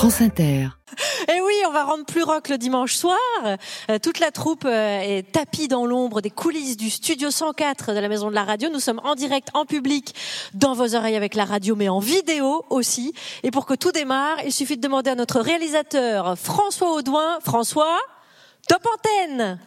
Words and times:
France 0.00 0.22
Inter. 0.22 0.68
Et 1.28 1.32
Eh 1.36 1.40
oui, 1.42 1.52
on 1.68 1.72
va 1.72 1.84
rendre 1.84 2.06
plus 2.06 2.22
rock 2.22 2.48
le 2.48 2.56
dimanche 2.56 2.94
soir. 2.94 3.18
Euh, 3.44 3.98
toute 4.02 4.18
la 4.18 4.30
troupe 4.30 4.64
euh, 4.64 5.00
est 5.02 5.30
tapie 5.30 5.68
dans 5.68 5.84
l'ombre 5.84 6.22
des 6.22 6.30
coulisses 6.30 6.78
du 6.78 6.88
studio 6.88 7.30
104 7.30 7.92
de 7.92 7.98
la 7.98 8.08
Maison 8.08 8.30
de 8.30 8.34
la 8.34 8.44
Radio. 8.44 8.70
Nous 8.72 8.80
sommes 8.80 9.02
en 9.04 9.14
direct, 9.14 9.48
en 9.52 9.66
public, 9.66 10.14
dans 10.54 10.72
vos 10.72 10.94
oreilles 10.94 11.16
avec 11.16 11.34
la 11.34 11.44
radio, 11.44 11.76
mais 11.76 11.90
en 11.90 11.98
vidéo 11.98 12.64
aussi. 12.70 13.12
Et 13.42 13.50
pour 13.50 13.66
que 13.66 13.74
tout 13.74 13.92
démarre, 13.92 14.38
il 14.46 14.52
suffit 14.52 14.78
de 14.78 14.80
demander 14.80 15.10
à 15.10 15.16
notre 15.16 15.38
réalisateur 15.38 16.38
François 16.38 16.94
Audouin. 16.94 17.38
François, 17.44 17.98
top 18.68 18.86
antenne 18.94 19.58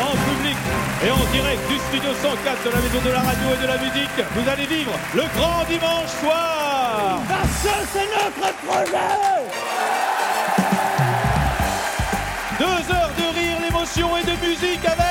en 0.00 0.16
public 0.28 0.56
et 1.04 1.10
en 1.10 1.24
direct 1.32 1.62
du 1.68 1.78
studio 1.88 2.10
104 2.22 2.64
de 2.64 2.70
la 2.70 2.80
maison 2.80 3.00
de 3.04 3.10
la 3.10 3.20
radio 3.20 3.46
et 3.54 3.62
de 3.62 3.66
la 3.66 3.78
musique, 3.78 4.16
vous 4.34 4.48
allez 4.48 4.66
vivre 4.66 4.92
le 5.14 5.22
grand 5.36 5.64
dimanche 5.68 6.12
soir. 6.20 7.20
Parce 7.28 7.62
que 7.62 7.76
c'est 7.92 8.08
notre 8.16 8.54
projet 8.66 9.12
Deux 12.58 12.94
heures 12.94 13.14
de 13.18 13.38
rire, 13.38 13.58
d'émotion 13.60 14.16
et 14.16 14.24
de 14.24 14.46
musique 14.46 14.84
avec 14.84 15.05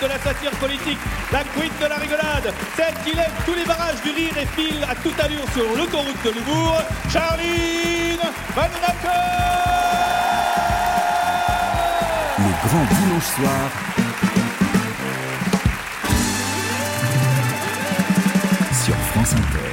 de 0.00 0.06
la 0.06 0.18
satire 0.18 0.50
politique, 0.52 0.98
la 1.32 1.44
queen 1.44 1.70
de 1.80 1.86
la 1.86 1.96
rigolade, 1.96 2.52
celle 2.76 2.94
qui 3.04 3.16
lève 3.16 3.32
tous 3.44 3.54
les 3.54 3.64
barrages 3.64 4.00
du 4.02 4.10
rire 4.10 4.32
et 4.36 4.46
file 4.46 4.84
à 4.88 4.94
toute 4.94 5.18
allure 5.20 5.44
sur 5.52 5.64
l'autoroute 5.76 6.22
de 6.24 6.30
l'humour, 6.30 6.76
Charline 7.12 8.20
Vanhoenacker 8.54 9.08
Le 12.38 12.68
grand 12.68 12.84
dimanche 12.94 13.24
soir. 13.24 13.70
Sur 18.84 18.96
France 19.12 19.32
Inter. 19.32 19.72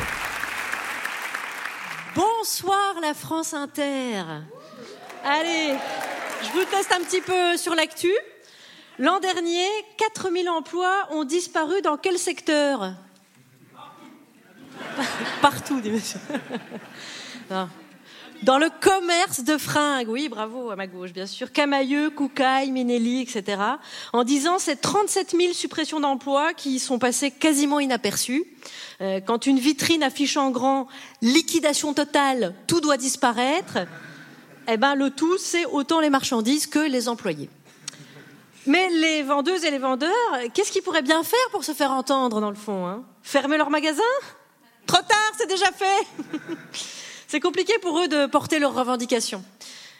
Bonsoir 2.15 2.95
la 3.01 3.13
France 3.13 3.53
Inter. 3.53 4.23
Allez, 5.25 5.75
je 6.43 6.51
vous 6.51 6.65
teste 6.65 6.91
un 6.93 7.03
petit 7.03 7.21
peu 7.21 7.57
sur 7.57 7.75
l'actu. 7.75 8.11
L'an 8.99 9.21
dernier, 9.21 9.65
4000 9.95 10.49
emplois 10.49 11.07
ont 11.11 11.23
disparu 11.23 11.81
dans 11.81 11.95
quel 11.95 12.19
secteur? 12.19 12.91
Partout, 15.41 15.79
dit 15.79 15.89
monsieur. 15.89 16.19
Dans 18.43 18.57
le 18.57 18.69
commerce 18.79 19.43
de 19.43 19.57
fringues, 19.57 20.07
oui, 20.07 20.29
bravo 20.29 20.69
à 20.69 20.77
ma 20.77 20.87
gauche, 20.87 21.11
bien 21.11 21.25
sûr. 21.25 21.51
Camailleux, 21.51 22.09
Koukaï, 22.09 22.71
Minelli, 22.71 23.21
etc. 23.21 23.61
En 24.13 24.23
disant 24.23 24.59
ces 24.59 24.77
37 24.77 25.35
000 25.37 25.53
suppressions 25.53 25.99
d'emplois 25.99 26.53
qui 26.53 26.79
sont 26.79 26.99
passées 26.99 27.31
quasiment 27.31 27.81
inaperçues. 27.81 28.45
Euh, 29.01 29.19
quand 29.19 29.45
une 29.45 29.59
vitrine 29.59 30.03
affiche 30.03 30.37
en 30.37 30.51
grand 30.51 30.87
liquidation 31.21 31.93
totale, 31.93 32.53
tout 32.67 32.79
doit 32.79 32.97
disparaître, 32.97 33.79
eh 34.69 34.77
ben 34.77 34.95
le 34.95 35.09
tout, 35.09 35.37
c'est 35.37 35.65
autant 35.65 35.99
les 35.99 36.09
marchandises 36.09 36.67
que 36.67 36.79
les 36.79 37.09
employés. 37.09 37.49
Mais 38.65 38.89
les 38.89 39.23
vendeuses 39.23 39.63
et 39.63 39.71
les 39.71 39.77
vendeurs, 39.77 40.09
qu'est-ce 40.53 40.71
qu'ils 40.71 40.81
pourraient 40.81 41.01
bien 41.01 41.23
faire 41.23 41.39
pour 41.51 41.63
se 41.63 41.73
faire 41.73 41.91
entendre 41.91 42.41
dans 42.41 42.49
le 42.49 42.55
fond 42.55 42.85
hein? 42.85 43.03
Fermer 43.23 43.57
leur 43.57 43.69
magasin? 43.69 44.01
Trop 44.85 44.97
tard, 44.97 45.31
c'est 45.37 45.47
déjà 45.47 45.71
fait 45.71 46.07
C'est 47.27 47.39
compliqué 47.39 47.73
pour 47.79 47.99
eux 47.99 48.07
de 48.07 48.25
porter 48.25 48.57
leurs 48.57 48.73
revendications. 48.73 49.43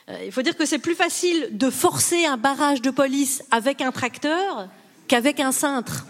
Euh, 0.09 0.17
il 0.25 0.31
faut 0.31 0.41
dire 0.41 0.57
que 0.57 0.65
c'est 0.65 0.79
plus 0.79 0.95
facile 0.95 1.49
de 1.51 1.69
forcer 1.69 2.25
un 2.25 2.37
barrage 2.37 2.81
de 2.81 2.89
police 2.89 3.43
avec 3.51 3.81
un 3.81 3.91
tracteur 3.91 4.67
qu'avec 5.07 5.39
un 5.39 5.51
cintre. 5.51 6.05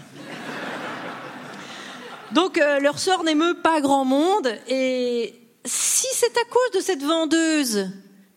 Donc 2.31 2.57
euh, 2.57 2.79
leur 2.79 2.99
sort 2.99 3.23
n'émeut 3.23 3.55
pas 3.55 3.81
grand 3.81 4.05
monde. 4.05 4.49
Et 4.67 5.33
si 5.65 6.07
c'est 6.13 6.37
à 6.37 6.45
cause 6.49 6.71
de 6.75 6.79
cette 6.79 7.03
vendeuse 7.03 7.89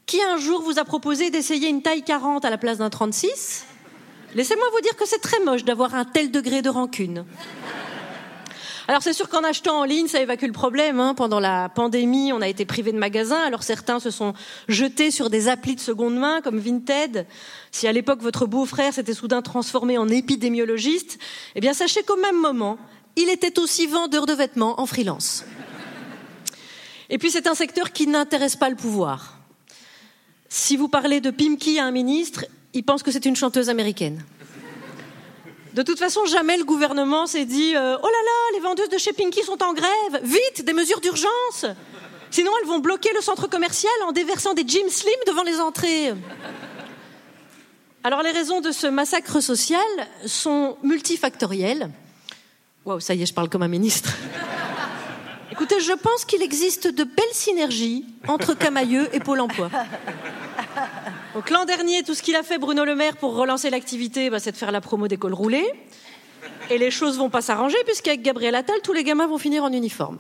qui 0.07 0.21
un 0.23 0.37
jour 0.37 0.63
vous 0.63 0.79
a 0.79 0.85
proposé 0.85 1.31
d'essayer 1.31 1.69
une 1.69 1.83
taille 1.83 2.03
40 2.03 2.45
à 2.45 2.51
la 2.51 2.59
place 2.59 2.79
d'un 2.79 2.91
36, 2.91 3.65
laissez-moi 4.35 4.67
vous 4.73 4.81
dire 4.81 4.97
que 4.97 5.07
c'est 5.07 5.21
très 5.21 5.41
moche 5.41 5.65
d'avoir 5.65 5.95
un 5.95 6.05
tel 6.05 6.31
degré 6.31 6.63
de 6.63 6.69
rancune. 6.69 7.25
Alors 8.89 9.03
c'est 9.03 9.13
sûr 9.13 9.29
qu'en 9.29 9.45
achetant 9.45 9.81
en 9.81 9.85
ligne, 9.85 10.09
ça 10.09 10.21
évacue 10.21 10.47
le 10.47 10.53
problème. 10.53 10.99
Hein. 10.99 11.15
Pendant 11.15 11.39
la 11.39 11.69
pandémie, 11.69 12.33
on 12.33 12.43
a 12.43 12.49
été 12.49 12.65
privé 12.65 12.93
de 12.93 12.99
magasins. 12.99 13.41
Alors 13.41 13.63
certains 13.63 14.01
se 14.01 14.11
sont 14.11 14.35
jetés 14.67 15.11
sur 15.11 15.31
des 15.31 15.49
applis 15.49 15.77
de 15.77 15.81
seconde 15.81 16.17
main 16.17 16.41
comme 16.41 16.59
Vinted. 16.59 17.27
Si 17.71 17.87
à 17.87 17.93
l'époque 17.93 18.21
votre 18.21 18.47
beau-frère 18.47 18.93
s'était 18.93 19.15
soudain 19.15 19.41
transformé 19.41 19.99
en 19.99 20.09
épidémiologiste, 20.09 21.19
eh 21.55 21.61
bien 21.61 21.75
sachez 21.75 22.03
qu'au 22.03 22.17
même 22.17 22.41
moment, 22.41 22.77
il 23.17 23.29
était 23.29 23.59
aussi 23.61 23.87
vendeur 23.87 24.27
de 24.27 24.33
vêtements 24.33 24.81
en 24.81 24.87
freelance. 24.87 25.45
Et 27.09 27.19
puis 27.19 27.31
c'est 27.31 27.47
un 27.47 27.55
secteur 27.55 27.93
qui 27.93 28.07
n'intéresse 28.09 28.57
pas 28.57 28.71
le 28.71 28.77
pouvoir. 28.77 29.39
Si 30.49 30.77
vous 30.77 30.89
parlez 30.89 31.21
de 31.21 31.31
Pimki 31.31 31.79
à 31.79 31.87
un 31.87 31.93
ministre, 31.93 32.47
il 32.75 32.85
pense 32.85 33.03
que 33.03 33.11
c'est 33.11 33.27
une 33.27 33.37
chanteuse 33.37 33.69
américaine. 33.69 34.25
De 35.75 35.83
toute 35.83 35.99
façon, 35.99 36.27
jamais 36.27 36.59
le 36.59 36.65
gouvernement 36.65 37.27
s'est 37.27 37.47
dit 37.47 37.75
euh, 37.75 37.97
Oh 38.03 38.07
là 38.07 38.11
là, 38.11 38.55
les 38.55 38.61
vendeuses 38.61 38.89
de 38.91 38.99
chez 38.99 39.13
Pinky 39.13 39.43
sont 39.43 39.63
en 39.63 39.73
grève, 39.73 40.23
vite, 40.23 40.65
des 40.65 40.73
mesures 40.75 41.01
d'urgence 41.01 41.67
Sinon, 42.33 42.51
elles 42.63 42.69
vont 42.69 42.79
bloquer 42.79 43.11
le 43.15 43.21
centre 43.21 43.47
commercial 43.47 43.93
en 44.07 44.13
déversant 44.13 44.55
des 44.55 44.65
Jim 44.67 44.89
Slim 44.89 45.13
devant 45.27 45.43
les 45.43 45.61
entrées. 45.61 46.15
Alors, 48.05 48.23
les 48.23 48.31
raisons 48.31 48.63
de 48.63 48.71
ce 48.71 48.87
massacre 48.87 49.41
social 49.41 49.81
sont 50.25 50.79
multifactorielles. 50.83 51.91
Waouh, 52.87 53.01
ça 53.01 53.15
y 53.15 53.23
est, 53.23 53.27
je 53.27 53.35
parle 53.35 53.51
comme 53.51 53.63
un 53.63 53.69
ministre. 53.69 54.17
Écoutez, 55.53 55.81
je 55.81 55.93
pense 55.93 56.25
qu'il 56.25 56.43
existe 56.43 56.89
de 56.89 57.05
belles 57.05 57.25
synergies 57.33 58.07
entre 58.27 58.55
Camailleux 58.55 59.15
et 59.15 59.21
Pôle 59.21 59.41
emploi. 59.41 59.71
Donc 61.35 61.51
l'an 61.51 61.65
dernier, 61.65 62.03
tout 62.03 62.15
ce 62.15 62.23
qu'il 62.23 62.37
a 62.37 62.43
fait 62.43 62.59
Bruno 62.59 62.85
Le 62.85 62.95
Maire 62.95 63.17
pour 63.17 63.35
relancer 63.35 63.71
l'activité, 63.71 64.31
bah, 64.31 64.39
c'est 64.39 64.53
de 64.53 64.57
faire 64.57 64.73
la 64.73 64.81
promo 64.81 65.09
des 65.09 65.17
cols 65.17 65.35
roulés. 65.35 65.71
Et 66.71 66.79
les 66.79 66.91
choses 66.91 67.19
vont 67.19 67.31
pas 67.31 67.43
s'arranger 67.43 67.77
puisqu'avec 67.85 68.23
Gabriel 68.23 68.55
Attal, 68.55 68.77
tous 68.83 68.93
les 68.93 69.05
gamins 69.05 69.27
vont 69.27 69.39
finir 69.39 69.65
en 69.65 69.73
uniforme. 69.73 70.19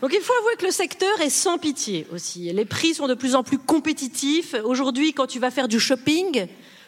Donc 0.00 0.12
il 0.14 0.20
faut 0.20 0.32
avouer 0.40 0.56
que 0.56 0.64
le 0.64 0.70
secteur 0.70 1.20
est 1.20 1.30
sans 1.30 1.58
pitié 1.58 2.06
aussi. 2.12 2.50
Les 2.52 2.64
prix 2.64 2.94
sont 2.94 3.06
de 3.06 3.14
plus 3.14 3.34
en 3.34 3.42
plus 3.42 3.58
compétitifs. 3.58 4.54
Aujourd'hui, 4.64 5.12
quand 5.12 5.26
tu 5.26 5.38
vas 5.38 5.50
faire 5.50 5.68
du 5.68 5.78
shopping, 5.78 6.46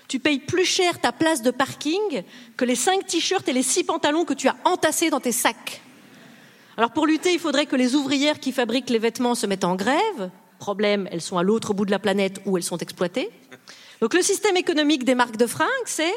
tu 0.08 0.18
payes 0.18 0.38
plus 0.38 0.64
cher 0.64 0.98
ta 1.00 1.12
place 1.12 1.42
de 1.42 1.50
parking 1.50 2.22
que 2.56 2.64
les 2.64 2.74
cinq 2.74 3.06
t-shirts 3.06 3.46
et 3.48 3.52
les 3.52 3.62
six 3.62 3.84
pantalons 3.84 4.24
que 4.24 4.34
tu 4.34 4.48
as 4.48 4.56
entassés 4.64 5.10
dans 5.10 5.20
tes 5.20 5.32
sacs. 5.32 5.82
Alors 6.78 6.92
pour 6.92 7.06
lutter, 7.06 7.32
il 7.32 7.38
faudrait 7.38 7.66
que 7.66 7.76
les 7.76 7.94
ouvrières 7.94 8.40
qui 8.40 8.50
fabriquent 8.50 8.90
les 8.90 8.98
vêtements 8.98 9.34
se 9.34 9.46
mettent 9.46 9.64
en 9.64 9.74
grève. 9.74 10.30
Problème, 10.62 11.08
elles 11.10 11.20
sont 11.20 11.38
à 11.38 11.42
l'autre 11.42 11.74
bout 11.74 11.84
de 11.84 11.90
la 11.90 11.98
planète 11.98 12.40
où 12.46 12.56
elles 12.56 12.62
sont 12.62 12.78
exploitées. 12.78 13.28
Donc 14.00 14.14
le 14.14 14.22
système 14.22 14.56
économique 14.56 15.02
des 15.02 15.16
marques 15.16 15.36
de 15.36 15.48
fringues, 15.48 15.86
c'est 15.86 16.14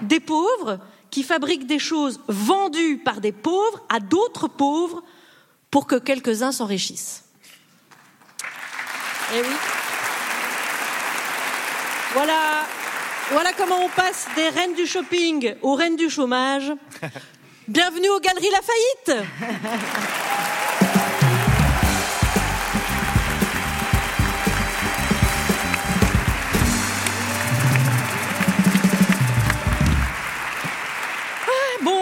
des 0.00 0.20
pauvres 0.20 0.78
qui 1.10 1.22
fabriquent 1.22 1.66
des 1.66 1.78
choses 1.78 2.18
vendues 2.28 2.96
par 2.96 3.20
des 3.20 3.30
pauvres 3.30 3.84
à 3.90 4.00
d'autres 4.00 4.48
pauvres 4.48 5.02
pour 5.70 5.86
que 5.86 5.96
quelques-uns 5.96 6.50
s'enrichissent. 6.50 7.24
Eh 9.34 9.42
oui. 9.42 9.56
Voilà, 12.14 12.64
voilà 13.32 13.52
comment 13.52 13.84
on 13.84 13.90
passe 13.90 14.28
des 14.34 14.48
reines 14.48 14.76
du 14.76 14.86
shopping 14.86 15.56
aux 15.60 15.74
reines 15.74 15.96
du 15.96 16.08
chômage. 16.08 16.72
Bienvenue 17.68 18.08
aux 18.08 18.20
Galeries 18.20 18.48
Lafayette. 18.50 19.28
Bon, 19.62 20.67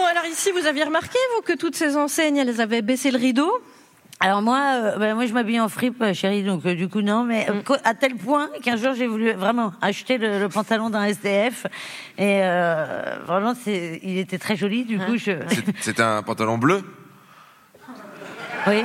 alors 0.09 0.25
ici, 0.25 0.51
vous 0.51 0.65
aviez 0.67 0.83
remarqué, 0.83 1.17
vous, 1.35 1.41
que 1.41 1.53
toutes 1.57 1.75
ces 1.75 1.97
enseignes, 1.97 2.37
elles 2.37 2.61
avaient 2.61 2.81
baissé 2.81 3.11
le 3.11 3.17
rideau? 3.17 3.51
Alors 4.19 4.41
moi, 4.41 4.59
euh, 4.73 4.97
ben, 4.97 5.13
moi 5.13 5.27
je 5.27 5.33
m'habille 5.33 5.59
en 5.59 5.69
fripe, 5.69 6.01
euh, 6.01 6.11
chérie, 6.13 6.41
donc 6.43 6.65
euh, 6.65 6.73
du 6.73 6.87
coup 6.89 7.01
non, 7.01 7.23
mais 7.23 7.45
euh, 7.51 7.61
co- 7.61 7.75
à 7.83 7.93
tel 7.93 8.15
point 8.15 8.49
qu'un 8.63 8.75
jour 8.75 8.95
j'ai 8.95 9.05
voulu 9.05 9.31
vraiment 9.33 9.73
acheter 9.79 10.17
le, 10.17 10.39
le 10.39 10.49
pantalon 10.49 10.89
d'un 10.89 11.03
SDF 11.03 11.67
et 12.17 12.39
euh, 12.41 13.17
vraiment 13.27 13.53
c'est, 13.63 13.99
il 14.01 14.17
était 14.17 14.39
très 14.39 14.55
joli. 14.55 14.85
Du 14.85 14.97
coup, 14.97 15.17
je, 15.17 15.33
C'est- 15.49 15.65
C'était 15.81 16.01
un 16.01 16.23
pantalon 16.23 16.57
bleu? 16.57 16.81
Oui. 18.65 18.83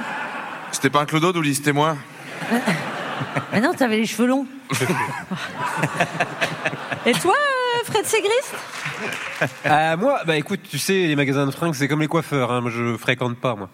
C'était 0.71 0.91
pas 0.91 1.01
un 1.01 1.07
clodo, 1.07 1.33
Douli, 1.33 1.55
c'était 1.55 1.73
moi? 1.73 1.97
Mais 3.53 3.61
non, 3.63 3.73
t'avais 3.73 3.97
les 3.97 4.07
cheveux 4.07 4.27
longs. 4.27 4.47
Et 7.07 7.13
toi, 7.15 7.35
euh, 7.35 7.62
Fred 7.85 8.07
Ségrist? 8.07 8.55
Ah, 9.65 9.97
moi, 9.97 10.21
bah 10.27 10.37
écoute, 10.37 10.61
tu 10.69 10.79
sais, 10.79 10.93
les 10.93 11.17
magasins 11.17 11.47
de 11.47 11.51
fringues, 11.51 11.75
c'est 11.75 11.89
comme 11.89 12.01
les 12.01 12.07
coiffeurs. 12.09 12.53
Hein. 12.53 12.61
Moi, 12.61 12.71
je 12.71 12.97
fréquente 12.97 13.37
pas, 13.39 13.55
moi. 13.57 13.69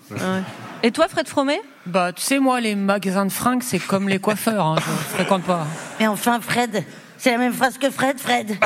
Et 0.83 0.91
toi, 0.91 1.09
Fred 1.09 1.29
Fromet? 1.29 1.61
Bah, 1.87 2.13
tu 2.13 2.23
sais, 2.23 2.39
moi, 2.39 2.61
les 2.61 2.75
magasins 2.75 3.27
de 3.27 3.33
fringues, 3.33 3.63
c'est 3.63 3.79
comme 3.79 4.09
les 4.09 4.19
coiffeurs. 4.19 4.65
Hein, 4.67 4.77
je 4.79 5.15
fréquente 5.17 5.43
pas. 5.45 5.67
Mais 6.01 6.07
enfin, 6.07 6.41
Fred, 6.41 6.85
c'est 7.19 7.33
la 7.33 7.39
même 7.39 7.53
phrase 7.53 7.79
que 7.79 7.91
Fred, 7.91 8.19
Fred. 8.19 8.57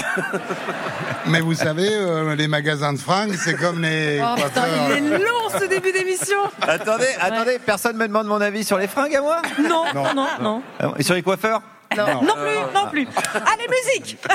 Mais 1.27 1.41
vous 1.41 1.55
savez, 1.55 1.89
euh, 1.91 2.35
les 2.35 2.49
magasins 2.49 2.93
de 2.93 2.99
fringues, 2.99 3.35
c'est 3.37 3.55
comme 3.55 3.81
les 3.81 4.21
Oh 4.23 4.35
putain, 4.37 4.65
il 4.99 5.13
est 5.13 5.19
long 5.19 5.49
ce 5.59 5.65
début 5.65 5.93
d'émission 5.93 6.39
Attendez, 6.61 7.07
attendez, 7.21 7.59
personne 7.65 7.97
me 7.97 8.07
demande 8.07 8.27
mon 8.27 8.41
avis 8.41 8.65
sur 8.65 8.77
les 8.77 8.89
fringues 8.89 9.15
à 9.17 9.21
moi? 9.23 9.41
Non, 9.59 9.85
non, 9.95 10.27
non. 10.41 10.63
Ah 10.81 10.93
Et 10.99 11.03
sur 11.03 11.15
les 11.15 11.23
coiffeurs? 11.23 11.63
Non, 11.97 12.23
non 12.23 12.35
plus, 12.35 12.75
non. 12.75 12.89
plus. 12.91 13.07
Allez, 13.35 13.69
musique. 13.69 14.19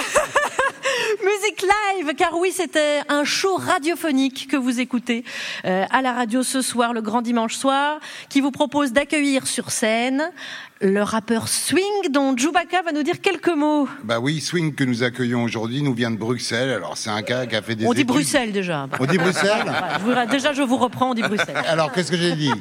Musique 1.23 1.63
live, 1.63 2.15
car 2.15 2.33
oui, 2.37 2.51
c'était 2.51 3.01
un 3.09 3.23
show 3.23 3.55
radiophonique 3.55 4.47
que 4.49 4.57
vous 4.57 4.79
écoutez 4.79 5.23
euh, 5.65 5.85
à 5.89 6.01
la 6.01 6.13
radio 6.13 6.43
ce 6.43 6.61
soir, 6.61 6.93
le 6.93 7.01
grand 7.01 7.21
dimanche 7.21 7.55
soir, 7.55 7.99
qui 8.29 8.41
vous 8.41 8.51
propose 8.51 8.93
d'accueillir 8.93 9.47
sur 9.47 9.71
scène 9.71 10.31
le 10.79 11.01
rappeur 11.01 11.47
Swing, 11.47 11.81
dont 12.11 12.35
Chewbacca 12.37 12.83
va 12.83 12.91
nous 12.91 13.01
dire 13.01 13.19
quelques 13.19 13.49
mots. 13.49 13.87
Bah 14.03 14.19
oui, 14.19 14.39
Swing 14.39 14.75
que 14.75 14.83
nous 14.83 15.01
accueillons 15.01 15.43
aujourd'hui 15.43 15.81
nous 15.81 15.93
vient 15.95 16.11
de 16.11 16.17
Bruxelles. 16.17 16.69
Alors 16.69 16.97
c'est 16.97 17.09
un 17.09 17.21
gars 17.21 17.47
qui 17.47 17.55
a 17.55 17.61
fait 17.63 17.75
des 17.75 17.85
On 17.85 17.93
dit 17.93 18.01
études- 18.01 18.07
Bruxelles 18.13 18.51
déjà. 18.51 18.87
On 18.99 19.05
dit 19.05 19.17
Bruxelles 19.17 19.63
Voilà, 20.03 20.21
je 20.23 20.25
vous- 20.27 20.31
déjà, 20.31 20.53
je 20.53 20.61
vous 20.61 20.77
reprends, 20.77 21.11
on 21.11 21.13
dit 21.15 21.23
Bruxelles. 21.23 21.55
Alors 21.67 21.91
qu'est-ce 21.91 22.11
que 22.11 22.17
j'ai 22.17 22.35
dit? 22.35 22.51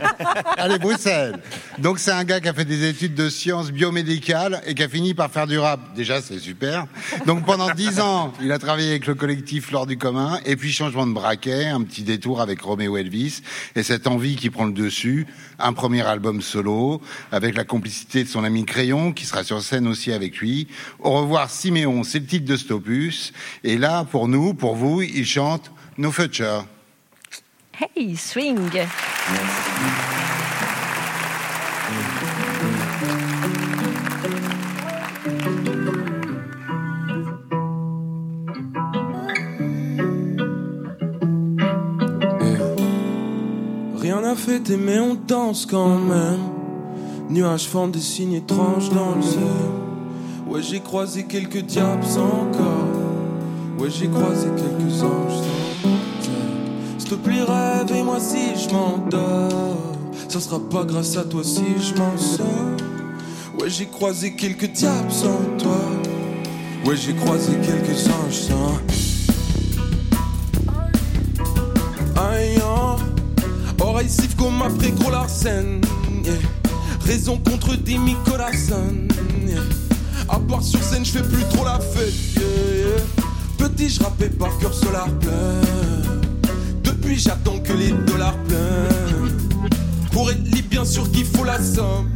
Allez, 0.56 0.78
Bruxelles. 0.78 1.36
Donc 1.78 1.98
c'est 1.98 2.10
un 2.10 2.24
gars 2.24 2.40
qui 2.40 2.48
a 2.48 2.54
fait 2.54 2.64
des 2.64 2.88
études 2.88 3.14
de 3.14 3.28
sciences 3.28 3.70
biomédicales 3.70 4.62
et 4.66 4.74
qui 4.74 4.82
a 4.82 4.88
fini 4.88 5.12
par 5.12 5.30
faire 5.30 5.46
du 5.46 5.58
rap. 5.58 5.94
Déjà 5.94 6.22
c'est 6.22 6.38
super. 6.38 6.86
Donc 7.26 7.44
pendant 7.44 7.70
dix 7.74 8.00
ans, 8.00 8.32
il 8.40 8.50
a 8.50 8.58
travaillé 8.58 8.90
avec 8.90 9.06
le 9.06 9.14
collectif 9.14 9.70
L'Or 9.72 9.86
du 9.86 9.98
commun 9.98 10.38
et 10.46 10.56
puis 10.56 10.72
changement 10.72 11.06
de 11.06 11.12
braquet, 11.12 11.66
un 11.66 11.82
petit 11.82 12.02
détour 12.02 12.40
avec 12.40 12.62
Roméo 12.62 12.96
Elvis 12.96 13.42
et 13.74 13.82
cette 13.82 14.06
envie 14.06 14.36
qui 14.36 14.48
prend 14.48 14.64
le 14.64 14.72
dessus, 14.72 15.26
un 15.58 15.74
premier 15.74 16.00
album 16.06 16.40
solo 16.40 17.02
avec 17.30 17.56
la 17.56 17.64
complicité 17.64 18.05
de 18.14 18.24
son 18.28 18.44
ami 18.44 18.64
Crayon 18.64 19.12
qui 19.12 19.26
sera 19.26 19.44
sur 19.44 19.62
scène 19.62 19.86
aussi 19.86 20.12
avec 20.12 20.38
lui. 20.38 20.68
Au 21.00 21.12
revoir 21.12 21.50
Siméon, 21.50 22.04
c'est 22.04 22.20
le 22.20 22.26
titre 22.26 22.46
de 22.46 22.56
cet 22.56 22.70
opus 22.70 23.32
et 23.64 23.76
là 23.76 24.04
pour 24.04 24.28
nous, 24.28 24.54
pour 24.54 24.76
vous, 24.76 25.02
il 25.02 25.26
chante 25.26 25.70
No 25.98 26.10
Future. 26.10 26.66
Hey, 27.78 28.16
Swing 28.16 28.70
Rien 43.96 44.20
n'a 44.22 44.34
fait 44.34 44.70
mais 44.70 44.98
on 44.98 45.14
danse 45.14 45.66
quand 45.66 45.98
même. 45.98 46.55
Nuages 47.28 47.66
forment 47.66 47.90
des 47.90 48.00
signes 48.00 48.34
étranges 48.34 48.88
dans 48.90 49.16
le 49.16 49.22
ciel. 49.22 49.42
Ouais, 50.46 50.62
j'ai 50.62 50.80
croisé 50.80 51.24
quelques 51.24 51.62
diables 51.62 52.04
encore. 52.16 52.86
Ouais, 53.78 53.90
j'ai 53.90 54.08
croisé 54.08 54.46
quelques 54.56 55.02
anges 55.02 55.34
sans. 55.34 56.98
S'il 56.98 57.10
te 57.10 57.14
plaît, 57.16 57.42
rêve 57.42 57.92
et 57.94 58.02
moi 58.02 58.20
si 58.20 58.54
je 58.56 58.72
m'endors. 58.72 59.96
Ça 60.28 60.38
sera 60.38 60.60
pas 60.60 60.84
grâce 60.84 61.16
à 61.16 61.24
toi 61.24 61.42
si 61.42 61.64
je 61.80 61.94
m'en 61.98 62.16
sors. 62.16 62.46
Ouais, 63.58 63.68
j'ai 63.70 63.86
croisé 63.86 64.36
quelques 64.36 64.70
diables 64.70 65.10
sans 65.10 65.40
toi. 65.58 65.80
Ouais, 66.84 66.96
j'ai 66.96 67.14
croisé 67.14 67.52
quelques 67.56 68.06
anges 68.06 68.34
sans. 68.34 68.78
Aïe. 72.22 72.60
Oreille 73.80 74.08
siffle 74.08 74.36
comme 74.36 74.62
après 74.62 74.90
gros 74.92 75.10
Larsen. 75.10 75.80
Raison 77.06 77.38
contre 77.38 77.76
des 77.76 77.98
Nicolasson 77.98 79.06
yeah. 79.46 79.60
À 80.28 80.40
part 80.40 80.62
sur 80.62 80.82
scène 80.82 81.04
je 81.04 81.12
fais 81.12 81.22
plus 81.22 81.44
trop 81.50 81.64
la 81.64 81.78
fête. 81.78 82.12
Petit 83.58 83.88
je 83.88 84.00
par 84.00 84.58
cœur 84.58 84.74
solar 84.74 85.08
plein 85.20 85.60
Depuis 86.82 87.16
j'attends 87.16 87.58
que 87.60 87.72
les 87.74 87.92
dollars 87.92 88.36
pleins 88.48 89.28
Pour 90.10 90.30
être 90.32 90.42
libre 90.42 90.68
bien 90.68 90.84
sûr 90.84 91.08
qu'il 91.12 91.26
faut 91.26 91.44
la 91.44 91.62
somme 91.62 92.10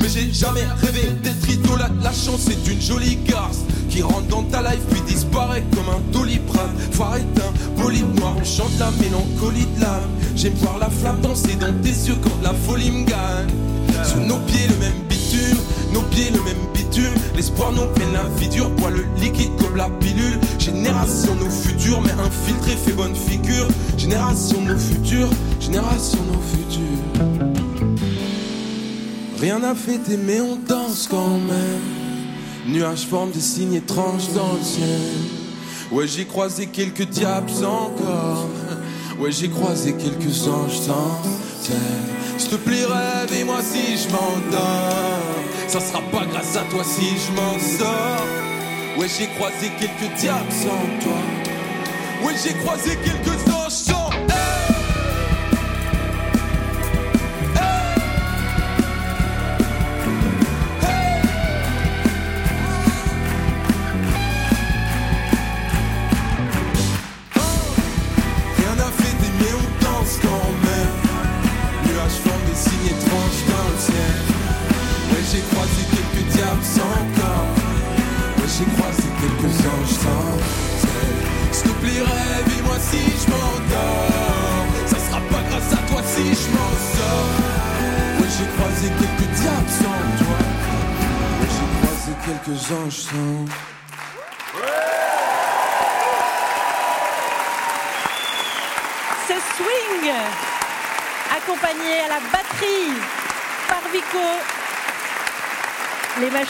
mais 0.00 0.08
j'ai 0.08 0.32
jamais 0.32 0.66
rêvé 0.80 1.10
d'être 1.22 1.48
idolâtre. 1.50 1.94
La 2.02 2.12
chance 2.12 2.48
est 2.48 2.70
une 2.70 2.80
jolie 2.80 3.18
garce 3.26 3.60
qui 3.88 4.02
rentre 4.02 4.26
dans 4.28 4.44
ta 4.44 4.62
life 4.62 4.82
puis 4.90 5.00
disparaît 5.02 5.64
comme 5.74 5.88
un 5.88 6.00
doliprane. 6.12 6.70
Phare 6.92 7.16
éteint, 7.16 7.52
bolide 7.76 8.14
noir, 8.18 8.34
on 8.40 8.44
chante 8.44 8.78
la 8.78 8.90
mélancolie 8.92 9.66
de 9.76 9.80
l'âme. 9.80 10.10
J'aime 10.36 10.54
voir 10.54 10.78
la 10.78 10.88
flamme 10.88 11.20
danser 11.20 11.56
dans 11.56 11.72
tes 11.82 11.88
yeux 11.88 12.16
quand 12.22 12.42
la 12.42 12.54
folie 12.54 12.90
me 12.90 13.04
gagne. 13.04 13.50
Sous 14.04 14.20
nos 14.20 14.38
pieds 14.38 14.66
le 14.68 14.76
même 14.76 15.02
bitume, 15.08 15.58
nos 15.92 16.02
pieds 16.02 16.30
le 16.30 16.42
même 16.42 16.56
bitume. 16.72 17.12
L'espoir 17.36 17.72
nous 17.72 17.86
peine 17.94 18.12
la 18.12 18.24
vie 18.38 18.48
dure, 18.48 18.70
bois 18.70 18.90
le 18.90 19.04
liquide 19.20 19.50
comme 19.58 19.76
la 19.76 19.90
pilule. 20.00 20.38
Génération 20.58 21.34
nos 21.34 21.50
futurs, 21.50 22.00
mais 22.00 22.12
infiltré 22.12 22.76
fait 22.76 22.92
bonne 22.92 23.14
figure. 23.14 23.68
Génération 23.98 24.60
nos 24.62 24.78
futurs, 24.78 25.30
génération 25.60 26.18
nos 26.32 26.40
futurs. 26.40 27.09
Rien 29.40 29.58
n'a 29.60 29.74
fêté 29.74 30.18
mais 30.18 30.38
on 30.42 30.56
danse 30.56 31.08
quand 31.10 31.38
même. 31.38 31.80
Nuages 32.68 33.06
forment 33.06 33.30
des 33.30 33.40
signes 33.40 33.72
étranges 33.72 34.28
dans 34.34 34.52
le 34.52 34.62
ciel. 34.62 35.00
Ouais 35.90 36.06
j'ai 36.06 36.26
croisé 36.26 36.66
quelques 36.66 37.08
diables 37.08 37.50
encore. 37.64 38.46
Ouais 39.18 39.32
j'ai 39.32 39.48
croisé 39.48 39.94
quelques 39.94 40.46
anges 40.46 40.78
sans 40.78 41.22
ciel 41.62 41.78
S'il 42.36 42.50
te 42.50 42.56
plaît 42.56 42.84
rêve 42.84 43.32
et 43.40 43.44
moi 43.44 43.60
si 43.62 43.96
je 43.96 44.08
m'endors. 44.12 45.18
Ça 45.68 45.80
sera 45.80 46.02
pas 46.12 46.26
grâce 46.30 46.56
à 46.56 46.64
toi 46.70 46.84
si 46.84 47.06
je 47.06 47.32
m'en 47.32 47.58
sors. 47.78 48.26
Ouais 48.98 49.08
j'ai 49.08 49.26
croisé 49.38 49.72
quelques 49.80 50.14
diables 50.18 50.52
sans 50.52 51.02
toi. 51.02 52.26
Ouais 52.26 52.34
j'ai 52.44 52.52
croisé 52.62 52.90
quelques 53.02 53.49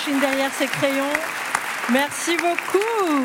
Les 0.07 0.13
machines 0.13 0.21
derrière 0.21 0.53
ses 0.53 0.67
crayons. 0.67 1.05
Merci 1.93 2.37
beaucoup. 2.37 3.25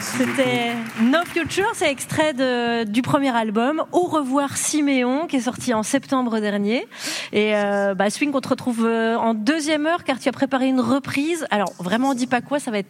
C'était 0.00 0.72
No 1.02 1.18
Future, 1.26 1.70
c'est 1.74 1.90
extrait 1.90 2.32
de- 2.32 2.84
du 2.84 3.02
premier 3.02 3.34
album 3.36 3.84
Au 3.92 4.04
revoir 4.06 4.56
Siméon 4.56 5.26
qui 5.26 5.36
est 5.36 5.40
sorti 5.40 5.74
en 5.74 5.82
septembre 5.82 6.40
dernier. 6.40 6.88
Et 7.32 7.54
euh, 7.54 7.94
bah, 7.94 8.08
Swing, 8.10 8.30
on 8.34 8.40
te 8.40 8.48
retrouve 8.48 8.86
euh, 8.86 9.16
en 9.16 9.34
deuxième 9.34 9.86
heure 9.86 10.02
car 10.04 10.18
tu 10.18 10.28
as 10.28 10.32
préparé 10.32 10.66
une 10.68 10.80
reprise. 10.80 11.46
Alors 11.50 11.72
vraiment, 11.78 12.10
on 12.10 12.14
dit 12.14 12.26
pas 12.26 12.40
quoi, 12.40 12.58
ça 12.58 12.70
va 12.70 12.78
être, 12.78 12.88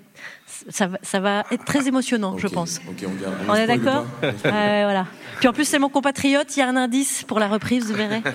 ça 0.71 0.87
va, 0.87 0.99
ça 1.03 1.19
va 1.19 1.43
être 1.51 1.65
très 1.65 1.89
émotionnant, 1.89 2.39
je 2.39 2.47
pense. 2.47 2.81
On 2.89 2.93
garde. 2.93 3.35
On 3.49 3.55
est 3.55 3.67
d'accord 3.67 4.05
voilà. 4.53 5.07
Puis 5.41 5.49
en 5.49 5.53
plus, 5.53 5.65
c'est 5.65 5.79
mon 5.81 5.89
compatriote. 5.89 6.57
Il 6.57 6.61
y 6.61 6.63
a 6.63 6.69
un 6.69 6.77
indice 6.77 7.25
pour 7.25 7.41
la 7.41 7.49
reprise, 7.49 7.91
vous 7.91 7.97
verrez. 7.97 8.23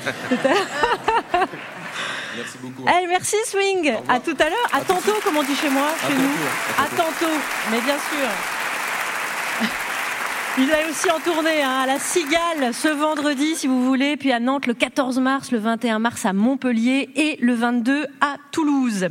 Merci 2.35 2.57
beaucoup. 2.61 2.87
Hey, 2.87 3.07
merci 3.07 3.35
Swing. 3.45 3.93
À 4.07 4.19
tout 4.19 4.35
à 4.39 4.49
l'heure. 4.49 4.69
À, 4.71 4.81
tantôt, 4.81 5.13
comme 5.23 5.37
on 5.37 5.43
dit 5.43 5.55
chez 5.55 5.69
moi, 5.69 5.87
chez 6.07 6.13
nous. 6.13 6.83
À 6.83 6.87
tantôt. 6.95 7.35
Mais 7.71 7.81
bien 7.81 7.97
sûr. 7.97 8.60
Il 10.57 10.69
est 10.69 10.89
aussi 10.89 11.09
en 11.09 11.19
tournée 11.19 11.63
hein, 11.63 11.81
à 11.83 11.87
la 11.87 11.97
Cigale 11.97 12.73
ce 12.73 12.89
vendredi, 12.89 13.55
si 13.55 13.67
vous 13.67 13.85
voulez, 13.85 14.17
puis 14.17 14.31
à 14.33 14.39
Nantes 14.39 14.67
le 14.67 14.73
14 14.73 15.19
mars, 15.19 15.51
le 15.51 15.59
21 15.59 15.99
mars 15.99 16.25
à 16.25 16.33
Montpellier 16.33 17.09
et 17.15 17.37
le 17.41 17.53
22 17.53 18.05
à 18.19 18.35
Toulouse. 18.51 19.07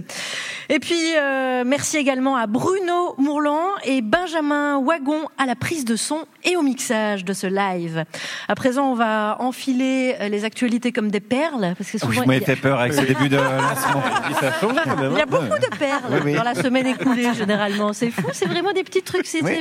Et 0.68 0.78
puis, 0.78 1.00
euh, 1.16 1.64
merci 1.66 1.97
également 1.97 2.37
à 2.37 2.47
Bruno 2.47 3.14
Mourlan 3.18 3.59
et 3.85 4.02
Benjamin 4.02 4.78
Wagon 4.80 5.23
à 5.37 5.47
la 5.47 5.56
prise 5.56 5.85
de 5.85 5.97
son 5.97 6.20
et 6.44 6.56
au 6.56 6.62
mixage 6.62 7.25
de 7.25 7.32
ce 7.32 7.49
live. 7.49 8.04
À 8.47 8.54
présent, 8.54 8.92
on 8.92 8.94
va 8.94 9.37
enfiler 9.40 10.14
euh, 10.20 10.28
les 10.28 10.44
actualités 10.44 10.92
comme 10.92 11.11
des 11.11 11.18
perles. 11.18 11.75
Parce 11.76 11.90
que 11.90 11.97
Oui, 11.97 12.00
souvent, 12.00 12.12
je 12.12 12.20
m'avais 12.20 12.37
il 12.37 12.40
y 12.40 12.44
a- 12.44 12.47
fait 12.54 12.56
peur 12.61 12.78
avec 12.78 12.92
ce 12.92 13.00
début 13.00 13.28
de 13.28 13.37
lancement. 13.37 14.02
Il 14.28 15.16
y 15.18 15.20
a 15.20 15.23
hein. 15.23 15.26
beaucoup 15.28 15.59
de 15.59 15.76
perles 15.76 16.02
Oui, 16.11 16.18
oui. 16.26 16.35
dans 16.35 16.44
la 16.44 16.54
semaine 16.54 16.87
écoulée, 16.87 17.35
généralement. 17.35 17.92
C'est 17.92 18.11
fou, 18.12 18.28
c'est 18.32 18.47
vraiment 18.47 18.73
des 18.73 18.85
petits 18.85 19.02
trucs. 19.02 19.26
C'est 19.26 19.42
Oui. 19.42 19.52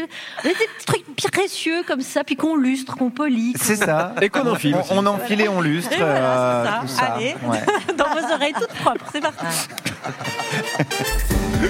c'est- 0.43 0.49
des 0.49 0.53
petits 0.53 0.85
trucs 0.85 1.31
précieux 1.31 1.68
comme 1.87 2.01
ça, 2.01 2.23
puis 2.23 2.35
qu'on 2.35 2.55
lustre, 2.55 2.95
qu'on 2.95 3.09
polie. 3.09 3.53
C'est 3.59 3.75
ça. 3.75 4.13
Et 4.21 4.29
qu'on 4.29 4.47
enfile 4.47 4.75
On, 4.91 4.99
on 4.99 5.05
enfile 5.05 5.41
et 5.41 5.47
on 5.49 5.61
lustre. 5.61 5.91
Et 5.93 5.97
voilà, 5.97 6.15
euh, 6.15 6.65
c'est 6.65 6.69
ça. 6.71 6.79
tout 6.81 6.87
ça. 6.87 7.13
Allez, 7.15 7.35
Ouais. 7.47 7.59
dans 7.97 8.05
vos 8.09 8.33
oreilles 8.33 8.53
toutes 8.53 8.73
propres. 8.75 9.05
C'est 9.11 9.21
parti. 9.21 9.45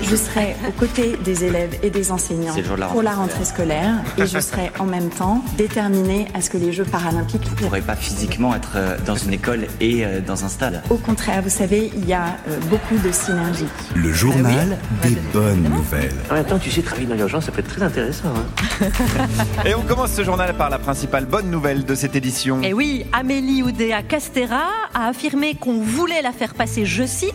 Je 0.03 0.15
serai 0.15 0.55
aux 0.67 0.71
côtés 0.71 1.17
des 1.23 1.43
élèves 1.45 1.77
et 1.81 1.89
des 1.89 2.11
enseignants 2.11 2.55
la 2.77 2.87
pour 2.87 3.01
la 3.01 3.13
rentrée 3.13 3.45
scolaire 3.45 3.95
et 4.17 4.27
je 4.27 4.39
serai 4.39 4.71
en 4.79 4.85
même 4.85 5.09
temps 5.09 5.43
déterminée 5.57 6.27
à 6.33 6.41
ce 6.41 6.49
que 6.49 6.57
les 6.57 6.71
Jeux 6.71 6.83
paralympiques 6.83 7.49
ne 7.49 7.55
pourrait 7.55 7.81
pas 7.81 7.95
physiquement 7.95 8.55
être 8.55 8.73
euh, 8.75 8.97
dans 9.05 9.15
une 9.15 9.33
école 9.33 9.65
et 9.81 10.05
euh, 10.05 10.19
dans 10.21 10.45
un 10.45 10.49
stade. 10.49 10.83
Au 10.89 10.97
contraire, 10.97 11.41
vous 11.41 11.49
savez, 11.49 11.91
il 11.95 12.07
y 12.07 12.13
a 12.13 12.37
euh, 12.47 12.59
beaucoup 12.69 12.97
de 12.97 13.11
synergies. 13.11 13.65
Le 13.95 14.13
journal 14.13 14.77
des 15.01 15.17
bonnes 15.33 15.63
nouvelles. 15.63 16.13
En 16.29 16.35
même 16.35 16.45
temps, 16.45 16.59
tu 16.59 16.69
sais, 16.69 16.81
travailler 16.81 17.07
dans 17.07 17.15
l'urgence, 17.15 17.45
ça 17.45 17.51
peut 17.51 17.59
être 17.59 17.73
très 17.73 17.83
intéressant. 17.83 18.33
Et 19.65 19.73
on 19.73 19.81
commence 19.81 20.11
ce 20.11 20.23
journal 20.23 20.53
par 20.55 20.69
la 20.69 20.79
principale 20.79 21.25
bonne 21.25 21.49
nouvelle 21.49 21.85
de 21.85 21.95
cette 21.95 22.15
édition. 22.15 22.61
Et 22.61 22.73
oui, 22.73 23.05
Amélie 23.11 23.63
Oudéa 23.63 24.03
Castera 24.03 24.67
a 24.93 25.07
affirmé 25.07 25.55
qu'on 25.55 25.81
voulait 25.81 26.21
la 26.21 26.31
faire 26.31 26.53
passer, 26.53 26.85
je 26.85 27.05
cite, 27.05 27.33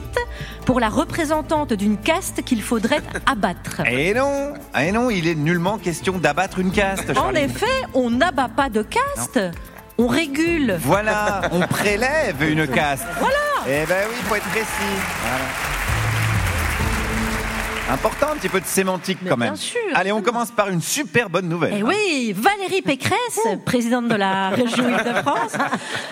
pour 0.65 0.81
la 0.81 0.89
représentante 0.89 1.73
d'une 1.73 1.97
caste 1.97 2.43
qu'il 2.43 2.63
faudrait 2.63 3.03
abattre. 3.27 3.83
Et 3.87 4.15
non, 4.15 4.55
et 4.81 4.93
non, 4.93 5.11
il 5.11 5.27
est 5.29 5.35
nullement 5.35 5.79
question 5.79 6.19
d'abattre 6.19 6.59
une 6.59 6.71
caste. 6.73 7.17
En 7.17 7.35
effet, 7.35 7.67
on 7.95 8.11
n'abat 8.11 8.49
pas 8.49 8.71
de 8.71 8.83
caste, 8.83 9.41
on 9.99 10.07
régule. 10.07 10.77
Voilà, 10.81 11.43
on 11.53 11.61
prélève 11.61 12.43
une 12.49 12.67
caste. 12.75 13.07
Voilà. 13.19 13.35
Eh 13.67 13.87
ben 13.87 14.05
oui, 14.09 14.15
il 14.19 14.25
faut 14.27 14.35
être 14.35 14.49
précis. 14.49 14.67
Voilà. 15.23 15.45
Important, 17.91 18.29
un 18.33 18.37
petit 18.37 18.49
peu 18.49 18.61
de 18.61 18.67
sémantique 18.67 19.19
Mais 19.23 19.29
quand 19.29 19.37
même. 19.37 19.51
bien 19.51 19.57
sûr. 19.57 19.79
Allez, 19.95 20.11
on 20.11 20.23
commence 20.23 20.51
par 20.51 20.71
une 20.71 20.81
super 20.81 21.29
bonne 21.29 21.49
nouvelle. 21.51 21.75
Et 21.75 21.79
Eh 21.81 21.83
oui, 21.83 22.35
Valérie 22.35 22.81
Pécresse, 22.81 23.41
présidente 23.67 24.09
de 24.09 24.15
la 24.15 24.49
région 24.51 24.89
Île-de-France, 24.89 25.53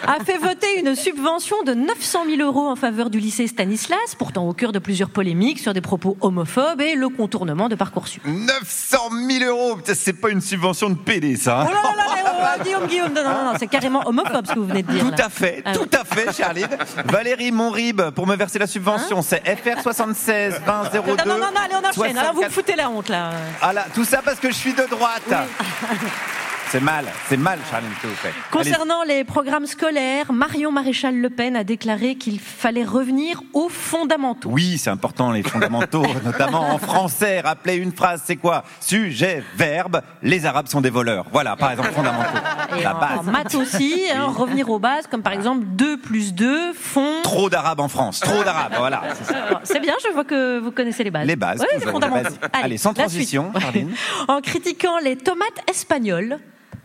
a 0.07 0.23
fait 0.23 0.37
voter 0.37 0.81
une 0.81 0.95
subvention 0.95 1.57
de 1.65 1.73
900 1.73 2.25
000 2.37 2.43
euros 2.43 2.69
en 2.69 2.77
faveur 2.77 3.09
du 3.09 3.19
lycée 3.21 3.47
Stanislas, 3.47 4.15
pourtant 4.19 4.47
au 4.47 4.53
cœur 4.53 4.73
de 4.73 4.79
plusieurs 4.79 5.09
polémiques 5.09 5.61
sur 5.61 5.73
des 5.73 5.81
propos 5.81 6.19
homophobes 6.21 6.83
et 6.83 6.95
le 6.95 7.09
contournement 7.09 7.71
de 7.71 7.75
Parcoursup. 7.75 8.23
900 8.27 8.99
000 9.41 9.45
euros, 9.51 9.79
c'est 9.95 10.13
pas 10.21 10.29
une 10.29 10.43
subvention 10.43 10.91
de 10.91 10.97
PD 10.97 11.37
ça. 11.37 11.63
hein. 11.63 11.67
Oh 11.71 11.73
là 11.73 11.83
là 11.97 12.22
là, 12.22 12.22
oh, 12.43 12.63
Guillaume, 12.63 12.87
Guillaume, 12.87 13.13
non, 13.13 13.23
non, 13.25 13.45
non, 13.45 13.53
c'est 13.59 13.67
carrément 13.67 14.07
homophobe 14.07 14.47
ce 14.47 14.53
que 14.55 14.59
vous 14.59 14.67
venez 14.67 14.83
de 14.83 14.93
dire. 14.93 15.05
Tout 15.05 15.23
à 15.23 15.29
fait, 15.29 15.63
Ah 15.65 15.73
tout 15.73 15.89
à 15.93 16.05
fait, 16.05 16.33
Charline. 16.33 16.69
Valérie 17.07 17.53
Monrib, 17.53 18.01
pour 18.11 18.27
me 18.27 18.37
verser 18.37 18.59
la 18.59 18.67
subvention, 18.67 19.23
c'est 19.23 19.43
FR 19.57 19.81
76 19.83 20.61
20 20.65 20.83
02. 20.93 20.99
Hein 20.99 21.03
Non, 21.27 21.35
non, 21.35 21.39
non, 21.39 21.47
non, 21.53 21.61
allez, 21.65 21.75
on 21.75 21.89
enchaîne. 21.89 22.19
Alors, 22.19 22.33
vous 22.35 22.43
me 22.43 22.49
64. 22.49 22.53
foutez 22.53 22.77
la 22.77 22.91
honte, 22.91 23.09
là. 23.09 23.31
Ah 23.61 23.73
là, 23.73 23.87
tout 23.95 24.05
ça 24.05 24.21
parce 24.25 24.39
que 24.39 24.49
je 24.49 24.55
suis 24.57 24.73
de 24.75 24.85
droite. 24.89 25.23
C'est 26.73 26.81
mal, 26.81 27.05
c'est 27.29 27.37
mal, 27.37 27.59
Charline, 27.71 27.91
s'il 28.01 28.09
vous. 28.09 28.17
Concernant 28.51 29.03
les 29.03 29.25
programmes 29.25 29.67
scolaires, 29.67 30.33
Marion 30.33 30.73
Maréchal 30.73 31.15
Le 31.21 31.29
Pen 31.29 31.55
a 31.55 31.65
déclaré 31.65 32.15
qu'il 32.15 32.41
fallait 32.41 32.83
revenir 32.83 33.43
aux 33.53 33.69
fondamentaux. 33.69 34.49
Oui, 34.51 34.79
c'est 34.79 34.89
important, 34.89 35.33
les 35.33 35.43
fondamentaux, 35.43 36.03
notamment 36.25 36.71
en 36.73 36.79
français. 36.79 37.41
Rappelez 37.41 37.75
une 37.75 37.93
phrase, 37.93 38.23
c'est 38.25 38.37
quoi? 38.37 38.65
Sujet, 38.81 39.45
verbe, 39.55 40.01
les 40.23 40.47
Arabes 40.47 40.67
sont 40.69 40.81
des 40.81 40.89
voleurs. 40.89 41.27
Voilà, 41.31 41.57
par 41.57 41.73
exemple, 41.73 41.93
fondamentaux. 41.93 42.39
Et 42.79 42.83
La 42.83 42.97
en, 42.97 43.01
base. 43.01 43.19
en 43.19 43.23
maths 43.25 43.55
aussi, 43.55 44.05
hein, 44.11 44.33
revenir 44.35 44.71
aux 44.71 44.79
bases, 44.79 45.07
comme 45.07 45.23
par 45.23 45.35
exemple 45.35 45.67
2 45.67 45.99
plus 45.99 46.33
2 46.33 46.73
font... 46.73 47.21
Trop 47.23 47.51
d'Arabes 47.51 47.81
en 47.81 47.89
France, 47.89 48.21
trop 48.21 48.43
d'Arabes, 48.45 48.77
voilà. 48.79 49.03
c'est 49.65 49.81
bien, 49.81 49.93
je 50.03 50.11
vois 50.15 50.25
que 50.25 50.59
vous 50.59 50.71
connaissez 50.71 51.05
les 51.05 51.11
bases. 51.11 51.27
Les 51.27 51.37
bases, 51.37 51.61
Oui, 51.61 51.67
les 51.75 51.81
fondamentaux. 51.87 52.23
bases. 52.23 52.39
Allez, 52.55 52.79
sans 52.79 52.95
transition. 52.95 53.53
Charline. 53.61 53.93
En 54.29 54.41
critiquant 54.41 54.97
les 55.05 55.17
tomates 55.17 55.61
espagnoles. 55.69 56.39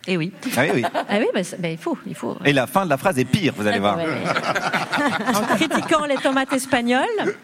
Eh 0.08 0.18
oui. 0.18 0.32
Ah 0.56 0.62
oui, 0.64 0.70
oui. 0.76 0.84
Ah 1.10 1.18
oui, 1.20 1.26
bah, 1.34 1.44
c'est- 1.44 1.60
bah, 1.62 1.70
il 1.70 1.78
faut, 1.78 1.98
il 2.08 2.16
faut. 2.16 2.38
Et 2.46 2.54
la 2.54 2.66
fin 2.68 2.86
de 2.86 2.90
la 2.90 2.98
phrase 2.98 3.20
est 3.20 3.26
pire, 3.26 3.54
vous 3.56 3.68
allez 3.68 3.80
voir. 3.80 3.98
Ouais, 3.98 4.06
ouais. 4.06 5.36
en 5.36 5.56
critiquant 5.56 6.06
les 6.06 6.16
tomates 6.16 6.54
espagnoles, 6.54 7.36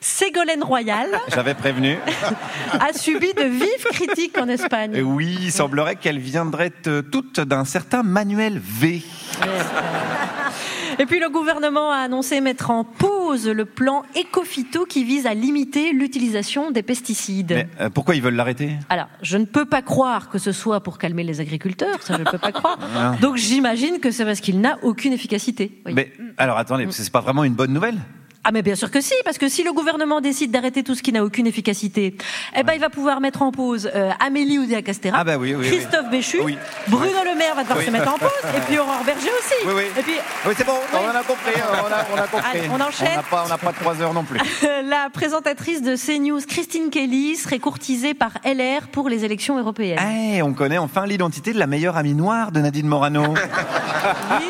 Ségolène 0.00 0.62
Royal 0.62 1.08
J'avais 1.34 1.54
prévenu. 1.54 1.96
a 2.78 2.92
subi 2.92 3.32
de 3.32 3.44
vives 3.44 3.86
critiques 3.90 4.38
en 4.38 4.48
Espagne. 4.48 4.92
Et 4.94 5.02
oui, 5.02 5.36
il 5.40 5.52
semblerait 5.52 5.96
qu'elle 5.96 6.18
viendrait 6.18 6.72
euh, 6.86 7.02
toute 7.02 7.40
d'un 7.40 7.64
certain 7.64 8.02
Manuel 8.02 8.60
V. 8.62 9.02
Et 10.98 11.04
puis 11.04 11.20
le 11.20 11.28
gouvernement 11.28 11.92
a 11.92 11.96
annoncé 11.98 12.40
mettre 12.40 12.70
en 12.70 12.82
pause 12.82 13.46
le 13.48 13.66
plan 13.66 14.02
Ecofito 14.16 14.86
qui 14.86 15.04
vise 15.04 15.26
à 15.26 15.34
limiter 15.34 15.92
l'utilisation 15.92 16.70
des 16.70 16.82
pesticides. 16.82 17.52
Mais 17.52 17.68
euh, 17.80 17.90
pourquoi 17.90 18.14
ils 18.14 18.22
veulent 18.22 18.34
l'arrêter? 18.36 18.72
Alors, 18.88 19.08
je 19.20 19.36
ne 19.36 19.44
peux 19.44 19.66
pas 19.66 19.82
croire 19.82 20.30
que 20.30 20.38
ce 20.38 20.52
soit 20.52 20.80
pour 20.80 20.96
calmer 20.98 21.22
les 21.22 21.40
agriculteurs, 21.40 22.02
ça 22.02 22.14
je 22.14 22.20
ne 22.22 22.30
peux 22.30 22.38
pas 22.38 22.52
croire. 22.52 22.78
Ah. 22.98 23.14
Donc 23.20 23.36
j'imagine 23.36 23.98
que 24.00 24.10
c'est 24.10 24.24
parce 24.24 24.40
qu'il 24.40 24.60
n'a 24.60 24.78
aucune 24.82 25.12
efficacité. 25.12 25.82
Oui. 25.84 25.92
Mais 25.94 26.12
alors 26.38 26.56
attendez, 26.56 26.86
que 26.86 26.92
c'est 26.92 27.10
pas 27.10 27.20
vraiment 27.20 27.44
une 27.44 27.52
bonne 27.54 27.72
nouvelle? 27.72 27.98
Ah 28.48 28.52
mais 28.52 28.62
bien 28.62 28.76
sûr 28.76 28.92
que 28.92 29.00
si, 29.00 29.12
parce 29.24 29.38
que 29.38 29.48
si 29.48 29.64
le 29.64 29.72
gouvernement 29.72 30.20
décide 30.20 30.52
d'arrêter 30.52 30.84
tout 30.84 30.94
ce 30.94 31.02
qui 31.02 31.10
n'a 31.10 31.24
aucune 31.24 31.48
efficacité, 31.48 32.14
eh 32.56 32.62
ben 32.62 32.74
il 32.74 32.80
va 32.80 32.90
pouvoir 32.90 33.20
mettre 33.20 33.42
en 33.42 33.50
pause 33.50 33.90
euh, 33.92 34.12
Amélie 34.24 34.60
Oudéa-Castéra, 34.60 35.16
Ah 35.18 35.24
bah 35.24 35.36
oui, 35.36 35.52
oui, 35.56 35.66
oui. 35.68 35.76
Christophe 35.76 36.08
Béchu, 36.12 36.38
Oui. 36.44 36.56
Bruno 36.86 37.24
Le 37.24 37.34
Maire 37.36 37.56
va 37.56 37.64
devoir 37.64 37.82
se 37.82 37.90
mettre 37.90 38.14
en 38.14 38.18
pause, 38.18 38.30
et 38.56 38.60
puis 38.60 38.78
Aurore 38.78 39.02
Berger 39.04 39.30
aussi. 39.40 39.66
Oui, 39.66 39.72
oui. 39.74 39.82
Et 39.98 40.02
puis 40.02 40.14
Oui, 40.46 40.54
c'est 40.56 40.64
bon, 40.64 40.74
on 40.92 41.08
a 41.16 41.22
compris, 41.24 41.60
on 41.60 41.92
a, 41.92 42.06
on 42.14 42.22
a 42.22 42.26
compris. 42.28 42.50
Allez, 42.54 42.68
on 42.70 42.80
enchaîne. 42.80 43.08
On 43.32 43.48
n'a 43.48 43.58
pas, 43.58 43.72
trois 43.72 44.00
heures 44.00 44.14
non 44.14 44.22
plus. 44.22 44.38
la 44.84 45.10
présentatrice 45.12 45.82
de 45.82 45.96
CNews, 45.96 46.40
Christine 46.46 46.90
Kelly, 46.90 47.34
serait 47.34 47.58
courtisée 47.58 48.14
par 48.14 48.30
LR 48.44 48.86
pour 48.92 49.08
les 49.08 49.24
élections 49.24 49.58
européennes. 49.58 49.98
Eh, 50.36 50.40
on 50.42 50.52
connaît 50.54 50.78
enfin 50.78 51.04
l'identité 51.04 51.52
de 51.52 51.58
la 51.58 51.66
meilleure 51.66 51.96
amie 51.96 52.14
noire 52.14 52.52
de 52.52 52.60
Nadine 52.60 52.86
Morano. 52.86 53.34
Oui, 54.38 54.44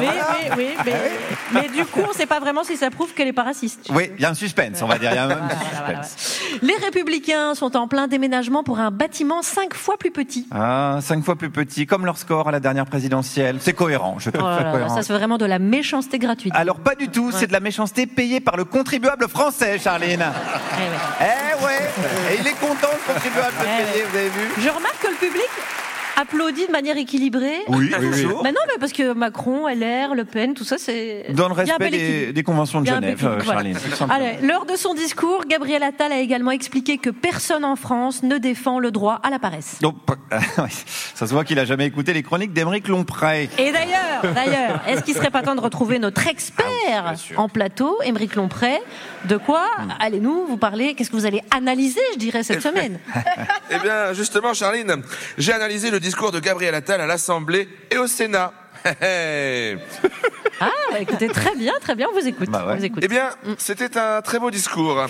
oui, 0.00 0.06
oui, 0.08 0.44
oui, 0.56 0.68
mais, 0.86 0.92
mais 1.52 1.68
du 1.68 1.84
coup, 1.84 2.00
on 2.02 2.08
ne 2.08 2.14
sait 2.14 2.24
pas 2.24 2.40
vraiment 2.40 2.64
si 2.64 2.77
ça 2.78 2.90
prouve 2.90 3.12
qu'elle 3.14 3.28
est 3.28 3.32
pas 3.32 3.42
raciste. 3.42 3.88
Oui, 3.90 4.10
il 4.16 4.22
y 4.22 4.24
a 4.24 4.30
un 4.30 4.34
suspense, 4.34 4.80
on 4.82 4.86
va 4.86 4.98
dire. 4.98 5.10
Il 5.12 5.16
y 5.16 5.18
a 5.18 5.24
un 5.24 5.28
petit 5.34 5.38
Voilà, 5.70 5.84
voilà, 5.84 6.02
suspense. 6.04 6.40
Les 6.62 6.74
Républicains 6.84 7.54
sont 7.54 7.76
en 7.76 7.88
plein 7.88 8.06
déménagement 8.08 8.62
pour 8.62 8.78
un 8.78 8.90
bâtiment 8.90 9.42
cinq 9.42 9.74
fois 9.74 9.96
plus 9.98 10.10
petit. 10.10 10.46
Ah, 10.52 10.98
cinq 11.02 11.24
fois 11.24 11.36
plus 11.36 11.50
petit, 11.50 11.86
comme 11.86 12.04
leur 12.06 12.18
score 12.18 12.48
à 12.48 12.52
la 12.52 12.60
dernière 12.60 12.86
présidentielle. 12.86 13.58
C'est 13.60 13.72
cohérent, 13.74 14.16
je 14.18 14.30
Oh 14.30 14.38
trouve 14.38 14.48
là, 14.50 14.70
cohérent. 14.72 14.94
ça 14.94 15.02
c'est 15.02 15.12
vraiment 15.12 15.38
de 15.38 15.44
la 15.46 15.58
méchanceté 15.58 16.18
gratuite. 16.18 16.52
Alors 16.56 16.76
pas 16.80 16.94
du 16.94 17.08
tout, 17.08 17.30
c'est 17.32 17.46
de 17.46 17.52
la 17.52 17.60
méchanceté 17.60 18.06
payée 18.06 18.40
par 18.40 18.56
le 18.56 18.64
contribuable 18.64 19.28
français, 19.28 19.78
Charline. 19.78 20.24
Eh 20.24 21.24
ouais. 21.24 21.28
Eh 21.60 21.64
ouais, 21.64 22.34
et 22.34 22.40
il 22.40 22.46
est 22.46 22.52
content 22.60 22.88
le 22.92 23.12
contribuable 23.14 23.54
de 23.60 23.64
Eh 23.64 23.92
payer, 23.92 24.02
ouais. 24.04 24.08
vous 24.10 24.16
avez 24.16 24.28
vu? 24.28 24.48
Je 24.60 24.68
remarque 24.68 24.98
que 25.02 25.08
le 25.08 25.16
public 25.16 25.48
applaudit 26.20 26.66
de 26.66 26.72
manière 26.72 26.96
équilibrée. 26.96 27.58
Oui, 27.68 27.90
oui, 28.00 28.06
oui. 28.12 28.26
Mais 28.42 28.52
non, 28.52 28.60
mais 28.66 28.78
parce 28.80 28.92
que 28.92 29.12
Macron, 29.12 29.68
LR, 29.68 30.14
Le 30.14 30.24
Pen, 30.24 30.54
tout 30.54 30.64
ça, 30.64 30.76
c'est. 30.78 31.26
Dans 31.30 31.48
le 31.48 31.54
Il 31.62 31.66
y 31.68 31.70
a 31.70 31.74
un 31.74 31.78
respect 31.78 31.90
des, 31.90 32.32
des 32.32 32.42
conventions 32.42 32.80
de 32.80 32.86
Genève, 32.86 33.20
euh, 33.24 33.38
voilà. 33.44 33.62
Charline. 33.62 33.78
Allez, 34.10 34.46
lors 34.46 34.66
de 34.66 34.76
son 34.76 34.94
discours, 34.94 35.44
Gabriel 35.48 35.82
Attal 35.82 36.12
a 36.12 36.18
également 36.18 36.50
expliqué 36.50 36.98
que 36.98 37.10
personne 37.10 37.64
en 37.64 37.76
France 37.76 38.22
ne 38.22 38.38
défend 38.38 38.78
le 38.78 38.90
droit 38.90 39.20
à 39.22 39.30
la 39.30 39.38
paresse. 39.38 39.76
Donc, 39.80 39.96
ça 41.14 41.26
se 41.26 41.32
voit 41.32 41.44
qu'il 41.44 41.58
a 41.58 41.64
jamais 41.64 41.86
écouté 41.86 42.12
les 42.12 42.22
chroniques 42.22 42.52
d'Émeric 42.52 42.88
Lompré. 42.88 43.48
Et 43.58 43.72
d'ailleurs, 43.72 44.22
d'ailleurs, 44.34 44.82
est-ce 44.88 45.02
qu'il 45.02 45.14
serait 45.14 45.30
pas 45.30 45.42
temps 45.42 45.54
de 45.54 45.60
retrouver 45.60 45.98
notre 45.98 46.26
expert 46.26 46.66
Ah 47.06 47.14
en 47.36 47.48
plateau, 47.48 47.98
Émeric 48.04 48.34
Lompré? 48.34 48.78
De 49.26 49.36
quoi 49.36 49.66
Hmm. 49.78 49.92
allez-nous 50.00 50.46
vous 50.46 50.56
parler? 50.56 50.94
Qu'est-ce 50.94 51.10
que 51.10 51.16
vous 51.16 51.26
allez 51.26 51.42
analyser, 51.50 52.00
je 52.14 52.18
dirais, 52.18 52.42
cette 52.42 52.62
semaine? 52.62 52.98
Eh 53.70 53.78
bien, 53.80 54.14
justement, 54.14 54.54
Charline, 54.54 55.02
j'ai 55.36 55.52
analysé 55.52 55.90
le 55.90 56.00
discours 56.00 56.07
de 56.32 56.40
Gabriel 56.40 56.74
Attal 56.74 57.00
à 57.00 57.06
l'Assemblée 57.06 57.68
et 57.90 57.98
au 57.98 58.06
Sénat. 58.06 58.52
Ah, 60.60 60.70
bah, 60.90 60.98
écoutez, 61.00 61.28
très 61.28 61.54
bien, 61.54 61.72
très 61.80 61.94
bien, 61.94 62.06
on 62.12 62.18
vous 62.18 62.26
écoute. 62.26 62.48
Bah 62.50 62.64
ouais. 62.66 62.72
on 62.74 62.76
vous 62.76 62.84
écoute. 62.84 63.02
Eh 63.04 63.08
bien, 63.08 63.30
c'était 63.58 63.96
un 63.98 64.20
très 64.22 64.38
beau 64.38 64.50
discours 64.50 65.06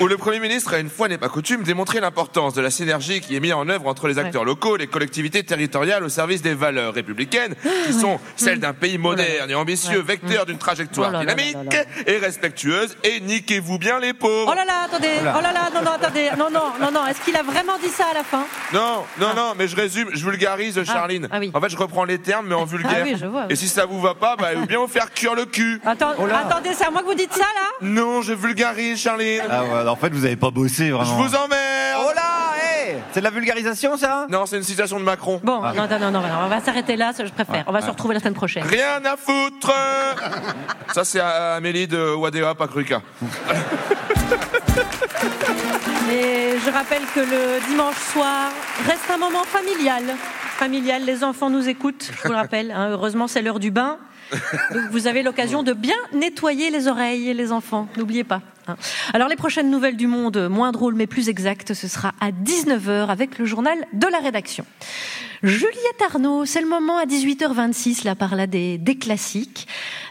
où 0.00 0.06
le 0.06 0.16
Premier 0.16 0.40
ministre, 0.40 0.74
à 0.74 0.78
une 0.78 0.88
fois 0.88 1.08
n'est 1.08 1.18
pas 1.18 1.28
coutume, 1.28 1.62
démontrait 1.62 2.00
l'importance 2.00 2.54
de 2.54 2.62
la 2.62 2.70
synergie 2.70 3.20
qui 3.20 3.36
est 3.36 3.40
mise 3.40 3.52
en 3.52 3.68
œuvre 3.68 3.86
entre 3.86 4.08
les 4.08 4.18
acteurs 4.18 4.44
locaux 4.44 4.76
les 4.76 4.86
collectivités 4.86 5.42
territoriales 5.42 6.02
au 6.04 6.08
service 6.08 6.40
des 6.42 6.54
valeurs 6.54 6.94
républicaines, 6.94 7.54
qui 7.86 7.92
sont 7.92 8.18
celles 8.36 8.60
d'un 8.60 8.72
pays 8.72 8.98
moderne 8.98 9.50
et 9.50 9.54
ambitieux, 9.54 10.00
vecteur 10.00 10.46
d'une 10.46 10.58
trajectoire 10.58 11.08
Oh 11.10 11.12
là 11.12 11.24
là 11.24 11.24
là 11.24 11.34
dynamique 11.34 11.72
là 11.74 11.84
et 12.06 12.16
respectueuse. 12.18 12.96
Et 13.04 13.20
niquez-vous 13.20 13.78
bien 13.78 13.98
les 14.00 14.14
pauvres 14.14 14.50
Oh 14.50 14.54
là 14.54 14.64
là, 14.64 14.84
attendez, 14.86 15.08
Voilà. 15.20 15.34
oh 15.38 15.42
là 15.42 15.52
là, 15.52 15.70
non, 15.74 15.82
non, 15.82 15.90
attendez, 15.92 16.30
non, 16.38 16.50
non, 16.50 16.72
non, 16.80 16.90
non, 16.92 17.06
est-ce 17.06 17.20
qu'il 17.20 17.36
a 17.36 17.42
vraiment 17.42 17.78
dit 17.82 17.88
ça 17.90 18.06
à 18.10 18.14
la 18.14 18.24
fin? 18.24 18.44
Non, 18.72 19.04
non, 19.20 19.34
non, 19.34 19.52
mais 19.56 19.68
je 19.68 19.76
résume, 19.76 20.08
je 20.12 20.24
vulgarise, 20.24 20.82
Charline. 20.84 21.28
ah 21.30 21.38
oui. 21.38 21.50
En 21.54 21.60
fait, 21.60 21.68
je 21.68 21.76
reprends 21.76 22.04
les 22.04 22.18
termes, 22.18 22.46
mais 22.48 22.54
en 22.54 22.64
vulgaire. 22.64 22.92
Ah 23.00 23.04
oui, 23.04 23.16
je 23.20 23.26
vois, 23.26 23.42
oui. 23.42 23.46
Et 23.50 23.56
si 23.56 23.68
ça 23.68 23.84
vous 23.86 24.00
va 24.00 24.14
pas, 24.14 24.36
bah, 24.36 24.48
ou 24.62 24.66
bien 24.66 24.78
vous 24.78 24.86
faire 24.88 25.10
cuire 25.12 25.34
le 25.34 25.44
cul. 25.46 25.80
Attends, 25.84 26.12
Oh 26.18 26.24
Attendez, 26.32 26.70
c'est 26.74 26.86
à 26.86 26.90
moi 26.90 27.02
que 27.02 27.06
vous 27.06 27.14
dites 27.14 27.32
ça 27.32 27.40
là 27.40 27.68
Non, 27.82 28.22
je 28.22 28.32
vulgarise, 28.32 28.98
Charline. 29.00 29.42
Ah 29.50 29.64
ouais, 29.64 29.88
en 29.88 29.96
fait, 29.96 30.10
vous 30.12 30.24
avez 30.24 30.36
pas 30.36 30.50
bossé 30.50 30.86
Je 30.88 30.92
vraiment. 30.92 31.16
vous 31.16 31.34
emmerde 31.34 32.00
Oh 32.04 32.10
là, 32.14 32.54
hé 32.88 32.96
C'est 33.12 33.20
de 33.20 33.24
la 33.24 33.30
vulgarisation, 33.30 33.96
ça? 33.96 34.26
Non, 34.30 34.46
c'est 34.46 34.56
une 34.56 34.62
citation 34.62 34.98
de 34.98 35.04
Macron. 35.04 35.40
Bon, 35.42 35.60
non, 35.60 35.86
non, 35.88 35.98
non, 35.98 36.10
non, 36.10 36.22
on 36.44 36.48
va 36.48 36.60
s'arrêter 36.60 36.96
là, 36.96 37.12
ça, 37.12 37.24
je 37.24 37.32
préfère. 37.32 37.64
On 37.66 37.72
va 37.72 37.80
se 37.82 37.90
retrouver 37.90 38.14
la 38.14 38.20
semaine 38.20 38.34
prochaine. 38.34 38.64
Rien 38.64 39.04
à 39.04 39.16
foutre 39.16 39.72
Ça, 40.94 41.04
c'est 41.04 41.20
à 41.20 41.54
Amélie 41.54 41.86
de 41.86 42.14
Wadea 42.14 42.54
Pakruka. 42.56 43.02
Et 46.10 46.58
je 46.64 46.70
rappelle 46.70 47.02
que 47.14 47.20
le 47.20 47.66
dimanche 47.68 47.96
soir 48.12 48.50
reste 48.86 49.10
un 49.12 49.16
moment 49.18 49.44
familial. 49.44 50.02
Familial, 50.56 51.04
les 51.04 51.24
enfants 51.24 51.48
nous 51.50 51.68
écoutent, 51.68 52.10
je 52.14 52.22
vous 52.24 52.28
le 52.32 52.36
rappelle. 52.36 52.70
hein. 52.70 52.88
heureusement, 52.90 53.26
c'est 53.28 53.40
l'heure 53.42 53.58
du 53.58 53.70
bain. 53.70 53.98
Vous 54.90 55.06
avez 55.06 55.22
l'occasion 55.22 55.62
de 55.62 55.72
bien 55.72 55.96
nettoyer 56.12 56.70
les 56.70 56.88
oreilles, 56.88 57.32
les 57.34 57.52
enfants. 57.52 57.88
N'oubliez 57.96 58.24
pas. 58.24 58.40
hein. 58.66 58.76
Alors 59.12 59.28
les 59.28 59.36
prochaines 59.36 59.70
nouvelles 59.70 59.96
du 59.96 60.06
monde, 60.06 60.48
moins 60.50 60.72
drôles 60.72 60.94
mais 60.94 61.06
plus 61.06 61.28
exactes, 61.28 61.74
ce 61.74 61.88
sera 61.88 62.12
à 62.20 62.30
19h 62.30 63.08
avec 63.08 63.38
le 63.38 63.44
journal 63.44 63.76
de 63.92 64.06
la 64.06 64.18
rédaction. 64.18 64.64
Juliette 65.42 66.02
Arnaud, 66.08 66.44
c'est 66.44 66.60
le 66.60 66.68
moment 66.68 66.98
à 66.98 67.04
18h26, 67.04 68.04
là 68.04 68.14
par 68.14 68.36
là 68.36 68.46
des, 68.46 68.78
des 68.78 68.96
classiques. 68.96 69.66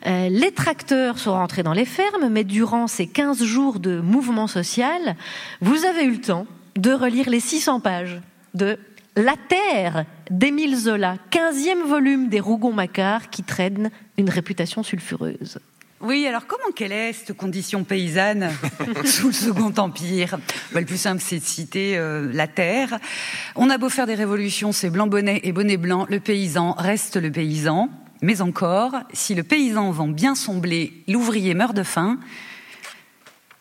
Euh, 0.05 0.27
les 0.29 0.51
tracteurs 0.51 1.19
sont 1.19 1.31
rentrés 1.31 1.63
dans 1.63 1.71
les 1.71 1.85
fermes, 1.85 2.27
mais 2.29 2.43
durant 2.43 2.87
ces 2.87 3.07
15 3.07 3.41
jours 3.43 3.79
de 3.79 4.01
mouvement 4.01 4.47
social, 4.47 5.15
vous 5.61 5.85
avez 5.85 6.03
eu 6.03 6.11
le 6.11 6.21
temps 6.21 6.47
de 6.75 6.91
relire 6.91 7.29
les 7.29 7.39
600 7.39 7.79
pages 7.79 8.19
de 8.55 8.77
La 9.21 9.35
Terre 9.37 10.05
d'Émile 10.31 10.75
Zola, 10.75 11.15
15e 11.29 11.87
volume 11.87 12.27
des 12.29 12.39
Rougon-Macquart 12.39 13.29
qui 13.29 13.43
traîne 13.43 13.91
une 14.17 14.31
réputation 14.31 14.81
sulfureuse. 14.81 15.59
Oui, 15.99 16.25
alors 16.25 16.47
comment 16.47 16.73
quelle 16.75 16.91
est 16.91 17.13
cette 17.13 17.37
condition 17.37 17.83
paysanne 17.83 18.49
sous 19.05 19.27
le 19.27 19.33
Second 19.33 19.71
Empire? 19.77 20.39
Bah, 20.73 20.79
Le 20.79 20.87
plus 20.87 20.97
simple, 20.97 21.21
c'est 21.23 21.37
de 21.37 21.43
citer 21.43 21.99
euh, 21.99 22.31
la 22.33 22.47
terre. 22.47 22.97
On 23.55 23.69
a 23.69 23.77
beau 23.77 23.89
faire 23.89 24.07
des 24.07 24.15
révolutions, 24.15 24.71
c'est 24.71 24.89
blanc 24.89 25.05
bonnet 25.05 25.39
et 25.43 25.51
bonnet 25.51 25.77
blanc, 25.77 26.07
le 26.09 26.19
paysan 26.19 26.71
reste 26.71 27.17
le 27.17 27.31
paysan. 27.31 27.91
Mais 28.23 28.41
encore, 28.41 28.95
si 29.13 29.35
le 29.35 29.43
paysan 29.43 29.91
vend 29.91 30.07
bien 30.07 30.33
son 30.33 30.57
blé, 30.57 30.93
l'ouvrier 31.07 31.53
meurt 31.53 31.75
de 31.75 31.83
faim. 31.83 32.17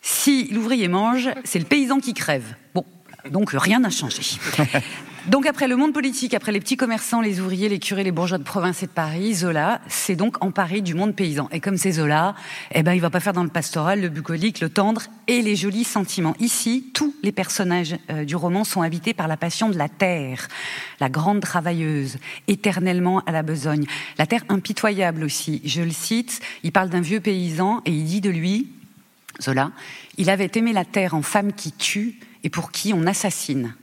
Si 0.01 0.47
l'ouvrier 0.51 0.87
mange, 0.87 1.29
c'est 1.43 1.59
le 1.59 1.65
paysan 1.65 1.99
qui 1.99 2.15
crève. 2.15 2.55
Bon, 2.73 2.83
donc 3.29 3.51
rien 3.51 3.81
n'a 3.81 3.91
changé. 3.91 4.23
Donc 5.27 5.45
après 5.45 5.67
le 5.67 5.75
monde 5.75 5.93
politique, 5.93 6.33
après 6.33 6.51
les 6.51 6.59
petits 6.59 6.77
commerçants, 6.77 7.21
les 7.21 7.39
ouvriers, 7.39 7.69
les 7.69 7.77
curés, 7.77 8.03
les 8.03 8.11
bourgeois 8.11 8.39
de 8.39 8.43
province 8.43 8.81
et 8.81 8.87
de 8.87 8.91
Paris, 8.91 9.35
Zola 9.35 9.79
s'est 9.87 10.15
donc 10.15 10.43
emparé 10.43 10.81
du 10.81 10.95
monde 10.95 11.15
paysan. 11.15 11.47
Et 11.51 11.59
comme 11.59 11.77
c'est 11.77 11.91
Zola, 11.91 12.33
eh 12.71 12.81
ben 12.81 12.93
il 12.93 13.01
va 13.01 13.11
pas 13.11 13.19
faire 13.19 13.33
dans 13.33 13.43
le 13.43 13.49
pastoral, 13.49 14.01
le 14.01 14.09
bucolique, 14.09 14.61
le 14.61 14.69
tendre 14.69 15.03
et 15.27 15.43
les 15.43 15.55
jolis 15.55 15.83
sentiments. 15.83 16.35
Ici, 16.39 16.89
tous 16.95 17.13
les 17.21 17.31
personnages 17.31 17.95
euh, 18.09 18.25
du 18.25 18.35
roman 18.35 18.63
sont 18.63 18.81
habités 18.81 19.13
par 19.13 19.27
la 19.27 19.37
passion 19.37 19.69
de 19.69 19.77
la 19.77 19.89
terre, 19.89 20.47
la 20.99 21.07
grande 21.07 21.41
travailleuse, 21.41 22.17
éternellement 22.47 23.19
à 23.27 23.31
la 23.31 23.43
besogne. 23.43 23.85
La 24.17 24.25
terre 24.25 24.43
impitoyable 24.49 25.23
aussi. 25.23 25.61
Je 25.65 25.83
le 25.83 25.91
cite, 25.91 26.41
il 26.63 26.71
parle 26.71 26.89
d'un 26.89 27.01
vieux 27.01 27.19
paysan 27.19 27.81
et 27.85 27.91
il 27.91 28.05
dit 28.05 28.21
de 28.21 28.31
lui, 28.31 28.71
Zola, 29.39 29.71
il 30.17 30.31
avait 30.31 30.51
aimé 30.55 30.73
la 30.73 30.83
terre 30.83 31.13
en 31.13 31.21
femme 31.21 31.53
qui 31.53 31.71
tue 31.71 32.17
et 32.43 32.49
pour 32.49 32.71
qui 32.71 32.91
on 32.91 33.05
assassine. 33.05 33.75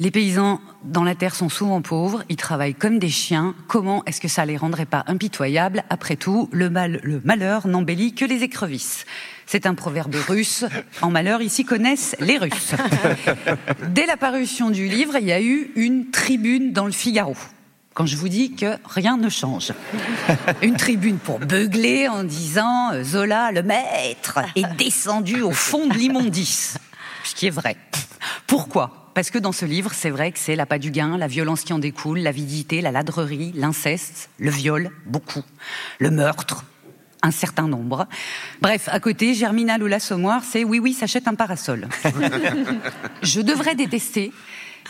Les 0.00 0.10
paysans 0.10 0.62
dans 0.82 1.04
la 1.04 1.14
terre 1.14 1.34
sont 1.34 1.50
souvent 1.50 1.82
pauvres, 1.82 2.24
ils 2.30 2.36
travaillent 2.36 2.74
comme 2.74 2.98
des 2.98 3.10
chiens. 3.10 3.54
Comment 3.68 4.02
est-ce 4.06 4.18
que 4.18 4.28
ça 4.28 4.46
les 4.46 4.56
rendrait 4.56 4.86
pas 4.86 5.04
impitoyables 5.08 5.84
Après 5.90 6.16
tout, 6.16 6.48
le, 6.52 6.70
mal, 6.70 7.00
le 7.02 7.20
malheur 7.22 7.66
n'embellit 7.66 8.14
que 8.14 8.24
les 8.24 8.42
écrevisses. 8.42 9.04
C'est 9.44 9.66
un 9.66 9.74
proverbe 9.74 10.14
russe. 10.26 10.64
En 11.02 11.10
malheur, 11.10 11.42
ici 11.42 11.66
connaissent 11.66 12.16
les 12.18 12.38
Russes. 12.38 12.72
Dès 13.90 14.06
la 14.06 14.16
parution 14.16 14.70
du 14.70 14.88
livre, 14.88 15.16
il 15.20 15.26
y 15.26 15.32
a 15.32 15.42
eu 15.42 15.70
une 15.76 16.10
tribune 16.10 16.72
dans 16.72 16.86
le 16.86 16.92
Figaro. 16.92 17.36
Quand 17.92 18.06
je 18.06 18.16
vous 18.16 18.30
dis 18.30 18.54
que 18.54 18.76
rien 18.86 19.18
ne 19.18 19.28
change. 19.28 19.72
Une 20.62 20.76
tribune 20.76 21.18
pour 21.18 21.40
beugler 21.40 22.08
en 22.08 22.24
disant 22.24 22.92
euh, 22.94 23.02
Zola, 23.02 23.50
le 23.52 23.62
maître, 23.62 24.38
est 24.54 24.76
descendu 24.76 25.42
au 25.42 25.50
fond 25.50 25.88
de 25.88 25.94
l'immondice. 25.94 26.78
Ce 27.24 27.34
qui 27.34 27.48
est 27.48 27.50
vrai. 27.50 27.76
Pourquoi? 28.46 28.99
Parce 29.14 29.30
que 29.30 29.38
dans 29.38 29.52
ce 29.52 29.64
livre, 29.64 29.92
c'est 29.92 30.10
vrai 30.10 30.30
que 30.32 30.38
c'est 30.38 30.56
l'appât 30.56 30.78
du 30.78 30.90
gain, 30.90 31.18
la 31.18 31.26
violence 31.26 31.62
qui 31.62 31.72
en 31.72 31.78
découle, 31.78 32.20
l'avidité, 32.20 32.80
la 32.80 32.92
ladrerie, 32.92 33.52
l'inceste, 33.54 34.30
le 34.38 34.50
viol, 34.50 34.90
beaucoup, 35.04 35.42
le 35.98 36.10
meurtre, 36.10 36.64
un 37.22 37.30
certain 37.30 37.68
nombre. 37.68 38.06
Bref, 38.60 38.88
à 38.90 39.00
côté, 39.00 39.34
Germinal 39.34 39.80
Loula 39.80 40.00
Sommoir, 40.00 40.42
c'est 40.44 40.64
oui, 40.64 40.78
oui, 40.78 40.92
s'achète 40.92 41.28
un 41.28 41.34
parasol. 41.34 41.88
Je 43.22 43.40
devrais 43.40 43.74
détester, 43.74 44.32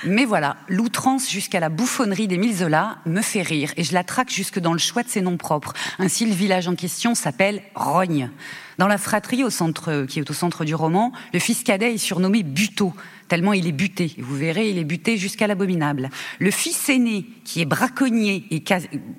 mais 0.05 0.25
voilà, 0.25 0.57
l'outrance 0.69 1.29
jusqu'à 1.29 1.61
la 1.61 1.69
bouffonnerie 1.69 2.27
d'Émile 2.27 2.57
Zola 2.57 2.99
me 3.07 3.21
fait 3.21 3.43
rire 3.43 3.73
et 3.77 3.85
je 3.85 3.93
la 3.93 4.05
traque 4.05 4.31
jusque 4.31 4.59
dans 4.59 4.73
le 4.73 4.79
choix 4.79 5.03
de 5.03 5.09
ses 5.09 5.21
noms 5.21 5.37
propres. 5.37 5.75
Ainsi, 5.99 6.25
le 6.25 6.33
village 6.33 6.69
en 6.69 6.75
question 6.75 7.15
s'appelle 7.15 7.63
Rogne. 7.75 8.31
Dans 8.79 8.89
la 8.89 8.97
fratrie 8.97 9.45
au 9.45 9.51
centre, 9.51 10.07
qui 10.07 10.21
est 10.21 10.31
au 10.31 10.33
centre 10.33 10.65
du 10.65 10.75
roman, 10.75 11.13
le 11.35 11.39
fils 11.39 11.63
cadet 11.63 11.95
est 11.95 11.99
surnommé 11.99 12.43
Buteau, 12.43 12.95
tellement 13.29 13.53
il 13.53 13.67
est 13.67 13.73
buté. 13.73 14.15
Vous 14.19 14.37
verrez, 14.37 14.71
il 14.71 14.79
est 14.79 14.85
buté 14.85 15.19
jusqu'à 15.19 15.47
l'abominable. 15.47 16.09
Le 16.39 16.51
fils 16.51 16.89
aîné, 16.89 17.27
qui 17.45 17.61
est 17.61 17.67
braconnier 17.67 18.47
et 18.51 18.65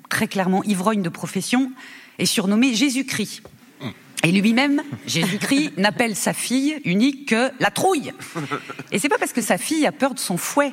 très 0.08 0.26
clairement 0.26 0.64
ivrogne 0.64 1.02
de 1.02 1.08
profession, 1.08 1.70
est 2.18 2.26
surnommé 2.26 2.74
Jésus-Christ. 2.74 3.42
Et 4.22 4.32
lui-même, 4.32 4.82
Jésus-Christ, 5.06 5.72
n'appelle 5.76 6.14
sa 6.16 6.32
fille 6.32 6.80
unique 6.84 7.28
que 7.30 7.50
la 7.58 7.70
trouille. 7.70 8.12
Et 8.92 8.98
c'est 8.98 9.08
pas 9.08 9.18
parce 9.18 9.32
que 9.32 9.42
sa 9.42 9.58
fille 9.58 9.86
a 9.86 9.92
peur 9.92 10.14
de 10.14 10.18
son 10.18 10.36
fouet 10.36 10.72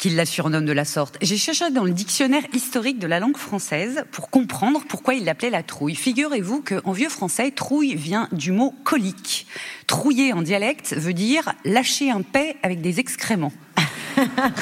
qu'il 0.00 0.16
la 0.16 0.24
surnomme 0.24 0.64
de 0.64 0.72
la 0.72 0.86
sorte. 0.86 1.18
J'ai 1.20 1.36
cherché 1.36 1.70
dans 1.70 1.84
le 1.84 1.92
dictionnaire 1.92 2.44
historique 2.54 2.98
de 2.98 3.06
la 3.06 3.20
langue 3.20 3.36
française 3.36 4.04
pour 4.12 4.30
comprendre 4.30 4.80
pourquoi 4.88 5.12
il 5.12 5.26
l'appelait 5.26 5.50
la 5.50 5.62
trouille. 5.62 5.94
Figurez-vous 5.94 6.62
qu'en 6.62 6.92
vieux 6.92 7.10
français, 7.10 7.50
trouille 7.50 7.96
vient 7.96 8.26
du 8.32 8.50
mot 8.50 8.74
colique. 8.82 9.46
Trouiller 9.86 10.32
en 10.32 10.40
dialecte 10.40 10.94
veut 10.96 11.12
dire 11.12 11.52
lâcher 11.66 12.10
un 12.10 12.22
paix 12.22 12.56
avec 12.62 12.80
des 12.80 12.98
excréments. 12.98 13.52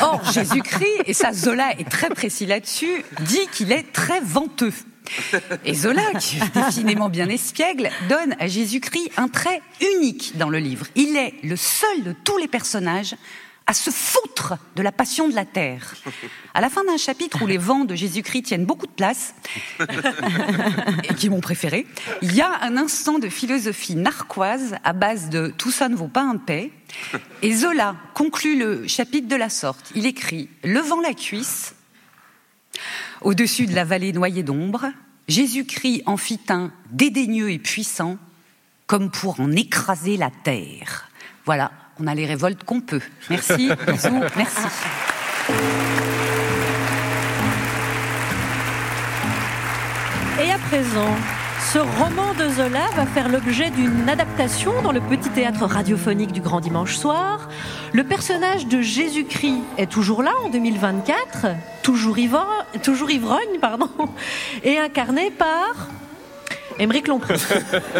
Or, 0.02 0.20
Jésus-Christ, 0.32 1.04
et 1.06 1.14
ça 1.14 1.32
Zola 1.32 1.70
est 1.78 1.88
très 1.88 2.10
précis 2.10 2.44
là-dessus, 2.44 3.04
dit 3.20 3.46
qu'il 3.52 3.70
est 3.70 3.92
très 3.92 4.20
venteux. 4.20 4.72
Et 5.64 5.74
Zola, 5.74 6.14
qui 6.20 6.36
est 6.36 6.54
décidément 6.54 7.08
bien 7.08 7.28
espiègle, 7.28 7.90
donne 8.08 8.34
à 8.38 8.46
Jésus-Christ 8.46 9.10
un 9.16 9.28
trait 9.28 9.62
unique 9.96 10.36
dans 10.36 10.48
le 10.48 10.58
livre. 10.58 10.86
Il 10.94 11.16
est 11.16 11.34
le 11.42 11.56
seul 11.56 12.02
de 12.02 12.14
tous 12.24 12.38
les 12.38 12.48
personnages 12.48 13.14
à 13.68 13.74
se 13.74 13.90
foutre 13.90 14.54
de 14.76 14.82
la 14.82 14.92
passion 14.92 15.28
de 15.28 15.34
la 15.34 15.44
terre. 15.44 15.94
À 16.54 16.62
la 16.62 16.70
fin 16.70 16.84
d'un 16.84 16.96
chapitre 16.96 17.42
où 17.42 17.46
les 17.46 17.58
vents 17.58 17.84
de 17.84 17.94
Jésus-Christ 17.94 18.44
tiennent 18.44 18.64
beaucoup 18.64 18.86
de 18.86 18.92
place, 18.92 19.34
et 21.04 21.14
qui 21.14 21.26
est 21.26 21.30
mon 21.30 21.40
préféré, 21.40 21.86
il 22.22 22.34
y 22.34 22.40
a 22.40 22.50
un 22.62 22.78
instant 22.78 23.18
de 23.18 23.28
philosophie 23.28 23.94
narquoise 23.94 24.76
à 24.84 24.94
base 24.94 25.28
de 25.28 25.52
tout 25.56 25.70
ça 25.70 25.90
ne 25.90 25.96
vaut 25.96 26.08
pas 26.08 26.22
un 26.22 26.38
paix. 26.38 26.72
Et 27.42 27.54
Zola 27.54 27.96
conclut 28.14 28.58
le 28.58 28.86
chapitre 28.88 29.28
de 29.28 29.36
la 29.36 29.50
sorte. 29.50 29.92
Il 29.94 30.06
écrit 30.06 30.48
Levant 30.64 31.02
la 31.02 31.12
cuisse, 31.12 31.74
au-dessus 33.20 33.66
de 33.66 33.74
la 33.74 33.84
vallée 33.84 34.12
noyée 34.12 34.42
d'ombre, 34.42 34.86
Jésus-Christ 35.28 36.02
en 36.06 36.16
fit 36.16 36.40
un 36.48 36.70
dédaigneux 36.90 37.50
et 37.50 37.58
puissant, 37.58 38.16
comme 38.86 39.10
pour 39.10 39.40
en 39.40 39.52
écraser 39.52 40.16
la 40.16 40.30
terre. 40.30 41.08
Voilà, 41.44 41.70
on 42.00 42.06
a 42.06 42.14
les 42.14 42.26
révoltes 42.26 42.64
qu'on 42.64 42.80
peut. 42.80 43.02
Merci, 43.30 43.70
bisous, 43.86 44.20
merci. 44.36 44.68
Et 50.40 50.50
à 50.50 50.58
présent, 50.58 51.16
ce 51.72 51.78
roman 51.78 52.32
de 52.32 52.48
Zola 52.48 52.86
va 52.96 53.04
faire 53.04 53.28
l'objet 53.28 53.68
d'une 53.68 54.08
adaptation 54.08 54.80
dans 54.80 54.92
le 54.92 55.00
petit 55.00 55.28
théâtre 55.28 55.66
radiophonique 55.66 56.32
du 56.32 56.40
Grand 56.40 56.60
Dimanche 56.60 56.96
soir. 56.96 57.50
Le 57.92 58.04
personnage 58.04 58.66
de 58.68 58.80
Jésus-Christ 58.80 59.60
est 59.76 59.90
toujours 59.90 60.22
là 60.22 60.30
en 60.46 60.48
2024, 60.48 61.48
toujours, 61.82 62.16
toujours 62.82 63.10
ivrogne, 63.10 63.58
pardon, 63.60 63.90
et 64.64 64.78
incarné 64.78 65.30
par 65.30 65.88
Émeric 66.78 67.06
Lompré. 67.06 67.34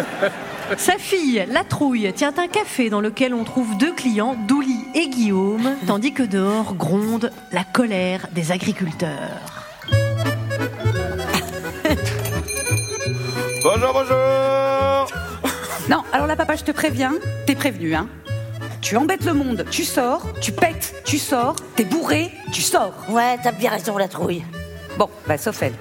Sa 0.77 0.97
fille, 0.97 1.45
la 1.47 1.63
trouille, 1.63 2.11
tient 2.13 2.33
un 2.37 2.47
café 2.47 2.89
dans 2.89 3.01
lequel 3.01 3.35
on 3.35 3.43
trouve 3.43 3.77
deux 3.77 3.93
clients, 3.93 4.35
Douli 4.47 4.79
et 4.95 5.09
Guillaume, 5.09 5.75
tandis 5.85 6.13
que 6.13 6.23
dehors 6.23 6.73
gronde 6.73 7.31
la 7.51 7.65
colère 7.65 8.29
des 8.31 8.51
agriculteurs. 8.51 9.59
Bonjour, 13.61 13.93
bonjour 13.93 15.07
Non, 15.89 16.03
alors 16.11 16.27
là, 16.27 16.35
papa, 16.35 16.55
je 16.55 16.63
te 16.63 16.71
préviens, 16.71 17.13
t'es 17.45 17.55
prévenu, 17.55 17.93
hein. 17.95 18.07
Tu 18.81 18.95
embêtes 18.95 19.25
le 19.25 19.33
monde, 19.33 19.65
tu 19.69 19.83
sors, 19.83 20.21
tu 20.41 20.51
pètes, 20.51 21.01
tu 21.05 21.17
sors, 21.17 21.55
t'es 21.75 21.83
bourré, 21.83 22.31
tu 22.53 22.61
sors. 22.61 22.93
Ouais, 23.09 23.37
t'as 23.43 23.51
bien 23.51 23.71
raison, 23.71 23.97
la 23.97 24.07
trouille. 24.07 24.43
Bon, 24.97 25.09
bah, 25.27 25.37
sauf 25.37 25.61
elle. 25.61 25.73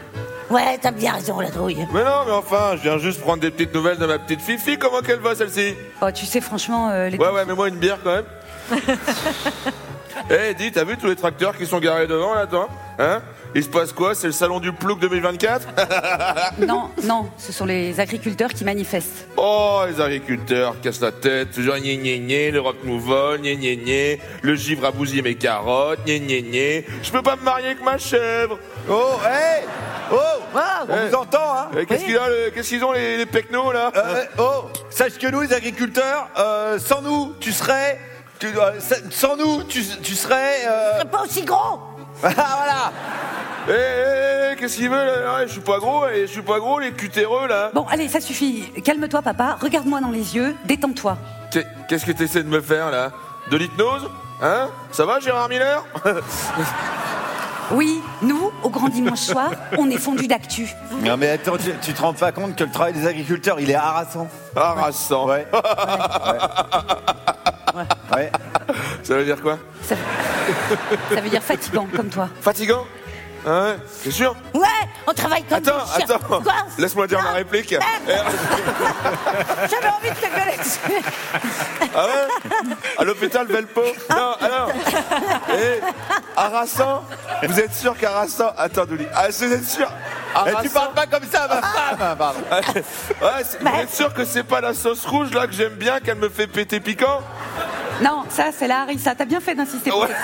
Ouais, 0.50 0.78
t'as 0.80 0.90
bien 0.90 1.12
raison, 1.12 1.38
la 1.40 1.50
trouille. 1.50 1.86
Mais 1.92 2.02
non, 2.04 2.24
mais 2.26 2.32
enfin, 2.32 2.72
je 2.76 2.82
viens 2.82 2.98
juste 2.98 3.20
prendre 3.20 3.40
des 3.40 3.50
petites 3.50 3.74
nouvelles 3.74 3.98
de 3.98 4.06
ma 4.06 4.18
petite 4.18 4.40
Fifi. 4.40 4.78
Comment 4.78 5.00
qu'elle 5.00 5.20
va, 5.20 5.34
celle-ci? 5.34 5.74
Oh, 6.00 6.10
tu 6.12 6.26
sais, 6.26 6.40
franchement, 6.40 6.90
euh, 6.90 7.08
les 7.08 7.18
Ouais, 7.18 7.28
ouais, 7.30 7.44
mets-moi 7.44 7.68
une 7.68 7.76
bière 7.76 7.98
quand 8.02 8.14
même. 8.14 8.24
Eh, 10.30 10.52
dis, 10.54 10.72
t'as 10.72 10.82
vu 10.84 10.96
tous 10.96 11.06
les 11.06 11.14
tracteurs 11.16 11.56
qui 11.56 11.64
sont 11.64 11.78
garés 11.78 12.06
devant 12.08 12.34
là-dedans 12.34 12.66
Hein? 12.98 13.22
Il 13.54 13.64
se 13.64 13.68
passe 13.68 13.92
quoi? 13.92 14.14
C'est 14.14 14.26
le 14.28 14.32
salon 14.32 14.60
du 14.60 14.72
plouc 14.72 15.00
2024 15.00 15.68
Non, 16.66 16.90
non, 17.04 17.30
ce 17.38 17.52
sont 17.52 17.64
les 17.64 17.98
agriculteurs 17.98 18.50
qui 18.50 18.64
manifestent. 18.64 19.26
Oh, 19.36 19.82
les 19.88 20.00
agriculteurs 20.00 20.74
cassent 20.82 21.00
la 21.00 21.12
tête, 21.12 21.52
toujours 21.52 21.76
gné 21.76 21.96
gné 21.96 22.18
gné, 22.18 22.50
l'Europe 22.50 22.76
nous 22.84 23.00
vole, 23.00 23.38
gné 23.40 23.56
gné 23.56 23.76
gné, 23.76 24.20
le 24.42 24.54
givre 24.54 24.84
a 24.86 24.90
bousillé 24.90 25.22
mes 25.22 25.34
carottes, 25.34 26.00
gné 26.04 26.20
gné 26.20 26.42
gné, 26.42 26.86
je 27.02 27.10
peux 27.10 27.22
pas 27.22 27.36
me 27.36 27.42
marier 27.42 27.66
avec 27.68 27.82
ma 27.82 27.96
chèvre. 27.98 28.58
Oh, 28.88 29.12
hé 29.24 29.64
Oh 30.10 30.16
On 30.54 30.94
Eh. 30.94 31.08
vous 31.08 31.14
entend, 31.16 31.38
hein. 31.56 31.68
Eh, 31.78 31.84
Qu'est-ce 31.86 32.04
qu'il 32.04 32.16
a, 32.16 32.28
le- 32.28 32.50
qu'est-ce 32.50 32.68
qu'ils 32.70 32.84
ont 32.84 32.92
les, 32.92 33.18
les 33.18 33.26
pecnos 33.26 33.72
là? 33.72 33.90
Euh, 33.96 34.24
Oh 34.38 34.64
Sache 34.90 35.18
que 35.18 35.26
nous, 35.26 35.40
les 35.42 35.52
agriculteurs, 35.52 36.28
euh, 36.38 36.78
sans 36.78 37.02
nous, 37.02 37.34
tu 37.40 37.52
serais... 37.52 37.98
tu- 38.38 38.46
euh, 38.46 38.72
sans 39.10 39.36
nous, 39.36 39.62
tu, 39.64 39.82
tu 40.02 40.14
serais... 40.14 40.64
euh, 40.66 41.04
pas 41.04 41.22
aussi 41.24 41.42
gros 41.42 41.78
Ah, 42.24 42.56
voilà 42.56 42.92
Eh, 43.68 43.72
eh, 43.72 44.50
eh, 44.52 44.56
qu'est-ce 44.56 44.76
qu'il 44.76 44.88
veut 44.90 44.96
là 45.04 45.34
Ouais, 45.36 45.46
Je 45.46 45.52
suis 45.52 45.60
pas 45.60 45.78
gros, 45.78 46.04
eh, 46.12 46.22
je 46.26 46.32
suis 46.32 46.42
pas 46.42 46.58
gros, 46.58 46.78
les 46.80 46.92
cutéreux 46.92 47.46
là. 47.48 47.70
Bon, 47.74 47.86
allez, 47.90 48.08
ça 48.08 48.20
suffit. 48.20 48.64
Calme-toi, 48.84 49.22
papa. 49.22 49.56
Regarde-moi 49.60 50.00
dans 50.00 50.10
les 50.10 50.34
yeux. 50.36 50.54
Détends-toi. 50.64 51.16
Qu'est- 51.50 51.66
Qu'est-ce 51.88 52.04
que 52.06 52.12
t'essaies 52.12 52.42
de 52.42 52.48
me 52.48 52.60
faire 52.60 52.90
là? 52.90 53.10
De 53.50 53.56
l'hypnose? 53.56 54.08
Hein? 54.42 54.68
Ça 54.92 55.04
va, 55.04 55.20
Gérard 55.20 55.48
Miller? 55.48 55.84
Oui, 57.70 58.00
nous, 58.22 58.50
au 58.62 58.70
grand 58.70 58.88
dimanche 58.88 59.18
soir, 59.20 59.50
on 59.76 59.90
est 59.90 59.98
fondu 59.98 60.26
d'actu. 60.26 60.70
Non 61.02 61.18
mais 61.18 61.28
attends, 61.28 61.58
tu, 61.58 61.70
tu 61.82 61.92
te 61.92 62.00
rends 62.00 62.14
pas 62.14 62.32
compte 62.32 62.56
que 62.56 62.64
le 62.64 62.70
travail 62.70 62.94
des 62.94 63.06
agriculteurs, 63.06 63.60
il 63.60 63.70
est 63.70 63.74
harassant? 63.74 64.26
Harassant. 64.56 65.26
Ouais. 65.28 65.46
Ouais. 68.16 68.32
Ça 69.04 69.14
veut 69.14 69.24
dire 69.24 69.40
quoi? 69.40 69.58
Ça 69.88 71.20
veut 71.20 71.30
dire 71.30 71.42
fatigant, 71.42 71.86
comme 71.94 72.08
toi. 72.08 72.28
Fatigant 72.40 72.84
Ah 73.46 73.50
ouais, 73.64 73.76
c'est 74.02 74.10
sûr 74.10 74.34
Ouais, 74.54 74.66
on 75.06 75.12
travaille 75.14 75.44
comme 75.44 75.58
Attends, 75.58 75.78
des 75.84 76.04
chiens. 76.04 76.16
attends, 76.16 76.40
Quoi 76.42 76.52
laisse-moi 76.78 77.06
dire 77.06 77.22
ma 77.22 77.32
réplique. 77.32 77.74
J'avais 79.70 79.88
envie 79.88 80.10
de 80.10 80.14
te 80.14 80.26
gueuler 80.26 80.56
dessus. 80.58 81.02
Ah 81.94 82.06
ouais 82.06 82.28
À 82.98 83.04
l'hôpital 83.04 83.46
Velpo 83.46 83.82
Non, 84.10 84.34
alors 84.40 84.70
Eh, 85.54 85.80
harassant 86.36 87.04
Vous 87.44 87.58
êtes 87.60 87.74
sûr 87.74 87.96
qu'harassant 87.96 88.52
Attends, 88.56 88.84
Douli. 88.86 89.06
Ah, 89.14 89.28
vous 89.28 89.52
êtes 89.52 89.64
sûr 89.64 89.88
Eh, 90.46 90.62
tu 90.62 90.68
parles 90.70 90.92
pas 90.94 91.06
comme 91.06 91.24
ça, 91.30 91.48
ma 91.48 91.62
femme 91.62 92.16
pardon. 92.18 92.40
Ouais, 92.50 93.42
c'est- 93.44 93.58
Vous 93.60 93.80
êtes 93.80 93.94
sûr 93.94 94.12
que 94.14 94.24
c'est 94.24 94.42
pas 94.44 94.60
la 94.60 94.74
sauce 94.74 95.06
rouge 95.06 95.32
là 95.32 95.46
que 95.46 95.52
j'aime 95.52 95.74
bien, 95.74 96.00
qu'elle 96.00 96.18
me 96.18 96.28
fait 96.28 96.46
péter 96.46 96.80
piquant 96.80 97.20
Non, 98.02 98.24
ça, 98.30 98.46
c'est 98.56 98.68
la 98.68 98.82
harissa. 98.82 99.14
T'as 99.14 99.24
bien 99.24 99.40
fait 99.40 99.54
d'insister 99.54 99.90
pour 99.90 100.00
Ouais. 100.00 100.08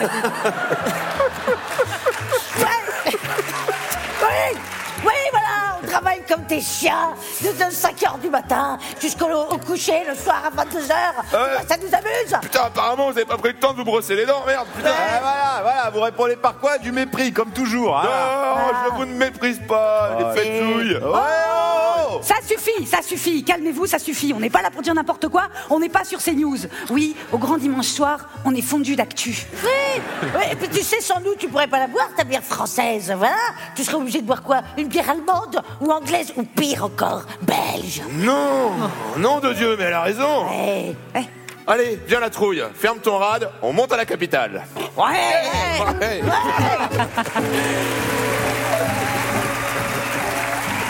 Oui, 4.22 4.58
travaille 5.94 6.22
comme 6.28 6.42
des 6.46 6.61
chiens 6.61 7.11
de 7.40 7.48
5h 7.48 8.18
du 8.20 8.28
matin 8.28 8.78
jusqu'au 9.00 9.26
au 9.26 9.59
coucher 9.59 10.02
le 10.09 10.16
soir 10.16 10.42
à 10.44 10.50
22h. 10.50 10.88
Ouais. 11.33 11.64
Ça 11.68 11.76
nous 11.76 11.87
amuse. 11.94 12.37
Putain, 12.42 12.62
apparemment, 12.64 13.04
vous 13.11 13.16
avez 13.16 13.24
pas 13.24 13.37
pris 13.37 13.50
le 13.52 13.59
temps 13.61 13.72
de 13.72 13.78
vous 13.78 13.85
brosser 13.85 14.16
les 14.16 14.26
dents, 14.26 14.42
merde, 14.44 14.66
putain 14.76 14.90
Eh, 14.90 15.20
voilà, 15.20 15.61
voilà, 15.62 15.90
vous 15.94 16.00
répondez 16.00 16.35
par 16.37 16.59
quoi? 16.59 16.78
Du 16.78 16.90
mépris, 16.90 17.33
comme 17.33 17.50
toujours. 17.50 17.96
hein. 17.96 18.02
Non, 18.04 18.72
je 18.90 18.96
vous 18.96 19.04
ne 19.04 19.14
méprise 19.14 19.61
pas, 19.68 20.16
les 20.18 20.40
fêtouilles 20.40 20.96
Ouais, 20.96 21.20
oh 22.11 22.20
Ça 22.22 22.35
suffit, 22.44 22.87
ça 22.87 23.00
suffit. 23.00 23.44
Calmez-vous, 23.44 23.87
ça 23.87 24.00
suffit. 24.00 24.33
On 24.35 24.40
n'est 24.40 24.50
pas 24.50 24.62
là 24.62 24.70
pour 24.72 24.83
dire 24.83 24.94
n'importe 24.94 25.28
quoi. 25.28 25.44
On 25.70 25.78
n'est 25.78 25.88
pas 25.88 26.02
sur 26.04 26.18
CNews. 26.20 26.57
Oui, 26.90 27.14
au 27.30 27.38
grand 27.38 27.57
dimanche 27.57 27.87
soir, 27.87 28.18
on 28.44 28.52
est 28.54 28.62
fondu 28.62 28.96
d'actu. 28.96 29.46
Oui, 29.62 30.02
oui, 30.22 30.42
et 30.50 30.57
puis 30.57 30.68
tu 30.68 30.83
sais, 30.83 31.00
sans 31.00 31.20
nous, 31.20 31.35
tu 31.38 31.46
pourrais 31.48 31.68
pas 31.68 31.78
la 31.78 31.87
boire, 31.87 32.09
ta 32.16 32.24
bière 32.24 32.42
française, 32.42 33.12
voilà. 33.16 33.37
Tu 33.76 33.85
serais 33.85 33.96
obligé 33.96 34.20
de 34.20 34.26
boire 34.26 34.42
quoi? 34.42 34.62
Une 34.76 34.88
bière 34.88 35.09
allemande 35.09 35.62
ou 35.84 35.90
anglaise 35.92 36.32
ou 36.36 36.44
pire 36.44 36.84
encore, 36.84 37.24
belge. 37.42 38.02
Non 38.12 38.70
Nom 39.18 39.40
de 39.40 39.52
Dieu, 39.52 39.76
mais 39.78 39.84
elle 39.84 39.92
a 39.92 40.02
raison. 40.02 40.46
Eh, 40.52 40.94
eh, 41.14 41.20
Allez, 41.66 41.98
viens 42.06 42.20
la 42.20 42.30
trouille, 42.30 42.62
ferme 42.74 42.98
ton 42.98 43.16
rad, 43.18 43.50
on 43.62 43.72
monte 43.72 43.92
à 43.92 43.96
la 43.96 44.04
capitale. 44.04 44.64
Ouais, 44.96 45.12
Ouais. 46.00 46.22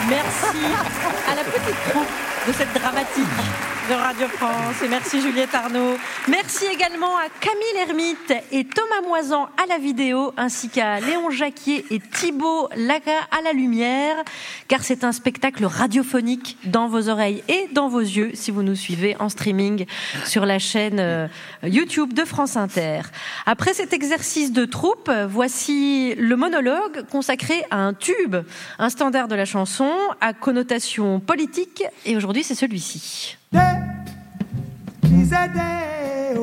Merci 0.09 0.57
à 1.30 1.35
la 1.35 1.42
petite 1.44 1.90
troupe 1.90 2.09
de 2.46 2.52
cette 2.52 2.72
dramatique 2.74 3.74
de 3.88 3.94
Radio 3.94 4.29
France. 4.29 4.83
Et 4.83 4.88
merci 4.88 5.20
Juliette 5.20 5.55
Arnaud. 5.55 5.97
Merci 6.29 6.64
également 6.73 7.16
à 7.16 7.29
Camille 7.40 7.77
Hermite 7.77 8.33
et 8.53 8.64
Thomas 8.64 9.07
Moisan 9.07 9.49
à 9.62 9.66
la 9.68 9.79
vidéo, 9.79 10.33
ainsi 10.37 10.68
qu'à 10.68 11.01
Léon 11.01 11.31
Jacquier 11.31 11.85
et 11.90 11.99
Thibaut 11.99 12.68
Laga 12.77 13.18
à 13.31 13.42
la 13.42 13.53
lumière, 13.53 14.16
car 14.68 14.83
c'est 14.83 15.05
un 15.05 15.12
spectacle 15.12 15.64
radiophonique 15.66 16.57
dans 16.64 16.88
vos 16.88 17.09
oreilles 17.09 17.42
et 17.49 17.68
dans 17.73 17.88
vos 17.88 18.01
yeux 18.01 18.31
si 18.35 18.51
vous 18.51 18.62
nous 18.62 18.77
suivez 18.77 19.16
en 19.18 19.29
streaming 19.29 19.87
sur 20.25 20.47
la 20.47 20.59
chaîne 20.59 21.01
euh, 21.01 21.29
YouTube 21.62 22.12
de 22.12 22.25
France 22.25 22.57
Inter. 22.57 23.03
Après 23.44 23.75
cet 23.75 23.92
exercice 23.92 24.53
de 24.53 24.64
troupe, 24.64 25.11
voici 25.29 26.14
le 26.16 26.37
monologue 26.37 27.05
consacré 27.11 27.64
à 27.70 27.79
un 27.79 27.92
tube, 27.92 28.37
un 28.79 28.88
standard 28.88 29.29
de 29.29 29.35
la 29.35 29.44
chanson 29.44 29.90
à 30.20 30.33
connotation 30.33 31.20
politique, 31.20 31.85
et 32.07 32.16
aujourd'hui 32.16 32.44
c'est 32.44 32.55
celui-ci 32.55 33.37
de, 33.55 35.09
lisez 35.09 35.49
des, 35.55 36.38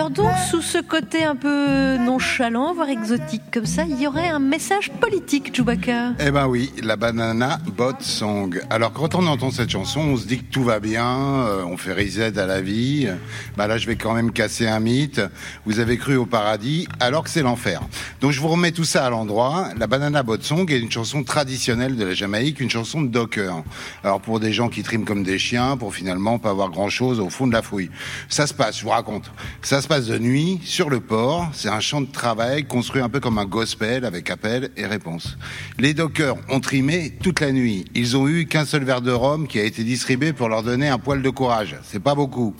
Alors 0.00 0.08
donc, 0.08 0.32
sous 0.50 0.62
ce 0.62 0.78
côté 0.78 1.24
un 1.24 1.36
peu 1.36 1.98
nonchalant, 1.98 2.72
voire 2.72 2.88
exotique 2.88 3.42
comme 3.52 3.66
ça, 3.66 3.84
il 3.84 4.00
y 4.00 4.06
aurait 4.06 4.30
un 4.30 4.38
message 4.38 4.90
politique, 4.92 5.54
Chewbacca? 5.54 6.12
Eh 6.18 6.30
ben 6.30 6.46
oui, 6.46 6.72
la 6.82 6.96
banana 6.96 7.58
bot 7.76 7.92
song. 8.00 8.62
Alors 8.70 8.94
quand 8.94 9.14
on 9.14 9.26
entend 9.26 9.50
cette 9.50 9.68
chanson, 9.68 10.00
on 10.00 10.16
se 10.16 10.26
dit 10.26 10.38
que 10.38 10.50
tout 10.50 10.64
va 10.64 10.80
bien, 10.80 11.06
euh, 11.06 11.64
on 11.66 11.76
fait 11.76 11.92
reset 11.92 12.38
à 12.38 12.46
la 12.46 12.62
vie. 12.62 13.10
Bah 13.58 13.66
là, 13.66 13.76
je 13.76 13.86
vais 13.86 13.96
quand 13.96 14.14
même 14.14 14.32
casser 14.32 14.66
un 14.66 14.80
mythe. 14.80 15.20
Vous 15.66 15.80
avez 15.80 15.98
cru 15.98 16.16
au 16.16 16.24
paradis, 16.24 16.88
alors 16.98 17.22
que 17.22 17.28
c'est 17.28 17.42
l'enfer. 17.42 17.82
Donc 18.22 18.30
je 18.30 18.40
vous 18.40 18.48
remets 18.48 18.72
tout 18.72 18.84
ça 18.84 19.04
à 19.04 19.10
l'endroit. 19.10 19.68
La 19.78 19.86
banana 19.86 20.22
bot 20.22 20.40
song 20.40 20.64
est 20.70 20.78
une 20.78 20.90
chanson 20.90 21.24
traditionnelle 21.24 21.96
de 21.96 22.06
la 22.06 22.14
Jamaïque, 22.14 22.60
une 22.60 22.70
chanson 22.70 23.02
de 23.02 23.08
docker. 23.08 23.62
Alors 24.02 24.22
pour 24.22 24.40
des 24.40 24.54
gens 24.54 24.70
qui 24.70 24.82
triment 24.82 25.04
comme 25.04 25.24
des 25.24 25.38
chiens, 25.38 25.76
pour 25.76 25.94
finalement 25.94 26.38
pas 26.38 26.48
avoir 26.48 26.70
grand 26.70 26.88
chose 26.88 27.20
au 27.20 27.28
fond 27.28 27.46
de 27.46 27.52
la 27.52 27.60
fouille. 27.60 27.90
Ça 28.30 28.46
se 28.46 28.54
passe, 28.54 28.78
je 28.78 28.84
vous 28.84 28.88
raconte. 28.88 29.30
Ça 29.60 29.82
se 29.82 29.89
passe 29.90 30.06
de 30.06 30.18
nuit 30.18 30.60
sur 30.62 30.88
le 30.88 31.00
port. 31.00 31.50
C'est 31.52 31.68
un 31.68 31.80
champ 31.80 32.00
de 32.00 32.06
travail 32.06 32.64
construit 32.64 33.02
un 33.02 33.08
peu 33.08 33.18
comme 33.18 33.38
un 33.38 33.44
gospel 33.44 34.04
avec 34.04 34.30
appel 34.30 34.70
et 34.76 34.86
réponse. 34.86 35.36
Les 35.80 35.94
dockers 35.94 36.36
ont 36.48 36.60
trimé 36.60 37.12
toute 37.20 37.40
la 37.40 37.50
nuit. 37.50 37.86
Ils 37.96 38.16
ont 38.16 38.28
eu 38.28 38.46
qu'un 38.46 38.64
seul 38.64 38.84
verre 38.84 39.00
de 39.00 39.10
rhum 39.10 39.48
qui 39.48 39.58
a 39.58 39.64
été 39.64 39.82
distribué 39.82 40.32
pour 40.32 40.48
leur 40.48 40.62
donner 40.62 40.86
un 40.86 40.98
poil 40.98 41.22
de 41.22 41.30
courage. 41.30 41.74
C'est 41.82 41.98
pas 41.98 42.14
beaucoup. 42.14 42.54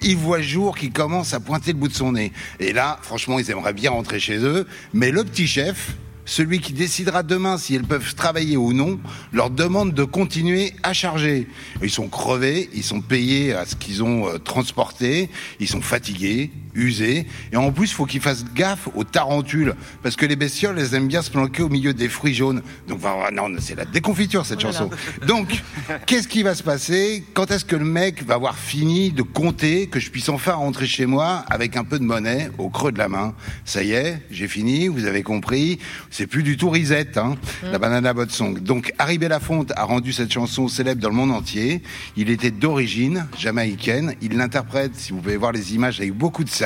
Ils 0.00 0.16
voient 0.16 0.40
jour 0.40 0.76
qui 0.78 0.92
commence 0.92 1.34
à 1.34 1.40
pointer 1.40 1.72
le 1.72 1.78
bout 1.78 1.88
de 1.88 1.92
son 1.92 2.12
nez. 2.12 2.30
Et 2.60 2.72
là, 2.72 3.00
franchement, 3.02 3.40
ils 3.40 3.50
aimeraient 3.50 3.72
bien 3.72 3.90
rentrer 3.90 4.20
chez 4.20 4.38
eux. 4.38 4.64
Mais 4.92 5.10
le 5.10 5.24
petit 5.24 5.48
chef, 5.48 5.96
celui 6.24 6.60
qui 6.60 6.72
décidera 6.72 7.22
demain 7.22 7.56
si 7.56 7.74
elles 7.74 7.84
peuvent 7.84 8.14
travailler 8.14 8.56
ou 8.56 8.72
non, 8.72 8.98
leur 9.32 9.48
demande 9.48 9.94
de 9.94 10.04
continuer 10.04 10.72
à 10.82 10.92
charger. 10.92 11.48
Ils 11.82 11.90
sont 11.90 12.08
crevés, 12.08 12.68
ils 12.74 12.84
sont 12.84 13.00
payés 13.00 13.54
à 13.54 13.64
ce 13.64 13.76
qu'ils 13.76 14.02
ont 14.02 14.28
euh, 14.28 14.38
transporté, 14.38 15.30
ils 15.60 15.68
sont 15.68 15.80
fatigués, 15.80 16.50
usé. 16.76 17.26
Et 17.52 17.56
en 17.56 17.72
plus, 17.72 17.90
il 17.90 17.94
faut 17.94 18.06
qu'il 18.06 18.20
fasse 18.20 18.44
gaffe 18.54 18.88
aux 18.94 19.04
tarentules. 19.04 19.74
Parce 20.02 20.16
que 20.16 20.26
les 20.26 20.36
bestioles, 20.36 20.78
elles 20.78 20.94
aiment 20.94 21.08
bien 21.08 21.22
se 21.22 21.30
planquer 21.30 21.62
au 21.62 21.68
milieu 21.68 21.94
des 21.94 22.08
fruits 22.08 22.34
jaunes. 22.34 22.62
Donc, 22.88 23.00
voilà, 23.00 23.30
non, 23.30 23.48
c'est 23.58 23.74
la 23.74 23.84
déconfiture, 23.84 24.44
cette 24.46 24.60
Oh 24.62 24.66
là 24.66 24.72
chanson. 24.72 24.90
là. 25.20 25.26
Donc, 25.26 25.62
qu'est-ce 26.06 26.28
qui 26.28 26.42
va 26.42 26.54
se 26.54 26.62
passer? 26.62 27.24
Quand 27.34 27.50
est-ce 27.50 27.64
que 27.64 27.76
le 27.76 27.84
mec 27.84 28.24
va 28.24 28.34
avoir 28.34 28.56
fini 28.58 29.10
de 29.10 29.22
compter, 29.22 29.86
que 29.86 29.98
je 29.98 30.10
puisse 30.10 30.28
enfin 30.28 30.52
rentrer 30.52 30.86
chez 30.86 31.06
moi 31.06 31.44
avec 31.48 31.76
un 31.76 31.84
peu 31.84 31.98
de 31.98 32.04
monnaie 32.04 32.50
au 32.58 32.68
creux 32.68 32.92
de 32.92 32.98
la 32.98 33.08
main? 33.08 33.34
Ça 33.64 33.82
y 33.82 33.92
est, 33.92 34.20
j'ai 34.30 34.48
fini, 34.48 34.88
vous 34.88 35.06
avez 35.06 35.22
compris. 35.22 35.78
C'est 36.10 36.26
plus 36.26 36.42
du 36.42 36.56
tout 36.56 36.70
Risette, 36.70 37.16
hein, 37.16 37.36
la 37.62 37.78
Banana 37.78 38.12
Boat 38.12 38.28
Song. 38.28 38.58
Donc, 38.60 38.92
Harry 38.98 39.18
Belafonte 39.18 39.72
a 39.76 39.84
rendu 39.84 40.12
cette 40.12 40.32
chanson 40.32 40.68
célèbre 40.68 41.00
dans 41.00 41.08
le 41.08 41.14
monde 41.14 41.32
entier. 41.32 41.82
Il 42.16 42.30
était 42.30 42.50
d'origine 42.50 43.26
jamaïcaine. 43.38 44.14
Il 44.20 44.36
l'interprète, 44.36 44.92
si 44.94 45.12
vous 45.12 45.18
pouvez 45.20 45.36
voir 45.36 45.52
les 45.52 45.74
images, 45.74 46.00
avec 46.00 46.12
beaucoup 46.12 46.44
de 46.44 46.50
sérieux. 46.50 46.65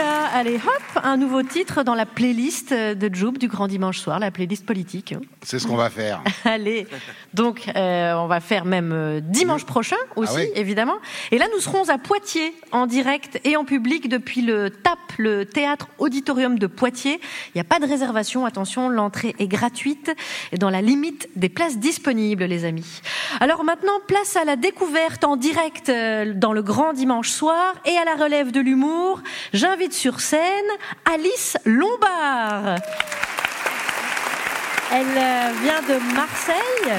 Allez 0.00 0.58
hop, 0.58 0.97
un 1.04 1.16
nouveau 1.16 1.42
titre 1.42 1.82
dans 1.82 1.94
la 1.94 2.06
playlist 2.06 2.72
de 2.72 3.14
Joub 3.14 3.32
du 3.38 3.48
Grand 3.48 3.68
Dimanche 3.68 3.98
Soir, 3.98 4.18
la 4.18 4.30
playlist 4.30 4.64
politique. 4.66 5.14
C'est 5.42 5.58
ce 5.58 5.66
qu'on 5.66 5.76
va 5.76 5.90
faire. 5.90 6.22
Allez, 6.44 6.86
donc 7.34 7.70
euh, 7.76 8.14
on 8.14 8.26
va 8.26 8.40
faire 8.40 8.64
même 8.64 8.92
euh, 8.92 9.20
dimanche 9.20 9.64
prochain 9.64 9.96
aussi, 10.16 10.32
Ah 10.36 10.40
oui. 10.40 10.50
évidemment. 10.54 10.96
Et 11.30 11.38
là, 11.38 11.46
nous 11.54 11.60
serons 11.60 11.88
à 11.88 11.98
Poitiers, 11.98 12.54
en 12.72 12.86
direct 12.86 13.40
et 13.44 13.56
en 13.56 13.64
public 13.64 14.08
depuis 14.08 14.42
le 14.42 14.70
TAP, 14.70 14.98
le 15.18 15.44
Théâtre 15.44 15.88
Auditorium 15.98 16.58
de 16.58 16.66
Poitiers. 16.66 17.20
Il 17.48 17.52
n'y 17.56 17.60
a 17.60 17.64
pas 17.64 17.78
de 17.80 17.86
réservation, 17.86 18.44
attention, 18.46 18.88
l'entrée 18.88 19.34
est 19.38 19.48
gratuite 19.48 20.12
et 20.52 20.58
dans 20.58 20.70
la 20.70 20.80
limite 20.82 21.28
des 21.36 21.48
places 21.48 21.78
disponibles, 21.78 22.44
les 22.44 22.64
amis. 22.64 23.00
Alors 23.40 23.64
maintenant, 23.64 23.98
place 24.06 24.36
à 24.36 24.44
la 24.44 24.56
découverte 24.56 25.24
en 25.24 25.36
direct 25.36 25.88
euh, 25.88 26.32
dans 26.34 26.52
le 26.52 26.62
Grand 26.62 26.92
Dimanche 26.92 27.30
Soir 27.30 27.74
et 27.84 27.96
à 27.96 28.04
la 28.04 28.14
relève 28.22 28.52
de 28.52 28.60
l'humour. 28.60 29.20
J'invite 29.52 29.92
sur 29.92 30.20
scène 30.20 30.38
Alice 31.04 31.56
Lombard. 31.64 32.76
Elle 34.90 35.06
euh, 35.16 35.52
vient 35.62 35.82
de 35.82 36.14
Marseille. 36.14 36.92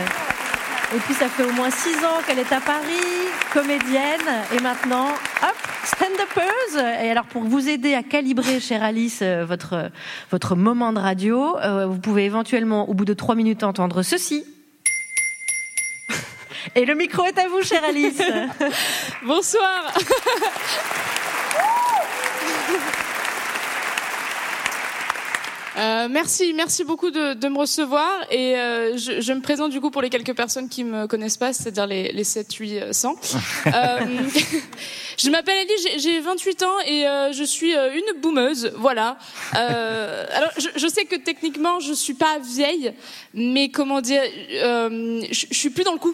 Et 0.95 0.99
puis 0.99 1.13
ça 1.13 1.27
fait 1.29 1.43
au 1.43 1.51
moins 1.51 1.69
six 1.69 1.95
ans 2.03 2.21
qu'elle 2.25 2.39
est 2.39 2.51
à 2.51 2.59
Paris, 2.59 3.27
comédienne, 3.53 4.27
et 4.55 4.59
maintenant, 4.59 5.09
hop, 5.09 5.55
stand-upeuse. 5.85 6.83
Et 7.03 7.11
alors 7.11 7.25
pour 7.25 7.43
vous 7.43 7.69
aider 7.69 7.93
à 7.93 8.01
calibrer, 8.01 8.59
chère 8.59 8.81
Alice, 8.81 9.19
euh, 9.21 9.45
votre, 9.45 9.91
votre 10.31 10.55
moment 10.55 10.91
de 10.91 10.99
radio, 10.99 11.57
euh, 11.59 11.85
vous 11.85 11.99
pouvez 11.99 12.25
éventuellement, 12.25 12.89
au 12.89 12.95
bout 12.95 13.05
de 13.05 13.13
trois 13.13 13.35
minutes, 13.35 13.63
entendre 13.63 14.01
ceci. 14.01 14.43
Et 16.75 16.85
le 16.85 16.95
micro 16.95 17.23
est 17.25 17.37
à 17.37 17.47
vous, 17.47 17.61
chère 17.61 17.83
Alice. 17.83 18.21
Bonsoir. 19.23 19.93
Euh, 25.79 26.07
merci, 26.09 26.53
merci 26.53 26.83
beaucoup 26.83 27.09
de, 27.09 27.35
de 27.35 27.47
me 27.47 27.57
recevoir 27.57 28.09
et 28.29 28.57
euh, 28.57 28.97
je, 28.97 29.21
je 29.21 29.31
me 29.33 29.39
présente 29.39 29.71
du 29.71 29.79
coup 29.79 29.91
pour 29.91 30.01
les 30.01 30.09
quelques 30.09 30.35
personnes 30.35 30.67
qui 30.67 30.83
me 30.83 31.07
connaissent 31.07 31.37
pas, 31.37 31.53
c'est-à-dire 31.53 31.87
les, 31.87 32.11
les 32.11 32.23
7, 32.25 32.51
8, 32.53 32.93
100. 32.93 33.15
Euh, 33.67 33.69
je 35.17 35.29
m'appelle 35.29 35.57
Ellie, 35.59 35.81
j'ai- 35.83 35.99
j'ai 35.99 36.19
28 36.19 36.63
ans 36.63 36.79
et 36.85 37.03
je 37.31 37.43
suis 37.43 37.73
une 37.73 38.19
boumeuse, 38.21 38.73
voilà. 38.75 39.17
Alors 39.53 40.51
je, 40.57 40.67
je 40.75 40.87
sais 40.87 41.05
que 41.05 41.15
techniquement 41.15 41.79
je 41.79 41.93
suis 41.93 42.13
pas 42.15 42.39
vieille, 42.39 42.93
mais 43.33 43.69
comment 43.69 44.01
dire, 44.01 44.21
je, 44.51 45.45
je 45.49 45.55
suis 45.57 45.69
plus 45.69 45.83
dans 45.85 45.93
le 45.93 45.99
coup. 45.99 46.13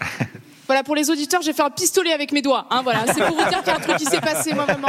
Voilà, 0.66 0.82
pour 0.82 0.94
les 0.94 1.10
auditeurs, 1.10 1.42
j'ai 1.42 1.52
fait 1.52 1.62
un 1.62 1.70
pistolet 1.70 2.12
avec 2.12 2.32
mes 2.32 2.42
doigts. 2.42 2.66
Hein, 2.70 2.80
voilà, 2.82 3.04
c'est 3.06 3.22
pour 3.22 3.36
vous 3.36 3.48
dire 3.48 3.58
qu'il 3.58 3.68
y 3.68 3.70
a 3.70 3.76
un 3.76 3.80
truc 3.80 3.96
qui 3.96 4.06
s'est 4.06 4.20
passé, 4.20 4.54
moi, 4.54 4.66
maman. 4.66 4.88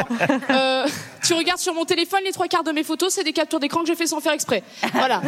Euh, 0.49 0.88
tu 1.23 1.33
regardes 1.33 1.59
sur 1.59 1.73
mon 1.73 1.85
téléphone, 1.85 2.21
les 2.23 2.31
trois 2.31 2.47
quarts 2.47 2.63
de 2.63 2.71
mes 2.71 2.83
photos, 2.83 3.13
c'est 3.13 3.23
des 3.23 3.33
captures 3.33 3.59
d'écran 3.59 3.81
que 3.81 3.88
j'ai 3.88 3.95
fait 3.95 4.07
sans 4.07 4.21
faire 4.21 4.33
exprès. 4.33 4.63
Voilà. 4.93 5.21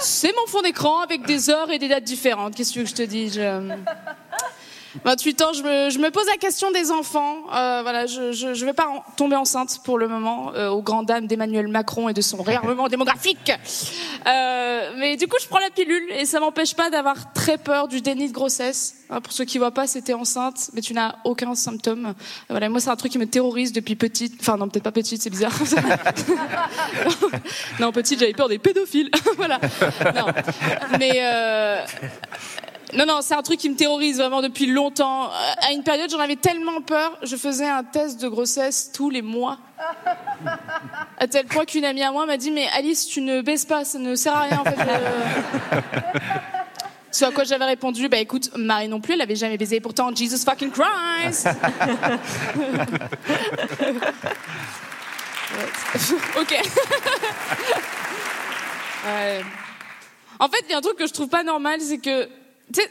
C'est 0.00 0.32
mon 0.34 0.46
fond 0.50 0.62
d'écran 0.62 1.00
avec 1.00 1.26
des 1.26 1.50
heures 1.50 1.70
et 1.70 1.78
des 1.78 1.88
dates 1.88 2.04
différentes. 2.04 2.54
Qu'est-ce 2.54 2.74
que 2.74 2.84
je 2.84 2.94
te 2.94 3.02
dise 3.02 3.34
je... 3.34 3.72
28 5.04 5.42
ans, 5.42 5.52
je 5.52 5.62
me, 5.62 5.90
je 5.90 5.98
me 5.98 6.10
pose 6.10 6.26
la 6.26 6.36
question 6.36 6.70
des 6.70 6.90
enfants. 6.90 7.36
Euh, 7.54 7.80
voilà, 7.82 8.06
je, 8.06 8.32
je, 8.32 8.54
je 8.54 8.64
vais 8.64 8.72
pas 8.72 8.88
en- 8.88 9.04
tomber 9.16 9.36
enceinte 9.36 9.80
pour 9.84 9.98
le 9.98 10.08
moment, 10.08 10.52
euh, 10.54 10.68
aux 10.68 10.82
grandes 10.82 11.06
dames 11.06 11.26
d'Emmanuel 11.26 11.68
Macron 11.68 12.08
et 12.08 12.14
de 12.14 12.20
son 12.20 12.42
réarmement 12.42 12.88
démographique. 12.88 13.52
Euh, 14.26 14.92
mais 14.96 15.16
du 15.16 15.26
coup, 15.28 15.36
je 15.40 15.46
prends 15.48 15.58
la 15.60 15.70
pilule 15.70 16.04
et 16.10 16.24
ça 16.26 16.40
m'empêche 16.40 16.74
pas 16.74 16.90
d'avoir 16.90 17.32
très 17.32 17.58
peur 17.58 17.88
du 17.88 18.00
déni 18.00 18.28
de 18.28 18.32
grossesse. 18.32 18.94
Hein, 19.10 19.20
pour 19.22 19.32
ceux 19.32 19.44
qui 19.46 19.56
voient 19.58 19.70
pas, 19.70 19.86
c'était 19.86 20.12
enceinte, 20.12 20.70
mais 20.74 20.82
tu 20.82 20.92
n'as 20.92 21.14
aucun 21.24 21.54
symptôme. 21.54 22.12
Voilà, 22.50 22.68
moi, 22.68 22.78
c'est 22.80 22.90
un 22.90 22.96
truc 22.96 23.12
qui 23.12 23.18
me 23.18 23.26
terrorise 23.26 23.72
depuis 23.72 23.96
petite. 23.96 24.34
Enfin, 24.40 24.56
non, 24.58 24.68
peut-être 24.68 24.84
pas 24.84 24.92
petite, 24.92 25.22
c'est 25.22 25.30
bizarre. 25.30 25.52
non, 27.80 27.90
petite, 27.92 28.18
j'avais 28.20 28.32
peur 28.34 28.48
des 28.48 28.58
pédophiles. 28.58 29.10
voilà. 29.36 29.58
Non. 30.14 30.26
Mais 30.98 31.12
euh, 31.22 31.80
non, 32.94 33.04
non, 33.06 33.18
c'est 33.20 33.34
un 33.34 33.42
truc 33.42 33.58
qui 33.60 33.68
me 33.68 33.76
terrorise 33.76 34.18
vraiment 34.18 34.40
depuis 34.40 34.66
longtemps. 34.66 35.26
Euh, 35.26 35.66
À 35.68 35.72
une 35.72 35.82
période, 35.82 36.10
j'en 36.10 36.20
avais 36.20 36.36
tellement 36.36 36.80
peur, 36.80 37.18
je 37.22 37.36
faisais 37.36 37.68
un 37.68 37.84
test 37.84 38.20
de 38.20 38.28
grossesse 38.28 38.90
tous 38.92 39.10
les 39.10 39.22
mois. 39.22 39.58
À 41.18 41.26
tel 41.28 41.46
point 41.46 41.64
qu'une 41.64 41.84
amie 41.84 42.02
à 42.02 42.10
moi 42.12 42.26
m'a 42.26 42.36
dit 42.36 42.50
Mais 42.50 42.66
Alice, 42.76 43.06
tu 43.06 43.20
ne 43.20 43.42
baisses 43.42 43.64
pas, 43.66 43.84
ça 43.84 43.98
ne 43.98 44.14
sert 44.14 44.34
à 44.34 44.40
rien 44.42 44.58
en 44.60 44.64
fait. 44.64 44.76
Euh, 44.80 45.80
Ce 47.10 47.24
à 47.24 47.30
quoi 47.30 47.44
j'avais 47.44 47.64
répondu 47.64 48.08
Bah 48.08 48.18
écoute, 48.18 48.50
Marie 48.56 48.88
non 48.88 49.00
plus, 49.00 49.14
elle 49.14 49.20
avait 49.22 49.36
jamais 49.36 49.56
baisé, 49.56 49.80
pourtant 49.80 50.14
Jesus 50.14 50.44
fucking 50.44 50.70
Christ 50.70 51.48
Ok. 56.40 56.54
Ouais. 59.06 59.40
En 60.40 60.48
fait, 60.48 60.64
il 60.68 60.72
y 60.72 60.74
a 60.74 60.78
un 60.78 60.80
truc 60.80 60.96
que 60.96 61.06
je 61.06 61.12
trouve 61.12 61.28
pas 61.28 61.42
normal, 61.42 61.80
c'est 61.80 61.98
que 61.98 62.28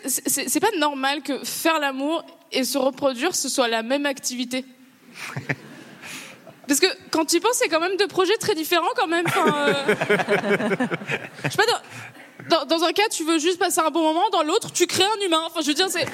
c'est- 0.06 0.60
pas 0.60 0.72
normal 0.78 1.22
que 1.22 1.44
faire 1.44 1.80
l'amour 1.80 2.24
et 2.52 2.64
se 2.64 2.78
reproduire 2.78 3.36
ce 3.36 3.50
soit 3.50 3.68
la 3.68 3.84
même 3.84 4.06
activité. 4.06 4.66
Parce 6.68 6.80
que 6.80 6.88
quand 7.12 7.26
tu 7.26 7.38
y 7.38 7.40
penses, 7.40 7.54
c'est 7.56 7.70
quand 7.70 7.80
même 7.80 7.96
deux 7.98 8.08
projets 8.08 8.36
très 8.38 8.54
différents 8.56 8.92
quand 8.96 9.08
même. 9.08 9.26
Euh, 9.38 9.74
Je 11.46 11.50
sais 11.50 11.58
pas, 11.58 12.66
dans 12.66 12.84
un 12.84 12.92
cas, 12.92 13.08
tu 13.10 13.24
veux 13.24 13.40
juste 13.40 13.58
passer 13.60 13.80
un 13.80 13.90
bon 13.90 14.04
moment, 14.04 14.30
dans 14.32 14.44
l'autre, 14.44 14.72
tu 14.72 14.86
crées 14.88 15.04
un 15.06 15.26
humain. 15.26 15.42
Enfin, 15.46 15.62
je 15.62 15.68
veux 15.68 15.74
dire, 15.74 15.90
c'est. 15.90 16.06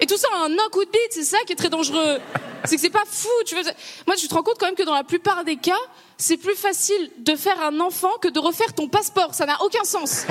Et 0.00 0.06
tout 0.06 0.16
ça 0.16 0.28
en 0.36 0.50
un 0.52 0.68
coup 0.70 0.84
de 0.84 0.90
bite, 0.90 1.00
c'est 1.12 1.22
ça 1.24 1.38
qui 1.46 1.52
est 1.52 1.56
très 1.56 1.68
dangereux. 1.70 2.18
C'est 2.64 2.76
que 2.76 2.82
c'est 2.82 2.90
pas 2.90 3.04
fou. 3.10 3.28
Tu 3.46 3.54
veux... 3.54 3.62
Moi, 4.06 4.16
tu 4.16 4.28
te 4.28 4.34
rends 4.34 4.42
compte 4.42 4.56
quand 4.58 4.66
même 4.66 4.74
que 4.74 4.82
dans 4.82 4.94
la 4.94 5.04
plupart 5.04 5.44
des 5.44 5.56
cas, 5.56 5.78
c'est 6.18 6.36
plus 6.36 6.54
facile 6.54 7.10
de 7.18 7.34
faire 7.34 7.60
un 7.62 7.80
enfant 7.80 8.10
que 8.20 8.28
de 8.28 8.38
refaire 8.38 8.72
ton 8.74 8.88
passeport. 8.88 9.34
Ça 9.34 9.46
n'a 9.46 9.60
aucun 9.62 9.84
sens. 9.84 10.26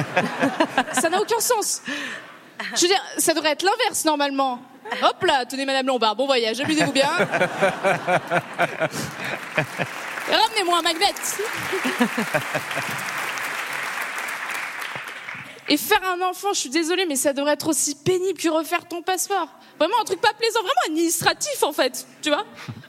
ça 0.94 1.10
n'a 1.10 1.20
aucun 1.22 1.40
sens. 1.40 1.82
Je 2.76 2.82
veux 2.82 2.88
dire, 2.88 3.04
ça 3.17 3.34
devrait 3.34 3.52
être 3.52 3.63
l'inverse 3.63 4.06
normalement. 4.06 4.60
Hop 5.04 5.24
là, 5.24 5.45
tenez 5.45 5.65
Madame 5.65 5.88
Lombard, 5.88 6.15
bon 6.15 6.26
voyage, 6.26 6.60
amusez-vous 6.60 6.91
bien. 6.91 7.10
Et 10.30 10.36
Ramenez-moi 10.36 10.80
un 10.80 10.82
magnet. 10.82 11.13
Et 15.69 15.78
faire 15.78 16.02
un 16.04 16.21
enfant, 16.21 16.50
je 16.54 16.60
suis 16.60 16.69
désolée, 16.69 17.06
mais 17.06 17.15
ça 17.15 17.32
devrait 17.32 17.54
être 17.54 17.69
aussi 17.69 17.95
pénible 17.95 18.38
que 18.38 18.50
refaire 18.50 18.86
ton 18.88 19.02
passeport. 19.02 19.47
Vraiment 19.80 19.95
un 20.02 20.04
truc 20.04 20.19
pas 20.19 20.34
plaisant, 20.34 20.60
vraiment 20.60 20.74
administratif 20.88 21.63
en 21.63 21.71
fait, 21.71 22.06
tu 22.21 22.30
vois. 22.30 22.45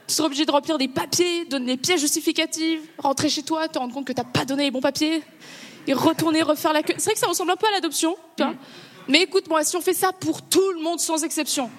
Tu 0.09 0.15
seras 0.15 0.27
obligé 0.27 0.45
de 0.45 0.51
remplir 0.51 0.79
des 0.79 0.89
papiers, 0.89 1.45
donner 1.45 1.77
des 1.77 1.77
pièces 1.77 2.01
justificatives, 2.01 2.81
rentrer 2.99 3.29
chez 3.29 3.45
toi, 3.45 3.69
te 3.69 3.79
rendre 3.79 3.95
compte 3.95 4.07
que 4.07 4.13
t'as 4.13 4.25
pas 4.25 4.45
donné 4.45 4.65
les 4.65 4.71
bons 4.73 4.81
papiers, 4.81 5.23
et 5.87 5.93
retourner 5.93 6.43
refaire 6.43 6.73
la 6.73 6.83
queue. 6.83 6.95
C'est 6.99 7.05
vrai 7.05 7.15
que 7.15 7.21
ça 7.21 7.29
ressemble 7.29 7.53
un 7.53 7.57
peu 7.57 7.67
à 7.67 7.71
l'adoption, 7.71 8.17
tu 8.37 8.43
vois. 8.43 8.55
Mais 9.09 9.23
écoute-moi, 9.23 9.65
si 9.65 9.77
on 9.77 9.81
fait 9.81 9.95
ça 9.95 10.13
pour 10.13 10.43
tout 10.43 10.73
le 10.73 10.81
monde 10.83 11.01
sans 11.01 11.25
exception, 11.25 11.71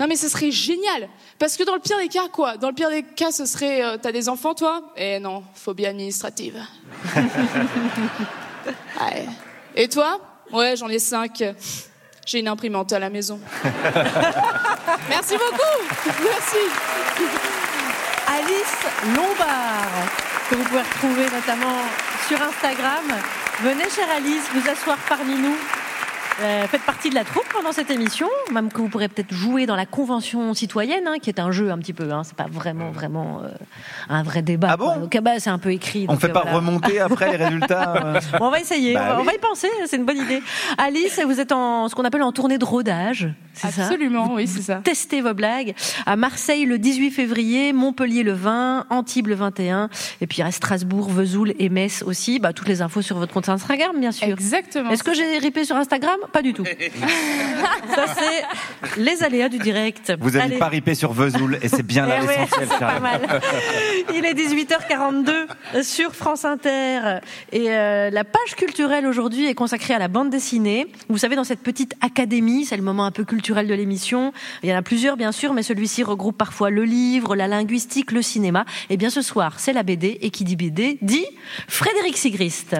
non 0.00 0.06
mais 0.06 0.16
ce 0.16 0.28
serait 0.28 0.50
génial. 0.50 1.08
Parce 1.38 1.56
que 1.56 1.64
dans 1.64 1.74
le 1.74 1.80
pire 1.80 1.98
des 1.98 2.08
cas, 2.08 2.28
quoi? 2.32 2.56
Dans 2.56 2.68
le 2.68 2.74
pire 2.74 2.90
des 2.90 3.02
cas, 3.02 3.32
ce 3.32 3.46
serait, 3.46 3.82
euh, 3.82 3.96
t'as 4.00 4.12
des 4.12 4.28
enfants 4.28 4.54
toi? 4.54 4.92
Eh 4.96 5.18
non, 5.18 5.42
phobie 5.54 5.86
administrative. 5.86 6.62
Ouais. 9.00 9.24
Et 9.74 9.88
toi? 9.88 10.20
Ouais, 10.52 10.76
j'en 10.76 10.88
ai 10.88 10.98
cinq. 10.98 11.42
J'ai 12.26 12.40
une 12.40 12.48
imprimante 12.48 12.92
à 12.92 12.98
la 12.98 13.08
maison. 13.08 13.40
Merci 15.08 15.34
beaucoup. 15.34 16.22
Merci. 16.22 16.56
Alice 18.26 19.16
Lombard, 19.16 19.88
que 20.50 20.56
vous 20.56 20.64
pouvez 20.64 20.82
retrouver 20.82 21.24
notamment 21.34 21.80
sur 22.26 22.42
Instagram. 22.42 23.04
Venez, 23.62 23.88
chère 23.88 24.10
Alice, 24.14 24.44
vous 24.52 24.68
asseoir 24.68 24.98
parmi 25.08 25.36
nous. 25.36 25.56
Euh, 26.40 26.68
faites 26.68 26.82
partie 26.82 27.10
de 27.10 27.16
la 27.16 27.24
troupe 27.24 27.46
pendant 27.52 27.72
cette 27.72 27.90
émission, 27.90 28.28
même 28.52 28.70
que 28.70 28.80
vous 28.80 28.88
pourrez 28.88 29.08
peut-être 29.08 29.34
jouer 29.34 29.66
dans 29.66 29.74
la 29.74 29.86
convention 29.86 30.54
citoyenne, 30.54 31.08
hein, 31.08 31.16
qui 31.20 31.30
est 31.30 31.40
un 31.40 31.50
jeu 31.50 31.72
un 31.72 31.78
petit 31.78 31.92
peu. 31.92 32.12
Hein, 32.12 32.22
c'est 32.24 32.36
pas 32.36 32.46
vraiment, 32.48 32.92
vraiment 32.92 33.42
euh, 33.42 33.48
un 34.08 34.22
vrai 34.22 34.42
débat. 34.42 34.68
Ah 34.70 34.76
bon 34.76 35.00
Donc, 35.00 35.16
ah 35.16 35.20
bah, 35.20 35.32
c'est 35.38 35.50
un 35.50 35.58
peu 35.58 35.72
écrit. 35.72 36.06
On 36.08 36.12
donc, 36.12 36.20
fait 36.20 36.30
euh, 36.30 36.32
pas 36.32 36.42
voilà. 36.42 36.58
remonter 36.58 37.00
après 37.00 37.36
les 37.36 37.44
résultats 37.44 37.94
euh 38.04 38.20
Bon, 38.38 38.46
on 38.46 38.50
va 38.50 38.60
essayer, 38.60 38.94
Bah 38.94 39.00
on, 39.02 39.08
va, 39.08 39.14
on 39.16 39.20
oui. 39.20 39.26
va 39.26 39.34
y 39.34 39.38
penser, 39.38 39.68
c'est 39.86 39.96
une 39.96 40.04
bonne 40.04 40.18
idée. 40.18 40.40
Alice, 40.76 41.20
vous 41.24 41.40
êtes 41.40 41.50
en 41.50 41.88
ce 41.88 41.96
qu'on 41.96 42.04
appelle 42.04 42.22
en 42.22 42.30
tournée 42.30 42.58
de 42.58 42.64
rodage, 42.64 43.28
c'est 43.54 43.72
ça? 43.72 43.86
Absolument, 43.86 44.34
oui, 44.34 44.46
c'est 44.46 44.62
ça. 44.62 44.76
Testez 44.84 45.20
vos 45.20 45.34
blagues. 45.34 45.74
À 46.06 46.14
Marseille 46.14 46.66
le 46.66 46.78
18 46.78 47.10
février, 47.10 47.72
Montpellier 47.72 48.22
le 48.22 48.32
20, 48.32 48.86
Antibes 48.90 49.26
le 49.26 49.34
21, 49.34 49.88
et 50.20 50.26
puis 50.28 50.42
reste 50.42 50.58
Strasbourg, 50.58 51.08
Vesoul 51.10 51.54
et 51.58 51.68
Metz 51.68 52.04
aussi. 52.06 52.38
Bah, 52.38 52.52
toutes 52.52 52.68
les 52.68 52.80
infos 52.80 53.02
sur 53.02 53.16
votre 53.18 53.32
compte 53.32 53.48
Instagram, 53.48 53.98
bien 53.98 54.12
sûr. 54.12 54.28
Exactement. 54.28 54.90
Est-ce 54.90 55.02
que 55.02 55.14
j'ai 55.14 55.38
ripé 55.38 55.64
sur 55.64 55.74
Instagram? 55.74 56.16
Pas 56.32 56.42
du 56.42 56.52
tout. 56.52 56.64
ça, 57.94 58.04
c'est 58.16 59.00
les 59.00 59.22
aléas 59.22 59.48
du 59.48 59.58
direct. 59.58 60.12
Vous 60.20 60.30
n'avez 60.30 60.44
Allez. 60.44 60.58
pas 60.58 60.68
ripé 60.68 60.94
sur 60.94 61.12
Vesoul 61.12 61.58
et 61.62 61.68
c'est 61.68 61.82
bien 61.82 62.06
là 62.06 62.18
Eh 62.22 62.26
ouais, 62.26 62.36
l'essentiel. 62.38 62.68
c'est 62.70 62.78
pas 62.78 62.90
Charles. 62.90 63.02
mal. 63.02 63.40
Il 64.14 64.24
est 64.24 64.34
18h42 64.34 65.82
sur 65.82 66.14
France 66.14 66.44
Inter 66.44 67.18
et 67.52 67.70
euh, 67.70 68.10
la 68.10 68.24
page 68.24 68.54
culturelle 68.56 69.06
aujourd'hui 69.06 69.46
est 69.46 69.54
consacrée 69.54 69.94
à 69.94 69.98
la 69.98 70.08
bande 70.08 70.30
dessinée. 70.30 70.86
Vous 71.08 71.18
savez, 71.18 71.34
dans 71.36 71.44
cette 71.44 71.62
petite 71.62 71.94
académie, 72.00 72.64
c'est 72.64 72.76
le 72.76 72.82
moment 72.82 73.04
un 73.06 73.10
peu 73.10 73.24
culturel 73.24 73.66
de 73.66 73.74
l'émission. 73.74 74.32
Il 74.62 74.68
y 74.68 74.74
en 74.74 74.76
a 74.76 74.82
plusieurs, 74.82 75.16
bien 75.16 75.32
sûr, 75.32 75.52
mais 75.54 75.62
celui-ci 75.62 76.02
regroupe 76.02 76.36
parfois 76.36 76.70
le 76.70 76.84
livre, 76.84 77.34
la 77.36 77.48
linguistique, 77.48 78.12
le 78.12 78.22
cinéma. 78.22 78.64
Et 78.90 78.96
bien 78.96 79.10
ce 79.10 79.22
soir, 79.22 79.54
c'est 79.58 79.72
la 79.72 79.82
BD 79.82 80.18
et 80.20 80.30
qui 80.30 80.44
dit 80.44 80.56
BD 80.56 80.98
dit 81.02 81.24
Frédéric 81.68 82.16
Sigrist. 82.16 82.76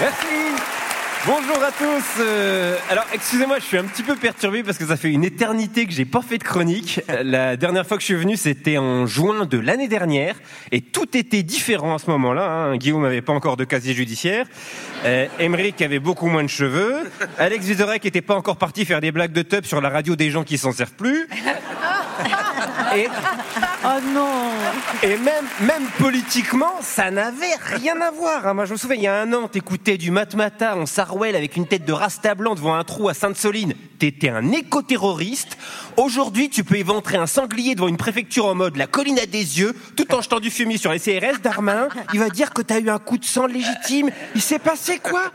Merci. 0.00 0.79
Bonjour 1.26 1.62
à 1.62 1.70
tous. 1.70 2.04
Euh, 2.20 2.76
alors, 2.88 3.04
excusez-moi, 3.12 3.58
je 3.58 3.64
suis 3.64 3.76
un 3.76 3.84
petit 3.84 4.02
peu 4.02 4.16
perturbé 4.16 4.62
parce 4.62 4.78
que 4.78 4.86
ça 4.86 4.96
fait 4.96 5.10
une 5.10 5.22
éternité 5.22 5.84
que 5.84 5.92
j'ai 5.92 6.06
pas 6.06 6.22
fait 6.22 6.38
de 6.38 6.44
chronique. 6.44 7.02
Euh, 7.10 7.22
La 7.22 7.56
dernière 7.58 7.86
fois 7.86 7.98
que 7.98 8.00
je 8.00 8.06
suis 8.06 8.14
venu, 8.14 8.38
c'était 8.38 8.78
en 8.78 9.04
juin 9.06 9.44
de 9.44 9.58
l'année 9.58 9.86
dernière, 9.88 10.36
et 10.72 10.80
tout 10.80 11.14
était 11.16 11.42
différent 11.42 11.94
à 11.94 11.98
ce 11.98 12.08
moment-là. 12.10 12.50
hein. 12.50 12.76
Guillaume 12.78 13.02
n'avait 13.02 13.20
pas 13.20 13.34
encore 13.34 13.58
de 13.58 13.64
casier 13.64 13.92
judiciaire. 13.92 14.46
Euh, 15.04 15.26
Emmerich 15.38 15.82
avait 15.82 15.98
beaucoup 15.98 16.26
moins 16.28 16.42
de 16.42 16.48
cheveux. 16.48 17.10
Alex 17.38 17.66
Vizorek 17.66 18.06
était 18.06 18.22
pas 18.22 18.34
encore 18.34 18.56
parti 18.56 18.86
faire 18.86 19.02
des 19.02 19.12
blagues 19.12 19.32
de 19.32 19.42
tub 19.42 19.66
sur 19.66 19.80
la 19.82 19.90
radio 19.90 20.16
des 20.16 20.30
gens 20.30 20.42
qui 20.44 20.56
s'en 20.56 20.72
servent 20.72 20.92
plus. 20.94 21.28
Et, 22.96 23.06
oh 23.84 23.88
non 24.12 24.50
Et 25.02 25.16
même, 25.16 25.46
même 25.60 25.84
politiquement, 25.98 26.72
ça 26.82 27.10
n'avait 27.10 27.54
rien 27.76 27.98
à 28.00 28.10
voir. 28.10 28.46
hein. 28.48 28.54
Moi, 28.54 28.64
je 28.64 28.72
me 28.72 28.76
souviens, 28.78 28.96
il 28.96 29.02
y 29.02 29.06
a 29.06 29.20
un 29.20 29.32
an, 29.32 29.46
t'écoutais 29.48 29.96
du 29.96 30.10
Matmata 30.10 30.76
en 30.76 30.86
Avec 31.10 31.56
une 31.56 31.66
tête 31.66 31.84
de 31.84 31.92
rasta 31.92 32.36
blanc 32.36 32.54
devant 32.54 32.74
un 32.76 32.84
trou 32.84 33.08
à 33.08 33.14
Sainte-Soline. 33.14 33.74
T'étais 33.98 34.28
un 34.28 34.52
éco-terroriste. 34.52 35.58
Aujourd'hui, 35.96 36.48
tu 36.48 36.62
peux 36.62 36.76
éventrer 36.76 37.16
un 37.16 37.26
sanglier 37.26 37.74
devant 37.74 37.88
une 37.88 37.96
préfecture 37.96 38.46
en 38.46 38.54
mode 38.54 38.76
la 38.76 38.86
colline 38.86 39.18
à 39.18 39.26
des 39.26 39.58
yeux, 39.58 39.74
tout 39.96 40.14
en 40.14 40.20
jetant 40.20 40.38
du 40.38 40.50
fumier 40.50 40.76
sur 40.76 40.92
les 40.92 41.00
CRS 41.00 41.40
d'Armain. 41.42 41.88
Il 42.14 42.20
va 42.20 42.28
dire 42.28 42.52
que 42.52 42.62
t'as 42.62 42.78
eu 42.78 42.90
un 42.90 43.00
coup 43.00 43.18
de 43.18 43.24
sang 43.24 43.46
légitime. 43.46 44.10
Il 44.36 44.40
s'est 44.40 44.60
passé 44.60 45.00
quoi? 45.00 45.32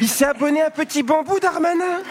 Il 0.00 0.08
s'est 0.08 0.26
abonné 0.26 0.60
à 0.60 0.70
Petit 0.70 1.02
Bambou 1.02 1.40
d'Armanin? 1.40 2.02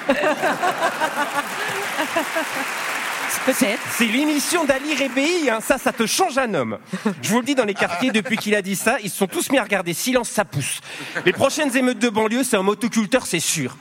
Peut-être. 3.45 3.81
C'est 3.91 4.05
l'émission 4.05 4.65
d'Ali 4.65 4.93
Rébéi, 4.95 5.49
hein. 5.49 5.59
ça, 5.61 5.77
ça 5.77 5.93
te 5.93 6.05
change 6.05 6.37
un 6.37 6.53
homme. 6.53 6.77
Je 7.21 7.29
vous 7.29 7.39
le 7.39 7.45
dis, 7.45 7.55
dans 7.55 7.65
les 7.65 7.73
quartiers, 7.73 8.11
depuis 8.11 8.37
qu'il 8.37 8.55
a 8.55 8.61
dit 8.61 8.75
ça, 8.75 8.97
ils 9.03 9.09
se 9.09 9.17
sont 9.17 9.27
tous 9.27 9.51
mis 9.51 9.57
à 9.57 9.63
regarder 9.63 9.93
Silence, 9.93 10.29
ça 10.29 10.45
pousse. 10.45 10.81
Les 11.25 11.33
prochaines 11.33 11.75
émeutes 11.75 11.99
de 11.99 12.09
banlieue, 12.09 12.43
c'est 12.43 12.57
un 12.57 12.63
motoculteur, 12.63 13.25
c'est 13.25 13.39
sûr. 13.39 13.77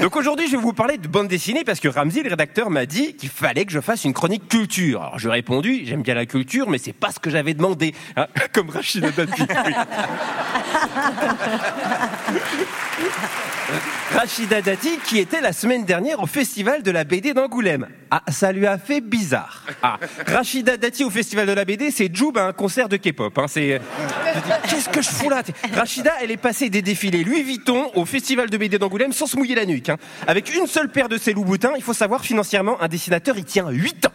Donc 0.00 0.14
aujourd'hui, 0.14 0.46
je 0.46 0.52
vais 0.52 0.62
vous 0.62 0.72
parler 0.72 0.96
de 0.96 1.08
bande 1.08 1.26
dessinée 1.26 1.64
parce 1.64 1.80
que 1.80 1.88
Ramsey, 1.88 2.22
le 2.22 2.30
rédacteur, 2.30 2.70
m'a 2.70 2.86
dit 2.86 3.16
qu'il 3.16 3.30
fallait 3.30 3.64
que 3.64 3.72
je 3.72 3.80
fasse 3.80 4.04
une 4.04 4.14
chronique 4.14 4.48
culture. 4.48 5.02
Alors 5.02 5.18
je 5.18 5.26
lui 5.26 5.32
ai 5.32 5.38
répondu, 5.38 5.82
j'aime 5.84 6.02
bien 6.02 6.14
la 6.14 6.24
culture, 6.24 6.70
mais 6.70 6.78
c'est 6.78 6.92
pas 6.92 7.10
ce 7.10 7.18
que 7.18 7.30
j'avais 7.30 7.54
demandé. 7.54 7.94
Hein, 8.16 8.28
comme 8.52 8.70
Rachida 8.70 9.10
Dati. 9.10 9.42
Rachida 14.14 14.62
Dati, 14.62 14.98
qui 15.04 15.18
était 15.18 15.40
la 15.40 15.52
semaine 15.52 15.84
dernière 15.84 16.22
au 16.22 16.26
festival 16.26 16.82
de 16.82 16.90
la 16.90 17.04
BD 17.04 17.34
d'Angoulême. 17.34 17.86
Ah, 18.10 18.22
ça 18.28 18.52
lui 18.52 18.66
a 18.66 18.78
fait 18.78 19.00
bizarre. 19.02 19.64
Ah, 19.82 19.98
Rachida 20.26 20.76
Dati 20.78 21.04
au 21.04 21.10
festival 21.10 21.46
de 21.46 21.52
la 21.52 21.64
BD, 21.66 21.90
c'est 21.90 22.14
Joub 22.14 22.32
à 22.38 22.44
un 22.46 22.52
concert 22.54 22.88
de 22.88 22.96
K-pop. 22.96 23.36
Hein, 23.38 23.44
dis, 23.54 23.72
Qu'est-ce 24.70 24.88
que 24.88 25.02
je 25.02 25.10
fous 25.10 25.28
là? 25.28 25.42
Rachida, 25.74 26.12
elle 26.22 26.30
est 26.30 26.38
passée 26.38 26.70
des 26.70 26.80
défilés 26.80 27.22
Louis 27.24 27.42
Vuitton 27.42 27.90
au 27.94 28.06
festival 28.06 28.48
de 28.48 28.56
BD 28.56 28.78
d'Angoulême 28.78 29.12
sans 29.12 29.26
se 29.26 29.36
mouiller 29.36 29.54
la 29.54 29.66
nuque. 29.66 29.90
hein. 29.90 29.98
Avec 30.26 30.54
une 30.54 30.66
seule 30.66 30.88
paire 30.88 31.08
de 31.10 31.18
ses 31.18 31.34
loups-boutins, 31.34 31.72
il 31.76 31.82
faut 31.82 31.92
savoir 31.94 32.22
financièrement, 32.24 32.80
un 32.80 32.88
dessinateur, 32.88 33.36
il 33.36 33.44
tient 33.44 33.68
8 33.68 34.06
ans. 34.06 34.12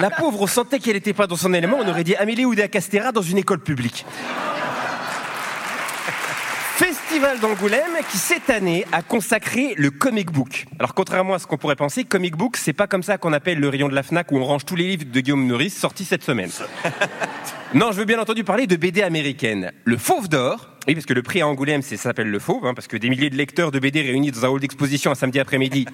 La 0.00 0.10
pauvre, 0.10 0.40
on 0.40 0.46
sentait 0.46 0.78
qu'elle 0.78 0.94
n'était 0.94 1.12
pas 1.12 1.26
dans 1.26 1.36
son 1.36 1.52
élément. 1.52 1.76
On 1.80 1.88
aurait 1.88 2.04
dit 2.04 2.16
Amélie 2.16 2.46
Oudéa 2.46 2.68
Castera 2.68 3.12
dans 3.12 3.22
une 3.22 3.36
école 3.38 3.60
publique. 3.60 4.06
Festival 6.78 7.40
d'Angoulême 7.40 7.98
qui 8.08 8.18
cette 8.18 8.50
année 8.50 8.86
a 8.92 9.02
consacré 9.02 9.74
le 9.76 9.90
comic 9.90 10.30
book. 10.30 10.66
Alors 10.78 10.94
contrairement 10.94 11.34
à 11.34 11.40
ce 11.40 11.46
qu'on 11.48 11.56
pourrait 11.56 11.74
penser, 11.74 12.04
comic 12.04 12.36
book 12.36 12.56
c'est 12.56 12.72
pas 12.72 12.86
comme 12.86 13.02
ça 13.02 13.18
qu'on 13.18 13.32
appelle 13.32 13.58
le 13.58 13.68
rayon 13.68 13.88
de 13.88 13.96
la 13.96 14.04
Fnac 14.04 14.30
où 14.30 14.36
on 14.36 14.44
range 14.44 14.64
tous 14.64 14.76
les 14.76 14.86
livres 14.86 15.04
de 15.04 15.20
Guillaume 15.20 15.44
Meurice 15.44 15.76
sortis 15.76 16.04
cette 16.04 16.22
semaine. 16.22 16.50
Non, 17.74 17.92
je 17.92 17.98
veux 17.98 18.06
bien 18.06 18.18
entendu 18.18 18.44
parler 18.44 18.66
de 18.66 18.76
BD 18.76 19.02
américaine. 19.02 19.72
Le 19.84 19.98
Fauve 19.98 20.30
d'or, 20.30 20.70
oui 20.86 20.94
parce 20.94 21.04
que 21.04 21.12
le 21.12 21.22
prix 21.22 21.42
à 21.42 21.48
Angoulême 21.48 21.82
c'est 21.82 21.96
ça 21.98 22.04
s'appelle 22.04 22.30
le 22.30 22.38
Fauve, 22.38 22.64
hein, 22.64 22.72
parce 22.74 22.86
que 22.86 22.96
des 22.96 23.10
milliers 23.10 23.28
de 23.28 23.36
lecteurs 23.36 23.72
de 23.72 23.78
BD 23.78 24.00
réunis 24.00 24.30
dans 24.30 24.46
un 24.46 24.48
hall 24.48 24.60
d'exposition 24.60 25.10
un 25.10 25.16
samedi 25.16 25.38
après-midi, 25.40 25.84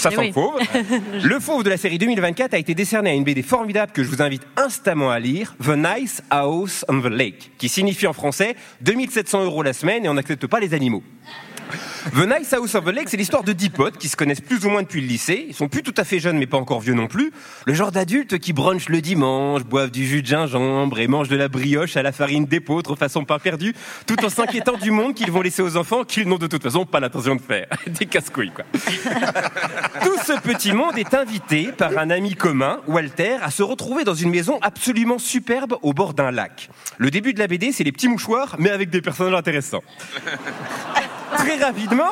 ça 0.00 0.10
sent 0.10 0.16
oui. 0.18 0.32
Fauve. 0.32 0.58
Le 1.24 1.38
Fauve 1.38 1.62
de 1.62 1.70
la 1.70 1.76
série 1.76 1.98
2024 1.98 2.54
a 2.54 2.58
été 2.58 2.74
décerné 2.74 3.10
à 3.10 3.14
une 3.14 3.24
BD 3.24 3.42
formidable 3.42 3.92
que 3.92 4.02
je 4.02 4.08
vous 4.08 4.22
invite 4.22 4.42
instamment 4.56 5.10
à 5.10 5.18
lire, 5.18 5.54
The 5.62 5.76
Nice 5.76 6.22
House 6.30 6.84
on 6.88 7.00
the 7.00 7.06
Lake, 7.06 7.52
qui 7.58 7.68
signifie 7.68 8.06
en 8.06 8.12
français 8.12 8.56
2700 8.80 9.44
euros 9.44 9.62
la 9.62 9.72
semaine 9.72 10.04
et 10.04 10.08
on 10.08 10.14
n'accepte 10.14 10.46
pas 10.46 10.60
les 10.60 10.74
animaux. 10.74 11.02
The 12.14 12.26
Nice 12.26 12.52
House 12.52 12.74
of 12.74 12.84
the 12.84 12.88
Lake, 12.88 13.08
c'est 13.08 13.16
l'histoire 13.16 13.44
de 13.44 13.52
dix 13.52 13.70
potes 13.70 13.98
qui 13.98 14.08
se 14.08 14.16
connaissent 14.16 14.40
plus 14.40 14.64
ou 14.64 14.70
moins 14.70 14.82
depuis 14.82 15.00
le 15.00 15.06
lycée. 15.06 15.46
Ils 15.48 15.54
sont 15.54 15.68
plus 15.68 15.82
tout 15.82 15.94
à 15.96 16.04
fait 16.04 16.18
jeunes, 16.18 16.38
mais 16.38 16.46
pas 16.46 16.56
encore 16.56 16.80
vieux 16.80 16.94
non 16.94 17.06
plus. 17.06 17.32
Le 17.66 17.74
genre 17.74 17.92
d'adultes 17.92 18.38
qui 18.38 18.52
brunchent 18.52 18.88
le 18.88 19.00
dimanche, 19.00 19.64
boivent 19.64 19.90
du 19.90 20.06
jus 20.06 20.22
de 20.22 20.26
gingembre 20.26 20.98
et 20.98 21.08
mangent 21.08 21.28
de 21.28 21.36
la 21.36 21.48
brioche 21.48 21.96
à 21.96 22.02
la 22.02 22.12
farine 22.12 22.46
d'épeautre 22.46 22.96
façon 22.96 23.24
pain 23.24 23.38
perdu, 23.38 23.74
tout 24.06 24.24
en 24.24 24.28
s'inquiétant 24.28 24.76
du 24.76 24.90
monde 24.90 25.14
qu'ils 25.14 25.30
vont 25.30 25.42
laisser 25.42 25.62
aux 25.62 25.76
enfants 25.76 26.04
qu'ils 26.04 26.28
n'ont 26.28 26.38
de 26.38 26.46
toute 26.46 26.62
façon 26.62 26.84
pas 26.84 27.00
l'intention 27.00 27.36
de 27.36 27.40
faire. 27.40 27.66
Des 27.86 28.06
casse-couilles, 28.06 28.52
quoi. 28.52 28.64
Tout 28.72 30.18
ce 30.24 30.40
petit 30.40 30.72
monde 30.72 30.98
est 30.98 31.14
invité 31.14 31.72
par 31.72 31.96
un 31.98 32.10
ami 32.10 32.34
commun, 32.34 32.80
Walter, 32.86 33.36
à 33.42 33.50
se 33.50 33.62
retrouver 33.62 34.04
dans 34.04 34.14
une 34.14 34.30
maison 34.30 34.58
absolument 34.62 35.18
superbe 35.18 35.76
au 35.82 35.92
bord 35.92 36.14
d'un 36.14 36.30
lac. 36.30 36.68
Le 36.98 37.10
début 37.10 37.32
de 37.32 37.38
la 37.38 37.46
BD, 37.46 37.72
c'est 37.72 37.84
les 37.84 37.92
petits 37.92 38.08
mouchoirs, 38.08 38.56
mais 38.58 38.70
avec 38.70 38.90
des 38.90 39.00
personnages 39.00 39.34
intéressants. 39.34 39.82
Très 41.36 41.56
rapidement, 41.56 42.10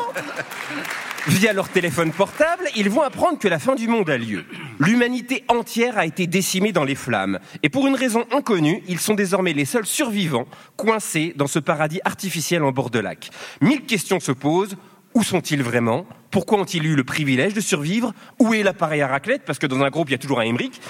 via 1.27 1.53
leur 1.53 1.69
téléphone 1.69 2.13
portable, 2.13 2.65
ils 2.77 2.89
vont 2.89 3.03
apprendre 3.03 3.39
que 3.39 3.49
la 3.49 3.59
fin 3.59 3.75
du 3.75 3.89
monde 3.89 4.09
a 4.11 4.17
lieu. 4.17 4.45
L'humanité 4.79 5.45
entière 5.49 5.99
a 5.99 6.07
été 6.07 6.27
décimée 6.27 6.73
dans 6.73 6.85
les 6.85 6.95
flammes. 6.95 7.39
Et 7.63 7.69
pour 7.69 7.87
une 7.87 7.95
raison 7.95 8.25
inconnue, 8.31 8.83
ils 8.89 9.01
sont 9.01 9.15
désormais 9.15 9.53
les 9.53 9.65
seuls 9.65 9.87
survivants 9.87 10.47
coincés 10.77 11.35
dans 11.37 11.47
ce 11.47 11.59
paradis 11.59 12.01
artificiel 12.05 12.63
en 12.63 12.73
bord 12.73 12.91
de 12.91 12.99
lac. 12.99 13.31
Mille 13.61 13.83
questions 13.83 14.21
se 14.21 14.33
posent. 14.33 14.77
Où 15.15 15.23
sont-ils 15.23 15.63
vraiment? 15.63 16.07
Pourquoi 16.31 16.61
ont-ils 16.61 16.85
eu 16.85 16.95
le 16.95 17.03
privilège 17.03 17.55
de 17.55 17.61
survivre? 17.61 18.13
Où 18.39 18.55
est 18.55 18.63
l'appareil 18.63 19.01
à 19.01 19.09
raclette? 19.09 19.43
Parce 19.45 19.59
que 19.59 19.67
dans 19.67 19.81
un 19.81 19.89
groupe, 19.91 20.11
il 20.11 20.13
y 20.13 20.15
a 20.15 20.19
toujours 20.19 20.39
un 20.39 20.45
Emmerich. 20.45 20.81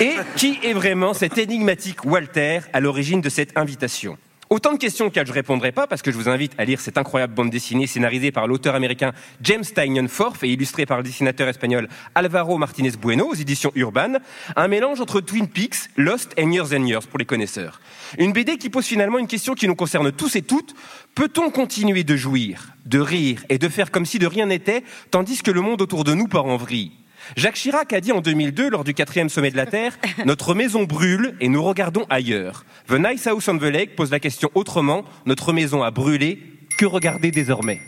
Et 0.00 0.14
qui 0.36 0.58
est 0.62 0.72
vraiment 0.72 1.14
cet 1.14 1.38
énigmatique 1.38 2.04
Walter 2.04 2.60
à 2.72 2.80
l'origine 2.80 3.20
de 3.20 3.28
cette 3.28 3.56
invitation? 3.56 4.18
Autant 4.52 4.74
de 4.74 4.78
questions 4.78 5.06
auxquelles 5.06 5.24
je 5.24 5.30
ne 5.30 5.36
répondrai 5.36 5.72
pas 5.72 5.86
parce 5.86 6.02
que 6.02 6.12
je 6.12 6.16
vous 6.18 6.28
invite 6.28 6.52
à 6.58 6.66
lire 6.66 6.78
cette 6.78 6.98
incroyable 6.98 7.32
bande 7.32 7.48
dessinée 7.48 7.86
scénarisée 7.86 8.32
par 8.32 8.46
l'auteur 8.46 8.74
américain 8.74 9.12
James 9.40 9.64
Tynion 9.64 10.06
Forth 10.08 10.44
et 10.44 10.48
illustrée 10.52 10.84
par 10.84 10.98
le 10.98 11.04
dessinateur 11.04 11.48
espagnol 11.48 11.88
Alvaro 12.14 12.58
Martinez 12.58 12.90
Bueno 13.00 13.30
aux 13.30 13.34
éditions 13.34 13.72
Urban. 13.76 14.18
Un 14.54 14.68
mélange 14.68 15.00
entre 15.00 15.22
Twin 15.22 15.48
Peaks, 15.48 15.88
Lost 15.96 16.34
et 16.36 16.44
Years 16.44 16.74
and 16.74 16.84
Years 16.84 17.06
pour 17.06 17.18
les 17.18 17.24
connaisseurs. 17.24 17.80
Une 18.18 18.34
BD 18.34 18.58
qui 18.58 18.68
pose 18.68 18.84
finalement 18.84 19.18
une 19.18 19.26
question 19.26 19.54
qui 19.54 19.66
nous 19.66 19.74
concerne 19.74 20.12
tous 20.12 20.36
et 20.36 20.42
toutes. 20.42 20.74
Peut-on 21.14 21.48
continuer 21.48 22.04
de 22.04 22.14
jouir, 22.14 22.74
de 22.84 22.98
rire 22.98 23.42
et 23.48 23.56
de 23.56 23.70
faire 23.70 23.90
comme 23.90 24.04
si 24.04 24.18
de 24.18 24.26
rien 24.26 24.44
n'était 24.44 24.84
tandis 25.10 25.40
que 25.40 25.50
le 25.50 25.62
monde 25.62 25.80
autour 25.80 26.04
de 26.04 26.12
nous 26.12 26.28
part 26.28 26.44
en 26.44 26.58
vrille? 26.58 26.92
Jacques 27.36 27.56
Chirac 27.56 27.92
a 27.92 28.00
dit 28.00 28.12
en 28.12 28.20
2002, 28.20 28.70
lors 28.70 28.84
du 28.84 28.94
quatrième 28.94 29.28
sommet 29.28 29.50
de 29.50 29.56
la 29.56 29.66
Terre, 29.66 29.98
Notre 30.24 30.54
maison 30.54 30.84
brûle 30.84 31.34
et 31.40 31.48
nous 31.48 31.62
regardons 31.62 32.06
ailleurs. 32.10 32.64
The 32.88 32.92
Nice 32.92 33.26
House 33.26 33.48
on 33.48 33.58
the 33.58 33.62
Lake 33.62 33.96
pose 33.96 34.10
la 34.10 34.20
question 34.20 34.50
autrement. 34.54 35.04
Notre 35.26 35.52
maison 35.52 35.82
a 35.82 35.90
brûlé. 35.90 36.42
Que 36.78 36.86
regarder 36.86 37.30
désormais? 37.30 37.80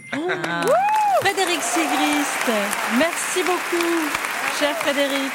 Frédéric 1.21 1.63
Sigrist, 1.63 2.51
merci 2.99 3.41
beaucoup, 3.47 3.87
cher 4.59 4.77
Frédéric, 4.77 5.33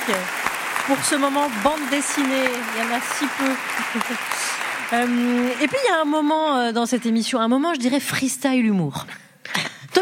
pour 0.85 1.03
ce 1.03 1.15
moment 1.15 1.47
bande 1.63 1.79
dessinée. 1.89 2.45
Il 2.75 2.83
y 2.83 2.85
en 2.85 2.95
a 2.95 3.01
si 3.01 3.25
peu. 3.25 4.09
Euh, 4.91 5.49
et 5.61 5.67
puis 5.67 5.77
il 5.85 5.87
y 5.87 5.93
a 5.93 6.01
un 6.01 6.05
moment 6.05 6.57
euh, 6.57 6.71
dans 6.71 6.87
cette 6.87 7.05
émission, 7.05 7.39
un 7.39 7.47
moment, 7.47 7.75
je 7.75 7.79
dirais 7.79 7.99
freestyle 7.99 8.65
humour. 8.65 9.05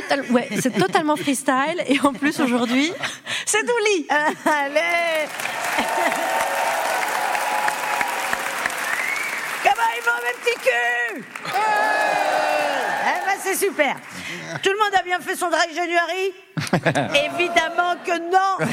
Total, 0.08 0.32
ouais, 0.32 0.47
c'est 0.62 0.72
totalement 0.74 1.16
freestyle. 1.18 1.84
Et 1.88 1.99
en 1.99 2.14
plus 2.14 2.39
aujourd'hui, 2.39 2.93
c'est 3.45 3.62
Douli. 3.64 4.08
Allez 4.45 5.28
Comment 9.64 9.89
ils 9.95 10.03
vont, 10.05 10.20
mes 10.24 10.34
petits 10.39 10.60
culs 10.64 11.24
Eh 13.03 13.26
ben, 13.26 13.38
c'est 13.41 13.55
super. 13.55 13.97
Tout 14.64 14.70
le 14.70 14.78
monde 14.78 14.95
a 14.97 15.03
bien 15.03 15.20
fait 15.20 15.36
son 15.36 15.49
dry 15.49 15.74
January 15.76 16.34
Évidemment 17.26 17.95
que 18.05 18.18
non 18.32 18.66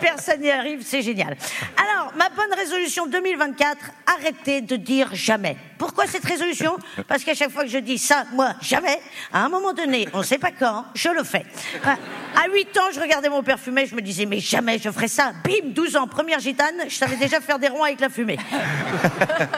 Personne 0.00 0.40
n'y 0.40 0.50
arrive, 0.50 0.82
c'est 0.84 1.02
génial. 1.02 1.36
Alors, 1.76 2.12
ma 2.16 2.28
bonne 2.28 2.52
résolution 2.54 3.06
2024, 3.06 3.78
arrêtez 4.06 4.60
de 4.60 4.76
dire 4.76 5.08
jamais. 5.14 5.56
Pourquoi 5.82 6.06
cette 6.06 6.24
résolution? 6.24 6.76
Parce 7.08 7.24
qu'à 7.24 7.34
chaque 7.34 7.50
fois 7.50 7.64
que 7.64 7.68
je 7.68 7.78
dis 7.78 7.98
ça, 7.98 8.24
moi, 8.34 8.54
jamais, 8.60 9.00
à 9.32 9.44
un 9.44 9.48
moment 9.48 9.72
donné, 9.72 10.06
on 10.12 10.18
ne 10.18 10.22
sait 10.22 10.38
pas 10.38 10.52
quand, 10.52 10.84
je 10.94 11.08
le 11.08 11.24
fais. 11.24 11.44
À 11.84 12.48
8 12.48 12.78
ans, 12.78 12.92
je 12.94 13.00
regardais 13.00 13.28
mon 13.28 13.42
père 13.42 13.58
fumer, 13.58 13.86
je 13.86 13.96
me 13.96 14.00
disais, 14.00 14.24
mais 14.24 14.38
jamais 14.38 14.78
je 14.78 14.88
ferais 14.92 15.08
ça. 15.08 15.32
Bim, 15.44 15.70
12 15.70 15.96
ans, 15.96 16.06
première 16.06 16.38
gitane, 16.38 16.84
je 16.86 16.94
savais 16.94 17.16
déjà 17.16 17.40
faire 17.40 17.58
des 17.58 17.66
ronds 17.66 17.82
avec 17.82 17.98
la 17.98 18.10
fumée. 18.10 18.38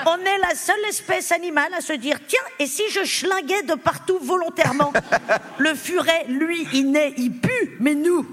On 0.07 0.17
est 0.17 0.39
la 0.39 0.55
seule 0.55 0.83
espèce 0.89 1.31
animale 1.31 1.75
à 1.77 1.83
se 1.83 1.93
dire, 1.93 2.17
tiens, 2.27 2.41
et 2.59 2.67
si 2.67 2.85
je 2.91 3.05
schlinguais 3.05 3.65
de 3.65 3.75
partout 3.75 4.19
volontairement? 4.23 4.95
Le 5.59 5.75
furet, 5.75 6.25
lui, 6.29 6.67
il 6.73 6.91
naît, 6.91 7.13
il 7.19 7.33
pue, 7.33 7.77
mais 7.81 7.95
nous 7.95 8.27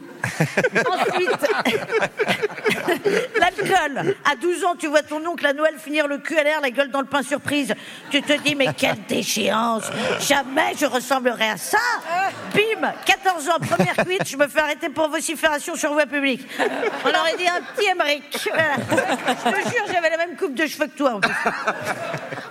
Ensuite, 0.86 1.30
l'alcool. 3.40 4.16
À 4.30 4.36
12 4.36 4.64
ans, 4.66 4.76
tu 4.78 4.88
vois 4.88 5.02
ton 5.02 5.26
oncle 5.26 5.46
à 5.46 5.54
Noël 5.54 5.76
finir 5.78 6.08
le 6.08 6.18
cul 6.18 6.38
à 6.38 6.44
l'air, 6.44 6.62
la 6.62 6.72
gueule 6.72 6.92
dans 6.92 7.02
le 7.02 7.08
pain 7.08 7.24
surprise. 7.24 7.74
Tu 8.10 8.22
te 8.22 8.34
dis, 8.42 8.56
mais 8.56 8.74
quelle 8.76 9.04
déchéance 9.08 9.84
Jamais 10.28 10.74
je 10.80 10.86
ressemblerai 10.86 11.50
à 11.50 11.58
ça 11.58 11.78
Bim 12.54 12.92
14 13.06 13.50
ans, 13.50 13.60
première 13.60 13.96
cuite, 14.06 14.28
je 14.28 14.38
me 14.38 14.48
fais 14.48 14.60
arrêter 14.60 14.90
pour 14.90 15.10
vocifération 15.10 15.76
sur 15.76 15.94
voie 15.94 16.06
publique. 16.06 16.48
On 16.60 17.10
aurait 17.10 17.38
dit 17.38 17.48
un 17.48 17.62
petit. 17.76 18.50
Voilà. 18.50 18.76
Je 18.78 19.52
te 19.52 19.70
jure, 19.70 19.86
j'avais 19.92 20.10
la 20.10 20.18
même 20.18 20.36
coupe 20.36 20.56
de 20.56 20.66
cheveux 20.66 20.88
que 20.88 20.98
toi. 20.98 21.16
en 21.16 21.20
plus. 21.20 21.32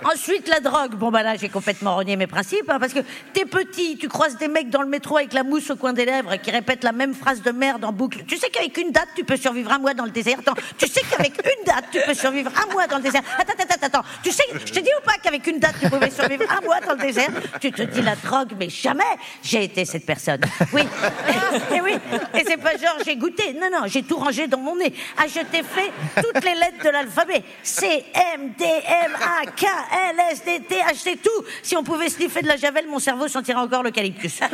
Ensuite, 0.03 0.47
la 0.47 0.59
drogue. 0.59 0.95
Bon, 0.95 1.11
bah 1.11 1.23
là, 1.23 1.35
j'ai 1.35 1.49
complètement 1.49 1.95
renié 1.95 2.15
mes 2.15 2.27
principes, 2.27 2.69
hein, 2.69 2.79
parce 2.79 2.93
que 2.93 2.99
t'es 3.33 3.45
petit, 3.45 3.97
tu 3.97 4.07
croises 4.07 4.37
des 4.37 4.47
mecs 4.47 4.69
dans 4.69 4.81
le 4.81 4.87
métro 4.87 5.17
avec 5.17 5.33
la 5.33 5.43
mousse 5.43 5.69
au 5.69 5.75
coin 5.75 5.93
des 5.93 6.05
lèvres 6.05 6.35
qui 6.37 6.51
répètent 6.51 6.83
la 6.83 6.91
même 6.91 7.13
phrase 7.13 7.41
de 7.41 7.51
merde 7.61 7.85
en 7.85 7.91
boucle. 7.91 8.23
Tu 8.27 8.37
sais 8.37 8.49
qu'avec 8.49 8.75
une 8.77 8.91
date, 8.91 9.09
tu 9.15 9.23
peux 9.23 9.37
survivre 9.37 9.71
un 9.71 9.77
mois 9.77 9.93
dans 9.93 10.05
le 10.05 10.09
désert. 10.09 10.39
Attends, 10.39 10.59
tu 10.79 10.87
sais 10.87 11.01
qu'avec 11.09 11.33
une 11.37 11.63
date, 11.63 11.85
tu 11.91 11.99
peux 12.03 12.15
survivre 12.15 12.51
un 12.57 12.73
mois 12.73 12.87
dans 12.87 12.97
le 12.97 13.03
désert. 13.03 13.21
Attends, 13.37 13.53
attends, 13.53 13.85
attends. 13.85 14.03
Tu 14.23 14.31
sais, 14.31 14.43
je 14.65 14.73
te 14.73 14.79
dis 14.79 14.89
ou 14.99 15.05
pas 15.05 15.17
qu'avec 15.21 15.45
une 15.45 15.59
date, 15.59 15.75
tu 15.79 15.87
pouvais 15.87 16.09
survivre 16.09 16.45
un 16.49 16.61
mois 16.65 16.79
dans 16.79 16.93
le 16.93 17.01
désert? 17.01 17.29
Tu 17.59 17.71
te 17.71 17.83
dis 17.83 18.01
la 18.01 18.15
drogue, 18.15 18.53
mais 18.57 18.69
jamais 18.69 19.13
j'ai 19.43 19.63
été 19.65 19.85
cette 19.85 20.07
personne. 20.07 20.41
Oui. 20.73 20.81
Et 21.75 21.81
oui. 21.81 21.93
Et 22.33 22.43
c'est 22.47 22.57
pas 22.57 22.75
genre 22.77 22.97
j'ai 23.05 23.15
goûté. 23.15 23.53
Non, 23.53 23.69
non, 23.71 23.85
j'ai 23.85 24.01
tout 24.01 24.17
rangé 24.17 24.47
dans 24.47 24.57
mon 24.57 24.75
nez. 24.75 24.93
Ah, 25.17 25.27
je 25.27 25.41
t'ai 25.41 25.61
fait 25.61 25.91
toutes 26.19 26.43
les 26.43 26.55
lettres 26.55 26.83
de 26.83 26.89
l'alphabet. 26.89 27.43
C, 27.61 28.05
M, 28.33 28.53
D, 28.57 28.65
M, 28.65 29.15
A, 29.21 29.45
K, 29.51 29.65
L, 30.09 30.15
S, 30.31 30.43
D, 30.43 30.61
T, 30.67 30.75
H, 30.75 30.95
C, 30.95 31.19
tout. 31.23 31.45
Si 31.61 31.77
on 31.77 31.83
pouvait 31.83 32.09
sniffer 32.09 32.41
de 32.41 32.47
la 32.47 32.57
javel, 32.57 32.87
mon 32.87 32.97
cerveau 32.97 33.27
sentirait 33.27 33.59
encore 33.59 33.83
l'eucalyptus. 33.83 34.39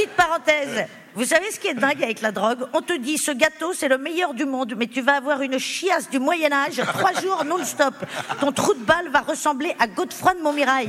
Petite 0.00 0.16
parenthèse. 0.16 0.86
Vous 1.14 1.26
savez 1.26 1.50
ce 1.50 1.60
qui 1.60 1.68
est 1.68 1.74
dingue 1.74 2.02
avec 2.02 2.22
la 2.22 2.32
drogue? 2.32 2.60
On 2.72 2.80
te 2.80 2.94
dit 2.94 3.18
ce 3.18 3.32
gâteau 3.32 3.74
c'est 3.74 3.88
le 3.88 3.98
meilleur 3.98 4.32
du 4.32 4.46
monde, 4.46 4.72
mais 4.78 4.86
tu 4.86 5.02
vas 5.02 5.16
avoir 5.16 5.42
une 5.42 5.58
chiasse 5.58 6.08
du 6.08 6.18
Moyen 6.18 6.50
Âge 6.50 6.80
trois 6.94 7.12
jours 7.20 7.44
non-stop. 7.44 7.92
Ton 8.40 8.50
trou 8.50 8.72
de 8.72 8.82
balle 8.82 9.10
va 9.10 9.20
ressembler 9.20 9.76
à 9.78 9.86
Godefroy 9.86 10.32
de 10.36 10.40
Montmirail. 10.40 10.88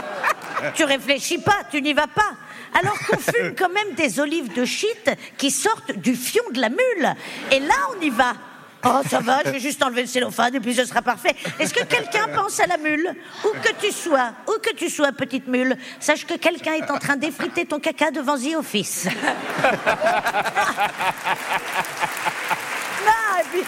tu 0.74 0.84
réfléchis 0.84 1.36
pas, 1.36 1.58
tu 1.70 1.82
n'y 1.82 1.92
vas 1.92 2.06
pas. 2.06 2.32
Alors 2.80 2.98
qu'on 3.00 3.18
fume 3.32 3.54
quand 3.54 3.68
même 3.68 3.94
des 3.94 4.20
olives 4.20 4.54
de 4.54 4.64
shit 4.64 5.10
qui 5.36 5.50
sortent 5.50 5.92
du 5.92 6.14
fion 6.14 6.44
de 6.54 6.62
la 6.62 6.70
mule. 6.70 7.14
Et 7.52 7.60
là, 7.60 7.74
on 7.94 8.00
y 8.00 8.08
va. 8.08 8.32
Oh, 8.84 9.00
ça 9.08 9.20
va, 9.20 9.38
je 9.44 9.50
vais 9.50 9.60
juste 9.60 9.82
enlever 9.82 10.02
le 10.02 10.08
cellophane 10.08 10.54
et 10.54 10.60
puis 10.60 10.74
ce 10.74 10.84
sera 10.84 11.02
parfait. 11.02 11.34
Est-ce 11.58 11.74
que 11.74 11.84
quelqu'un 11.84 12.28
pense 12.34 12.60
à 12.60 12.66
la 12.66 12.78
mule? 12.78 13.14
Où 13.44 13.48
que 13.62 13.72
tu 13.80 13.92
sois, 13.92 14.32
où 14.48 14.52
que 14.60 14.74
tu 14.74 14.88
sois, 14.88 15.12
petite 15.12 15.48
mule, 15.48 15.76
sache 15.98 16.26
que 16.26 16.34
quelqu'un 16.34 16.74
est 16.74 16.90
en 16.90 16.98
train 16.98 17.16
d'effriter 17.16 17.66
ton 17.66 17.78
caca 17.78 18.10
devant 18.10 18.38
The 18.38 18.56
Office. 18.56 19.04
Non, 19.04 19.12
et 23.40 23.44
puis, 23.52 23.62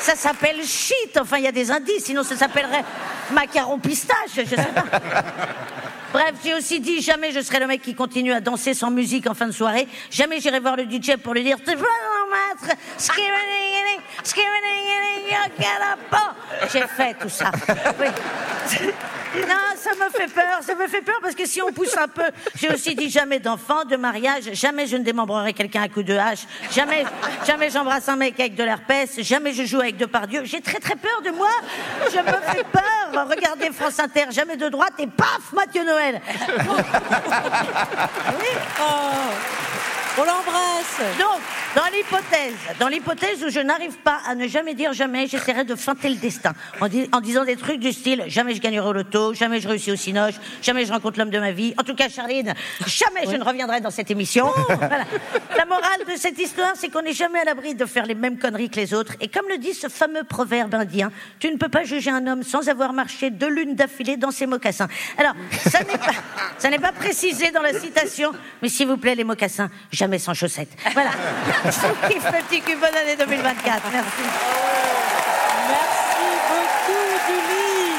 ça 0.00 0.16
s'appelle 0.16 0.64
shit. 0.64 1.18
Enfin, 1.20 1.38
il 1.38 1.44
y 1.44 1.48
a 1.48 1.52
des 1.52 1.70
indices, 1.70 2.04
sinon 2.04 2.22
ça 2.22 2.36
s'appellerait 2.36 2.84
macaron 3.32 3.78
pistache, 3.78 4.36
je 4.36 4.44
sais 4.44 4.56
pas. 4.56 4.84
Bref, 6.12 6.34
j'ai 6.44 6.54
aussi 6.54 6.80
dit 6.80 7.00
jamais 7.00 7.32
je 7.32 7.40
serai 7.40 7.58
le 7.60 7.66
mec 7.66 7.80
qui 7.80 7.94
continue 7.94 8.32
à 8.32 8.40
danser 8.40 8.74
sans 8.74 8.90
musique 8.90 9.26
en 9.26 9.34
fin 9.34 9.46
de 9.46 9.52
soirée. 9.52 9.88
Jamais 10.10 10.40
j'irai 10.40 10.60
voir 10.60 10.76
le 10.76 10.84
DJ 10.84 11.16
pour 11.16 11.32
lui 11.32 11.42
dire 11.42 11.56
Tu 11.58 11.74
peux 11.74 11.84
en 11.84 12.28
mettre 12.30 12.76
J'ai 16.72 16.86
fait 16.86 17.14
tout 17.14 17.28
ça. 17.28 17.50
Non, 19.34 19.56
ça 19.76 19.92
me 19.92 20.10
fait 20.10 20.28
peur, 20.28 20.58
ça 20.60 20.74
me 20.74 20.86
fait 20.86 21.00
peur 21.00 21.18
parce 21.22 21.34
que 21.34 21.46
si 21.46 21.62
on 21.62 21.72
pousse 21.72 21.96
un 21.96 22.08
peu, 22.08 22.24
j'ai 22.54 22.68
aussi 22.68 22.94
dit 22.94 23.08
jamais 23.08 23.38
d'enfant, 23.38 23.84
de 23.84 23.96
mariage, 23.96 24.50
jamais 24.52 24.86
je 24.86 24.96
ne 24.98 25.04
démembrerai 25.04 25.54
quelqu'un 25.54 25.82
à 25.82 25.88
coup 25.88 26.02
de 26.02 26.14
hache, 26.14 26.40
jamais, 26.70 27.04
jamais 27.46 27.70
j'embrasse 27.70 28.10
un 28.10 28.16
mec 28.16 28.38
avec 28.38 28.56
de 28.56 28.62
l'herpès, 28.62 29.20
jamais 29.20 29.54
je 29.54 29.64
joue 29.64 29.80
avec 29.80 29.96
Depardieu. 29.96 30.42
J'ai 30.44 30.60
très 30.60 30.78
très 30.78 30.96
peur 30.96 31.22
de 31.24 31.30
moi, 31.30 31.48
je 32.12 32.18
me 32.18 32.52
fais 32.52 32.64
peur. 32.64 33.26
Regardez 33.26 33.70
France 33.70 33.98
Inter, 34.00 34.26
jamais 34.30 34.56
de 34.56 34.68
droite 34.68 34.94
et 34.98 35.06
paf, 35.06 35.52
Mathieu 35.54 35.82
Noël. 35.82 36.01
Oui. 38.38 38.48
oh. 38.80 39.71
On 40.18 40.24
l'embrasse. 40.24 41.00
Donc, 41.18 41.40
dans 41.74 41.86
l'hypothèse, 41.90 42.52
dans 42.78 42.88
l'hypothèse 42.88 43.42
où 43.44 43.48
je 43.48 43.60
n'arrive 43.60 43.96
pas 43.98 44.18
à 44.26 44.34
ne 44.34 44.46
jamais 44.46 44.74
dire 44.74 44.92
jamais, 44.92 45.26
j'essaierai 45.26 45.64
de 45.64 45.74
feinter 45.74 46.10
le 46.10 46.16
destin 46.16 46.52
en, 46.82 46.88
di- 46.88 47.08
en 47.12 47.20
disant 47.22 47.46
des 47.46 47.56
trucs 47.56 47.80
du 47.80 47.92
style 47.92 48.24
jamais 48.26 48.54
je 48.54 48.60
gagnerai 48.60 48.86
au 48.86 48.92
loto, 48.92 49.32
jamais 49.32 49.58
je 49.58 49.68
réussis 49.68 49.90
au 49.90 49.96
cinoche, 49.96 50.34
jamais 50.60 50.84
je 50.84 50.92
rencontre 50.92 51.18
l'homme 51.18 51.30
de 51.30 51.38
ma 51.38 51.52
vie. 51.52 51.72
En 51.78 51.82
tout 51.82 51.94
cas, 51.94 52.10
Charline, 52.10 52.52
jamais 52.86 53.22
je 53.24 53.36
ne 53.36 53.42
reviendrai 53.44 53.80
dans 53.80 53.90
cette 53.90 54.10
émission. 54.10 54.52
Voilà. 54.68 55.04
La 55.56 55.64
morale 55.64 56.00
de 56.10 56.16
cette 56.16 56.38
histoire, 56.38 56.72
c'est 56.74 56.88
qu'on 56.90 57.02
n'est 57.02 57.12
jamais 57.12 57.38
à 57.38 57.44
l'abri 57.44 57.74
de 57.74 57.86
faire 57.86 58.04
les 58.04 58.14
mêmes 58.14 58.38
conneries 58.38 58.68
que 58.68 58.76
les 58.80 58.92
autres. 58.92 59.14
Et 59.20 59.28
comme 59.28 59.46
le 59.48 59.56
dit 59.58 59.72
ce 59.74 59.88
fameux 59.88 60.24
proverbe 60.24 60.74
indien, 60.74 61.10
tu 61.38 61.50
ne 61.50 61.56
peux 61.56 61.68
pas 61.68 61.84
juger 61.84 62.10
un 62.10 62.26
homme 62.26 62.42
sans 62.42 62.68
avoir 62.68 62.92
marché 62.92 63.30
deux 63.30 63.48
lunes 63.48 63.74
d'affilée 63.74 64.16
dans 64.16 64.30
ses 64.32 64.46
mocassins. 64.46 64.88
Alors, 65.16 65.34
ça 65.70 65.78
n'est 65.80 65.96
pas, 65.98 66.12
ça 66.58 66.68
n'est 66.68 66.78
pas 66.80 66.92
précisé 66.92 67.50
dans 67.52 67.62
la 67.62 67.72
citation, 67.78 68.32
mais 68.60 68.68
s'il 68.68 68.88
vous 68.88 68.96
plaît, 68.98 69.14
les 69.14 69.24
mocassins, 69.24 69.70
jamais 70.02 70.18
sans 70.18 70.34
chaussettes. 70.34 70.68
Voilà. 70.94 71.10
Le 71.64 72.42
petit 72.48 72.60
cul. 72.60 72.74
Bonne 72.74 72.92
année 72.96 73.14
2024. 73.16 73.82
Merci. 73.92 74.08
Merci 75.68 76.26
beaucoup, 76.48 77.06
Julie. 77.28 77.94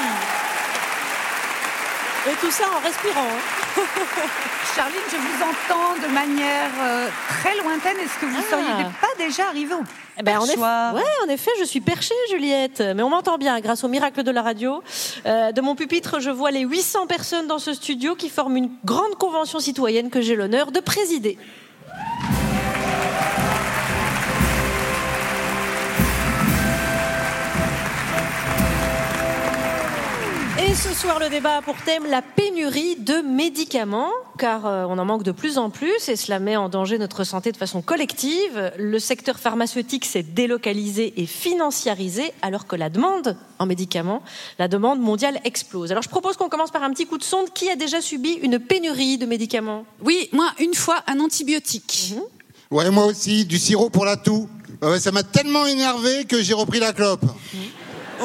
Et 2.30 2.36
tout 2.41 2.51
ça 2.51 2.66
en 2.76 2.86
respirant. 2.86 3.22
hein. 3.22 3.41
Charline, 4.76 4.95
je 5.12 5.16
vous 5.18 5.43
entends 5.43 5.95
de 6.06 6.14
manière 6.14 6.72
euh, 6.82 7.08
très 7.30 7.56
lointaine. 7.64 7.95
Est-ce 8.04 8.20
que 8.20 8.26
vous 8.26 8.38
Ah. 8.38 8.49
seriez 8.51 8.84
pas 8.99 9.08
déjà 9.18 9.47
arrivé 9.47 9.74
au 9.74 9.84
Eh 10.20 10.24
ben, 10.24 10.39
en, 10.39 10.45
effet, 10.45 10.58
ouais, 10.58 11.01
en 11.26 11.30
effet, 11.30 11.51
je 11.60 11.64
suis 11.64 11.80
perchée, 11.82 12.16
Juliette. 12.32 12.84
Mais 12.95 13.04
on 13.04 13.10
m'entend 13.10 13.38
bien 13.38 13.60
grâce 13.62 13.84
au 13.86 13.88
miracle 13.88 14.24
de 14.24 14.32
la 14.32 14.41
radio. 14.41 14.84
Euh, 15.26 15.54
de 15.54 15.62
mon 15.62 15.76
pupitre, 15.76 16.20
je 16.20 16.30
vois 16.32 16.51
les 16.51 16.62
800 16.62 17.08
personnes 17.08 17.47
dans 17.47 17.60
ce 17.60 17.74
studio 17.74 18.16
qui 18.16 18.30
forment 18.30 18.58
une 18.58 18.72
grande 18.84 19.16
convention 19.18 19.60
citoyenne 19.60 20.10
que 20.10 20.20
j'ai 20.22 20.36
l'honneur 20.36 20.72
de 20.74 20.82
présider. 20.82 21.38
Yeah. 21.95 22.42
Et 30.74 30.76
ce 30.76 30.91
soir, 30.91 31.19
le 31.19 31.30
débat 31.30 31.57
a 31.57 31.61
pour 31.61 31.76
thème 31.76 32.07
la 32.09 32.24
pénurie 32.24 32.95
de 32.95 33.21
médicaments, 33.21 34.09
car 34.39 34.65
euh, 34.65 34.86
on 34.89 34.97
en 34.97 35.05
manque 35.05 35.21
de 35.21 35.32
plus 35.32 35.59
en 35.59 35.69
plus 35.69 36.09
et 36.09 36.15
cela 36.15 36.39
met 36.39 36.55
en 36.55 36.67
danger 36.67 36.97
notre 36.97 37.24
santé 37.24 37.51
de 37.51 37.57
façon 37.57 37.84
collective. 37.84 38.74
Le 38.80 38.97
secteur 38.97 39.38
pharmaceutique 39.38 40.03
s'est 40.03 40.24
délocalisé 40.24 41.13
et 41.17 41.28
financiarisé, 41.28 42.34
alors 42.41 42.65
que 42.65 42.76
la 42.76 42.89
demande 42.89 43.38
en 43.59 43.67
médicaments, 43.67 44.24
la 44.57 44.67
demande 44.67 44.99
mondiale 44.99 45.39
explose. 45.43 45.91
Alors 45.91 46.01
je 46.01 46.09
propose 46.09 46.38
qu'on 46.38 46.49
commence 46.49 46.71
par 46.71 46.82
un 46.82 46.89
petit 46.89 47.05
coup 47.05 47.19
de 47.19 47.24
sonde. 47.24 47.53
Qui 47.53 47.69
a 47.69 47.76
déjà 47.76 48.01
subi 48.01 48.32
une 48.41 48.57
pénurie 48.57 49.19
de 49.19 49.28
médicaments? 49.28 49.86
Oui, 50.03 50.28
moi, 50.32 50.49
une 50.59 50.74
fois, 50.74 51.03
un 51.05 51.19
antibiotique. 51.19 52.15
Ouais, 52.71 52.89
moi 52.89 53.05
aussi, 53.05 53.45
du 53.45 53.59
sirop 53.59 53.91
pour 53.91 54.05
la 54.05 54.17
toux. 54.17 54.49
Ouais, 54.82 54.99
ça 54.99 55.11
m'a 55.11 55.21
tellement 55.21 55.67
énervé 55.67 56.26
que 56.26 56.41
j'ai 56.41 56.55
repris 56.55 56.80
la 56.80 56.93
clope. 56.93 57.26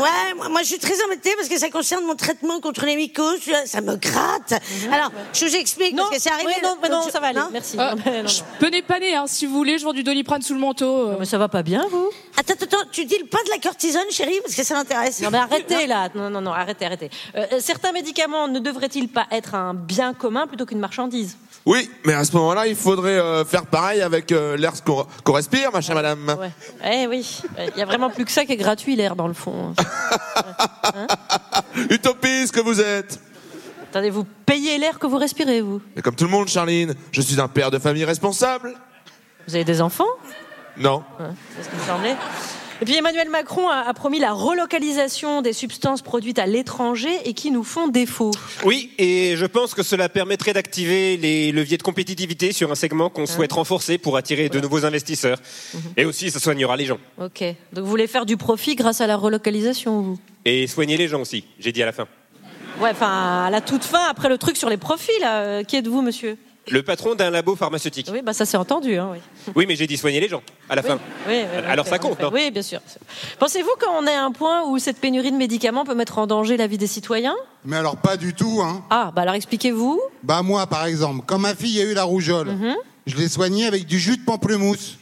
Ouais, 0.02 0.34
moi, 0.36 0.48
moi, 0.48 0.62
je 0.62 0.66
suis 0.68 0.78
très 0.78 0.94
embêtée 1.04 1.32
parce 1.36 1.48
que 1.48 1.58
ça 1.58 1.70
concerne 1.70 2.04
mon 2.04 2.14
traitement 2.14 2.60
contre 2.60 2.84
les 2.86 2.96
mycoses. 2.96 3.40
Ça 3.66 3.80
me 3.80 3.96
gratte. 3.96 4.54
Alors, 4.92 5.10
je 5.32 5.44
vous 5.46 5.56
explique 5.56 5.96
parce 5.96 6.10
que 6.10 6.20
c'est 6.20 6.30
arrivé. 6.30 6.46
ouais, 6.48 6.60
non, 6.62 6.76
mais 6.82 6.88
non, 6.88 7.02
je- 7.06 7.10
ça 7.10 7.20
va 7.20 7.28
aller. 7.28 7.38
non 7.40 7.48
Merci. 7.52 7.76
Ah, 7.78 7.94
Non, 7.94 8.22
non, 8.22 8.28
je 8.28 8.40
non. 8.40 8.46
peux 8.60 8.70
dépanner, 8.70 9.14
hein, 9.14 9.24
si 9.26 9.46
vous 9.46 9.54
voulez, 9.54 9.78
je 9.78 9.84
vends 9.84 9.92
du 9.92 10.02
doliprane 10.02 10.42
sous 10.42 10.54
le 10.54 10.60
manteau. 10.60 11.08
euh. 11.08 11.16
Mais 11.18 11.26
ça 11.26 11.38
va 11.38 11.48
pas 11.48 11.62
bien, 11.62 11.84
vous? 11.90 12.10
Attends, 12.36 12.54
attends, 12.60 12.84
tu 12.92 13.04
dis 13.04 13.18
pas 13.24 13.38
de 13.44 13.50
la 13.50 13.58
cortisone, 13.58 14.02
chérie, 14.10 14.38
parce 14.42 14.54
que 14.54 14.62
ça 14.64 14.74
m'intéresse. 14.74 15.20
Non 15.22 15.30
mais 15.30 15.38
arrêtez 15.38 15.86
là, 15.86 16.08
non 16.14 16.30
non 16.30 16.40
non, 16.40 16.52
arrêtez 16.52 16.86
arrêtez. 16.86 17.10
Euh, 17.36 17.46
euh, 17.52 17.56
certains 17.60 17.92
médicaments 17.92 18.46
ne 18.48 18.58
devraient-ils 18.60 19.08
pas 19.08 19.26
être 19.32 19.54
un 19.54 19.74
bien 19.74 20.14
commun 20.14 20.46
plutôt 20.46 20.64
qu'une 20.66 20.78
marchandise? 20.78 21.36
Oui, 21.66 21.90
mais 22.06 22.14
à 22.14 22.24
ce 22.24 22.32
moment-là, 22.36 22.66
il 22.66 22.76
faudrait 22.76 23.18
euh, 23.18 23.44
faire 23.44 23.66
pareil 23.66 24.00
avec 24.00 24.30
euh, 24.32 24.56
l'air 24.56 24.72
qu'on 24.84 25.06
qu'on 25.24 25.32
respire, 25.32 25.70
ma 25.72 25.80
chère 25.80 25.96
madame. 25.96 26.36
Ouais. 26.40 26.50
Eh 27.02 27.06
oui, 27.08 27.40
il 27.74 27.78
y 27.78 27.82
a 27.82 27.84
vraiment 27.84 28.08
plus 28.08 28.24
que 28.24 28.30
ça 28.30 28.44
qui 28.44 28.52
est 28.52 28.56
gratuit 28.56 28.94
l'air 28.96 29.16
dans 29.16 29.26
le 29.28 29.34
fond. 29.34 29.74
Utopiste 31.90 32.54
que 32.54 32.60
vous 32.60 32.80
êtes. 32.80 33.20
Attendez, 33.90 34.10
vous 34.10 34.24
payez 34.24 34.78
l'air 34.78 34.98
que 34.98 35.06
vous 35.06 35.16
respirez 35.16 35.60
vous 35.60 35.80
Mais 35.96 36.02
comme 36.02 36.14
tout 36.14 36.24
le 36.24 36.30
monde, 36.30 36.48
Charline, 36.48 36.94
je 37.10 37.20
suis 37.20 37.40
un 37.40 37.48
père 37.48 37.70
de 37.70 37.78
famille 37.78 38.04
responsable. 38.04 38.74
Vous 39.46 39.54
avez 39.54 39.64
des 39.64 39.80
enfants? 39.80 40.04
Non. 40.76 41.02
Ouais, 41.18 41.26
C'est 41.56 41.64
ce 41.64 41.68
qui 41.70 41.76
me 41.76 41.80
semblait. 41.82 42.16
Et 42.80 42.84
puis 42.84 42.94
Emmanuel 42.94 43.28
Macron 43.28 43.68
a, 43.68 43.80
a 43.88 43.92
promis 43.92 44.20
la 44.20 44.32
relocalisation 44.32 45.42
des 45.42 45.52
substances 45.52 46.00
produites 46.00 46.38
à 46.38 46.46
l'étranger 46.46 47.10
et 47.24 47.34
qui 47.34 47.50
nous 47.50 47.64
font 47.64 47.88
défaut. 47.88 48.30
Oui, 48.64 48.92
et 48.98 49.34
je 49.36 49.46
pense 49.46 49.74
que 49.74 49.82
cela 49.82 50.08
permettrait 50.08 50.52
d'activer 50.52 51.16
les 51.16 51.50
leviers 51.50 51.76
de 51.76 51.82
compétitivité 51.82 52.52
sur 52.52 52.70
un 52.70 52.76
segment 52.76 53.10
qu'on 53.10 53.26
souhaite 53.26 53.52
renforcer 53.52 53.98
pour 53.98 54.16
attirer 54.16 54.48
de 54.48 54.60
nouveaux 54.60 54.84
investisseurs. 54.84 55.38
Et 55.96 56.04
aussi, 56.04 56.30
ça 56.30 56.38
soignera 56.38 56.76
les 56.76 56.86
gens. 56.86 56.98
Ok, 57.20 57.42
donc 57.72 57.84
vous 57.84 57.90
voulez 57.90 58.06
faire 58.06 58.26
du 58.26 58.36
profit 58.36 58.76
grâce 58.76 59.00
à 59.00 59.08
la 59.08 59.16
relocalisation, 59.16 60.00
vous? 60.00 60.18
Et 60.44 60.68
soigner 60.68 60.96
les 60.96 61.08
gens 61.08 61.20
aussi, 61.20 61.44
j'ai 61.58 61.72
dit 61.72 61.82
à 61.82 61.86
la 61.86 61.92
fin. 61.92 62.06
Ouais, 62.80 62.90
enfin, 62.90 63.46
à 63.46 63.50
la 63.50 63.60
toute 63.60 63.82
fin, 63.82 64.08
après 64.08 64.28
le 64.28 64.38
truc 64.38 64.56
sur 64.56 64.70
les 64.70 64.76
profits, 64.76 65.18
là, 65.20 65.40
euh, 65.40 65.62
qui 65.64 65.74
êtes-vous, 65.74 66.00
monsieur? 66.00 66.36
Le 66.70 66.82
patron 66.82 67.14
d'un 67.14 67.30
labo 67.30 67.56
pharmaceutique. 67.56 68.08
Oui, 68.12 68.20
bah 68.22 68.32
ça 68.32 68.44
s'est 68.44 68.56
entendu, 68.56 68.96
hein, 68.96 69.08
oui. 69.12 69.18
Oui, 69.56 69.64
mais 69.66 69.76
j'ai 69.76 69.86
dit 69.86 69.96
soigner 69.96 70.20
les 70.20 70.28
gens, 70.28 70.42
à 70.68 70.74
la 70.76 70.82
fin. 70.82 70.94
Oui, 71.26 71.34
oui, 71.34 71.44
oui, 71.56 71.62
Alors 71.68 71.86
ça 71.86 71.98
compte, 71.98 72.20
non 72.20 72.30
Oui, 72.32 72.50
bien 72.50 72.62
sûr. 72.62 72.80
Pensez-vous 73.38 73.70
qu'on 73.80 74.06
est 74.06 74.14
à 74.14 74.24
un 74.24 74.32
point 74.32 74.64
où 74.68 74.78
cette 74.78 74.98
pénurie 75.00 75.30
de 75.32 75.36
médicaments 75.36 75.84
peut 75.84 75.94
mettre 75.94 76.18
en 76.18 76.26
danger 76.26 76.56
la 76.56 76.66
vie 76.66 76.78
des 76.78 76.86
citoyens? 76.86 77.36
Mais 77.64 77.76
alors 77.76 77.96
pas 77.96 78.16
du 78.16 78.34
tout, 78.34 78.60
hein. 78.62 78.84
Ah, 78.90 79.12
bah 79.14 79.22
alors 79.22 79.34
expliquez-vous. 79.34 80.00
Bah 80.22 80.42
moi, 80.42 80.66
par 80.66 80.86
exemple, 80.86 81.24
quand 81.26 81.38
ma 81.38 81.54
fille 81.54 81.80
a 81.80 81.84
eu 81.84 81.94
la 81.94 82.04
rougeole, 82.04 82.48
Mhm. 82.48 82.74
je 83.06 83.16
l'ai 83.16 83.28
soignée 83.28 83.66
avec 83.66 83.86
du 83.86 83.98
jus 83.98 84.16
de 84.16 84.24
pamplemousse. 84.24 84.96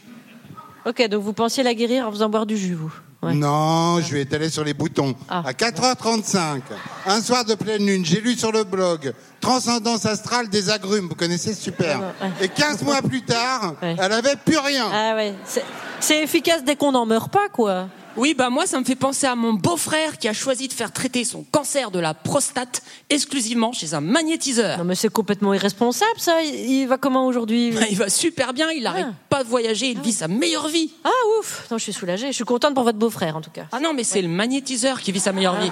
Ok, 0.87 1.07
donc 1.09 1.23
vous 1.23 1.33
pensiez 1.33 1.63
la 1.65 1.75
guérir 1.75 2.07
en 2.07 2.13
faisant 2.13 2.29
boire 2.29 2.47
du 2.47 2.57
jus, 2.57 2.75
vous 2.75 2.93
Ouais. 3.23 3.35
Non, 3.35 4.01
je 4.01 4.13
vais 4.13 4.21
étaler 4.23 4.51
sur 4.51 4.63
les 4.63 4.75
boutons. 4.75 5.15
Ah. 5.29 5.43
À 5.47 5.53
4h35, 5.53 6.61
un 7.07 7.21
soir 7.23 7.45
de 7.45 7.55
pleine 7.55 7.85
lune, 7.87 8.05
j'ai 8.05 8.21
lu 8.21 8.35
sur 8.37 8.53
le 8.53 8.65
blog 8.65 9.13
Transcendance 9.41 10.05
astrale 10.07 10.49
des 10.49 10.71
agrumes. 10.71 11.09
Vous 11.09 11.15
connaissez 11.15 11.55
super. 11.55 12.01
Ah, 12.21 12.25
ouais. 12.27 12.33
Et 12.43 12.49
15 12.49 12.83
mois 12.83 13.01
plus 13.03 13.23
tard, 13.23 13.75
Ouais. 13.83 13.97
elle 13.99 14.13
avait 14.13 14.37
plus 14.37 14.59
rien. 14.59 14.87
Ah 14.93 15.15
ouais, 15.15 15.35
c'est- 15.45 15.65
c'est 16.01 16.23
efficace 16.23 16.63
dès 16.65 16.77
qu'on 16.77 16.93
n'en 16.93 17.07
meurt 17.07 17.31
pas, 17.33 17.49
quoi. 17.53 17.89
Oui, 18.17 18.33
bah 18.35 18.49
moi, 18.49 18.67
ça 18.67 18.79
me 18.81 18.85
fait 18.85 18.95
penser 18.97 19.27
à 19.27 19.35
mon 19.35 19.53
beau-frère 19.53 20.17
qui 20.19 20.27
a 20.29 20.33
choisi 20.33 20.69
de 20.69 20.73
faire 20.73 20.91
traiter 20.93 21.23
son 21.25 21.45
cancer 21.53 21.91
de 21.91 21.99
la 21.99 22.15
prostate 22.15 22.83
exclusivement 23.11 23.73
chez 23.73 23.93
un 23.95 24.01
magnétiseur. 24.01 24.79
Non 24.79 24.85
mais 24.85 24.95
c'est 24.95 25.11
complètement 25.11 25.53
irresponsable, 25.53 26.19
ça. 26.19 26.41
Il, 26.43 26.55
il 26.71 26.87
va 26.89 26.97
comment 26.97 27.27
aujourd'hui 27.27 27.73
Bah, 27.73 27.81
il 27.91 27.97
va 27.99 28.09
super 28.09 28.53
bien, 28.55 28.71
il 28.71 28.83
n'arrête 28.83 29.07
Ah. 29.11 29.15
pas 29.29 29.45
de 29.45 29.49
voyager, 29.49 29.89
il 29.89 30.01
vit 30.01 30.13
sa 30.13 30.29
meilleure 30.29 30.69
vie. 30.69 30.91
Ah 31.05 31.11
ouf 31.39 31.67
Non, 31.71 31.77
je 31.79 31.83
suis 31.85 31.93
soulagée. 31.93 32.29
Je 32.29 32.33
suis 32.33 32.45
contente 32.45 32.75
pour 32.75 32.85
votre 32.85 32.99
beau-frère, 32.99 33.37
en 33.37 33.41
tout 33.43 33.51
cas. 33.51 33.67
Ah 33.73 33.81
non, 33.81 33.93
mais 33.93 34.03
c'est 34.05 34.23
le 34.23 34.29
magnétiseur 34.29 35.01
qui 35.01 35.13
vit 35.13 35.21
sa 35.21 35.33
meilleure 35.33 35.57
vie. 35.61 35.71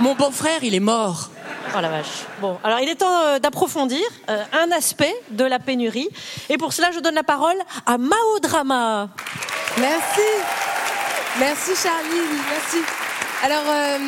Mon 0.00 0.14
beau-frère, 0.14 0.62
il 0.62 0.74
est 0.74 0.80
mort. 0.80 1.30
Oh 1.76 1.80
la 1.80 1.88
vache. 1.90 2.06
Bon, 2.40 2.56
alors 2.64 2.78
il 2.80 2.88
est 2.88 2.94
temps 2.94 3.20
euh, 3.24 3.38
d'approfondir 3.40 4.00
euh, 4.30 4.42
un 4.52 4.70
aspect 4.72 5.14
de 5.32 5.44
la 5.44 5.58
pénurie. 5.58 6.08
Et 6.48 6.56
pour 6.56 6.72
cela, 6.72 6.92
je 6.92 7.00
donne 7.00 7.14
la 7.16 7.24
parole 7.24 7.56
à 7.84 7.98
Mao 7.98 8.38
Drama. 8.40 9.08
Merci. 9.78 10.20
Merci 11.38 11.70
Charline, 11.76 12.38
merci. 12.50 12.78
Alors, 13.44 13.62
euh, 13.68 13.98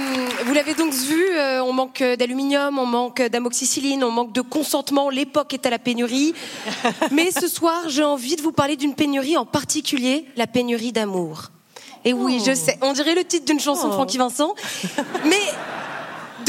vous 0.45 0.53
l'avez 0.53 0.75
donc 0.75 0.93
vu, 0.93 1.25
euh, 1.31 1.63
on 1.63 1.73
manque 1.73 2.03
d'aluminium, 2.03 2.77
on 2.79 2.87
manque 2.87 3.23
d'amoxicilline, 3.23 4.03
on 4.03 4.11
manque 4.11 4.33
de 4.33 4.41
consentement. 4.41 5.09
L'époque 5.11 5.55
est 5.55 5.65
à 5.67 5.71
la 5.71 5.79
pénurie. 5.79 6.35
Mais 7.13 7.31
ce 7.31 7.47
soir, 7.47 7.89
j'ai 7.89 8.03
envie 8.03 8.35
de 8.35 8.43
vous 8.43 8.51
parler 8.51 8.75
d'une 8.77 8.95
pénurie 8.95 9.37
en 9.37 9.45
particulier, 9.45 10.27
la 10.37 10.49
pénurie 10.49 10.91
d'amour. 10.91 11.51
Et 12.05 12.13
oui, 12.13 12.43
je 12.45 12.55
sais, 12.55 12.79
on 12.83 12.93
dirait 12.93 13.15
le 13.15 13.25
titre 13.25 13.45
d'une 13.45 13.61
chanson 13.61 13.87
de 13.89 13.93
Oh. 13.93 13.97
Francky 13.97 14.19
Vincent. 14.19 14.55
Mais 15.27 15.37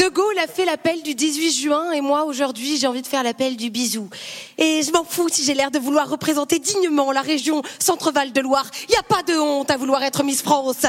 De 0.02 0.08
Gaulle 0.08 0.38
a 0.40 0.48
fait 0.48 0.64
l'appel 0.64 1.00
du 1.04 1.14
18 1.14 1.52
juin 1.52 1.92
et 1.92 2.00
moi 2.00 2.24
aujourd'hui 2.24 2.76
j'ai 2.76 2.88
envie 2.88 3.02
de 3.02 3.06
faire 3.06 3.22
l'appel 3.22 3.56
du 3.56 3.70
bisou. 3.70 4.08
Et 4.58 4.82
je 4.82 4.90
m'en 4.90 5.04
fous 5.04 5.28
si 5.30 5.44
j'ai 5.44 5.54
l'air 5.54 5.70
de 5.70 5.78
vouloir 5.78 6.10
représenter 6.10 6.58
dignement 6.58 7.12
la 7.12 7.20
région 7.20 7.62
Centre-Val 7.78 8.32
de 8.32 8.40
Loire. 8.40 8.68
Il 8.88 8.90
n'y 8.90 8.96
a 8.96 9.04
pas 9.04 9.22
de 9.22 9.38
honte 9.38 9.70
à 9.70 9.76
vouloir 9.76 10.02
être 10.02 10.24
Miss 10.24 10.42
France. 10.42 10.86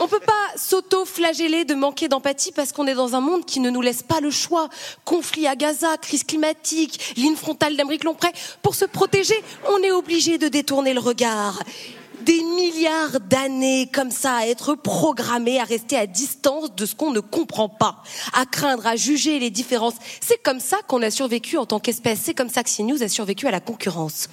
On 0.00 0.08
peut 0.08 0.20
pas 0.20 0.32
s'auto-flageller 0.56 1.66
de 1.66 1.74
manquer 1.74 2.08
d'empathie 2.08 2.50
parce 2.50 2.72
qu'on 2.72 2.86
est 2.86 2.94
dans 2.94 3.14
un 3.14 3.20
monde 3.20 3.44
qui 3.44 3.60
ne 3.60 3.68
nous 3.68 3.82
laisse 3.82 4.02
pas 4.02 4.20
le 4.20 4.30
choix. 4.30 4.70
Conflit 5.04 5.46
à 5.46 5.54
Gaza, 5.54 5.98
crise 5.98 6.24
climatique, 6.24 7.14
ligne 7.18 7.36
frontale 7.36 7.76
d'Amérique 7.76 8.04
Lompré. 8.04 8.28
Pour 8.62 8.74
se 8.74 8.86
protéger, 8.86 9.36
on 9.68 9.82
est 9.82 9.92
obligé 9.92 10.38
de 10.38 10.48
détourner 10.48 10.94
le 10.94 11.00
regard. 11.00 11.62
Des 12.22 12.42
milliards 12.42 13.20
d'années 13.20 13.88
comme 13.92 14.10
ça 14.10 14.36
à 14.36 14.46
être 14.46 14.74
programmés 14.74 15.60
à 15.60 15.64
rester 15.64 15.96
à 15.96 16.06
distance 16.06 16.74
de 16.74 16.84
ce 16.84 16.94
qu'on 16.94 17.10
ne 17.10 17.20
comprend 17.20 17.68
pas, 17.68 18.02
à 18.34 18.44
craindre, 18.44 18.86
à 18.86 18.96
juger 18.96 19.38
les 19.38 19.50
différences. 19.50 19.94
C'est 20.20 20.42
comme 20.42 20.60
ça 20.60 20.78
qu'on 20.86 21.02
a 21.02 21.10
survécu 21.10 21.56
en 21.56 21.66
tant 21.66 21.80
qu'espèce. 21.80 22.20
C'est 22.24 22.34
comme 22.34 22.48
ça 22.48 22.62
que 22.62 22.70
CNews 22.70 23.02
a 23.02 23.08
survécu 23.08 23.46
à 23.46 23.50
la 23.50 23.60
concurrence. 23.60 24.28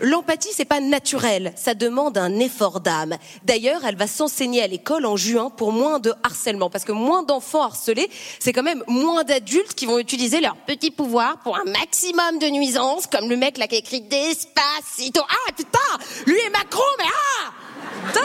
L'empathie, 0.00 0.50
c'est 0.54 0.64
pas 0.64 0.80
naturel, 0.80 1.52
ça 1.56 1.74
demande 1.74 2.16
un 2.16 2.38
effort 2.38 2.80
d'âme. 2.80 3.16
D'ailleurs, 3.44 3.84
elle 3.84 3.96
va 3.96 4.06
s'enseigner 4.06 4.62
à 4.62 4.66
l'école 4.66 5.04
en 5.04 5.16
juin 5.16 5.50
pour 5.50 5.72
moins 5.72 5.98
de 5.98 6.14
harcèlement, 6.22 6.70
parce 6.70 6.84
que 6.84 6.92
moins 6.92 7.22
d'enfants 7.22 7.62
harcelés, 7.62 8.10
c'est 8.38 8.52
quand 8.52 8.62
même 8.62 8.82
moins 8.86 9.24
d'adultes 9.24 9.74
qui 9.74 9.86
vont 9.86 9.98
utiliser 9.98 10.40
leur 10.40 10.56
petit 10.56 10.90
pouvoir 10.90 11.38
pour 11.38 11.58
un 11.58 11.64
maximum 11.64 12.38
de 12.38 12.46
nuisances, 12.46 13.06
comme 13.06 13.28
le 13.28 13.36
mec 13.36 13.58
là 13.58 13.66
qui 13.66 13.76
a 13.76 13.78
écrit 13.78 14.00
Despacito. 14.00 15.20
Ah 15.28 15.52
putain, 15.56 15.78
lui 16.26 16.38
et 16.38 16.50
Macron, 16.50 16.82
mais 16.98 17.04
ah! 17.06 17.52
Putain 18.06 18.20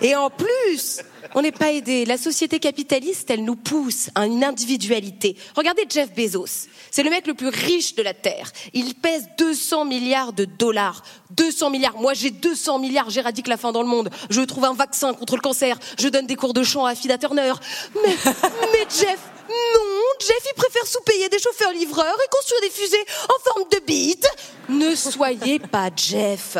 et 0.00 0.14
en 0.14 0.30
plus, 0.30 1.00
on 1.34 1.42
n'est 1.42 1.52
pas 1.52 1.72
aidé. 1.72 2.04
La 2.04 2.16
société 2.16 2.58
capitaliste, 2.58 3.30
elle 3.30 3.44
nous 3.44 3.56
pousse 3.56 4.10
à 4.14 4.26
une 4.26 4.44
individualité. 4.44 5.36
Regardez 5.56 5.84
Jeff 5.88 6.12
Bezos. 6.14 6.68
C'est 6.90 7.02
le 7.02 7.10
mec 7.10 7.26
le 7.26 7.34
plus 7.34 7.48
riche 7.48 7.94
de 7.94 8.02
la 8.02 8.14
Terre. 8.14 8.50
Il 8.72 8.94
pèse 8.94 9.28
200 9.38 9.84
milliards 9.84 10.32
de 10.32 10.44
dollars. 10.44 11.02
200 11.30 11.70
milliards. 11.70 11.98
Moi, 11.98 12.14
j'ai 12.14 12.30
200 12.30 12.78
milliards. 12.78 13.10
J'éradique 13.10 13.48
la 13.48 13.56
faim 13.56 13.72
dans 13.72 13.82
le 13.82 13.88
monde. 13.88 14.10
Je 14.30 14.40
trouve 14.40 14.64
un 14.64 14.74
vaccin 14.74 15.14
contre 15.14 15.36
le 15.36 15.42
cancer. 15.42 15.78
Je 15.98 16.08
donne 16.08 16.26
des 16.26 16.36
cours 16.36 16.54
de 16.54 16.62
chant 16.62 16.84
à 16.84 16.94
Fida 16.94 17.18
Turner. 17.18 17.52
Mais, 17.94 18.16
mais 18.72 18.86
Jeff, 18.88 19.18
non. 19.48 19.82
Jeff, 20.20 20.42
il 20.46 20.54
préfère 20.54 20.86
sous-payer 20.86 21.28
des 21.28 21.38
chauffeurs 21.38 21.72
livreurs 21.72 22.04
et 22.24 22.28
construire 22.30 22.60
des 22.62 22.70
fusées 22.70 23.04
en 23.24 23.52
forme 23.52 23.68
de 23.70 23.84
bite. 23.86 24.28
Ne 24.68 24.94
soyez 24.94 25.58
pas 25.58 25.90
Jeff. 25.94 26.56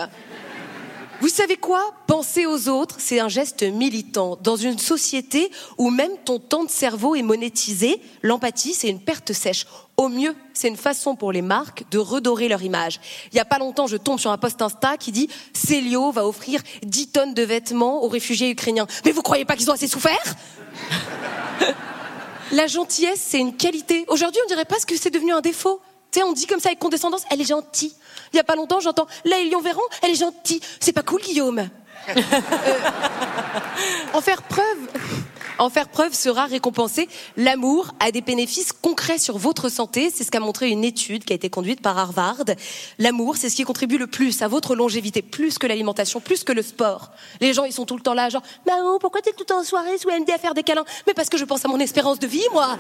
Vous 1.21 1.29
savez 1.29 1.57
quoi? 1.57 1.83
Penser 2.07 2.47
aux 2.47 2.69
autres, 2.69 2.97
c'est 2.99 3.19
un 3.19 3.29
geste 3.29 3.65
militant. 3.65 4.39
Dans 4.41 4.55
une 4.55 4.79
société 4.79 5.51
où 5.77 5.91
même 5.91 6.13
ton 6.25 6.39
temps 6.39 6.63
de 6.63 6.71
cerveau 6.71 7.17
est 7.17 7.23
monétisé, 7.23 8.01
l'empathie, 8.23 8.73
c'est 8.73 8.89
une 8.89 9.01
perte 9.01 9.33
sèche. 9.33 9.67
Au 9.97 10.09
mieux, 10.09 10.37
c'est 10.55 10.69
une 10.69 10.77
façon 10.77 11.17
pour 11.17 11.33
les 11.33 11.43
marques 11.43 11.83
de 11.91 11.99
redorer 11.99 12.47
leur 12.47 12.63
image. 12.63 13.01
Il 13.33 13.37
y 13.37 13.41
a 13.41 13.45
pas 13.45 13.59
longtemps, 13.59 13.89
je 13.89 13.97
tombe 13.97 14.21
sur 14.21 14.31
un 14.31 14.39
post 14.39 14.63
Insta 14.63 14.97
qui 14.97 15.11
dit 15.11 15.29
Célio 15.53 16.13
va 16.13 16.25
offrir 16.25 16.61
10 16.85 17.09
tonnes 17.09 17.35
de 17.35 17.43
vêtements 17.43 18.05
aux 18.05 18.09
réfugiés 18.09 18.51
ukrainiens. 18.51 18.87
Mais 19.05 19.11
vous 19.11 19.23
croyez 19.23 19.45
pas 19.45 19.57
qu'ils 19.57 19.69
ont 19.71 19.75
assez 19.75 19.89
souffert? 19.89 20.23
La 22.53 22.69
gentillesse, 22.69 23.21
c'est 23.27 23.41
une 23.41 23.57
qualité. 23.57 24.05
Aujourd'hui, 24.07 24.41
on 24.45 24.49
dirait 24.49 24.65
presque 24.65 24.91
que 24.91 24.97
c'est 24.97 25.11
devenu 25.11 25.33
un 25.33 25.41
défaut. 25.41 25.81
Tu 26.13 26.21
sais, 26.21 26.25
on 26.25 26.33
dit 26.33 26.47
comme 26.47 26.61
ça 26.61 26.69
avec 26.69 26.79
condescendance, 26.79 27.25
elle 27.31 27.41
est 27.41 27.49
gentille. 27.49 27.93
Il 28.33 28.37
y 28.37 28.41
a 28.41 28.45
pas 28.45 28.57
longtemps, 28.57 28.81
j'entends, 28.81 29.07
là, 29.25 29.39
Lyon 29.43 29.61
Véran, 29.61 29.83
elle 30.03 30.11
est 30.11 30.15
gentille. 30.15 30.61
C'est 30.81 30.93
pas 30.93 31.03
cool, 31.03 31.21
Guillaume. 31.23 31.69
Euh, 32.09 32.23
en 34.15 34.21
faire 34.21 34.43
preuve, 34.43 34.65
en 35.59 35.69
faire 35.71 35.89
preuve 35.89 36.15
sera 36.15 36.47
récompensé. 36.47 37.09
L'amour 37.37 37.93
a 38.01 38.11
des 38.11 38.21
bénéfices 38.21 38.73
concrets 38.73 39.19
sur 39.19 39.39
votre 39.39 39.69
santé. 39.69 40.11
C'est 40.15 40.25
ce 40.25 40.31
qu'a 40.31 40.41
montré 40.41 40.69
une 40.71 40.85
étude 40.85 41.25
qui 41.25 41.33
a 41.33 41.37
été 41.37 41.51
conduite 41.51 41.81
par 41.81 41.99
Harvard. 41.99 42.45
L'amour, 42.99 43.37
c'est 43.37 43.51
ce 43.51 43.57
qui 43.57 43.65
contribue 43.65 43.99
le 43.99 44.07
plus 44.07 44.43
à 44.43 44.49
votre 44.49 44.75
longévité, 44.75 45.23
plus 45.23 45.59
que 45.59 45.67
l'alimentation, 45.67 46.21
plus 46.21 46.45
que 46.45 46.53
le 46.53 46.63
sport. 46.63 47.11
Les 47.41 47.53
gens, 47.53 47.65
ils 47.65 47.73
sont 47.73 47.85
tout 47.85 47.97
le 47.97 48.03
temps 48.03 48.15
là, 48.15 48.29
genre, 48.29 48.43
Mao, 48.67 48.99
pourquoi 48.99 49.21
t'es 49.21 49.33
tout 49.33 49.41
le 49.41 49.47
temps 49.47 49.61
en 49.61 49.65
soirée 49.65 49.99
sous 49.99 50.09
MD 50.09 50.31
à 50.31 50.39
faire 50.39 50.55
des 50.55 50.63
câlins? 50.63 50.85
Mais 51.07 51.15
parce 51.15 51.29
que 51.29 51.37
je 51.37 51.45
pense 51.45 51.65
à 51.65 51.69
mon 51.69 51.81
espérance 51.81 52.19
de 52.19 52.27
vie, 52.27 52.47
moi. 52.53 52.79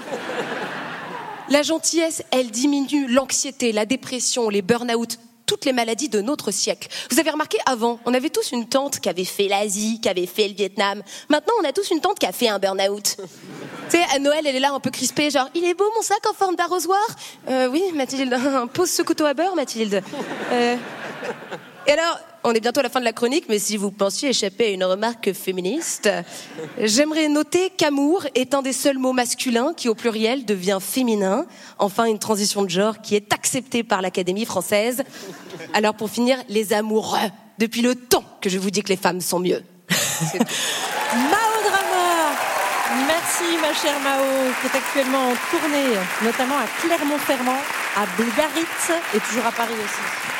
La 1.50 1.62
gentillesse, 1.62 2.22
elle 2.30 2.50
diminue 2.50 3.06
l'anxiété, 3.08 3.72
la 3.72 3.86
dépression, 3.86 4.50
les 4.50 4.60
burn-out, 4.60 5.18
toutes 5.48 5.64
les 5.64 5.72
maladies 5.72 6.10
de 6.10 6.20
notre 6.20 6.50
siècle. 6.52 6.88
Vous 7.10 7.18
avez 7.18 7.30
remarqué 7.30 7.56
avant, 7.66 7.98
on 8.04 8.12
avait 8.12 8.28
tous 8.28 8.52
une 8.52 8.68
tante 8.68 9.00
qui 9.00 9.08
avait 9.08 9.24
fait 9.24 9.48
l'Asie, 9.48 9.98
qui 10.00 10.08
avait 10.08 10.26
fait 10.26 10.46
le 10.46 10.54
Vietnam. 10.54 11.02
Maintenant, 11.30 11.54
on 11.60 11.64
a 11.66 11.72
tous 11.72 11.90
une 11.90 12.00
tante 12.00 12.18
qui 12.18 12.26
a 12.26 12.32
fait 12.32 12.48
un 12.48 12.60
burn-out. 12.60 13.16
Tu 13.90 13.96
sais, 13.96 14.04
à 14.14 14.18
Noël, 14.18 14.46
elle 14.46 14.54
est 14.54 14.60
là 14.60 14.72
un 14.74 14.80
peu 14.80 14.90
crispée, 14.90 15.30
genre, 15.30 15.48
il 15.54 15.64
est 15.64 15.72
beau 15.72 15.90
mon 15.96 16.02
sac 16.02 16.18
en 16.30 16.34
forme 16.34 16.56
d'arrosoir 16.56 17.00
euh, 17.48 17.68
Oui, 17.68 17.82
Mathilde, 17.94 18.36
pose 18.74 18.90
ce 18.90 19.00
couteau 19.00 19.24
à 19.24 19.32
beurre, 19.32 19.56
Mathilde. 19.56 20.02
Euh, 20.52 20.76
Et 21.86 21.92
alors, 21.92 22.18
on 22.48 22.52
est 22.52 22.60
bientôt 22.60 22.80
à 22.80 22.82
la 22.82 22.88
fin 22.88 23.00
de 23.00 23.04
la 23.04 23.12
chronique, 23.12 23.44
mais 23.48 23.58
si 23.58 23.76
vous 23.76 23.90
pensiez 23.90 24.30
échapper 24.30 24.68
à 24.68 24.70
une 24.70 24.84
remarque 24.84 25.34
féministe, 25.34 26.08
j'aimerais 26.80 27.28
noter 27.28 27.70
qu'amour 27.76 28.24
est 28.34 28.54
un 28.54 28.62
des 28.62 28.72
seuls 28.72 28.96
mots 28.96 29.12
masculins 29.12 29.74
qui, 29.76 29.88
au 29.88 29.94
pluriel, 29.94 30.46
devient 30.46 30.78
féminin. 30.80 31.44
Enfin, 31.78 32.06
une 32.06 32.18
transition 32.18 32.62
de 32.62 32.70
genre 32.70 33.02
qui 33.02 33.16
est 33.16 33.34
acceptée 33.34 33.82
par 33.82 34.00
l'Académie 34.00 34.46
française. 34.46 35.02
Alors, 35.74 35.94
pour 35.94 36.08
finir, 36.08 36.38
les 36.48 36.72
amoureux. 36.72 37.18
Depuis 37.58 37.82
le 37.82 37.94
temps 37.94 38.24
que 38.40 38.48
je 38.48 38.58
vous 38.58 38.70
dis 38.70 38.82
que 38.82 38.88
les 38.88 38.96
femmes 38.96 39.20
sont 39.20 39.40
mieux. 39.40 39.62
Mao 39.90 41.54
Drama 41.68 42.32
Merci 43.06 43.58
ma 43.60 43.74
chère 43.74 44.00
Mao, 44.00 44.24
qui 44.60 44.66
est 44.68 44.78
actuellement 44.78 45.30
en 45.30 45.34
tournée, 45.50 45.96
notamment 46.22 46.56
à 46.56 46.66
Clermont-Ferrand, 46.80 47.60
à 47.96 48.06
Biarritz 48.16 48.92
et 49.14 49.20
toujours 49.20 49.46
à 49.46 49.52
Paris 49.52 49.74
aussi. 49.74 50.37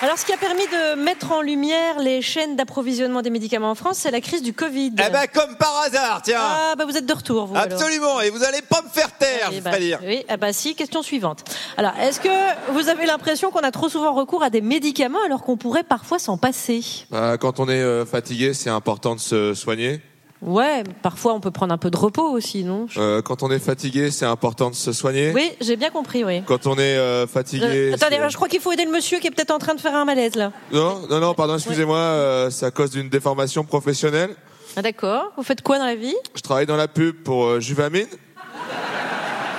Alors, 0.00 0.16
ce 0.16 0.24
qui 0.24 0.32
a 0.32 0.36
permis 0.36 0.64
de 0.66 0.94
mettre 1.02 1.32
en 1.32 1.42
lumière 1.42 1.98
les 1.98 2.22
chaînes 2.22 2.54
d'approvisionnement 2.54 3.20
des 3.20 3.30
médicaments 3.30 3.72
en 3.72 3.74
France, 3.74 3.98
c'est 3.98 4.12
la 4.12 4.20
crise 4.20 4.42
du 4.42 4.52
Covid. 4.52 4.92
Eh 4.92 5.10
ben, 5.10 5.26
comme 5.34 5.56
par 5.56 5.76
hasard, 5.84 6.22
tiens. 6.22 6.38
Ah, 6.40 6.74
bah 6.78 6.84
vous 6.84 6.96
êtes 6.96 7.04
de 7.04 7.12
retour, 7.12 7.46
vous. 7.46 7.56
alors. 7.56 7.72
Absolument, 7.72 8.20
et 8.20 8.30
vous 8.30 8.44
allez 8.44 8.62
pas 8.62 8.80
me 8.82 8.88
faire 8.88 9.10
taire, 9.18 9.48
Eh 9.50 9.56
je 9.56 9.60
bah, 9.60 9.72
ferais 9.72 9.82
dire. 9.82 9.98
Oui, 10.04 10.24
ah 10.28 10.36
bah 10.36 10.52
si, 10.52 10.76
question 10.76 11.02
suivante. 11.02 11.42
Alors, 11.76 11.94
est-ce 12.00 12.20
que 12.20 12.72
vous 12.72 12.88
avez 12.88 13.06
l'impression 13.06 13.50
qu'on 13.50 13.58
a 13.60 13.72
trop 13.72 13.88
souvent 13.88 14.14
recours 14.14 14.44
à 14.44 14.50
des 14.50 14.60
médicaments 14.60 15.18
alors 15.26 15.42
qu'on 15.42 15.56
pourrait 15.56 15.82
parfois 15.82 16.20
s'en 16.20 16.38
passer? 16.38 16.80
Bah, 17.10 17.36
quand 17.36 17.58
on 17.58 17.68
est 17.68 17.82
euh, 17.82 18.06
fatigué, 18.06 18.54
c'est 18.54 18.70
important 18.70 19.16
de 19.16 19.20
se 19.20 19.52
soigner. 19.54 20.00
Ouais, 20.40 20.84
parfois 21.02 21.34
on 21.34 21.40
peut 21.40 21.50
prendre 21.50 21.74
un 21.74 21.78
peu 21.78 21.90
de 21.90 21.96
repos 21.96 22.28
aussi, 22.30 22.62
non? 22.62 22.86
Euh, 22.96 23.22
quand 23.22 23.42
on 23.42 23.50
est 23.50 23.58
fatigué, 23.58 24.12
c'est 24.12 24.24
important 24.24 24.70
de 24.70 24.74
se 24.76 24.92
soigner. 24.92 25.32
Oui, 25.34 25.50
j'ai 25.60 25.74
bien 25.74 25.90
compris, 25.90 26.22
oui. 26.24 26.42
Quand 26.46 26.66
on 26.68 26.76
est 26.76 26.96
euh, 26.96 27.26
fatigué. 27.26 27.64
Euh, 27.90 27.94
attendez, 27.94 28.16
c'est- 28.22 28.30
je 28.30 28.36
crois 28.36 28.46
qu'il 28.48 28.60
faut 28.60 28.70
aider 28.70 28.84
le 28.84 28.92
monsieur 28.92 29.18
qui 29.18 29.26
est 29.26 29.30
peut-être 29.32 29.50
en 29.50 29.58
train 29.58 29.74
de 29.74 29.80
faire 29.80 29.96
un 29.96 30.04
malaise 30.04 30.36
là. 30.36 30.52
Non, 30.72 31.00
non, 31.10 31.18
non, 31.18 31.34
pardon, 31.34 31.54
excusez-moi, 31.56 31.96
euh, 31.98 32.50
c'est 32.50 32.66
à 32.66 32.70
cause 32.70 32.90
d'une 32.90 33.08
déformation 33.08 33.64
professionnelle. 33.64 34.30
Ah, 34.76 34.82
D'accord. 34.82 35.32
Vous 35.36 35.42
faites 35.42 35.62
quoi 35.62 35.78
dans 35.78 35.86
la 35.86 35.96
vie? 35.96 36.14
Je 36.36 36.40
travaille 36.40 36.66
dans 36.66 36.76
la 36.76 36.86
pub 36.86 37.16
pour 37.24 37.44
euh, 37.46 37.58
Juvamine. 37.60 38.06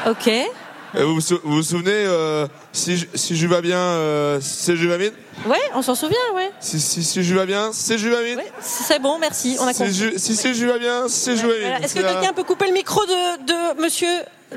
Ok. 0.07 0.27
Et 0.27 1.03
vous, 1.03 1.15
vous 1.15 1.21
vous 1.43 1.55
vous 1.57 1.63
souvenez, 1.63 1.91
euh, 1.93 2.47
si, 2.71 3.05
si 3.15 3.35
je 3.35 3.47
vais 3.47 3.61
bien, 3.61 3.77
euh, 3.77 4.39
c'est 4.41 4.75
Juvamine 4.75 5.11
Ouais, 5.47 5.57
on 5.73 5.81
s'en 5.81 5.95
souvient, 5.95 6.17
ouais. 6.35 6.51
si, 6.59 6.79
si, 6.79 7.03
si 7.03 7.23
je 7.23 7.33
vais 7.35 7.45
bien, 7.45 7.71
c'est 7.73 7.97
Juvamine 7.97 8.39
C'est 8.61 8.99
bon, 9.01 9.17
merci. 9.19 9.55
On 9.59 9.67
a 9.67 9.73
Si, 9.73 9.79
compris. 9.83 10.19
Si, 10.19 10.35
si 10.35 10.53
je 10.53 10.65
vais 10.65 10.79
bien, 10.79 11.07
c'est 11.07 11.35
Juvamine. 11.35 11.61
Voilà. 11.61 11.79
Est-ce 11.81 11.95
que 11.95 12.01
quelqu'un 12.01 12.33
peut 12.33 12.43
couper 12.43 12.67
le 12.67 12.73
micro 12.73 13.03
de, 13.05 13.45
de 13.45 13.81
monsieur 13.81 14.09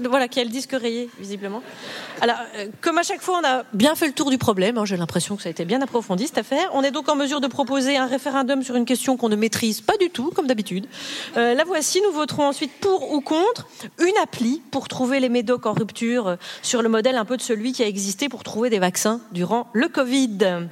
voilà, 0.09 0.27
qui 0.27 0.41
a 0.41 0.45
le 0.45 0.49
disque 0.49 0.73
rayé, 0.73 1.11
visiblement? 1.21 1.63
Alors, 2.23 2.37
euh, 2.57 2.67
comme 2.81 2.97
à 2.97 3.03
chaque 3.03 3.21
fois, 3.21 3.39
on 3.43 3.47
a 3.47 3.63
bien 3.75 3.95
fait 3.95 4.07
le 4.07 4.15
tour 4.15 4.31
du 4.31 4.39
problème. 4.39 4.79
hein, 4.79 4.87
J'ai 4.87 4.97
l'impression 4.97 5.37
que 5.37 5.43
ça 5.43 5.49
a 5.49 5.51
été 5.51 5.67
bien 5.67 5.83
approfondi 5.83 6.27
cette 6.27 6.39
affaire. 6.39 6.71
On 6.73 6.83
est 6.83 6.91
donc 6.93 7.11
en 7.11 7.15
mesure 7.15 7.41
de 7.43 7.47
proposer 7.47 7.99
un 7.99 8.07
référendum 8.07 8.63
sur 8.63 8.75
une 8.75 8.87
question 8.87 9.19
qu'on 9.19 9.29
ne 9.29 9.37
maîtrise 9.37 9.83
pas 9.83 9.97
du 9.99 10.09
tout, 10.09 10.31
comme 10.35 10.47
d'habitude. 10.47 10.87
Euh, 11.37 11.53
la 11.55 11.65
voici. 11.65 12.01
Nous 12.07 12.13
voterons 12.13 12.47
ensuite 12.49 12.73
pour 12.81 13.13
ou 13.13 13.21
contre 13.21 13.67
une 13.99 14.17
appli 14.23 14.63
pour 14.71 14.89
trouver 14.89 15.21
les 15.21 15.29
médocs 15.29 15.67
en 15.67 15.75
rupture 15.75 16.27
euh, 16.27 16.37
sur 16.63 16.81
le 16.81 16.89
modèle 16.89 17.17
un 17.17 17.27
peu 17.27 17.37
de 17.37 17.43
celui 17.43 17.73
qui 17.73 17.83
a 17.83 17.87
existé 17.87 18.02
pour 18.29 18.43
trouver 18.43 18.71
des 18.71 18.79
vaccins 18.79 19.21
durant 19.33 19.69
le 19.73 19.89
Covid. 19.89 20.69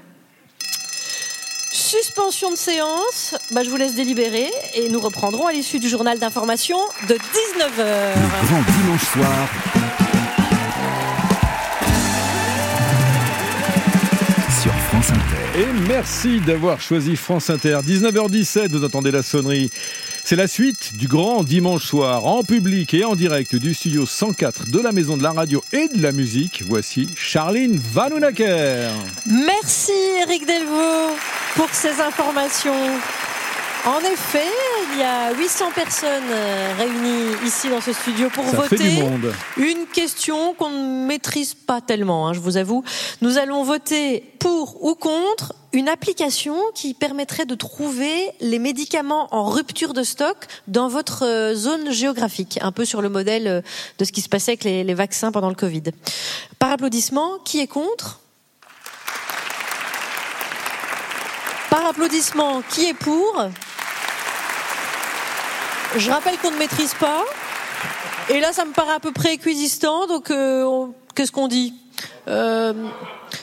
Suspension 1.72 2.50
de 2.50 2.56
séance, 2.56 3.36
bah, 3.52 3.62
je 3.62 3.70
vous 3.70 3.76
laisse 3.76 3.94
délibérer 3.94 4.48
et 4.74 4.88
nous 4.88 5.00
reprendrons 5.00 5.46
à 5.46 5.52
l'issue 5.52 5.78
du 5.78 5.88
journal 5.88 6.18
d'information 6.18 6.78
de 7.08 7.14
19h. 7.14 7.78
Le 7.78 8.46
grand 8.46 8.62
dimanche 8.72 9.04
soir 9.04 9.48
sur 14.62 14.72
France 14.72 15.10
Inter. 15.10 15.60
Et 15.60 15.88
merci 15.88 16.40
d'avoir 16.40 16.80
choisi 16.80 17.16
France 17.16 17.50
Inter. 17.50 17.78
19h17, 17.86 18.68
vous 18.70 18.84
entendez 18.84 19.10
la 19.10 19.22
sonnerie 19.22 19.70
C'est 20.24 20.36
la 20.36 20.46
suite 20.46 20.96
du 20.96 21.08
grand 21.08 21.42
dimanche 21.42 21.84
soir 21.84 22.26
en 22.26 22.42
public 22.42 22.94
et 22.94 23.04
en 23.04 23.14
direct 23.14 23.56
du 23.56 23.74
studio 23.74 24.06
104 24.06 24.70
de 24.70 24.78
la 24.78 24.92
Maison 24.92 25.16
de 25.16 25.22
la 25.22 25.32
Radio 25.32 25.62
et 25.72 25.88
de 25.88 26.02
la 26.02 26.12
Musique. 26.12 26.62
Voici 26.66 27.08
Charline 27.16 27.80
Vanhoenacker. 27.92 28.90
Merci 29.26 29.92
Eric 30.22 30.46
Delvaux 30.46 31.16
pour 31.56 31.68
ces 31.72 32.00
informations. 32.00 32.72
En 33.86 34.00
effet, 34.00 34.44
il 34.92 34.98
y 34.98 35.02
a 35.02 35.32
800 35.32 35.70
personnes 35.74 36.10
euh, 36.30 36.74
réunies 36.76 37.34
ici 37.46 37.70
dans 37.70 37.80
ce 37.80 37.94
studio 37.94 38.28
pour 38.28 38.44
Ça 38.44 38.50
fait 38.62 38.76
voter 38.76 38.90
du 38.90 39.02
monde. 39.02 39.32
une 39.56 39.86
question 39.86 40.52
qu'on 40.52 40.68
ne 40.68 41.06
maîtrise 41.06 41.54
pas 41.54 41.80
tellement, 41.80 42.28
hein, 42.28 42.34
je 42.34 42.40
vous 42.40 42.58
avoue. 42.58 42.84
Nous 43.22 43.38
allons 43.38 43.64
voter 43.64 44.34
pour 44.38 44.84
ou 44.84 44.94
contre 44.94 45.54
une 45.72 45.88
application 45.88 46.56
qui 46.74 46.92
permettrait 46.92 47.46
de 47.46 47.54
trouver 47.54 48.30
les 48.40 48.58
médicaments 48.58 49.34
en 49.34 49.44
rupture 49.48 49.94
de 49.94 50.02
stock 50.02 50.36
dans 50.68 50.88
votre 50.88 51.24
euh, 51.24 51.54
zone 51.54 51.90
géographique, 51.90 52.58
un 52.60 52.72
peu 52.72 52.84
sur 52.84 53.00
le 53.00 53.08
modèle 53.08 53.46
euh, 53.46 53.60
de 53.98 54.04
ce 54.04 54.12
qui 54.12 54.20
se 54.20 54.28
passait 54.28 54.52
avec 54.52 54.64
les, 54.64 54.84
les 54.84 54.94
vaccins 54.94 55.32
pendant 55.32 55.48
le 55.48 55.54
Covid. 55.54 55.84
Par 56.58 56.72
applaudissement, 56.72 57.38
qui 57.46 57.60
est 57.60 57.66
contre? 57.66 58.20
Par 61.70 61.86
applaudissement, 61.86 62.62
qui 62.68 62.84
est 62.84 62.94
pour? 62.94 63.48
Je 65.96 66.10
rappelle 66.10 66.38
qu'on 66.38 66.52
ne 66.52 66.58
maîtrise 66.58 66.94
pas. 66.94 67.24
Et 68.28 68.38
là, 68.38 68.52
ça 68.52 68.64
me 68.64 68.72
paraît 68.72 68.94
à 68.94 69.00
peu 69.00 69.10
près 69.10 69.34
équidistant. 69.34 70.06
Donc, 70.06 70.30
euh, 70.30 70.86
qu'est-ce 71.16 71.32
qu'on 71.32 71.48
dit? 71.48 71.74
Euh, 72.28 72.72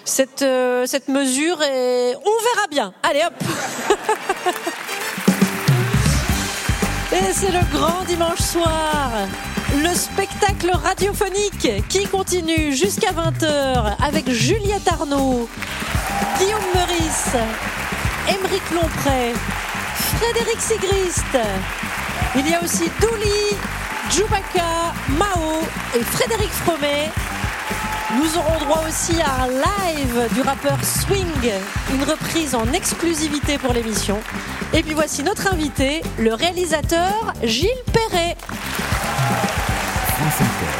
cette, 0.05 0.43
euh, 0.43 0.85
cette 0.85 1.09
mesure 1.09 1.61
est... 1.61 2.15
On 2.15 2.43
verra 2.55 2.67
bien. 2.69 2.93
Allez, 3.03 3.21
hop 3.25 3.33
Et 7.11 7.33
c'est 7.33 7.51
le 7.51 7.59
grand 7.77 8.03
dimanche 8.07 8.39
soir. 8.39 9.11
Le 9.83 9.93
spectacle 9.93 10.71
radiophonique 10.71 11.85
qui 11.89 12.07
continue 12.07 12.73
jusqu'à 12.73 13.11
20h 13.11 13.95
avec 14.01 14.29
Juliette 14.29 14.87
Arnaud, 14.87 15.49
Guillaume 16.37 16.63
Meurice, 16.73 17.35
Émeric 18.29 18.63
Lompré, 18.71 19.33
Frédéric 20.17 20.61
Sigrist. 20.61 21.37
Il 22.39 22.47
y 22.47 22.53
a 22.53 22.61
aussi 22.61 22.83
Douli, 23.01 23.57
Djoubaka, 24.11 24.93
Mao 25.17 25.61
et 25.95 26.03
Frédéric 26.03 26.49
Fromet. 26.49 27.09
Nous 28.15 28.37
aurons 28.37 28.59
droit 28.59 28.83
aussi 28.87 29.19
à 29.21 29.43
un 29.43 29.47
live 29.47 30.33
du 30.33 30.41
rappeur 30.41 30.77
Swing, 30.83 31.51
une 31.93 32.03
reprise 32.03 32.53
en 32.53 32.71
exclusivité 32.73 33.57
pour 33.57 33.73
l'émission. 33.73 34.19
Et 34.73 34.83
puis 34.83 34.93
voici 34.93 35.23
notre 35.23 35.51
invité, 35.51 36.03
le 36.19 36.35
réalisateur 36.35 37.33
Gilles 37.43 37.69
Perret. 37.91 38.37
France 40.15 40.41
Inter. 40.41 40.77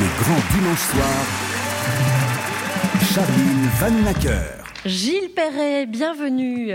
Le 0.00 0.22
grand 0.22 0.42
dimanche 0.54 0.80
soir. 0.92 1.18
Charline 3.14 3.70
Vanhoenacker. 3.80 4.62
Gilles 4.84 5.30
Perret, 5.34 5.86
bienvenue. 5.86 6.74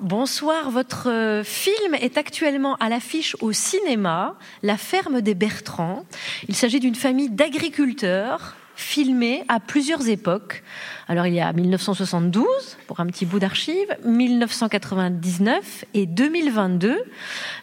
Bonsoir. 0.00 0.70
Votre 0.70 1.10
euh, 1.10 1.44
film 1.44 1.94
est 1.94 2.18
actuellement 2.18 2.76
à 2.76 2.88
l'affiche 2.88 3.36
au 3.40 3.52
cinéma, 3.52 4.36
La 4.62 4.76
ferme 4.76 5.20
des 5.20 5.34
Bertrands. 5.34 6.04
Il 6.48 6.54
s'agit 6.54 6.80
d'une 6.80 6.94
famille 6.94 7.30
d'agriculteurs 7.30 8.56
filmés 8.76 9.44
à 9.48 9.60
plusieurs 9.60 10.08
époques. 10.08 10.64
Alors 11.06 11.26
il 11.26 11.34
y 11.34 11.40
a 11.40 11.52
1972 11.52 12.44
pour 12.86 13.00
un 13.00 13.06
petit 13.06 13.24
bout 13.24 13.38
d'archives, 13.38 13.96
1999 14.04 15.84
et 15.94 16.06
2022. 16.06 16.96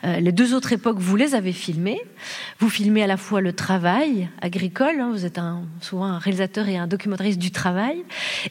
Euh, 0.03 0.19
les 0.19 0.31
deux 0.31 0.53
autres 0.53 0.71
époques, 0.73 0.99
vous 0.99 1.15
les 1.15 1.35
avez 1.35 1.51
filmées. 1.51 2.01
Vous 2.59 2.69
filmez 2.69 3.03
à 3.03 3.07
la 3.07 3.17
fois 3.17 3.41
le 3.41 3.53
travail 3.53 4.29
agricole, 4.41 4.99
hein, 4.99 5.09
vous 5.11 5.25
êtes 5.25 5.39
souvent 5.81 6.05
un 6.05 6.19
réalisateur 6.19 6.67
et 6.69 6.77
un 6.77 6.87
documentariste 6.87 7.39
du 7.39 7.51
travail, 7.51 8.03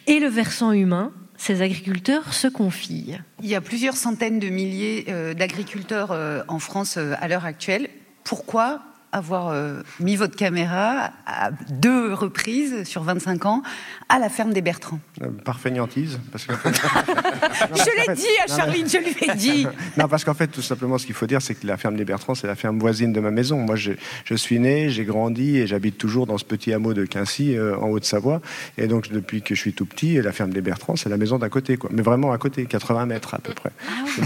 et 0.06 0.20
le 0.20 0.28
versant 0.28 0.72
humain. 0.72 1.12
Ces 1.40 1.62
agriculteurs 1.62 2.34
se 2.34 2.48
confient. 2.48 3.16
Il 3.42 3.48
y 3.48 3.54
a 3.54 3.62
plusieurs 3.62 3.96
centaines 3.96 4.40
de 4.40 4.50
milliers 4.50 5.06
euh, 5.08 5.32
d'agriculteurs 5.32 6.12
euh, 6.12 6.42
en 6.48 6.58
France 6.58 6.98
euh, 6.98 7.14
à 7.18 7.28
l'heure 7.28 7.46
actuelle. 7.46 7.88
Pourquoi 8.24 8.82
avoir 9.12 9.48
euh, 9.48 9.82
mis 9.98 10.16
votre 10.16 10.36
caméra 10.36 11.10
à 11.26 11.50
deux 11.70 12.12
reprises 12.14 12.84
sur 12.84 13.02
25 13.02 13.46
ans 13.46 13.62
à 14.08 14.18
la 14.18 14.28
ferme 14.28 14.52
des 14.52 14.62
Bertrands 14.62 15.00
Euh, 15.22 15.26
Par 15.44 15.58
fainéantise, 15.60 16.18
parce 16.32 16.44
que... 16.46 16.52
Je 17.74 18.08
l'ai 18.10 18.14
dit 18.14 18.26
à 18.44 18.56
Charline, 18.56 18.88
je 18.88 18.98
lui 18.98 19.14
ai 19.30 19.34
dit. 19.36 19.66
non, 19.96 20.08
parce 20.08 20.24
qu'en 20.24 20.34
fait, 20.34 20.48
tout 20.48 20.62
simplement, 20.62 20.98
ce 20.98 21.06
qu'il 21.06 21.14
faut 21.14 21.26
dire, 21.26 21.42
c'est 21.42 21.54
que 21.54 21.66
la 21.66 21.76
ferme 21.76 21.96
des 21.96 22.04
Bertrands, 22.04 22.34
c'est 22.34 22.46
la 22.46 22.54
ferme 22.54 22.78
voisine 22.78 23.12
de 23.12 23.20
ma 23.20 23.30
maison. 23.30 23.58
Moi, 23.58 23.76
je, 23.76 23.92
je 24.24 24.34
suis 24.34 24.58
né, 24.58 24.90
j'ai 24.90 25.04
grandi 25.04 25.58
et 25.58 25.66
j'habite 25.66 25.98
toujours 25.98 26.26
dans 26.26 26.38
ce 26.38 26.44
petit 26.44 26.72
hameau 26.72 26.94
de 26.94 27.04
Quincy, 27.04 27.56
euh, 27.56 27.76
en 27.78 27.88
Haute-Savoie. 27.88 28.40
Et 28.78 28.86
donc, 28.86 29.10
depuis 29.10 29.42
que 29.42 29.54
je 29.54 29.60
suis 29.60 29.72
tout 29.72 29.86
petit, 29.86 30.20
la 30.20 30.32
ferme 30.32 30.50
des 30.52 30.60
Bertrands, 30.60 30.96
c'est 30.96 31.08
la 31.08 31.16
maison 31.16 31.38
d'à 31.38 31.48
côté, 31.48 31.76
quoi. 31.76 31.90
Mais 31.92 32.02
vraiment 32.02 32.32
à 32.32 32.38
côté, 32.38 32.66
80 32.66 33.06
mètres 33.06 33.34
à 33.34 33.38
peu 33.38 33.52
près. 33.54 33.70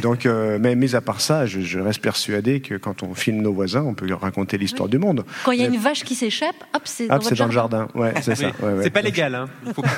Donc, 0.03 0.27
euh, 0.27 0.59
mais 0.61 0.75
mis 0.77 0.95
à 0.95 1.01
part 1.01 1.21
ça, 1.21 1.47
je, 1.47 1.61
je 1.61 1.79
reste 1.79 2.01
persuadé 2.01 2.61
que 2.61 2.75
quand 2.75 3.03
on 3.03 3.15
filme 3.15 3.41
nos 3.43 3.53
voisins, 3.53 3.83
on 3.83 3.95
peut 3.95 4.13
raconter 4.15 4.59
l'histoire 4.59 4.74
du 4.89 4.99
monde. 4.99 5.25
Quand 5.45 5.53
il 5.53 5.61
y 5.61 5.65
a 5.65 5.69
une 5.69 5.79
vache 5.79 6.05
qui 6.05 6.15
s'échappe, 6.15 6.57
hop, 6.75 6.83
c'est 6.85 7.07
dans 7.07 7.21
c'est 7.21 7.35
dans 7.37 7.47
le 7.47 7.53
jardin. 7.53 7.89
Ouais, 7.95 8.13
c'est 8.21 8.35
ça. 8.35 8.47
Oui, 8.47 8.67
ouais, 8.67 8.73
ouais. 8.75 8.83
C'est 8.85 8.91
pas 8.91 9.03
légal, 9.03 9.35
hein. 9.35 9.49
Faut 9.75 9.83
pas, 9.83 9.89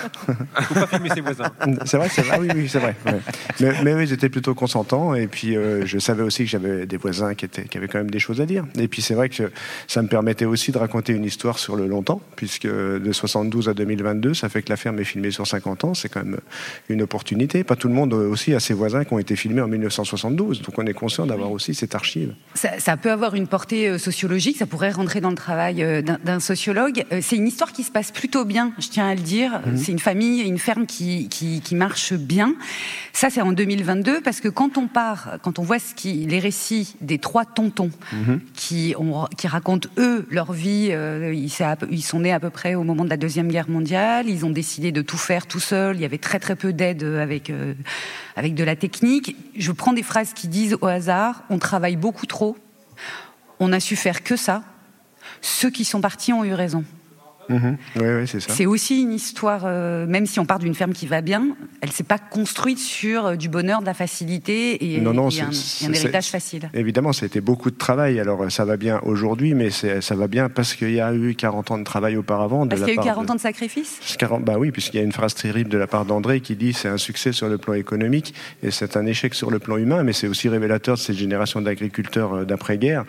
faut 0.63 0.75
pas 0.75 0.87
filmer 0.87 1.11
ses 1.11 1.21
voisins. 1.21 1.51
C'est 1.85 1.97
vrai, 1.99 2.09
c'est 2.09 2.23
vrai. 2.23 2.37
Ah 2.37 2.41
oui, 2.41 2.49
oui, 2.55 2.69
c'est 2.69 2.79
vrai. 2.79 2.97
ouais. 3.07 3.21
Mais, 3.61 3.73
mais 3.83 3.95
oui, 3.95 4.05
ils 4.05 4.13
étaient 4.13 4.29
plutôt 4.29 4.55
consentants. 4.55 5.15
Et 5.15 5.27
puis, 5.27 5.57
euh, 5.57 5.85
je 5.87 5.99
savais 5.99 6.23
aussi 6.23 6.45
que 6.45 6.51
j'avais 6.51 6.87
des 6.87 6.97
voisins 6.97 7.35
qui, 7.35 7.45
étaient, 7.45 7.65
qui 7.65 7.79
avaient 7.79 7.89
quand 7.89 7.99
même 7.99 8.11
des 8.11 8.19
choses 8.19 8.41
à 8.41 8.47
dire. 8.47 8.65
Et 8.79 8.89
puis, 8.89 9.03
c'est 9.03 9.15
vrai 9.15 9.29
que 9.29 9.51
ça 9.87 10.03
me 10.03 10.09
permettait 10.09 10.45
aussi 10.45 10.73
de 10.73 10.79
raconter 10.79 11.13
une 11.13 11.25
histoire 11.25 11.59
sur 11.59 11.77
le 11.77 11.87
long 11.87 12.03
temps, 12.03 12.21
puisque 12.37 12.67
de 12.67 13.13
72 13.13 13.69
à 13.69 13.75
2022, 13.75 14.35
ça 14.35 14.49
fait 14.49 14.63
que 14.63 14.71
la 14.71 14.77
ferme 14.77 14.99
est 14.99 15.05
filmée 15.05 15.31
sur 15.31 15.47
50 15.47 15.85
ans. 15.85 15.95
C'est 15.95 16.09
quand 16.09 16.25
même 16.25 16.39
une 16.89 17.03
opportunité. 17.03 17.65
Pas 17.65 17.77
tout 17.77 17.89
le 17.89 17.95
monde 17.95 18.13
euh, 18.15 18.29
aussi 18.29 18.55
a 18.55 18.61
ses 18.61 18.75
voisins 18.75 19.05
qui 19.05 19.13
ont 19.13 19.19
été 19.19 19.37
filmés 19.37 19.63
en 19.63 19.69
1972. 19.69 20.63
Donc, 20.63 20.79
on 20.79 20.87
est 20.87 20.95
conscient 20.95 21.27
d'avoir 21.27 21.51
aussi 21.51 21.75
cette 21.75 21.95
archive. 21.95 22.35
Ça, 22.55 22.79
ça 22.79 22.97
peut 22.97 23.11
avoir 23.11 23.35
une 23.35 23.47
portée 23.47 23.89
euh, 23.89 23.99
sociologique, 23.99 24.57
ça 24.57 24.66
pourrait 24.67 24.91
rentrer 24.91 25.21
dans 25.21 25.31
le 25.31 25.37
travail 25.37 25.83
euh, 25.83 26.03
d'un 26.03 26.41
sociologue. 26.41 27.05
Euh, 27.13 27.21
C'est 27.23 27.37
une 27.37 27.47
histoire 27.47 27.73
qui 27.73 27.83
se 27.83 27.91
passe 27.91 28.11
plutôt 28.11 28.45
bien, 28.45 28.73
je 28.79 28.89
tiens 28.89 29.09
à 29.09 29.15
le 29.15 29.21
dire. 29.21 29.61
Mhm. 29.67 29.77
C'est 29.77 29.93
une 29.93 29.99
famille, 29.99 30.43
une 30.43 30.59
ferme 30.59 30.87
qui, 30.87 31.29
qui, 31.29 31.61
qui 31.61 31.75
marche 31.75 32.13
bien. 32.13 32.55
Ça, 33.13 33.31
c'est 33.31 33.41
en 33.41 33.53
2022, 33.53 34.21
parce 34.21 34.41
que 34.41 34.49
quand 34.49 34.77
on 34.79 34.89
part, 34.89 35.39
quand 35.43 35.59
on 35.59 35.63
voit 35.63 35.79
ce 35.79 35.95
qui, 35.95 36.27
les 36.27 36.39
récits 36.39 36.97
des 37.01 37.19
trois 37.19 37.45
tontons 37.45 37.91
qui, 38.55 38.95
ont, 38.99 39.27
qui 39.37 39.47
racontent, 39.47 39.89
eux, 39.99 40.27
leur 40.31 40.53
vie, 40.53 40.89
euh, 40.91 41.33
ils, 41.35 42.03
sont 42.03 42.21
nés 42.21 42.33
à 42.33 42.41
peu 42.41 42.51
près 42.51 42.75
au 42.75 42.83
moment 42.83 43.05
de 43.05 43.11
la 43.11 43.17
Deuxième 43.17 43.49
Guerre 43.49 43.69
mondiale, 43.69 44.29
ils 44.29 44.45
ont 44.45 44.51
décidé 44.51 44.93
de 44.93 45.03
tout 45.03 45.17
faire 45.17 45.47
tout 45.47 45.61
seuls, 45.61 45.97
il 45.97 46.03
y 46.03 46.05
avait 46.05 46.19
très 46.19 46.39
très 46.39 46.57
peu 46.57 46.73
d'aide 46.73 47.03
avec, 47.03 47.51
euh, 47.51 47.75
avec 48.37 48.55
de 48.55 48.65
la 48.65 48.77
technique. 48.77 49.37
Je 49.57 49.73
prends 49.73 49.93
des 49.93 50.03
phrases 50.03 50.33
qui 50.33 50.49
disent 50.49 50.77
au 50.81 50.87
hasard, 50.87 51.45
on 51.51 51.59
travaille 51.59 51.97
beaucoup 51.97 52.27
trop, 52.27 52.57
on 53.61 53.73
a 53.73 53.81
su 53.81 53.97
faire 53.97 54.23
que 54.23 54.37
ça. 54.37 54.63
Ceux 55.41 55.71
qui 55.71 55.85
sont 55.85 56.01
partis 56.01 56.33
ont 56.33 56.45
eu 56.45 56.55
raison. 56.55 56.85
Mhm. 57.49 57.77
Oui, 57.97 58.03
oui, 58.21 58.27
c'est 58.27 58.41
ça. 58.41 58.53
C'est 58.53 58.67
aussi 58.67 59.03
une 59.03 59.13
histoire, 59.13 59.63
euh, 59.65 60.07
même 60.07 60.27
si 60.27 60.41
on 60.41 60.45
part 60.47 60.59
d'une 60.59 60.75
ferme 60.75 60.93
qui 60.93 61.07
va 61.07 61.21
bien, 61.21 61.49
elle 61.81 61.93
s'est 61.93 62.03
pas 62.05 62.19
construite 62.19 62.79
sur 62.79 63.27
euh, 63.27 63.37
du 63.37 63.49
bonheur, 63.49 63.81
de 63.81 63.87
la 63.87 63.95
facilité 63.95 64.95
et, 64.97 65.01
Non, 65.01 65.13
non, 65.13 65.29
et 65.31 65.41
un, 65.41 65.51
et 65.51 65.85
héritage 65.97 66.27
facile. 66.29 66.71
Évidemment, 66.75 67.13
ça 67.13 67.25
a 67.25 67.27
été 67.27 67.41
beaucoup 67.41 67.71
de 67.71 67.77
travail. 67.77 68.19
Alors, 68.21 68.43
euh, 68.43 68.49
ça 68.51 68.65
va 68.65 68.77
bien 68.77 69.01
aujourd'hui, 69.05 69.55
mais 69.55 69.71
ça 69.71 70.15
va 70.17 70.27
bien 70.29 70.49
parce 70.49 70.75
qu'il 70.75 70.93
y 70.93 71.01
a 71.01 71.13
eu 71.15 71.35
40 71.35 71.71
ans 71.71 71.79
de 71.79 71.85
travail 71.85 72.17
auparavant. 72.17 72.65
de 72.67 72.71
Parce 72.71 72.81
qu'il 72.83 72.89
y 72.89 72.91
a 72.91 72.95
eu 72.95 72.97
part 72.97 73.05
40 73.07 73.27
de- 73.27 73.33
ans 73.33 73.35
de 73.37 73.41
sacrifice? 73.41 74.01
40, 74.19 74.45
bah 74.45 74.57
oui, 74.59 74.71
puisqu'il 74.73 74.97
y 74.97 75.01
a 75.01 75.05
une 75.05 75.13
phrase 75.13 75.35
terrible 75.35 75.71
de 75.71 75.79
la 75.79 75.87
part 75.87 76.05
d'André 76.05 76.41
qui 76.41 76.57
dit 76.57 76.73
c'est 76.73 76.89
un 76.89 76.97
succès 76.99 77.33
sur 77.33 77.49
le 77.49 77.59
plan 77.59 77.75
économique 77.75 78.35
et 78.63 78.71
c'est 78.71 78.97
un 78.97 79.07
échec 79.07 79.35
sur 79.35 79.51
le 79.51 79.59
plan 79.59 79.77
humain, 79.77 80.03
mais 80.03 80.13
c'est 80.13 80.27
aussi 80.29 80.49
révélateur 80.49 80.97
de 80.97 81.01
cette 81.01 81.17
génération 81.17 81.61
d'agriculteurs 81.61 82.45
d'après-guerre 82.47 83.05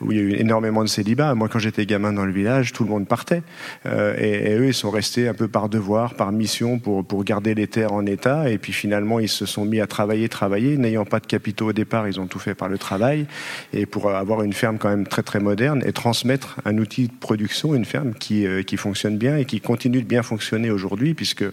où 0.00 0.12
il 0.12 0.18
y 0.18 0.20
a 0.20 0.24
eu 0.24 0.32
énormément 0.34 0.82
de 0.82 0.88
célibats. 0.88 1.34
Moi, 1.34 1.48
quand 1.48 1.58
j'étais 1.58 1.86
gamin 1.86 2.12
dans 2.12 2.24
le 2.24 2.32
village, 2.32 2.72
tout 2.72 2.84
le 2.84 2.90
monde 2.90 3.06
partait 3.06 3.42
Euh, 3.86 4.14
et, 4.16 4.54
eux, 4.54 4.68
ils 4.68 4.74
sont 4.74 4.90
restés 4.90 5.28
un 5.28 5.34
peu 5.34 5.48
par 5.48 5.68
devoir, 5.68 6.14
par 6.14 6.32
mission 6.32 6.78
pour, 6.78 7.04
pour 7.04 7.24
garder 7.24 7.54
les 7.54 7.66
terres 7.66 7.92
en 7.92 8.06
état. 8.06 8.50
Et 8.50 8.58
puis 8.58 8.72
finalement, 8.72 9.18
ils 9.18 9.28
se 9.28 9.46
sont 9.46 9.64
mis 9.64 9.80
à 9.80 9.86
travailler, 9.86 10.28
travailler, 10.28 10.76
n'ayant 10.76 11.04
pas 11.04 11.20
de 11.20 11.26
capitaux 11.26 11.68
au 11.68 11.72
départ, 11.72 12.08
ils 12.08 12.20
ont 12.20 12.26
tout 12.26 12.38
fait 12.38 12.54
par 12.54 12.68
le 12.68 12.78
travail. 12.78 13.26
Et 13.72 13.86
pour 13.86 14.10
avoir 14.10 14.42
une 14.42 14.52
ferme 14.52 14.78
quand 14.78 14.88
même 14.88 15.06
très 15.06 15.22
très 15.22 15.40
moderne 15.40 15.82
et 15.86 15.92
transmettre 15.92 16.56
un 16.64 16.78
outil 16.78 17.08
de 17.08 17.14
production, 17.18 17.74
une 17.74 17.84
ferme 17.84 18.14
qui, 18.14 18.46
euh, 18.46 18.62
qui 18.62 18.76
fonctionne 18.76 19.18
bien 19.18 19.36
et 19.36 19.44
qui 19.44 19.60
continue 19.60 20.02
de 20.02 20.06
bien 20.06 20.22
fonctionner 20.22 20.70
aujourd'hui 20.70 21.14
puisque 21.14 21.44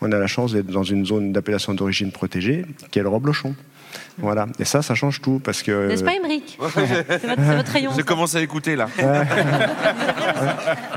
on 0.00 0.12
a 0.12 0.18
la 0.18 0.26
chance 0.26 0.52
d'être 0.52 0.66
dans 0.66 0.82
une 0.82 1.06
zone 1.06 1.32
d'appellation 1.32 1.74
d'origine 1.74 2.12
protégée 2.12 2.64
qui 2.90 2.98
est 2.98 3.02
le 3.02 3.08
Roblochon. 3.08 3.54
Voilà. 4.18 4.46
Et 4.58 4.64
ça, 4.64 4.82
ça 4.82 4.94
change 4.94 5.20
tout 5.20 5.40
parce 5.42 5.62
que. 5.62 5.88
N'est-ce 5.88 6.04
pas, 6.04 6.14
Émeric? 6.14 6.58
C'est 6.72 7.26
votre, 7.26 7.42
c'est 7.42 7.56
votre 7.56 7.72
rayon. 7.72 7.90
J'ai 7.96 8.02
commencé 8.02 8.36
à 8.36 8.40
écouter 8.40 8.76
là. 8.76 8.88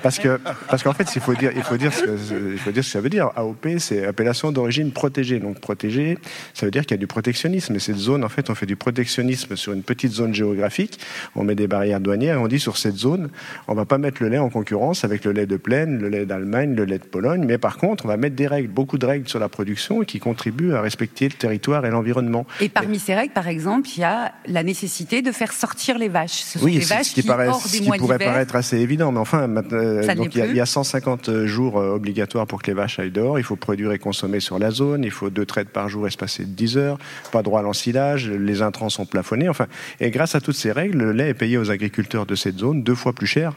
Parce 0.04 0.20
que 0.20 0.40
parce 0.70 0.84
qu'en 0.84 0.94
fait, 0.94 1.16
il 1.16 1.22
faut 1.22 1.34
dire 1.34 1.52
il 1.56 1.64
faut 1.64 1.78
dire 1.78 1.94
ce 1.94 2.04
que, 2.04 2.54
il 2.54 2.60
faut 2.60 2.72
dire 2.72 2.84
ce 2.84 2.90
que 2.90 2.94
ça 2.94 3.02
veut 3.02 3.10
dire. 3.10 3.32
AOP, 3.36 3.68
c'est 3.80 4.06
appellation 4.06 4.52
d'origine 4.52 4.92
protégée. 4.92 5.40
Donc 5.40 5.60
protégée, 5.60 6.18
ça 6.54 6.66
veut 6.66 6.72
dire 6.72 6.84
qu'il 6.84 6.92
y 6.92 7.00
a 7.00 7.00
du 7.00 7.08
protectionnisme. 7.08 7.76
Et 7.76 7.80
cette 7.80 7.98
zone, 7.98 8.24
en 8.24 8.30
fait, 8.30 8.50
on 8.50 8.56
fait 8.56 8.66
du 8.66 8.76
protectionnisme 8.76 9.56
sur 9.56 9.74
une 9.74 9.84
petite 9.84 10.14
zone 10.14 10.34
géographique. 10.34 11.00
On 11.36 11.44
met 11.44 11.56
des 11.56 11.68
barrières 11.68 12.00
douanières 12.00 12.36
et 12.36 12.40
on 12.40 12.48
dit 12.48 12.60
sur 12.60 12.78
cette 12.78 12.96
zone, 12.96 13.30
on 13.68 13.74
va 13.74 13.86
pas 13.86 13.98
mettre 13.98 14.22
le 14.22 14.30
lait 14.30 14.38
en 14.38 14.50
concurrence 14.50 15.04
avec 15.04 15.26
le 15.26 15.32
lait 15.32 15.46
de 15.46 15.58
Plaine, 15.58 16.00
le 16.00 16.10
lait 16.10 16.26
d'Allemagne, 16.26 16.76
le 16.76 16.86
lait 16.86 17.00
de 17.00 17.06
Pologne. 17.06 17.44
Mais 17.46 17.58
par 17.58 17.78
contre, 17.78 18.06
on 18.06 18.08
va 18.08 18.18
mettre 18.18 18.36
des 18.36 18.48
règles, 18.48 18.70
beaucoup 18.70 18.98
de 18.98 19.06
règles 19.06 19.28
sur 19.28 19.40
la 19.40 19.50
production 19.50 20.02
qui 20.02 20.20
contribuent 20.20 20.74
à 20.74 20.82
respecter 20.82 21.26
le 21.26 21.34
territoire 21.34 21.86
et 21.86 21.90
l'environnement. 21.90 22.46
Et 22.62 22.70
parmi 22.70 23.00
ces 23.08 23.16
règles, 23.16 23.32
par 23.34 23.48
exemple, 23.48 23.88
il 23.96 24.02
y 24.02 24.04
a 24.04 24.34
la 24.48 24.64
nécessité 24.64 25.22
de 25.22 25.32
faire 25.32 25.54
sortir 25.54 25.98
les 25.98 26.10
vaches. 26.10 26.32
Ce 26.44 26.60
sont 26.60 26.66
Oui, 26.66 26.76
des 26.76 26.82
c'est 26.82 26.96
vaches 26.96 27.08
ce 27.08 27.14
qui, 27.16 27.22
qui, 27.22 27.28
paraît, 27.28 27.48
hors 27.48 27.62
ce 27.62 27.78
qui 27.78 27.90
pourrait 27.98 28.18
paraître 28.18 28.56
assez 28.58 28.78
évident, 28.78 29.12
mais 29.14 29.20
enfin, 29.20 29.48
euh, 29.72 30.14
donc 30.16 30.36
il 30.36 30.40
y, 30.40 30.42
a- 30.42 30.44
plus. 30.46 30.54
il 30.54 30.58
y 30.58 30.60
a 30.60 30.66
150 30.66 31.46
jours 31.46 31.80
euh, 31.80 31.96
obligatoires 31.96 32.46
pour 32.48 32.62
que 32.62 32.68
les 32.68 32.74
vaches 32.74 33.00
aillent 33.00 33.12
dehors. 33.12 33.40
Il 33.40 33.44
faut 33.44 33.56
produire 33.56 33.94
et 33.94 34.00
consommer 34.00 34.40
sur 34.42 34.60
la 34.60 34.72
zone. 34.72 35.04
Il 35.06 35.12
faut 35.12 35.30
deux 35.30 35.46
traites 35.46 35.70
par 35.70 35.88
jour 35.88 36.06
espacées 36.06 36.44
de 36.44 36.50
10 36.52 36.78
heures. 36.78 36.98
Pas 37.32 37.44
droit 37.44 37.62
à 37.62 37.64
l'ensilage. 37.64 38.30
Les 38.30 38.62
intrants 38.62 38.90
sont 38.90 39.06
plafonnés. 39.06 39.48
Enfin, 39.48 39.68
et 40.02 40.12
grâce 40.12 40.36
à 40.36 40.42
toutes 40.42 40.56
ces 40.58 40.74
règles, 40.74 40.98
le 40.98 41.12
lait 41.14 41.30
est 41.30 41.34
payé 41.34 41.58
aux 41.58 41.72
agriculteurs 41.72 42.26
de 42.26 42.36
cette 42.36 42.58
zone 42.58 42.84
deux 42.84 42.96
fois 42.96 43.14
plus 43.14 43.28
cher 43.28 43.54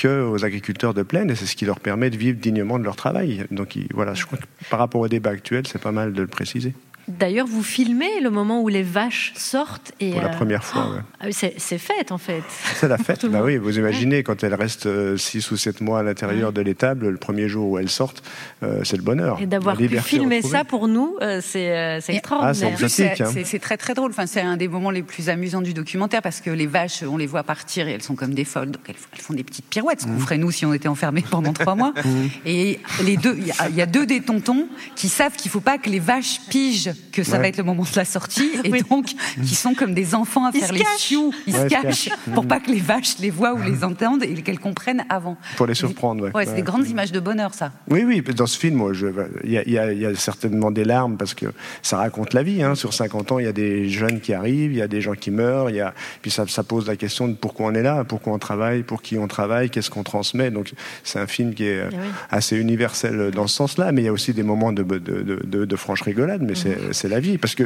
qu'aux 0.00 0.44
agriculteurs 0.44 0.92
de 0.94 1.02
plaine, 1.02 1.30
et 1.30 1.34
c'est 1.36 1.46
ce 1.46 1.56
qui 1.56 1.64
leur 1.64 1.80
permet 1.80 2.10
de 2.10 2.16
vivre 2.18 2.38
dignement 2.38 2.78
de 2.78 2.84
leur 2.84 2.96
travail. 2.96 3.46
Donc 3.50 3.76
il- 3.76 3.88
voilà, 3.94 4.12
je 4.14 4.26
crois 4.26 4.38
que 4.38 4.44
par 4.68 4.78
rapport 4.78 5.00
au 5.00 5.08
débat 5.08 5.30
actuel, 5.30 5.66
c'est 5.66 5.80
pas 5.80 5.92
mal 5.92 6.12
de 6.12 6.20
le 6.20 6.28
préciser. 6.28 6.74
D'ailleurs, 7.18 7.46
vous 7.46 7.62
filmez 7.62 8.20
le 8.22 8.30
moment 8.30 8.60
où 8.62 8.68
les 8.68 8.82
vaches 8.82 9.32
sortent. 9.36 9.92
Et, 10.00 10.12
Pour 10.12 10.20
la 10.22 10.28
euh, 10.28 10.32
première 10.36 10.64
fois, 10.64 10.82
ouais. 10.90 10.98
ah 11.20 11.24
oui, 11.26 11.32
c'est 11.32 11.54
c'est 11.58 11.78
fête, 11.78 12.12
en 12.12 12.18
fait. 12.18 12.42
C'est 12.76 12.88
la 12.88 12.98
fête. 12.98 13.26
bah 13.30 13.40
oui, 13.44 13.56
vous 13.56 13.78
imaginez 13.78 14.22
quand 14.22 14.42
elles 14.44 14.54
restent 14.54 15.16
6 15.16 15.50
ou 15.50 15.56
7 15.56 15.80
mois 15.80 16.00
à 16.00 16.02
l'intérieur 16.02 16.52
de 16.52 16.60
l'étable, 16.60 17.08
le 17.08 17.16
premier 17.16 17.48
jour 17.48 17.68
où 17.70 17.78
elles 17.78 17.88
sortent, 17.90 18.22
euh, 18.62 18.80
c'est 18.84 18.96
le 18.96 19.02
bonheur. 19.02 19.38
Et 19.40 19.46
d'avoir 19.46 19.76
pu 19.76 19.88
filmer 19.98 20.36
retrouvée. 20.36 20.56
ça 20.58 20.64
pour 20.64 20.88
nous, 20.88 21.16
euh, 21.20 21.40
c'est 21.42 21.70
euh, 21.76 22.00
c'est 22.00 22.12
Ah, 22.12 22.16
extraordinaire. 22.16 22.78
C'est 22.88 23.20
hein. 23.22 23.30
c'est- 23.44 23.58
très 23.58 23.76
très 23.76 23.94
drôle. 23.94 24.10
Enfin, 24.10 24.26
c'est 24.26 24.40
un 24.40 24.56
des 24.56 24.68
moments 24.68 24.90
les 24.90 25.02
plus 25.02 25.28
amusants 25.28 25.60
du 25.62 25.74
documentaire 25.74 26.22
parce 26.22 26.40
que 26.40 26.50
les 26.50 26.66
vaches, 26.66 27.02
on 27.02 27.16
les 27.16 27.26
voit 27.26 27.42
partir 27.42 27.88
et 27.88 27.92
elles 27.92 28.02
sont 28.02 28.14
comme 28.14 28.34
des 28.34 28.44
folles, 28.44 28.70
donc 28.70 28.82
elles, 28.88 28.94
font- 28.94 29.08
elles 29.14 29.20
font 29.20 29.34
des 29.34 29.44
petites 29.44 29.66
pirouettes. 29.66 30.02
Ce 30.02 30.06
Mmh. 30.06 30.14
qu'on 30.14 30.20
ferait 30.20 30.38
nous 30.38 30.50
si 30.50 30.64
on 30.64 30.72
était 30.72 30.88
enfermés 30.88 31.24
pendant 31.30 31.52
trois 31.52 31.74
mois. 31.74 31.92
Et 32.46 32.78
les 33.04 33.16
deux, 33.16 33.34
il 33.36 33.46
y, 33.46 33.50
a- 33.50 33.68
il 33.68 33.74
y 33.76 33.82
a 33.82 33.86
deux 33.86 34.06
des 34.06 34.20
tontons 34.20 34.68
qui 34.96 35.08
savent 35.08 35.32
qu'il 35.36 35.50
faut 35.50 35.60
pas 35.60 35.78
que 35.78 35.88
les 35.90 35.98
vaches 36.00 36.40
pigent 36.48 36.90
que 37.12 37.22
ça 37.22 37.32
Ouais. 37.32 37.38
va 37.42 37.48
être 37.48 37.56
le 37.58 37.64
moment 37.64 37.82
de 37.82 37.88
la 37.96 38.04
sortie 38.04 38.50
et 38.64 38.70
donc 38.90 39.06
qui 39.42 39.54
sont 39.54 39.74
comme 39.74 39.94
des 39.94 40.14
enfants 40.14 40.44
à 40.46 40.50
Ils 40.54 40.60
faire 40.60 40.72
les 40.72 40.80
cachent. 40.80 41.00
chiots. 41.00 41.32
Ils 41.46 41.54
Ouais, 41.54 41.64
se 41.64 41.68
cachent 41.68 42.08
pour 42.34 42.46
pas 42.46 42.60
que 42.60 42.70
les 42.70 42.78
vaches 42.80 43.18
les 43.18 43.30
voient 43.30 43.54
ou 43.54 43.62
les 43.62 43.82
entendent 43.84 44.22
et 44.22 44.34
qu'elles 44.42 44.58
comprennent 44.60 45.04
avant. 45.08 45.36
Pour 45.56 45.66
les 45.66 45.74
surprendre, 45.74 46.24
ouais. 46.24 46.30
Ouais, 46.34 46.44
c'est 46.44 46.50
Ouais. 46.50 46.56
des 46.56 46.62
grandes 46.62 46.88
images 46.88 47.12
de 47.12 47.20
bonheur, 47.20 47.54
ça. 47.54 47.72
Oui, 47.88 48.04
oui, 48.06 48.22
dans 48.34 48.46
ce 48.46 48.58
film, 48.58 48.82
il 49.44 49.50
y, 49.50 49.58
a- 49.58 49.92
y 49.92 50.02
y 50.12 50.16
certainement 50.16 50.70
des 50.70 50.84
larmes 50.84 51.16
parce 51.16 51.34
que 51.34 51.46
ça 51.82 51.96
raconte 51.98 52.34
la 52.34 52.42
vie. 52.42 52.62
hein. 52.62 52.74
Sur 52.74 52.92
50 52.94 53.32
ans, 53.32 53.38
il 53.38 53.44
y 53.44 53.48
a 53.48 53.52
des 53.52 53.88
jeunes 53.88 54.20
qui 54.20 54.32
arrivent, 54.32 54.72
il 54.72 54.78
y 54.78 54.82
a 54.82 54.88
des 54.88 55.00
gens 55.00 55.14
qui 55.14 55.30
meurent, 55.30 55.70
y 55.70 55.80
a, 55.80 55.94
puis 56.22 56.30
ça, 56.30 56.44
ça 56.48 56.62
pose 56.62 56.86
la 56.86 56.96
question 56.96 57.28
de 57.28 57.34
pourquoi 57.34 57.66
on 57.66 57.74
est 57.74 57.82
là, 57.82 58.04
pourquoi 58.04 58.32
on 58.32 58.38
travaille, 58.38 58.82
pour 58.82 59.02
qui 59.02 59.18
on 59.18 59.26
travaille, 59.28 59.70
qu'est-ce 59.70 59.90
qu'on 59.90 60.02
transmet. 60.02 60.50
Donc 60.50 60.72
c'est 61.04 61.18
un 61.18 61.26
film 61.26 61.54
qui 61.54 61.64
est 61.66 61.80
Eh 61.90 61.94
oui. 61.94 62.02
assez 62.30 62.56
universel 62.56 63.30
dans 63.34 63.46
ce 63.46 63.56
sens-là, 63.56 63.92
mais 63.92 64.02
il 64.02 64.04
y 64.04 64.08
a 64.08 64.12
aussi 64.12 64.32
des 64.32 64.42
moments 64.42 64.72
de, 64.72 64.82
de, 64.82 64.98
de, 64.98 65.40
de- 65.44 65.64
de 65.64 65.76
franche 65.76 66.02
rigolade, 66.02 66.42
mais 66.42 66.54
c'est 66.54 66.76
c'est 66.92 67.08
la 67.08 67.20
vie 67.20 67.38
parce 67.38 67.54
que 67.54 67.64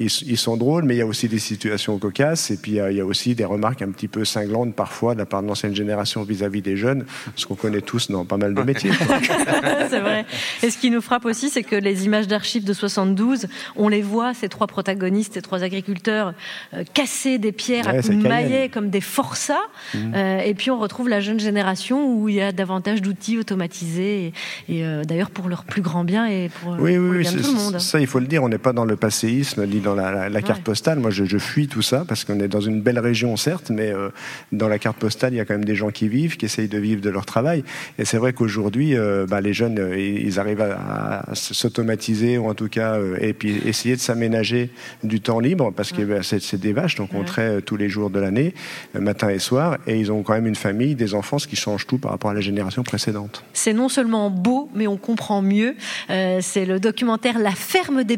ils, 0.00 0.10
sont 0.36 0.56
drôles, 0.56 0.84
mais 0.84 0.94
il 0.94 0.98
y 0.98 1.02
a 1.02 1.06
aussi 1.06 1.28
des 1.28 1.38
situations 1.38 1.98
cocasses 1.98 2.50
et 2.50 2.56
puis 2.56 2.72
il 2.72 2.74
y 2.76 2.80
a, 2.80 2.90
il 2.90 2.96
y 2.96 3.00
a 3.00 3.04
aussi 3.06 3.34
des 3.34 3.44
remarques 3.44 3.82
un 3.82 3.90
petit 3.90 4.08
peu 4.08 4.24
cinglantes 4.24 4.74
parfois 4.74 5.14
de 5.14 5.18
la 5.18 5.26
part 5.26 5.42
de 5.42 5.48
l'ancienne 5.48 5.74
génération 5.74 6.22
vis-à-vis 6.22 6.62
des 6.62 6.76
jeunes, 6.76 7.04
ce 7.36 7.46
qu'on 7.46 7.54
connaît 7.54 7.80
tous 7.80 8.10
dans 8.10 8.24
pas 8.24 8.36
mal 8.36 8.54
de 8.54 8.62
métiers. 8.62 8.90
c'est 9.90 10.00
vrai. 10.00 10.24
Et 10.62 10.70
ce 10.70 10.78
qui 10.78 10.90
nous 10.90 11.00
frappe 11.00 11.24
aussi, 11.24 11.50
c'est 11.50 11.62
que 11.62 11.76
les 11.76 12.04
images 12.04 12.26
d'archives 12.28 12.64
de 12.64 12.72
72, 12.72 13.46
on 13.76 13.88
les 13.88 14.02
voit, 14.02 14.34
ces 14.34 14.48
trois 14.48 14.66
protagonistes, 14.66 15.34
ces 15.34 15.42
trois 15.42 15.62
agriculteurs, 15.62 16.34
euh, 16.74 16.84
casser 16.94 17.38
des 17.38 17.52
pierres 17.52 17.88
à 17.88 17.92
Ouais, 17.92 17.96
coups 18.02 18.08
de 18.08 18.22
c'est 18.22 18.28
Cayenne. 18.28 18.48
maillet 18.50 18.68
comme 18.68 18.90
des 18.90 19.00
forçats. 19.00 19.54
Mhm. 19.94 20.12
Euh, 20.14 20.38
et 20.40 20.54
puis 20.54 20.70
on 20.70 20.78
retrouve 20.78 21.08
la 21.08 21.20
jeune 21.20 21.40
génération 21.40 22.12
où 22.12 22.28
il 22.28 22.36
y 22.36 22.40
a 22.42 22.52
davantage 22.52 23.02
d'outils 23.02 23.38
automatisés. 23.38 24.32
Et, 24.68 24.76
et, 24.78 24.84
euh, 24.84 25.04
d'ailleurs 25.04 25.30
pour 25.30 25.48
leur 25.48 25.64
plus 25.64 25.82
grand 25.82 26.04
bien 26.04 26.26
et 26.26 26.48
pour, 26.60 26.72
Oui, 26.72 26.76
pour 26.76 26.84
oui, 26.84 26.94
le 26.94 27.00
oui, 27.10 27.18
bien 27.20 27.32
de 27.32 27.38
c'est- 27.38 27.42
tout 27.44 27.52
le 27.56 27.58
monde. 27.58 27.78
ça 27.80 28.00
il 28.00 28.06
faut 28.06 28.18
le 28.20 28.26
dire, 28.26 28.42
on 28.42 28.52
n'est 28.56 28.62
pas 28.62 28.72
dans 28.72 28.84
le 28.84 28.96
passéisme 28.96 29.66
ni 29.66 29.80
dans 29.80 29.94
la, 29.94 30.10
la- 30.12 30.28
la 30.28 30.42
carte 30.42 30.62
postale. 30.62 30.98
Moi 30.98 31.10
je, 31.10 31.24
je 31.24 31.38
fuis 31.38 31.68
tout 31.68 31.82
ça 31.82 32.04
parce 32.08 32.24
qu'on 32.24 32.40
est 32.40 32.48
dans 32.48 32.60
une 32.60 32.80
belle 32.80 32.98
région 32.98 33.36
certes, 33.36 33.70
mais 33.70 33.90
euh, 33.92 34.08
dans 34.52 34.68
la 34.68 34.78
carte 34.78 34.96
postale 34.98 35.34
il 35.34 35.36
y 35.36 35.40
a 35.40 35.44
quand 35.44 35.54
même 35.54 35.64
des 35.64 35.74
gens 35.76 35.90
qui 35.90 36.08
vivent, 36.08 36.36
qui 36.36 36.46
essayent 36.46 36.68
de 36.68 36.78
vivre 36.78 37.00
de 37.02 37.10
leur 37.10 37.26
travail. 37.26 37.64
Et 37.98 38.04
c'est 38.04 38.16
vrai 38.18 38.32
qu'aujourd'hui 38.32 38.96
euh, 38.96 39.26
bah, 39.28 39.40
les 39.40 39.52
jeunes 39.52 39.78
euh, 39.78 39.98
ils 39.98 40.40
arrivent 40.40 40.62
à, 40.62 41.30
à 41.30 41.34
s'automatiser 41.34 42.38
ou 42.38 42.48
en 42.48 42.54
tout 42.54 42.68
cas 42.68 42.94
euh, 42.94 43.16
et 43.20 43.32
puis 43.32 43.60
essayer 43.66 43.96
de 43.96 44.00
s'aménager 44.00 44.70
du 45.04 45.20
temps 45.20 45.40
libre 45.40 45.72
parce 45.76 45.92
que 45.92 46.02
bah, 46.02 46.20
c'est 46.22 46.56
des 46.60 46.72
vaches 46.72 46.94
donc 46.96 47.10
on 47.14 47.24
traite 47.24 47.64
tous 47.64 47.76
les 47.76 47.88
jours 47.88 48.10
de 48.10 48.20
l'année, 48.20 48.54
matin 48.94 49.28
et 49.28 49.38
soir, 49.38 49.78
et 49.86 49.98
ils 49.98 50.10
ont 50.12 50.22
quand 50.22 50.32
même 50.34 50.46
une 50.46 50.54
famille, 50.54 50.94
des 50.94 51.14
enfants, 51.14 51.38
ce 51.38 51.46
qui 51.46 51.56
change 51.56 51.86
tout 51.86 51.98
par 51.98 52.10
rapport 52.12 52.30
à 52.30 52.34
la 52.34 52.40
génération 52.40 52.82
précédente. 52.82 53.42
C'est 53.52 53.72
non 53.72 53.88
seulement 53.88 54.30
beau, 54.30 54.70
mais 54.74 54.86
on 54.86 54.96
comprend 54.96 55.42
mieux. 55.42 55.74
C'est 56.08 56.64
le 56.66 56.78
documentaire 56.80 57.38
La 57.38 57.50
ferme 57.52 58.04
des 58.04 58.16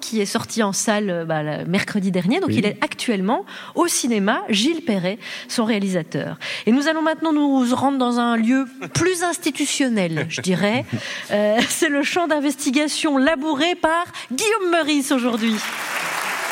Qui 0.00 0.20
est 0.20 0.26
sorti 0.26 0.62
en 0.62 0.72
salle 0.72 1.10
euh, 1.10 1.24
bah, 1.24 1.42
le 1.42 1.64
mercredi 1.66 2.10
dernier. 2.10 2.40
Donc 2.40 2.48
Oui. 2.50 2.56
il 2.58 2.66
est 2.66 2.78
actuellement 2.82 3.44
au 3.74 3.86
cinéma. 3.86 4.42
Gilles 4.48 4.82
Perret, 4.84 5.18
son 5.48 5.64
réalisateur. 5.64 6.36
Et 6.66 6.72
nous 6.72 6.88
allons 6.88 7.02
maintenant 7.02 7.32
nous 7.32 7.64
rendre 7.74 7.98
dans 7.98 8.18
un 8.18 8.36
lieu 8.36 8.66
plus 8.94 9.22
institutionnel, 9.22 10.26
je 10.28 10.40
dirais. 10.40 10.84
Euh, 11.30 11.58
c'est 11.68 11.88
le 11.88 12.02
champ 12.02 12.26
d'investigation 12.26 13.18
labouré 13.18 13.74
par 13.74 14.04
Guillaume 14.32 14.70
Meurice 14.70 15.12
aujourd'hui. 15.12 15.54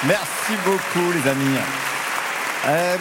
Merci 0.05 0.53
beaucoup, 0.65 1.13
les 1.13 1.31
amis. 1.31 1.57
Euh, 2.67 2.97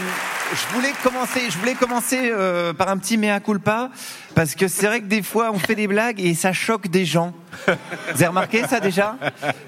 je 0.53 0.73
voulais 0.75 0.93
commencer, 1.03 1.41
je 1.49 1.57
voulais 1.57 1.73
commencer 1.73 2.29
euh, 2.31 2.73
par 2.73 2.89
un 2.89 2.97
petit 2.97 3.17
mea 3.17 3.39
culpa, 3.39 3.89
parce 4.35 4.55
que 4.55 4.67
c'est 4.67 4.85
vrai 4.85 4.99
que 5.01 5.05
des 5.05 5.21
fois 5.23 5.51
on 5.51 5.59
fait 5.59 5.75
des 5.75 5.87
blagues 5.87 6.19
et 6.19 6.33
ça 6.35 6.53
choque 6.53 6.87
des 6.87 7.05
gens. 7.05 7.33
Vous 7.67 7.73
avez 8.13 8.27
remarqué 8.27 8.63
ça 8.67 8.79
déjà? 8.79 9.17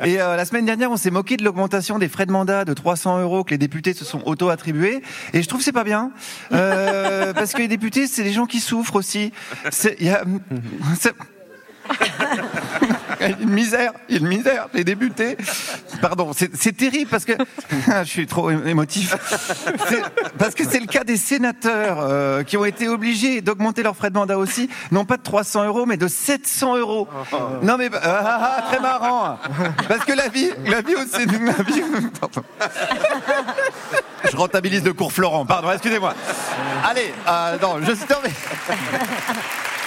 Et 0.03 0.21
euh, 0.21 0.35
la 0.35 0.45
semaine 0.45 0.65
dernière, 0.65 0.91
on 0.91 0.97
s'est 0.97 1.09
moqué 1.11 1.35
de 1.37 1.43
l'augmentation 1.43 1.97
des 1.99 2.09
frais 2.09 2.25
de 2.25 2.31
mandat 2.31 2.65
de 2.65 2.73
300 2.73 3.19
euros 3.21 3.43
que 3.43 3.51
les 3.51 3.57
députés 3.57 3.93
se 3.93 4.05
sont 4.05 4.21
auto-attribués, 4.25 5.01
et 5.33 5.41
je 5.41 5.47
trouve 5.47 5.59
que 5.59 5.65
c'est 5.65 5.71
pas 5.71 5.83
bien, 5.83 6.11
Euh, 6.51 7.33
parce 7.33 7.53
que 7.53 7.59
les 7.59 7.67
députés, 7.67 8.07
c'est 8.07 8.23
des 8.23 8.33
gens 8.33 8.45
qui 8.45 8.59
souffrent 8.59 8.95
aussi. 8.95 9.31
C'est- 9.71 9.97
une 13.41 13.49
misère, 13.49 13.93
une 14.09 14.27
misère, 14.27 14.67
les 14.73 14.83
députés. 14.83 15.37
Pardon, 16.01 16.31
c'est 16.33 16.75
terrible 16.75 17.09
parce 17.09 17.25
que 17.25 17.33
je 18.03 18.03
suis 18.03 18.27
trop 18.27 18.49
émotif. 18.51 19.15
Parce 20.37 20.53
que 20.53 20.63
c'est 20.63 20.79
le 20.79 20.85
cas 20.85 21.03
des 21.03 21.17
sénateurs 21.17 21.97
euh, 21.99 22.43
qui 22.43 22.57
ont 22.57 22.65
été 22.65 22.87
obligés 22.87 23.41
d'augmenter 23.41 23.83
leurs 23.83 23.95
frais 23.95 24.09
de 24.09 24.15
mandat 24.15 24.37
aussi, 24.37 24.69
non 24.91 25.05
pas 25.05 25.17
de 25.17 25.23
300 25.23 25.65
euros, 25.65 25.85
mais 25.85 25.97
de 25.97 26.07
700 26.07 26.77
euros. 26.77 27.07
Non 27.63 27.77
mais 27.77 27.89
ah, 27.93 27.99
ah, 28.03 28.55
ah, 28.57 28.61
très 28.69 28.79
marrant, 28.79 29.39
parce 29.87 30.05
que 30.05 30.13
la 30.13 30.27
vie, 30.29 30.49
la 30.65 30.81
vie 30.81 30.95
vie. 31.67 31.81
Pardon. 32.19 32.43
Je 34.29 34.37
rentabilise 34.37 34.83
de 34.83 34.91
cours 34.91 35.11
Florent, 35.11 35.45
pardon, 35.45 35.71
excusez-moi. 35.71 36.13
Allez, 36.83 37.13
euh, 37.27 37.57
non, 37.61 37.77
je 37.81 37.93
suis 37.93 38.05
tombé. 38.05 38.29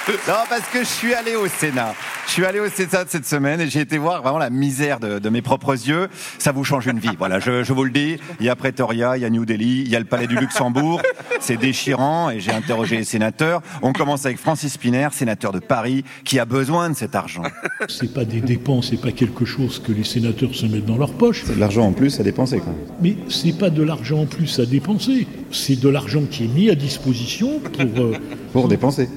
Non, 0.08 0.34
parce 0.48 0.66
que 0.72 0.80
je 0.80 0.84
suis 0.88 1.14
allé 1.14 1.36
au 1.36 1.46
Sénat. 1.46 1.94
Je 2.26 2.32
suis 2.32 2.44
allé 2.44 2.58
au 2.58 2.68
Sénat 2.68 3.04
cette 3.06 3.26
semaine 3.26 3.60
et 3.60 3.68
j'ai 3.68 3.80
été 3.80 3.96
voir 3.98 4.22
vraiment 4.22 4.38
la 4.38 4.50
misère 4.50 4.98
de, 4.98 5.18
de 5.20 5.28
mes 5.28 5.42
propres 5.42 5.72
yeux. 5.72 6.08
Ça 6.38 6.50
vous 6.52 6.64
change 6.64 6.86
une 6.86 6.98
vie. 6.98 7.10
Voilà, 7.18 7.38
je, 7.38 7.62
je 7.62 7.72
vous 7.72 7.84
le 7.84 7.90
dis. 7.90 8.16
Il 8.40 8.46
y 8.46 8.48
a 8.48 8.56
Pretoria, 8.56 9.16
il 9.16 9.20
y 9.22 9.24
a 9.24 9.30
New 9.30 9.44
Delhi, 9.44 9.82
il 9.82 9.88
y 9.88 9.94
a 9.94 9.98
le 10.00 10.04
Palais 10.06 10.26
du 10.26 10.36
Luxembourg. 10.36 11.00
C'est 11.38 11.58
déchirant 11.58 12.30
et 12.30 12.40
j'ai 12.40 12.50
interrogé 12.50 12.96
les 12.96 13.04
sénateurs. 13.04 13.62
On 13.82 13.92
commence 13.92 14.26
avec 14.26 14.38
Francis 14.38 14.72
Spiner, 14.72 15.08
sénateur 15.12 15.52
de 15.52 15.60
Paris, 15.60 16.04
qui 16.24 16.38
a 16.40 16.44
besoin 16.44 16.90
de 16.90 16.96
cet 16.96 17.14
argent. 17.14 17.42
C'est 17.88 18.12
pas 18.12 18.24
des 18.24 18.40
dépenses, 18.40 18.88
c'est 18.90 19.00
pas 19.00 19.12
quelque 19.12 19.44
chose 19.44 19.80
que 19.84 19.92
les 19.92 20.04
sénateurs 20.04 20.54
se 20.54 20.66
mettent 20.66 20.86
dans 20.86 20.98
leur 20.98 21.12
poche. 21.12 21.42
C'est 21.46 21.54
de 21.54 21.60
l'argent 21.60 21.84
en 21.86 21.92
plus 21.92 22.18
à 22.18 22.22
dépenser, 22.24 22.58
quoi. 22.58 22.72
Mais 23.00 23.16
c'est 23.28 23.56
pas 23.56 23.70
de 23.70 23.82
l'argent 23.82 24.22
en 24.22 24.26
plus 24.26 24.58
à 24.58 24.66
dépenser. 24.66 25.26
C'est 25.52 25.78
de 25.78 25.88
l'argent 25.88 26.22
qui 26.28 26.44
est 26.44 26.48
mis 26.48 26.70
à 26.70 26.74
disposition 26.74 27.60
pour. 27.60 27.82
euh, 28.04 28.12
Pour 28.52 28.66
dépenser. 28.68 29.08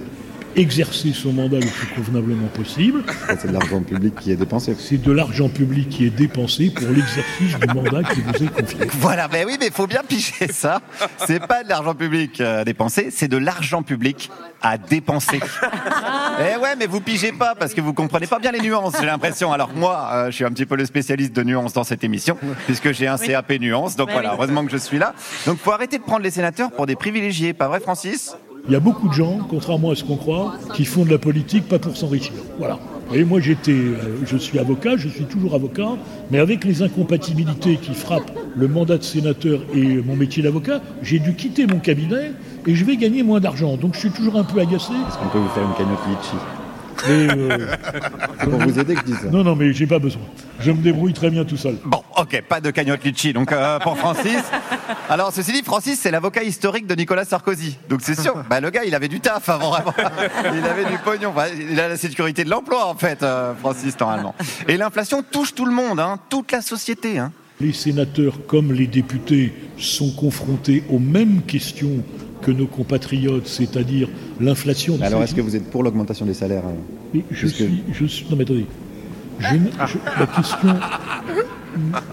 Exercer 0.56 1.12
son 1.14 1.34
mandat 1.34 1.60
le 1.60 1.66
plus 1.68 1.88
convenablement 1.96 2.48
possible. 2.48 3.04
C'est 3.40 3.48
de 3.48 3.54
l'argent 3.54 3.82
public 3.82 4.16
qui 4.20 4.32
est 4.32 4.36
dépensé. 4.36 4.76
C'est 4.80 5.02
de 5.02 5.12
l'argent 5.12 5.50
public 5.50 5.90
qui 5.90 6.06
est 6.06 6.10
dépensé 6.10 6.70
pour 6.70 6.88
l'exercice 6.90 7.58
du 7.60 7.68
mandat 7.74 8.04
qui 8.04 8.22
vous 8.22 8.44
est 8.44 8.48
confié. 8.62 8.80
Voilà, 9.00 9.28
mais 9.32 9.46
oui, 9.46 9.58
mais 9.60 9.68
il 9.68 9.74
faut 9.74 9.88
bien 9.88 10.02
piger 10.08 10.48
ça. 10.52 10.82
C'est 11.26 11.46
pas 11.46 11.64
de 11.64 11.70
l'argent 11.70 11.96
public 11.96 12.40
euh, 12.42 12.62
à 12.62 12.66
dépenser, 12.66 13.10
c'est 13.12 13.28
de 13.28 13.38
l'argent 13.38 13.84
public 13.84 14.30
à 14.62 14.78
dépenser. 14.78 15.40
Eh 16.40 16.58
ouais, 16.60 16.76
mais 16.76 16.88
vous 16.88 17.00
pigez 17.00 17.32
pas 17.32 17.54
parce 17.54 17.76
que 17.76 17.82
vous 17.82 17.94
comprenez 17.94 18.26
pas 18.26 18.40
bien 18.40 18.52
les 18.52 18.60
nuances, 18.60 18.96
j'ai 19.00 19.06
l'impression. 19.06 19.54
Alors 19.54 19.70
moi, 19.76 20.10
euh, 20.14 20.26
je 20.28 20.32
suis 20.32 20.46
un 20.46 20.50
petit 20.50 20.66
peu 20.66 20.76
le 20.76 20.86
spécialiste 20.86 21.32
de 21.34 21.44
nuances 21.44 21.74
dans 21.74 21.84
cette 21.84 22.04
émission, 22.04 22.38
puisque 22.66 22.92
j'ai 22.92 23.06
un 23.08 23.18
CAP 23.18 23.52
nuances. 23.60 23.96
Donc 23.96 24.08
Bah 24.08 24.14
voilà, 24.14 24.30
oui. 24.32 24.36
heureusement 24.40 24.66
que 24.66 24.72
je 24.72 24.78
suis 24.78 24.98
là. 24.98 25.14
Donc 25.46 25.60
faut 25.60 25.72
arrêter 25.72 26.00
de 26.00 26.04
prendre 26.04 26.24
les 26.24 26.32
sénateurs 26.32 26.72
pour 26.72 26.88
des 26.88 26.96
privilégiés, 26.96 27.54
pas 27.54 27.68
vrai, 27.68 27.80
Francis? 27.82 28.36
Il 28.66 28.72
y 28.72 28.76
a 28.78 28.80
beaucoup 28.80 29.10
de 29.10 29.14
gens, 29.14 29.40
contrairement 29.50 29.92
à 29.92 29.96
ce 29.96 30.06
qu'on 30.06 30.16
croit, 30.16 30.54
qui 30.74 30.86
font 30.86 31.04
de 31.04 31.10
la 31.10 31.18
politique 31.18 31.68
pas 31.68 31.80
pour 31.80 31.98
s'enrichir. 31.98 32.32
Voilà. 32.58 32.80
Et 33.14 33.26
moi, 33.26 33.42
j'étais, 33.42 33.74
euh, 33.74 34.22
je 34.26 34.38
suis 34.38 34.58
avocat, 34.58 34.96
je 34.96 35.10
suis 35.10 35.26
toujours 35.26 35.54
avocat, 35.54 35.98
mais 36.32 36.40
avec 36.40 36.64
les 36.64 36.82
incompatibilités 36.82 37.76
qui 37.76 37.94
frappent 37.94 38.32
le 38.56 38.68
mandat 38.70 38.98
de 38.98 39.04
sénateur 39.04 39.60
et 39.76 39.98
mon 40.02 40.16
métier 40.16 40.42
d'avocat, 40.42 40.82
j'ai 41.02 41.20
dû 41.20 41.36
quitter 41.36 41.68
mon 41.68 41.80
cabinet 41.80 42.32
et 42.66 42.74
je 42.74 42.86
vais 42.86 42.96
gagner 42.96 43.22
moins 43.22 43.42
d'argent. 43.42 43.76
Donc, 43.76 43.96
je 43.96 44.00
suis 44.00 44.12
toujours 44.12 44.38
un 44.38 44.46
peu 44.46 44.62
agacé. 44.62 44.94
Est-ce 44.94 45.18
qu'on 45.18 45.30
peut 45.30 45.40
vous 45.40 45.50
faire 45.50 45.64
une 45.64 45.76
cagnotte 45.76 46.00
litchi 46.08 46.63
C'est 47.04 48.50
pour 48.50 48.60
vous 48.60 48.80
aider 48.80 48.96
que 48.96 49.02
je 49.02 49.06
dis 49.06 49.14
ça. 49.14 49.30
Non, 49.32 49.44
non, 49.44 49.56
mais 49.56 49.74
j'ai 49.74 49.88
pas 49.88 50.00
besoin. 50.00 50.22
Je 50.60 50.72
me 50.72 50.82
débrouille 50.82 51.14
très 51.14 51.30
bien 51.30 51.44
tout 51.46 51.58
seul. 51.58 51.78
Bon, 51.86 52.02
ok, 52.18 52.44
pas 52.48 52.62
de 52.62 52.72
cagnotte 52.72 53.04
litchi, 53.04 53.34
donc 53.34 53.52
euh, 53.52 53.80
pour 53.80 53.98
Francis. 53.98 54.42
Alors, 55.10 55.32
ceci 55.34 55.52
dit, 55.52 55.64
Francis, 55.64 56.00
c'est 56.00 56.12
l'avocat 56.12 56.44
historique 56.44 56.88
de 56.88 56.96
Nicolas 56.96 57.26
Sarkozy. 57.26 57.78
Donc 57.90 58.02
c'est 58.02 58.20
sûr, 58.20 58.44
bah, 58.50 58.60
le 58.60 58.70
gars, 58.70 58.84
il 58.86 58.96
avait 58.96 59.08
du 59.08 59.20
taf 59.20 59.50
avant, 59.50 59.72
vraiment. 59.72 59.94
Il 60.54 60.66
avait 60.66 60.86
du 60.86 60.98
pognon. 61.04 61.32
Bah, 61.36 61.48
il 61.50 61.80
a 61.80 61.90
la 61.90 61.98
sécurité 61.98 62.44
de 62.44 62.50
l'emploi, 62.50 62.88
en 62.88 62.96
fait, 62.96 63.24
euh, 63.24 63.54
Francis, 63.60 64.00
normalement. 64.00 64.36
Et 64.68 64.78
l'inflation 64.78 65.24
touche 65.24 65.54
tout 65.54 65.66
le 65.66 65.74
monde, 65.74 66.00
hein, 66.00 66.20
toute 66.30 66.52
la 66.52 66.62
société. 66.62 67.20
Hein. 67.20 67.32
Les 67.60 67.74
sénateurs 67.74 68.40
comme 68.48 68.74
les 68.74 68.88
députés 68.88 69.54
sont 69.78 70.12
confrontés 70.12 70.84
aux 70.90 71.00
mêmes 71.00 71.42
questions 71.44 72.04
que 72.44 72.52
nos 72.52 72.68
compatriotes, 72.68 73.48
c'est-à-dire 73.48 74.08
l'inflation. 74.40 74.98
Mais 75.00 75.06
Alors, 75.08 75.24
est-ce 75.24 75.34
que 75.34 75.42
vous 75.42 75.56
êtes 75.56 75.70
pour 75.70 75.84
l'augmentation 75.84 76.26
des 76.26 76.34
salaires 76.34 76.64
Mais 77.14 77.24
je 77.32 77.48
suis, 77.48 77.84
je 77.92 78.06
suis. 78.06 78.26
Non, 78.30 78.36
mais 78.36 78.44
attendez. 78.44 78.66
Je 79.40 79.56
ne- 79.56 79.88
je- 79.88 80.20
la 80.20 80.28
question 80.28 80.70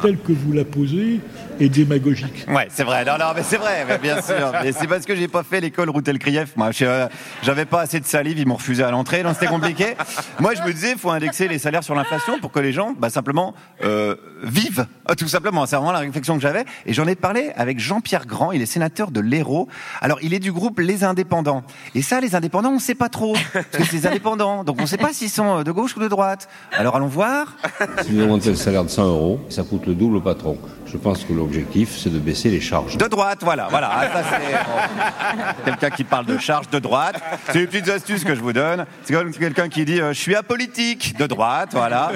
telle 0.03 0.17
que 0.19 0.33
vous 0.33 0.53
la 0.53 0.65
posez 0.65 1.21
est 1.61 1.69
démagogique. 1.69 2.47
Ouais, 2.49 2.69
c'est 2.71 2.85
vrai. 2.85 3.05
Non, 3.05 3.13
non, 3.19 3.27
mais 3.35 3.43
c'est 3.43 3.57
vrai, 3.57 3.85
mais 3.87 3.99
bien 3.99 4.21
sûr. 4.23 4.53
Mais 4.63 4.73
c'est 4.73 4.87
parce 4.87 5.05
que 5.07 5.15
j'ai 5.15 5.29
pas 5.29 5.43
fait 5.43 5.61
l'école 5.61 5.91
Routel 5.91 6.19
Krief. 6.19 6.57
Moi, 6.57 6.71
Je- 6.73 6.85
euh, 6.85 7.07
j'avais 7.43 7.65
pas 7.65 7.81
assez 7.83 8.01
de 8.01 8.05
salive, 8.07 8.39
ils 8.39 8.47
m'ont 8.47 8.55
refusé 8.57 8.83
à 8.83 8.91
l'entrée, 8.91 9.23
donc 9.23 9.35
c'était 9.35 9.47
compliqué. 9.47 9.95
Moi, 10.41 10.55
je 10.55 10.63
me 10.63 10.73
disais, 10.73 10.95
faut 10.97 11.11
indexer 11.11 11.49
les 11.49 11.59
salaires 11.59 11.85
sur 11.85 11.95
l'inflation 11.95 12.39
pour 12.41 12.53
que 12.53 12.59
les 12.61 12.73
gens, 12.73 12.95
bah, 12.99 13.11
simplement, 13.11 13.55
euh, 13.85 14.17
vivent. 14.43 14.87
Euh, 15.11 15.15
Tout 15.15 15.29
simplement. 15.29 15.67
C'est 15.67 15.77
vraiment 15.77 15.93
la 15.93 15.99
réflexion 16.01 16.35
que 16.37 16.43
j'avais. 16.43 16.65
Et 16.87 16.93
j'en 16.93 17.07
ai 17.07 17.15
parlé 17.15 17.51
avec 17.57 17.79
Jean-Pierre 17.79 18.27
Grand. 18.27 18.53
Il 18.53 18.63
est 18.63 18.67
sénateur 18.67 19.11
de 19.11 19.21
l'Hérault. 19.21 19.69
Alors, 20.01 20.19
il 20.23 20.35
est 20.35 20.39
du 20.39 20.53
groupe 20.53 20.79
Les 20.81 21.05
Indépendants. 21.05 21.63
Et 21.95 22.03
ça, 22.03 22.21
les 22.21 22.35
indépendants, 22.35 22.71
on 22.73 22.79
sait 22.79 22.95
pas 22.95 23.09
trop. 23.09 23.35
Parce 23.53 23.67
que 23.67 23.85
c'est 23.85 23.97
des 24.01 24.07
indépendants. 24.07 24.65
Donc, 24.65 24.81
on 24.81 24.87
sait 24.87 24.97
pas 24.97 25.13
s'ils 25.13 25.31
sont 25.31 25.63
de 25.63 25.73
gauche 25.73 25.97
ou 25.97 26.01
de 26.01 26.09
droite. 26.09 26.49
Alors, 26.73 26.97
allons 26.97 27.07
voir. 27.07 27.57
Si 28.03 28.13
vous 28.13 28.23
augmentez 28.23 28.51
le 28.51 28.57
salaire 28.57 28.85
de 28.85 28.89
100 28.91 29.07
euros, 29.07 29.41
ça 29.49 29.63
coûte 29.63 29.87
le 29.87 29.95
double 29.95 30.17
au 30.17 30.21
patron. 30.21 30.59
Je 30.87 30.97
pense 30.97 31.25
que 31.25 31.33
l'objectif, 31.51 31.99
c'est 31.99 32.11
de 32.11 32.19
baisser 32.21 32.49
les 32.49 32.61
charges. 32.61 32.97
De 32.97 33.07
droite, 33.09 33.41
voilà, 33.43 33.67
voilà. 33.71 33.91
Ah, 33.93 34.09
ça, 34.13 34.23
c'est 34.31 34.53
bon. 34.53 35.43
quelqu'un 35.65 35.91
qui 35.91 36.05
parle 36.05 36.27
de 36.27 36.39
charge 36.39 36.71
de 36.71 36.79
droite. 36.79 37.21
C'est 37.47 37.59
les 37.59 37.67
petites 37.67 37.89
astuces 37.89 38.23
que 38.23 38.37
je 38.37 38.41
vous 38.41 38.53
donne. 38.53 38.87
C'est 39.03 39.15
comme 39.15 39.33
quelqu'un 39.33 39.69
qui 39.69 39.85
dit 39.85 40.01
euh, 40.01 40.13
je 40.13 40.21
suis 40.21 40.37
apolitique 40.37 41.17
de 41.19 41.27
droite, 41.27 41.71
voilà. 41.73 42.13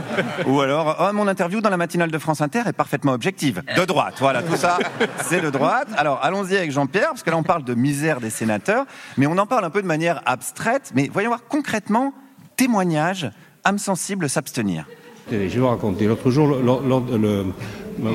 Ou 0.46 0.60
alors 0.60 0.96
oh, 1.00 1.12
mon 1.12 1.26
interview 1.26 1.60
dans 1.60 1.70
la 1.70 1.76
matinale 1.76 2.12
de 2.12 2.18
France 2.18 2.40
Inter 2.42 2.62
est 2.66 2.72
parfaitement 2.72 3.12
objective 3.12 3.62
de 3.76 3.84
droite. 3.84 4.14
Voilà, 4.20 4.42
tout 4.42 4.56
ça, 4.56 4.78
c'est 5.24 5.40
de 5.40 5.50
droite. 5.50 5.88
Alors 5.96 6.20
allons-y 6.22 6.56
avec 6.56 6.70
Jean-Pierre 6.70 7.08
parce 7.08 7.24
que 7.24 7.30
là 7.30 7.36
on 7.36 7.42
parle 7.42 7.64
de 7.64 7.74
misère 7.74 8.20
des 8.20 8.30
sénateurs, 8.30 8.84
mais 9.16 9.26
on 9.26 9.36
en 9.38 9.46
parle 9.46 9.64
un 9.64 9.70
peu 9.70 9.82
de 9.82 9.88
manière 9.88 10.22
abstraite. 10.26 10.92
Mais 10.94 11.10
voyons 11.12 11.30
voir 11.30 11.42
concrètement 11.48 12.14
témoignage, 12.56 13.30
âme 13.64 13.78
sensible 13.78 14.28
s'abstenir. 14.28 14.86
Je 15.30 15.36
vais 15.36 15.48
vous 15.48 15.68
raconter. 15.68 16.06
L'autre 16.06 16.30
jour, 16.30 16.46
le- 16.48 16.60
le- 16.60 17.18
le- 17.18 17.44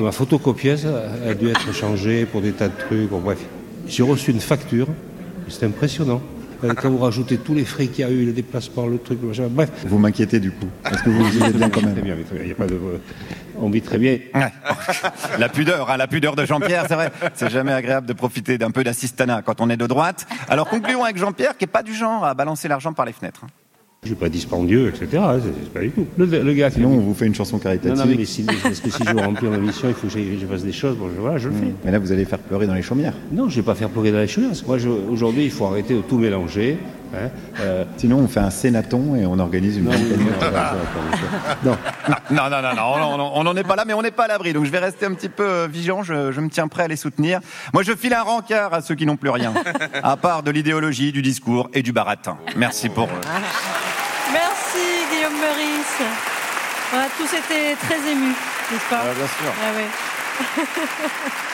ma, 0.02 0.12
photocopieuse 0.12 0.86
a 0.86 1.34
dû 1.34 1.48
être 1.48 1.72
changée 1.74 2.24
pour 2.26 2.40
des 2.40 2.52
tas 2.52 2.68
de 2.68 2.76
trucs. 2.78 3.08
Bon, 3.10 3.18
bref, 3.20 3.38
j'ai 3.86 4.02
reçu 4.02 4.30
une 4.30 4.40
facture. 4.40 4.86
C'est 5.48 5.66
impressionnant. 5.66 6.20
Euh, 6.62 6.74
Quand 6.74 6.90
vous 6.90 6.98
rajoutez 6.98 7.38
tous 7.38 7.54
les 7.54 7.64
frais 7.64 7.86
qu'il 7.86 8.04
y 8.04 8.06
a 8.08 8.10
eu, 8.10 8.26
le 8.26 8.32
déplacement, 8.32 8.86
le 8.86 8.98
truc, 8.98 9.18
le 9.22 9.28
machin, 9.28 9.48
bref. 9.50 9.70
Vous 9.86 9.98
m'inquiétez 9.98 10.38
du 10.40 10.50
coup. 10.52 10.66
Est-ce 10.90 11.02
que 11.02 11.10
vous 11.10 11.24
vivez 11.24 11.50
bien 11.52 11.70
quand 11.70 11.80
même 11.82 11.94
Très 11.94 12.02
bien, 12.02 12.14
très 12.24 12.34
bien. 12.36 12.42
Il 12.44 12.48
y 12.50 12.52
a 12.52 12.54
pas 12.54 12.66
de, 12.66 12.78
on 13.58 13.70
vit 13.70 13.80
très 13.82 13.96
bien. 13.98 14.18
La 15.38 15.48
pudeur, 15.48 15.90
hein, 15.90 15.96
la 15.96 16.06
pudeur 16.06 16.36
de 16.36 16.44
Jean-Pierre, 16.44 16.84
c'est 16.86 16.94
vrai. 16.94 17.10
C'est 17.34 17.50
jamais 17.50 17.72
agréable 17.72 18.06
de 18.06 18.12
profiter 18.12 18.58
d'un 18.58 18.70
peu 18.70 18.84
d'assistanat 18.84 19.40
quand 19.42 19.60
on 19.62 19.70
est 19.70 19.76
de 19.78 19.86
droite. 19.86 20.26
Alors 20.48 20.68
concluons 20.68 21.02
avec 21.02 21.16
Jean-Pierre, 21.16 21.56
qui 21.56 21.64
est 21.64 21.66
pas 21.66 21.82
du 21.82 21.94
genre 21.94 22.24
à 22.26 22.34
balancer 22.34 22.68
l'argent 22.68 22.92
par 22.92 23.06
les 23.06 23.12
fenêtres. 23.12 23.40
hein. 23.44 23.50
Je 24.02 24.08
suis 24.08 24.16
pas 24.16 24.30
dispendieux, 24.30 24.88
etc. 24.88 25.22
C'est 25.42 25.72
pas 25.74 25.80
du 25.80 25.90
tout. 25.90 26.06
Le, 26.16 26.24
le 26.24 26.54
gars 26.54 26.70
qui 26.70 26.76
Sinon, 26.76 26.88
on 26.94 27.00
vous 27.00 27.12
fait 27.12 27.26
une 27.26 27.34
chanson 27.34 27.58
caritative. 27.58 27.98
Non, 27.98 28.06
non, 28.06 28.14
mais 28.16 28.24
si, 28.24 28.44
parce 28.44 28.80
que 28.80 28.88
si 28.88 29.04
je 29.06 29.12
veux 29.12 29.20
remplir 29.20 29.50
ma 29.50 29.58
mission, 29.58 29.88
il 29.88 29.94
faut 29.94 30.06
que 30.06 30.12
j'aille- 30.14 30.38
je 30.40 30.46
fasse 30.46 30.64
des 30.64 30.72
choses. 30.72 30.96
Bon, 30.96 31.08
je, 31.14 31.20
voilà, 31.20 31.36
je 31.36 31.48
le 31.50 31.54
fais. 31.54 31.66
Mais 31.84 31.90
là, 31.90 31.98
vous 31.98 32.10
allez 32.10 32.24
faire 32.24 32.38
pleurer 32.38 32.66
dans 32.66 32.72
les 32.72 32.80
chaumières. 32.80 33.12
Non, 33.30 33.50
je 33.50 33.56
vais 33.56 33.62
pas 33.62 33.74
faire 33.74 33.90
pleurer 33.90 34.10
dans 34.10 34.20
les 34.20 34.26
chaumières. 34.26 34.52
parce 34.52 34.62
que 34.62 34.66
Moi, 34.68 34.78
je- 34.78 34.88
aujourd'hui, 34.88 35.44
il 35.44 35.50
faut 35.50 35.66
arrêter 35.66 35.92
de 35.94 36.00
tout 36.00 36.16
mélanger. 36.16 36.78
Hein. 37.14 37.28
Euh, 37.60 37.84
Sinon, 37.98 38.18
on 38.18 38.28
fait 38.28 38.40
un 38.40 38.50
sénaton 38.50 39.14
et 39.16 39.26
on 39.26 39.38
organise 39.38 39.76
une 39.76 39.84
Non, 39.84 39.90
oui, 39.90 40.16
non, 41.62 41.70
non, 41.70 41.76
Non, 42.30 42.50
non, 42.50 42.62
non, 42.62 42.74
non, 42.98 43.18
non, 43.18 43.32
on 43.34 43.44
n'en 43.44 43.54
est 43.56 43.64
pas 43.64 43.76
là, 43.76 43.84
mais 43.86 43.92
on 43.92 44.00
n'est 44.02 44.10
pas 44.10 44.24
à 44.24 44.28
l'abri. 44.28 44.52
Donc 44.54 44.64
je 44.64 44.70
vais 44.70 44.78
rester 44.78 45.04
un 45.06 45.12
petit 45.12 45.28
peu 45.28 45.46
euh, 45.46 45.66
vigilant, 45.70 46.02
je, 46.02 46.32
je 46.32 46.40
me 46.40 46.48
tiens 46.48 46.68
prêt 46.68 46.84
à 46.84 46.88
les 46.88 46.96
soutenir. 46.96 47.40
Moi, 47.74 47.82
je 47.82 47.94
file 47.94 48.14
un 48.14 48.22
rencard 48.22 48.72
à 48.72 48.80
ceux 48.80 48.94
qui 48.94 49.04
n'ont 49.04 49.16
plus 49.16 49.30
rien, 49.30 49.52
à 50.02 50.16
part 50.16 50.42
de 50.42 50.50
l'idéologie, 50.50 51.12
du 51.12 51.20
discours 51.22 51.68
et 51.74 51.82
du 51.82 51.92
baratin. 51.92 52.38
Merci 52.56 52.88
pour 52.88 53.04
eux. 53.04 53.20
Merci 54.32 54.86
Guillaume 55.12 55.38
Meurice. 55.38 56.02
On 56.94 56.98
a 56.98 57.08
tous 57.18 57.36
été 57.36 57.76
très 57.76 58.10
émus, 58.10 58.34
n'est-ce 58.72 58.88
pas? 58.90 59.02
Ah, 59.02 59.14
bien 59.14 59.26
sûr. 59.26 59.52
Ah 59.62 59.76
ouais. 59.76 61.50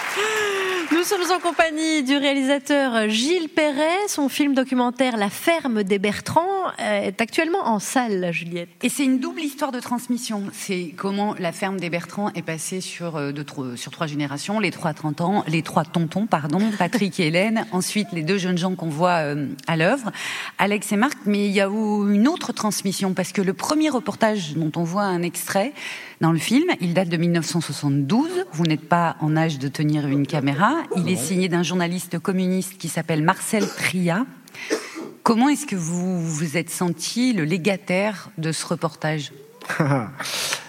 Nous 0.93 1.03
sommes 1.03 1.31
en 1.37 1.41
compagnie 1.41 2.03
du 2.03 2.17
réalisateur 2.17 3.09
Gilles 3.09 3.49
Perret. 3.49 4.09
Son 4.09 4.29
film 4.29 4.55
documentaire 4.55 5.17
La 5.17 5.31
ferme 5.31 5.83
des 5.83 5.99
Bertrands 5.99 6.69
euh, 6.81 7.01
est 7.03 7.21
actuellement 7.21 7.67
en 7.67 7.79
salle, 7.79 8.33
Juliette. 8.33 8.69
Et 8.83 8.89
c'est 8.89 9.05
une 9.05 9.19
double 9.19 9.41
histoire 9.41 9.73
de 9.73 9.81
transmission. 9.81 10.45
C'est 10.53 10.95
comment 10.97 11.35
la 11.39 11.53
ferme 11.53 11.79
des 11.79 11.91
Bertrands 11.91 12.33
est 12.35 12.43
passée 12.43 12.81
sur, 12.81 13.17
euh, 13.17 13.33
de 13.33 13.45
sur 13.77 13.93
trois 13.93 14.07
générations, 14.07 14.59
les 14.59 14.71
trois 14.71 14.95
30 14.95 15.21
ans, 15.21 15.45
les 15.47 15.63
trois 15.63 15.85
tontons, 15.85 16.27
pardon, 16.27 16.61
Patrick 16.79 17.21
et 17.21 17.29
Hélène, 17.29 17.67
ensuite 17.73 18.09
les 18.13 18.23
deux 18.23 18.39
jeunes 18.39 18.59
gens 18.59 18.75
qu'on 18.75 18.89
voit 18.89 19.23
euh, 19.23 19.47
à 19.67 19.77
l'œuvre, 19.77 20.11
Alex 20.59 20.93
et 20.93 20.97
Marc, 20.97 21.19
mais 21.27 21.47
il 21.47 21.53
y 21.53 21.61
a 21.61 21.67
une 21.67 22.27
autre 22.27 22.53
transmission, 22.53 23.13
parce 23.15 23.33
que 23.33 23.43
le 23.43 23.55
premier 23.55 23.91
reportage 23.91 24.55
dont 24.55 24.73
on 24.77 24.85
voit 24.85 25.05
un 25.05 25.23
extrait 25.23 25.73
dans 26.21 26.33
le 26.33 26.39
film, 26.39 26.65
il 26.81 26.95
date 26.95 27.09
de 27.09 27.17
1972, 27.17 28.29
vous 28.53 28.65
n'êtes 28.65 28.89
pas 28.89 29.17
en 29.21 29.37
âge 29.37 29.59
de 29.59 29.69
tenir 29.69 30.07
une 30.07 30.27
caméra, 30.27 30.73
il 30.97 31.09
est 31.11 31.17
signé 31.17 31.49
d'un 31.49 31.63
journaliste 31.63 32.19
communiste 32.19 32.79
qui 32.79 32.89
s'appelle 32.89 33.23
Marcel 33.23 33.67
Tria. 33.69 34.25
Comment 35.23 35.49
est-ce 35.49 35.67
que 35.67 35.77
vous 35.77 36.21
vous 36.23 36.57
êtes 36.57 36.71
senti 36.71 37.33
le 37.33 37.45
légataire 37.45 38.31
de 38.39 38.53
ce 38.53 38.65
reportage 38.67 39.33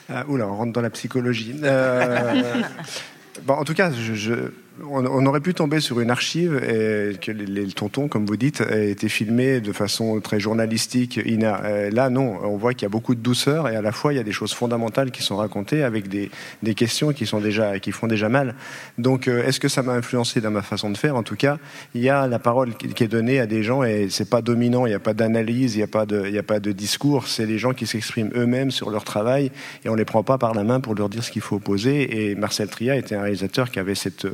Ah, 0.10 0.26
oula, 0.30 0.48
on 0.48 0.56
rentre 0.56 0.72
dans 0.72 0.82
la 0.82 0.90
psychologie. 0.90 1.54
Euh, 1.64 2.62
en 3.48 3.64
tout 3.66 3.74
cas, 3.74 3.92
je- 3.92 4.52
on, 4.90 5.26
aurait 5.26 5.42
pu 5.42 5.54
tomber 5.54 5.80
sur 5.80 6.00
une 6.00 6.12
archive 6.12 6.56
et 6.64 7.18
que 7.18 7.32
les, 7.32 7.46
les 7.46 7.72
tontons, 7.72 8.08
comme 8.08 8.26
vous 8.26 8.38
dites, 8.38 8.62
aient 8.62 8.92
été 8.92 9.10
filmés 9.10 9.62
de 9.62 9.72
façon 9.72 10.20
très 10.20 10.40
journalistique. 10.40 11.20
Euh, 11.26 11.90
là, 11.92 12.10
non, 12.10 12.38
on 12.44 12.58
voit 12.58 12.74
qu'il 12.74 12.84
y 12.84 12.86
a 12.86 12.90
beaucoup 12.90 13.16
de 13.16 13.20
douceur 13.20 13.68
et 13.68 13.76
à 13.76 13.82
la 13.82 13.92
fois 13.92 14.14
il 14.14 14.18
y 14.18 14.20
a 14.20 14.24
des 14.24 14.32
choses 14.32 14.54
fondamentales 14.54 15.12
qui 15.12 15.24
sont 15.24 15.38
racontées 15.38 15.84
avec 15.84 16.08
des, 16.08 16.30
questions 16.76 17.14
qui 17.14 17.26
sont 17.26 17.40
déjà 17.40 17.80
qui 17.80 17.92
font 17.92 18.08
déjà 18.08 18.30
mal. 18.30 18.56
Donc, 18.98 19.28
euh, 19.28 19.46
est-ce 19.46 19.60
que 19.60 19.68
ça 19.68 19.82
m'a 19.82 19.94
influencé 19.94 20.42
dans 20.42 20.52
ma 20.52 20.62
façon 20.62 20.90
de 20.90 20.98
faire? 20.98 21.16
En 21.16 21.24
tout 21.24 21.36
cas, 21.36 21.58
il 21.96 22.02
y 22.02 22.10
a 22.10 22.28
la 22.28 22.40
parole 22.40 22.76
qui, 22.76 23.04
est 23.04 23.08
donnée 23.08 23.40
à 23.40 23.48
des 23.48 23.64
gens 23.64 23.84
et 23.84 24.08
c'est 24.10 24.30
pas 24.30 24.42
dominant. 24.42 24.86
Il 24.86 24.90
n'y 24.90 24.96
a 24.96 25.00
pas 25.00 25.14
d'analyse, 25.14 25.76
il 25.76 25.78
n'y 25.78 25.84
a 25.84 25.88
pas 25.88 26.06
de, 26.06 26.38
a 26.38 26.44
pas 26.44 26.60
de 26.60 26.72
discours. 26.72 27.28
C'est 27.28 27.46
les 27.46 27.58
gens 27.58 27.74
qui 27.74 27.88
s'expriment 27.88 28.32
eux-mêmes 28.36 28.72
sur 28.72 28.90
leur 28.90 29.04
travail 29.04 29.52
et 29.86 29.90
on 29.90 29.96
les 29.96 30.06
prend 30.06 30.24
pas 30.24 30.38
par 30.38 30.54
la 30.54 30.64
main 30.64 30.80
pour 30.80 30.94
leur 30.96 31.10
dire 31.10 31.24
ce 31.24 31.32
qu'il 31.32 31.42
faut 31.42 31.60
poser. 31.60 32.30
Et 32.30 32.36
Marcel 32.36 32.68
Tria 32.68 32.96
était 32.96 33.16
un 33.16 33.22
réalisateur 33.22 33.72
qui 33.72 33.80
avait 33.80 33.96
cette 33.96 34.28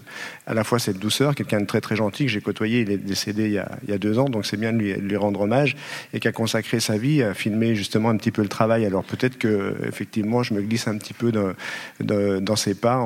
à 0.45 0.53
la 0.53 0.63
fois 0.63 0.79
cette 0.79 0.99
douceur, 0.99 1.35
quelqu'un 1.35 1.61
de 1.61 1.65
très 1.65 1.81
très 1.81 1.95
gentil 1.95 2.25
que 2.25 2.31
j'ai 2.31 2.41
côtoyé, 2.41 2.81
il 2.81 2.91
est 2.91 2.97
décédé 2.97 3.45
il 3.45 3.53
y 3.53 3.93
a, 3.93 3.97
deux 3.97 4.19
ans, 4.19 4.25
donc 4.25 4.45
c'est 4.45 4.57
bien 4.57 4.73
de 4.73 4.77
lui, 4.77 5.15
rendre 5.15 5.41
hommage, 5.41 5.75
et 6.13 6.19
qui 6.19 6.27
a 6.27 6.31
consacré 6.31 6.79
sa 6.79 6.97
vie 6.97 7.23
à 7.23 7.33
filmer 7.33 7.75
justement 7.75 8.09
un 8.09 8.17
petit 8.17 8.31
peu 8.31 8.41
le 8.41 8.47
travail. 8.47 8.85
Alors 8.85 9.03
peut-être 9.03 9.37
que 9.37 9.75
effectivement 9.87 10.43
je 10.43 10.53
me 10.53 10.61
glisse 10.61 10.87
un 10.87 10.97
petit 10.97 11.13
peu 11.13 11.31
dans, 11.31 12.55
ses 12.55 12.75
pas 12.75 13.03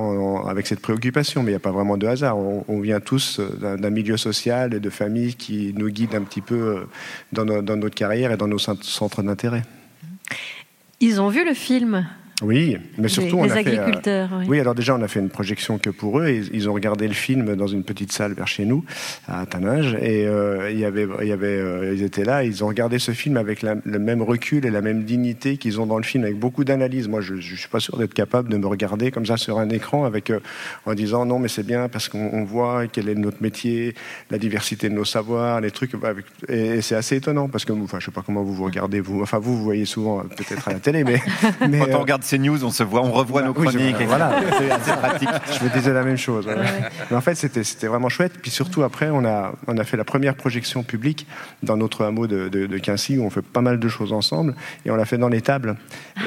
avec 0.48 0.68
cette 0.68 0.80
préoccupation, 0.80 1.44
mais 1.44 1.52
il 1.52 1.54
n'y 1.54 1.58
a 1.58 1.60
pas 1.60 1.72
vraiment 1.72 1.98
de 1.98 2.08
hasard. 2.08 2.38
On, 2.38 2.80
vient 2.80 3.00
tous 3.00 3.40
euh, 3.40 3.76
d'un 3.78 3.90
milieu 3.90 4.18
social 4.18 4.74
et 4.74 4.80
de 4.80 4.90
famille 4.90 5.36
qui 5.36 5.74
nous 5.76 5.90
guide 5.90 6.16
un 6.16 6.22
petit 6.22 6.42
peu 6.42 6.56
euh, 6.56 6.84
dans, 7.34 7.44
no- 7.44 7.62
dans 7.62 7.76
notre 7.76 7.96
carrière 7.96 8.32
et 8.32 8.38
dans 8.38 8.48
nos 8.48 8.60
cent- 8.60 8.82
centres 8.84 9.24
d'intérêt. 9.24 9.64
Ils 11.00 11.20
ont 11.22 11.30
vu 11.30 11.46
le 11.46 11.54
film? 11.54 12.08
Oui, 12.44 12.78
mais 13.00 13.08
surtout 13.08 13.38
Les- 13.38 13.42
on 13.42 13.44
a 13.46 13.50
fait, 13.50 13.68
euh, 13.68 13.82
agriculteurs, 13.82 14.30
oui. 14.38 14.46
oui, 14.48 14.60
alors 14.60 14.76
déjà 14.76 14.94
on 14.96 15.02
a 15.02 15.08
fait 15.08 15.20
une 15.20 15.30
projection 15.30 15.80
que 15.80 15.90
pour 15.90 16.20
eux. 16.20 16.28
Et 16.28 16.42
ils 16.54 16.70
ont 16.70 16.74
regardé 16.74 17.08
le 17.08 17.16
film 17.16 17.56
dans 17.56 17.66
une 17.66 17.84
petite 17.84 18.12
salle 18.12 18.34
vers 18.34 18.48
chez 18.48 18.64
nous, 18.66 18.86
à 19.28 19.46
Taninges, 19.48 19.96
et 20.02 20.28
euh, 20.28 20.70
il 20.72 20.78
y 20.78 20.86
avait, 20.86 21.08
il 21.22 21.28
y 21.28 21.32
avait, 21.32 21.48
euh, 21.48 21.94
ils 21.96 22.04
étaient 22.04 22.24
là. 22.26 22.44
Ils 22.44 22.64
ont 22.64 22.68
regardé 22.68 23.00
ce 23.00 23.12
film 23.12 23.38
avec 23.38 23.64
la- 23.64 23.76
le 23.84 23.98
même 23.98 24.22
recul 24.22 24.66
et 24.68 24.70
la 24.70 24.82
même 24.82 25.04
dignité 25.04 25.58
qu'ils 25.58 25.82
ont 25.82 25.88
dans 25.88 25.98
le 25.98 26.04
film, 26.04 26.24
avec 26.26 26.38
beaucoup 26.38 26.64
d'analyse. 26.64 27.08
Moi, 27.08 27.22
je, 27.22 27.38
je 27.38 27.56
suis 27.56 27.70
pas 27.70 27.80
sûr 27.80 27.98
d'être 27.98 28.14
capable 28.14 28.50
de 28.50 28.58
me 28.58 28.68
regarder 28.68 29.10
comme 29.10 29.26
ça 29.26 29.38
sur 29.38 29.58
un 29.58 29.70
écran, 29.70 30.06
avec 30.06 30.30
euh, 30.30 30.40
en 30.86 30.94
disant 30.94 31.26
non, 31.26 31.40
mais 31.40 31.48
c'est 31.48 31.66
bien 31.66 31.90
parce 31.90 32.08
qu'on 32.08 32.30
on 32.34 32.44
voit 32.44 32.84
quel 32.86 33.10
est 33.10 33.16
notre 33.16 33.42
métier, 33.42 33.96
la 34.30 34.38
diversité 34.38 34.90
de 34.90 34.94
nos 34.94 35.06
savoirs, 35.06 35.60
les 35.60 35.72
trucs. 35.72 35.96
Avec, 36.04 36.26
et, 36.50 36.68
et 36.78 36.82
c'est 36.82 36.96
assez 36.96 37.16
étonnant 37.16 37.48
parce 37.50 37.66
que, 37.66 37.74
enfin, 37.74 37.98
je 38.00 38.06
sais 38.06 38.12
pas 38.12 38.22
comment 38.24 38.44
vous 38.44 38.54
vous 38.54 38.66
regardez 38.66 39.00
vous. 39.00 39.24
Enfin, 39.24 39.40
vous 39.40 39.58
vous 39.58 39.64
voyez 39.64 39.86
souvent 39.86 40.20
peut-être 40.20 40.68
à 40.68 40.74
la 40.74 40.80
télé, 40.80 41.04
mais, 41.04 41.20
mais 41.68 41.80
Quand 41.80 41.96
on 41.98 42.02
regarde 42.02 42.24
ces 42.28 42.38
news, 42.40 42.64
on 42.66 42.70
se 42.72 42.84
voit, 42.84 43.02
on 43.02 43.12
revoit 43.12 43.42
nos 43.42 43.54
oui, 43.54 43.68
je- 43.72 43.78
chroniques. 43.78 43.96
voilà, 44.08 44.40
c'est 44.58 44.70
assez 44.72 44.92
pratique. 44.92 45.30
Je 45.60 45.64
me 45.66 45.70
disais 45.70 45.94
la 45.94 46.04
même 46.04 46.18
chose. 46.18 46.46
ouais. 46.48 46.56
Mais 47.10 47.16
en 47.18 47.22
fait, 47.22 47.36
c'était 47.36 47.64
c'était 47.64 47.88
vraiment 47.88 48.10
chouette. 48.10 48.34
Puis 48.42 48.52
surtout, 48.52 48.84
après, 48.84 49.10
on 49.10 49.26
a, 49.26 49.54
on 49.68 49.78
a 49.78 49.84
fait 49.84 49.98
la 49.98 50.04
première 50.04 50.36
projection 50.36 50.84
publique 50.84 51.26
dans 51.64 51.78
notre 51.78 52.04
hameau 52.06 52.28
de, 52.28 52.50
de, 52.50 52.66
de 52.68 52.78
Quincy, 52.78 53.18
où 53.18 53.24
on 53.26 53.30
fait 53.30 53.42
pas 53.42 53.62
mal 53.62 53.80
de 53.80 53.88
choses 53.88 54.14
ensemble. 54.14 54.56
Et 54.86 54.92
on 54.92 54.96
l'a 54.96 55.06
fait 55.06 55.18
dans 55.18 55.30
les 55.30 55.42
tables. 55.42 55.76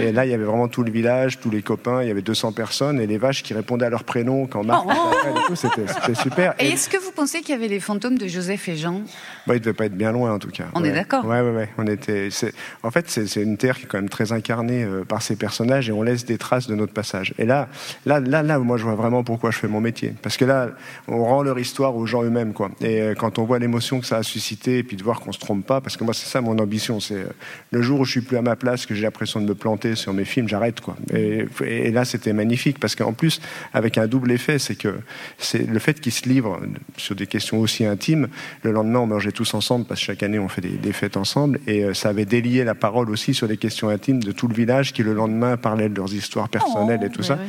Et 0.00 0.12
là, 0.12 0.24
il 0.24 0.30
y 0.30 0.34
avait 0.34 0.44
vraiment 0.44 0.68
tout 0.68 0.82
le 0.82 0.90
village, 0.90 1.38
tous 1.40 1.50
les 1.50 1.62
copains. 1.62 2.02
Il 2.02 2.08
y 2.08 2.10
avait 2.10 2.22
200 2.22 2.52
personnes 2.52 3.00
et 3.00 3.06
les 3.06 3.18
vaches 3.18 3.42
qui 3.42 3.54
répondaient 3.54 3.86
à 3.86 3.90
leur 3.90 4.04
prénom 4.04 4.46
quand 4.46 4.64
Marc. 4.64 4.84
Oh. 4.86 4.90
appelle 4.90 5.32
et 5.42 5.46
tout, 5.46 5.56
C'était 5.56 5.86
c'était 5.86 6.14
super. 6.14 6.54
Et 6.58 6.66
Et- 6.66 6.72
est-ce 6.72 6.88
que 6.88 6.96
vous 6.96 7.12
pensez 7.14 7.40
qu'il 7.40 7.50
y 7.54 7.58
avait 7.58 7.68
les 7.68 7.80
fantômes 7.80 8.16
de 8.18 8.26
Joseph 8.26 8.68
et 8.68 8.76
Jean? 8.76 9.02
Bah, 9.46 9.54
il 9.56 9.60
devait 9.60 9.72
pas 9.74 9.86
être 9.86 9.96
bien 9.96 10.12
loin 10.12 10.32
en 10.32 10.38
tout 10.38 10.50
cas. 10.50 10.64
On 10.74 10.82
Ouais. 10.82 10.88
est 10.88 10.92
d'accord. 10.92 11.24
Ouais, 11.26 11.40
ouais, 11.40 11.50
ouais. 11.50 11.68
On 11.78 11.86
était. 11.86 12.28
c'est- 12.30 12.54
En 12.82 12.90
fait, 12.90 13.10
c'est 13.10 13.26
c'est 13.26 13.42
une 13.42 13.56
terre 13.58 13.76
qui 13.76 13.84
est 13.84 13.86
quand 13.86 13.98
même 13.98 14.08
très 14.08 14.32
incarnée 14.32 14.84
euh, 14.84 15.04
par 15.04 15.20
ces 15.22 15.36
personnages 15.36 15.89
et 15.90 15.92
on 15.92 16.02
laisse 16.02 16.24
des 16.24 16.38
traces 16.38 16.68
de 16.68 16.74
notre 16.74 16.92
passage. 16.92 17.34
Et 17.38 17.44
là, 17.44 17.68
là, 18.06 18.20
là, 18.20 18.42
là, 18.42 18.58
moi, 18.58 18.76
je 18.76 18.84
vois 18.84 18.94
vraiment 18.94 19.24
pourquoi 19.24 19.50
je 19.50 19.58
fais 19.58 19.66
mon 19.66 19.80
métier. 19.80 20.14
Parce 20.22 20.36
que 20.36 20.44
là, 20.44 20.70
on 21.08 21.24
rend 21.24 21.42
leur 21.42 21.58
histoire 21.58 21.96
aux 21.96 22.06
gens 22.06 22.22
eux-mêmes, 22.22 22.52
quoi. 22.52 22.70
Et 22.80 23.00
euh, 23.00 23.14
quand 23.14 23.38
on 23.38 23.44
voit 23.44 23.58
l'émotion 23.58 23.98
que 24.00 24.06
ça 24.06 24.18
a 24.18 24.22
suscité, 24.22 24.78
et 24.78 24.82
puis 24.84 24.96
de 24.96 25.02
voir 25.02 25.20
qu'on 25.20 25.32
se 25.32 25.40
trompe 25.40 25.66
pas, 25.66 25.80
parce 25.80 25.96
que 25.96 26.04
moi, 26.04 26.14
c'est 26.14 26.28
ça 26.28 26.40
mon 26.40 26.58
ambition, 26.58 27.00
c'est 27.00 27.14
euh, 27.14 27.32
le 27.72 27.82
jour 27.82 28.00
où 28.00 28.04
je 28.04 28.12
suis 28.12 28.20
plus 28.20 28.36
à 28.36 28.42
ma 28.42 28.54
place, 28.54 28.86
que 28.86 28.94
j'ai 28.94 29.02
l'impression 29.02 29.40
de 29.40 29.46
me 29.46 29.54
planter 29.54 29.96
sur 29.96 30.12
mes 30.12 30.24
films, 30.24 30.48
j'arrête, 30.48 30.80
quoi. 30.80 30.96
Et, 31.12 31.90
là, 31.90 32.04
c'était 32.04 32.32
magnifique 32.32 32.78
parce 32.78 32.94
qu'en 32.94 33.12
plus, 33.12 33.40
avec 33.72 33.98
un 33.98 34.06
double 34.06 34.30
effet, 34.30 34.60
c'est 34.60 34.76
que 34.76 35.00
c'est 35.38 35.68
le 35.68 35.78
fait 35.80 36.00
qu'ils 36.00 36.12
se 36.12 36.28
livrent 36.28 36.60
sur 36.96 37.16
des 37.16 37.26
questions 37.26 37.58
aussi 37.58 37.84
intimes. 37.84 38.28
Le 38.62 38.70
lendemain, 38.70 39.00
on 39.00 39.06
mangeait 39.06 39.32
tous 39.32 39.54
ensemble 39.54 39.86
parce 39.86 39.98
que 40.00 40.06
chaque 40.06 40.22
année, 40.22 40.38
on 40.38 40.48
fait 40.48 40.60
des, 40.60 40.68
des 40.68 40.92
fêtes 40.92 41.16
ensemble, 41.16 41.58
et 41.66 41.84
euh, 41.84 41.94
ça 41.94 42.10
avait 42.10 42.26
délié 42.26 42.62
la 42.64 42.74
parole 42.74 43.10
aussi 43.10 43.34
sur 43.34 43.48
des 43.48 43.56
questions 43.56 43.88
intimes 43.88 44.22
de 44.22 44.32
tout 44.32 44.46
le 44.46 44.54
village 44.54 44.92
qui 44.92 45.02
le 45.02 45.14
lendemain 45.14 45.56
parlait 45.56 45.79
de 45.88 45.96
leurs 45.96 46.12
histoires 46.12 46.48
personnelles 46.48 47.02
et 47.04 47.10
tout 47.10 47.22
ça. 47.22 47.34
ouais. 47.34 47.40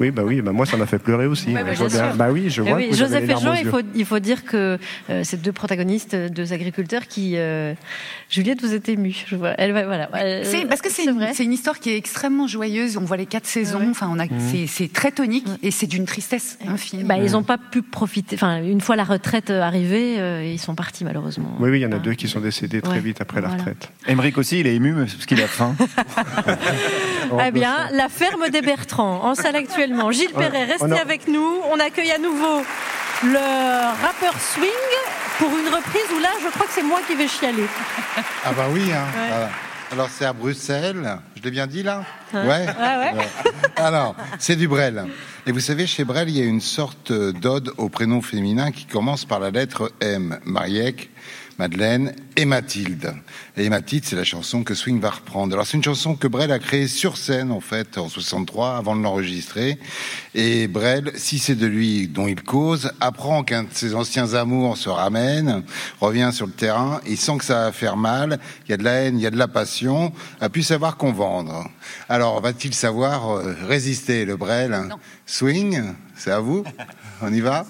Oui, 0.00 0.12
bah 0.12 0.22
oui, 0.24 0.42
bah 0.42 0.52
moi 0.52 0.64
ça 0.64 0.76
m'a 0.76 0.86
fait 0.86 1.00
pleurer 1.00 1.26
aussi. 1.26 1.52
Ouais, 1.52 1.64
bah, 1.64 1.74
Je 1.74 1.84
bien. 1.86 2.14
Bah 2.14 2.28
oui, 2.30 2.50
je 2.50 2.62
Eh 2.62 2.68
vois. 2.68 2.76
oui, 2.76 2.88
que 2.88 2.94
vous 2.94 3.02
avez 3.02 3.26
Joseph 3.26 3.30
et 3.36 3.42
Jean, 3.44 3.52
il 3.54 3.66
faut, 3.66 3.80
il 3.96 4.04
faut 4.04 4.20
dire 4.20 4.44
que 4.44 4.78
euh, 5.10 5.24
ces 5.24 5.36
deux 5.38 5.50
protagonistes, 5.50 6.14
deux 6.14 6.52
agriculteurs 6.52 7.08
qui. 7.08 7.32
euh, 7.34 7.74
Juliette, 8.30 8.60
vous 8.62 8.74
êtes 8.74 8.88
émue. 8.88 9.16
Je 9.26 9.34
vois. 9.34 9.54
Elle, 9.58 9.72
voilà. 9.72 10.08
C'est- 10.44 10.66
parce 10.68 10.82
que 10.82 10.88
c'est 10.88 11.04
une, 11.06 11.26
c'est 11.34 11.42
une 11.42 11.52
histoire 11.52 11.80
qui 11.80 11.90
est 11.90 11.96
extrêmement 11.96 12.46
joyeuse. 12.46 12.96
On 12.96 13.00
voit 13.00 13.16
les 13.16 13.26
quatre 13.26 13.46
saisons. 13.46 13.88
Enfin, 13.90 14.08
on 14.08 14.20
a, 14.20 14.26
Mhm. 14.26 14.30
c'est, 14.52 14.66
c'est 14.68 14.92
très 14.92 15.10
tonique 15.10 15.46
et 15.64 15.72
c'est 15.72 15.88
d'une 15.88 16.04
tristesse 16.06 16.58
infinie. 16.68 17.02
Bah, 17.02 17.16
ils 17.18 17.32
n'ont 17.32 17.42
pas 17.42 17.58
pu 17.58 17.82
profiter. 17.82 18.36
Enfin, 18.36 18.62
une 18.62 18.80
fois 18.80 18.94
la 18.94 19.02
retraite 19.02 19.50
euh, 19.50 19.62
arrivée, 19.62 20.20
euh, 20.20 20.44
ils 20.44 20.60
sont 20.60 20.76
partis 20.76 21.02
malheureusement. 21.04 21.56
Oui, 21.58 21.70
oui, 21.70 21.80
il 21.80 21.82
y 21.82 21.86
en 21.86 21.90
a 21.90 21.98
deux 21.98 22.14
qui 22.14 22.28
sont 22.28 22.38
décédés 22.38 22.82
très 22.82 22.92
Ouais, 22.92 23.00
vite 23.00 23.20
après 23.20 23.40
la 23.40 23.48
retraite. 23.48 23.90
Émeric 24.06 24.38
aussi, 24.38 24.60
il 24.60 24.68
est 24.68 24.76
ému 24.76 24.94
parce 24.94 25.26
qu'il 25.26 25.42
a 25.42 25.48
faim. 25.48 25.74
Eh 27.46 27.50
bien, 27.50 27.88
la 27.92 28.08
ferme 28.08 28.48
des 28.50 28.62
Bertrands, 28.62 29.24
en 29.24 29.34
salle 29.34 29.56
actuellement. 29.56 30.10
Gilles 30.12 30.32
Perret, 30.32 30.64
restez 30.64 30.92
a- 30.98 31.00
avec 31.02 31.28
nous. 31.28 31.60
On 31.72 31.78
accueille 31.80 32.10
à 32.12 32.18
nouveau 32.18 32.62
le 33.24 34.02
rappeur 34.06 34.34
Swing 34.40 34.68
pour 35.38 35.48
une 35.50 35.68
reprise 35.74 36.02
où 36.16 36.20
là, 36.20 36.30
je 36.42 36.48
crois 36.50 36.66
que 36.66 36.72
c'est 36.72 36.82
moi 36.82 37.00
qui 37.06 37.14
vais 37.14 37.28
chialer. 37.28 37.64
Ah 38.44 38.52
bah 38.56 38.66
oui, 38.70 38.82
hein. 38.92 39.04
Ouais. 39.14 39.28
Voilà. 39.28 39.50
Alors 39.90 40.08
c'est 40.10 40.26
à 40.26 40.34
Bruxelles, 40.34 41.18
je 41.34 41.42
l'ai 41.42 41.50
bien 41.50 41.66
dit 41.66 41.82
là 41.82 42.02
Hein 42.34 42.44
Ouais. 42.44 42.66
Ouais, 42.66 43.14
ouais. 43.16 43.28
Alors, 43.76 44.14
c'est 44.38 44.54
du 44.56 44.68
Brel. 44.68 45.06
Et 45.46 45.52
vous 45.52 45.60
savez, 45.60 45.86
chez 45.86 46.04
Brel, 46.04 46.28
il 46.28 46.36
y 46.36 46.42
a 46.42 46.44
une 46.44 46.60
sorte 46.60 47.10
d'ode 47.10 47.72
au 47.78 47.88
prénom 47.88 48.20
féminin 48.20 48.70
qui 48.70 48.84
commence 48.84 49.24
par 49.24 49.40
la 49.40 49.50
lettre 49.50 49.90
M. 50.02 50.38
Mariek, 50.44 51.08
Madeleine 51.58 52.14
et 52.36 52.44
Mathilde. 52.44 53.14
Et 53.56 53.68
Mathilde, 53.68 54.04
c'est 54.04 54.14
la 54.14 54.22
chanson 54.22 54.62
que 54.62 54.74
Swing 54.74 55.00
va 55.00 55.10
reprendre. 55.10 55.54
Alors 55.54 55.66
c'est 55.66 55.76
une 55.76 55.82
chanson 55.82 56.14
que 56.14 56.28
Brel 56.28 56.52
a 56.52 56.60
créée 56.60 56.86
sur 56.86 57.16
scène, 57.16 57.50
en 57.50 57.60
fait, 57.60 57.98
en 57.98 58.08
63, 58.08 58.76
avant 58.76 58.94
de 58.94 59.02
l'enregistrer. 59.02 59.76
Et 60.36 60.68
Brel, 60.68 61.10
si 61.16 61.40
c'est 61.40 61.56
de 61.56 61.66
lui 61.66 62.06
dont 62.06 62.28
il 62.28 62.42
cause, 62.42 62.92
apprend 63.00 63.42
qu'un 63.42 63.64
de 63.64 63.68
ses 63.72 63.96
anciens 63.96 64.34
amours 64.34 64.76
se 64.76 64.88
ramène, 64.88 65.64
revient 66.00 66.30
sur 66.32 66.46
le 66.46 66.52
terrain, 66.52 67.00
il 67.06 67.16
sent 67.16 67.38
que 67.38 67.44
ça 67.44 67.64
va 67.64 67.72
faire 67.72 67.96
mal, 67.96 68.38
il 68.66 68.70
y 68.70 68.74
a 68.74 68.76
de 68.76 68.84
la 68.84 68.92
haine, 68.92 69.18
il 69.18 69.22
y 69.22 69.26
a 69.26 69.30
de 69.30 69.36
la 69.36 69.48
passion, 69.48 70.12
a 70.40 70.48
pu 70.48 70.62
savoir 70.62 70.96
qu'on 70.96 71.12
vendre. 71.12 71.68
Alors, 72.08 72.40
va-t-il 72.40 72.72
savoir 72.72 73.30
euh, 73.30 73.56
résister, 73.66 74.24
le 74.24 74.36
Brel? 74.36 74.78
Swing, 75.26 75.82
c'est 76.14 76.30
à 76.30 76.38
vous 76.38 76.62
On 77.20 77.32
y 77.32 77.40
va? 77.40 77.66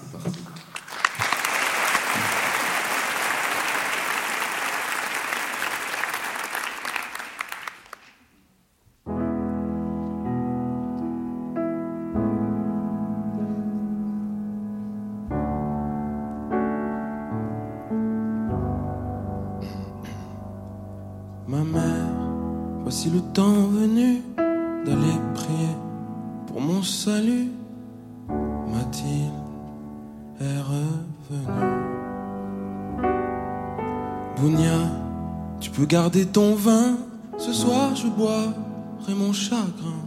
Garder 35.89 36.27
ton 36.27 36.53
vin. 36.53 36.97
Ce 37.39 37.51
soir, 37.51 37.95
je 37.95 38.07
boirai 38.07 39.15
mon 39.15 39.33
chagrin. 39.33 40.03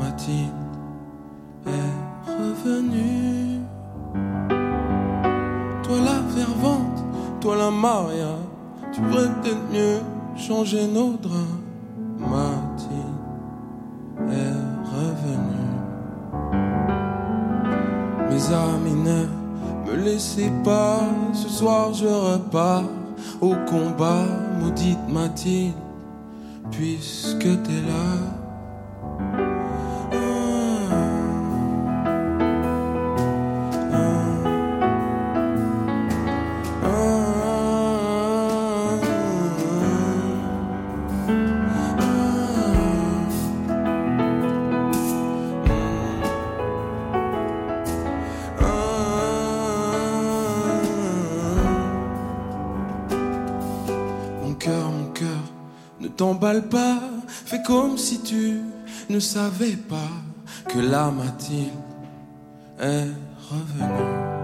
Mathilde 0.00 0.52
est 1.66 2.30
revenue. 2.30 3.60
Toi 5.82 5.96
la 6.04 6.20
fervente, 6.36 7.04
toi 7.40 7.56
la 7.56 7.70
Maria, 7.70 8.36
tu 8.92 9.00
pourrais 9.00 9.28
peut-être 9.42 9.68
mieux 9.72 9.98
changer 10.36 10.86
nos 10.86 11.14
draps. 11.14 11.58
Mathilde 12.18 13.18
est 14.30 14.58
revenue. 14.94 15.74
Mes 18.30 18.44
amis, 18.54 19.02
ne 19.02 19.26
me 19.90 19.96
laissez 20.04 20.52
pas, 20.62 21.00
ce 21.32 21.48
soir 21.48 21.92
je 21.94 22.06
repars 22.06 22.84
au 23.40 23.54
combat, 23.68 24.26
maudite 24.60 25.08
Mathilde, 25.08 25.74
puisque 26.70 27.38
t'es 27.38 27.82
là. 27.86 28.47
Si 57.98 58.20
tu 58.20 58.60
ne 59.10 59.20
savais 59.20 59.76
pas 59.76 60.10
que 60.68 60.78
la 60.78 61.10
Mathilde 61.10 61.72
est 62.80 63.08
revenu. 63.50 64.37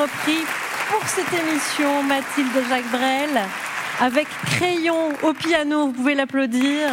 Repris 0.00 0.44
pour 0.90 1.06
cette 1.08 1.32
émission 1.32 2.02
Mathilde 2.02 2.64
Jacques 2.68 2.90
Brel, 2.90 3.42
avec 4.00 4.26
Crayon 4.46 5.12
au 5.22 5.32
piano, 5.32 5.86
vous 5.86 5.92
pouvez 5.92 6.14
l'applaudir, 6.14 6.88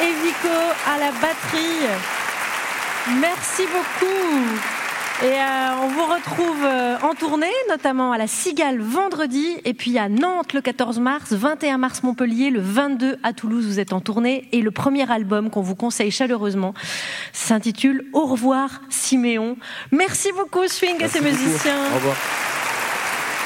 et 0.00 0.12
Vico 0.24 0.48
à 0.88 0.98
la 0.98 1.12
batterie. 1.12 1.86
Merci 3.20 3.62
beaucoup. 3.66 4.71
Et 5.22 5.26
euh, 5.26 5.68
on 5.82 5.86
vous 5.86 6.04
retrouve 6.04 6.64
euh, 6.64 6.96
en 7.00 7.14
tournée, 7.14 7.46
notamment 7.68 8.10
à 8.10 8.18
la 8.18 8.26
Cigale 8.26 8.80
vendredi, 8.80 9.56
et 9.64 9.72
puis 9.72 9.96
à 9.96 10.08
Nantes 10.08 10.52
le 10.52 10.60
14 10.60 10.98
mars, 10.98 11.32
21 11.32 11.78
mars 11.78 12.02
Montpellier, 12.02 12.50
le 12.50 12.60
22 12.60 13.18
à 13.22 13.32
Toulouse, 13.32 13.64
vous 13.64 13.78
êtes 13.78 13.92
en 13.92 14.00
tournée. 14.00 14.48
Et 14.50 14.60
le 14.62 14.72
premier 14.72 15.08
album 15.08 15.48
qu'on 15.50 15.62
vous 15.62 15.76
conseille 15.76 16.10
chaleureusement 16.10 16.74
s'intitule 17.32 18.04
Au 18.12 18.26
revoir 18.26 18.82
Siméon. 18.90 19.56
Merci 19.92 20.32
beaucoup 20.32 20.66
Swing 20.66 21.00
et 21.00 21.06
ses 21.06 21.20
musiciens. 21.20 21.78
Au 21.92 21.94
revoir. 21.94 22.16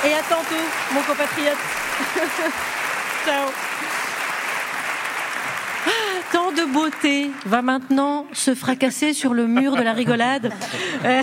Et 0.06 0.14
à 0.14 0.22
tantôt, 0.22 0.62
mon 0.94 1.02
compatriote. 1.02 1.58
Ciao. 3.26 3.75
Tant 6.32 6.50
de 6.52 6.64
beauté 6.72 7.30
va 7.44 7.62
maintenant 7.62 8.26
se 8.32 8.54
fracasser 8.54 9.12
sur 9.12 9.32
le 9.32 9.46
mur 9.46 9.76
de 9.76 9.82
la 9.82 9.92
rigolade. 9.92 10.52
Euh, 11.04 11.22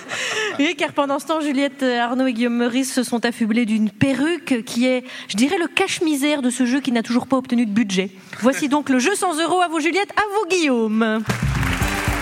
oui, 0.58 0.74
car 0.76 0.92
pendant 0.92 1.18
ce 1.18 1.26
temps, 1.26 1.40
Juliette 1.40 1.82
Arnaud 1.82 2.26
et 2.26 2.32
Guillaume 2.32 2.56
Meurice 2.56 2.92
se 2.92 3.02
sont 3.02 3.24
affublés 3.24 3.66
d'une 3.66 3.90
perruque 3.90 4.62
qui 4.64 4.86
est, 4.86 5.04
je 5.28 5.36
dirais, 5.36 5.58
le 5.58 5.66
cache-misère 5.66 6.42
de 6.42 6.50
ce 6.50 6.64
jeu 6.64 6.80
qui 6.80 6.92
n'a 6.92 7.02
toujours 7.02 7.26
pas 7.26 7.36
obtenu 7.36 7.66
de 7.66 7.72
budget. 7.72 8.10
Voici 8.40 8.68
donc 8.68 8.88
le 8.88 8.98
jeu 8.98 9.14
100 9.14 9.40
euros 9.40 9.60
à 9.60 9.68
vous 9.68 9.80
Juliette, 9.80 10.12
à 10.16 10.22
vous 10.22 10.48
Guillaume. 10.48 11.22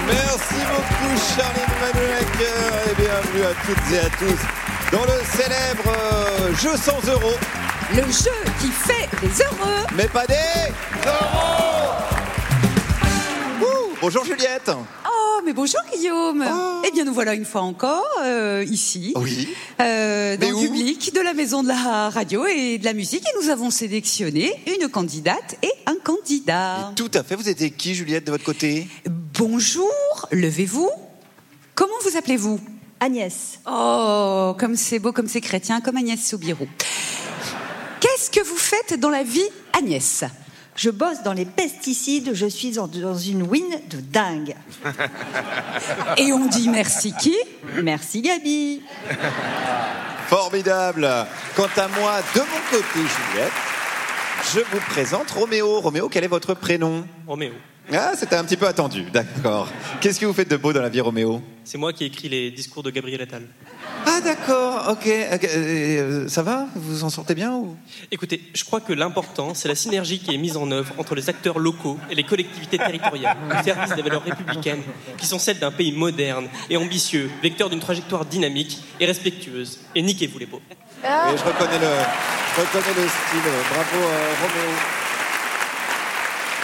Merci 0.07 0.55
beaucoup 0.55 1.35
Charline 1.37 1.75
Manuelacker 1.81 2.91
et 2.91 2.95
bienvenue 2.95 3.45
à 3.45 3.55
toutes 3.67 3.95
et 3.95 3.99
à 3.99 4.11
tous 4.19 4.65
dans 4.93 5.05
le 5.05 5.25
célèbre 5.25 5.89
euh, 5.89 6.55
jeu 6.55 6.77
100 6.77 6.93
euros. 7.13 7.64
Le 7.97 8.03
jeu 8.03 8.31
qui 8.61 8.69
fait 8.69 9.09
les 9.23 9.29
heureux. 9.43 9.87
Mais 9.97 10.09
pas 10.09 10.27
des 10.27 10.35
Ouh, 13.61 13.95
Bonjour 14.01 14.25
Juliette 14.25 14.71
Oh, 15.07 15.41
mais 15.45 15.53
bonjour 15.53 15.81
Guillaume. 15.95 16.45
Eh 16.87 16.91
bien, 16.91 17.05
nous 17.05 17.15
voilà 17.15 17.35
une 17.35 17.45
fois 17.45 17.61
encore 17.63 18.05
euh, 18.23 18.65
ici, 18.69 19.13
Oui. 19.17 19.49
euh, 19.81 20.37
dans 20.37 20.47
Mais 20.47 20.53
le 20.53 20.67
public 20.69 21.15
de 21.15 21.21
la 21.21 21.35
Maison 21.35 21.63
de 21.63 21.69
la 21.69 22.11
Radio 22.11 22.47
et 22.47 22.79
de 22.79 22.85
la 22.85 22.93
Musique, 22.95 23.23
et 23.23 23.43
nous 23.43 23.51
avons 23.51 23.71
sélectionné 23.71 24.53
une 24.81 24.89
candidate 24.89 25.57
et 25.63 25.71
un 25.87 25.97
candidat. 26.03 26.93
Tout 26.97 27.11
à 27.15 27.23
fait, 27.23 27.37
vous 27.37 27.49
étiez 27.49 27.71
qui 27.71 27.95
Juliette 27.95 28.27
de 28.27 28.31
votre 28.33 28.45
côté? 28.45 28.89
Bonjour, 29.07 29.91
levez-vous. 30.33 30.91
Comment 31.75 31.95
vous 32.05 32.17
appelez-vous? 32.17 32.59
Agnès. 33.01 33.61
Oh, 33.67 34.55
comme 34.59 34.77
c'est 34.77 34.99
beau, 34.99 35.13
comme 35.13 35.29
c'est 35.29 35.41
chrétien, 35.41 35.81
comme 35.81 35.97
Agnès 35.97 36.25
Soubirou. 36.25 36.67
Faites 38.75 38.99
dans 38.99 39.11
la 39.11 39.23
vie, 39.23 39.49
Agnès 39.73 40.25
Je 40.75 40.91
bosse 40.91 41.23
dans 41.23 41.33
les 41.33 41.45
pesticides, 41.45 42.31
je 42.35 42.47
suis 42.47 42.73
dans 42.73 42.89
une 43.17 43.43
win 43.43 43.65
de 43.89 44.01
dingue. 44.01 44.57
Et 46.17 46.33
on 46.33 46.47
dit 46.47 46.69
merci 46.69 47.13
qui? 47.21 47.37
Merci 47.83 48.23
Gabi. 48.23 48.83
Formidable 50.27 51.09
Quant 51.55 51.69
à 51.77 51.89
moi, 51.89 52.21
de 52.35 52.41
mon 52.41 52.71
côté 52.71 52.95
Juliette, 52.95 53.53
je 54.53 54.61
vous 54.61 54.81
présente 54.89 55.31
Roméo. 55.31 55.81
Roméo, 55.81 56.09
quel 56.09 56.25
est 56.25 56.29
votre 56.29 56.55
prénom? 56.55 57.07
Roméo. 57.27 57.53
Ah, 57.93 58.13
c'était 58.17 58.37
un 58.37 58.45
petit 58.45 58.57
peu 58.57 58.67
attendu, 58.67 59.03
d'accord. 59.13 59.69
Qu'est-ce 60.01 60.19
que 60.19 60.27
vous 60.27 60.33
faites 60.33 60.51
de 60.51 60.57
beau 60.57 60.73
dans 60.73 60.81
la 60.81 60.89
vie, 60.89 61.01
Roméo 61.01 61.43
C'est 61.65 61.77
moi 61.77 61.93
qui 61.93 62.05
ai 62.05 62.07
écrit 62.07 62.29
les 62.29 62.51
discours 62.51 62.83
de 62.83 62.91
Gabriel 62.91 63.21
Attal. 63.21 63.43
Ah, 64.07 64.21
d'accord, 64.23 64.89
ok. 64.91 65.09
ok, 65.35 65.45
euh, 65.55 66.29
ça 66.29 66.43
va 66.43 66.67
Vous 66.75 66.97
vous 66.97 67.05
en 67.05 67.11
sortez 67.11 67.35
bien 67.35 67.53
ou 67.53 67.77
Écoutez, 68.11 68.41
je 68.55 68.65
crois 68.65 68.81
que 68.81 68.93
l'important, 68.93 69.55
c'est 69.55 69.69
la 69.69 69.75
synergie 69.75 70.19
qui 70.19 70.35
est 70.35 70.39
mise 70.39 70.57
en 70.57 70.71
œuvre 70.71 70.95
entre 70.99 71.15
les 71.15 71.29
acteurs 71.29 71.59
locaux 71.59 71.99
et 72.11 72.15
les 72.15 72.25
collectivités 72.25 72.79
territoriales, 72.79 73.37
au 73.51 73.63
service 73.63 73.95
des 73.95 74.03
valeurs 74.03 74.25
républicaines, 74.25 74.83
qui 75.19 75.27
sont 75.27 75.39
celles 75.39 75.59
d'un 75.59 75.71
pays 75.71 75.93
moderne 75.93 76.49
et 76.71 76.77
ambitieux, 76.77 77.31
vecteur 77.43 77.69
d'une 77.71 77.81
trajectoire 77.81 78.25
dynamique 78.25 78.79
et 78.99 79.07
respectueuse. 79.07 79.81
Et 79.95 80.03
niquez-vous 80.03 80.39
les 80.39 80.47
pauvres. 80.47 80.63
Oui, 80.71 81.37
je 81.37 81.45
reconnais 81.45 81.79
le, 81.79 81.93
je 82.57 82.61
reconnais 82.61 82.95
le 82.97 83.09
style. 83.09 83.51
Bravo, 83.71 84.05
euh, 84.05 84.33
Roméo. 84.41 85.04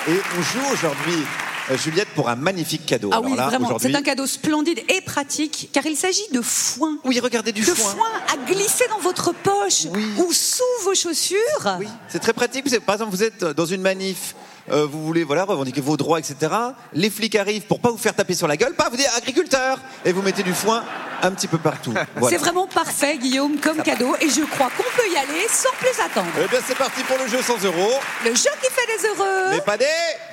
Et 0.08 0.12
on 0.12 0.42
joue 0.42 0.72
aujourd'hui, 0.72 1.26
euh, 1.70 1.76
Juliette, 1.76 2.08
pour 2.14 2.30
un 2.30 2.36
magnifique 2.36 2.86
cadeau. 2.86 3.10
Ah 3.12 3.16
Alors 3.16 3.30
oui, 3.30 3.36
là, 3.36 3.48
vraiment, 3.48 3.78
c'est 3.78 3.94
un 3.94 4.02
cadeau 4.02 4.26
splendide 4.26 4.80
et 4.88 5.02
pratique, 5.02 5.68
car 5.72 5.84
il 5.84 5.94
s'agit 5.94 6.26
de 6.32 6.40
foin. 6.40 6.98
Oui, 7.04 7.20
regardez 7.20 7.52
du 7.52 7.60
de 7.60 7.66
foin. 7.66 7.92
foin 7.92 8.08
à 8.32 8.50
glisser 8.50 8.84
dans 8.88 8.98
votre 9.00 9.32
poche 9.32 9.84
ou 10.18 10.32
sous 10.32 10.62
vos 10.84 10.94
chaussures. 10.94 11.76
Oui, 11.78 11.86
c'est 12.08 12.18
très 12.18 12.32
pratique. 12.32 12.64
Par 12.80 12.94
exemple, 12.94 13.10
vous 13.10 13.22
êtes 13.22 13.44
dans 13.44 13.66
une 13.66 13.82
manif, 13.82 14.34
euh, 14.70 14.86
vous 14.86 15.04
voulez 15.04 15.24
voilà, 15.24 15.44
revendiquer 15.44 15.80
vos 15.80 15.96
droits, 15.96 16.18
etc. 16.18 16.52
Les 16.92 17.10
flics 17.10 17.36
arrivent 17.36 17.66
pour 17.66 17.80
pas 17.80 17.90
vous 17.90 17.98
faire 17.98 18.14
taper 18.14 18.34
sur 18.34 18.46
la 18.46 18.56
gueule, 18.56 18.74
pas 18.74 18.88
vous 18.88 18.96
dire 18.96 19.10
agriculteur 19.16 19.78
Et 20.04 20.12
vous 20.12 20.22
mettez 20.22 20.42
du 20.42 20.54
foin 20.54 20.84
un 21.22 21.32
petit 21.32 21.48
peu 21.48 21.58
partout. 21.58 21.92
Voilà. 22.16 22.36
C'est 22.36 22.42
vraiment 22.42 22.66
parfait, 22.66 23.18
Guillaume, 23.18 23.58
comme 23.58 23.82
cadeau, 23.82 24.14
et 24.20 24.28
je 24.28 24.42
crois 24.42 24.70
qu'on 24.76 24.82
peut 24.82 25.08
y 25.12 25.16
aller 25.16 25.46
sans 25.48 25.72
plus 25.78 25.98
attendre. 26.02 26.28
Eh 26.42 26.48
bien, 26.48 26.60
c'est 26.66 26.76
parti 26.76 27.02
pour 27.02 27.16
le 27.18 27.26
jeu 27.28 27.40
100 27.40 27.64
euros. 27.64 27.92
Le 28.24 28.34
jeu 28.34 28.50
qui 28.62 28.70
fait 28.70 28.86
les 28.86 29.08
heureux. 29.08 29.50
Mais 29.50 29.60
pas 29.60 29.76
des 29.76 29.86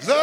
euros 0.07 0.15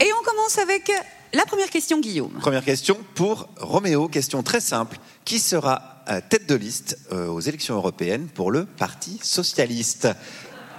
Et 0.00 0.10
on 0.12 0.24
commence 0.24 0.58
avec 0.58 0.90
la 1.34 1.46
première 1.46 1.70
question, 1.70 2.00
Guillaume. 2.00 2.32
Première 2.40 2.64
question 2.64 2.98
pour 3.14 3.48
Roméo. 3.58 4.08
Question 4.08 4.42
très 4.42 4.60
simple. 4.60 4.98
Qui 5.24 5.38
sera 5.38 6.02
euh, 6.10 6.20
tête 6.28 6.46
de 6.46 6.54
liste 6.54 6.98
euh, 7.12 7.28
aux 7.28 7.40
élections 7.40 7.74
européennes 7.74 8.28
pour 8.34 8.50
le 8.50 8.66
Parti 8.66 9.18
socialiste? 9.22 10.08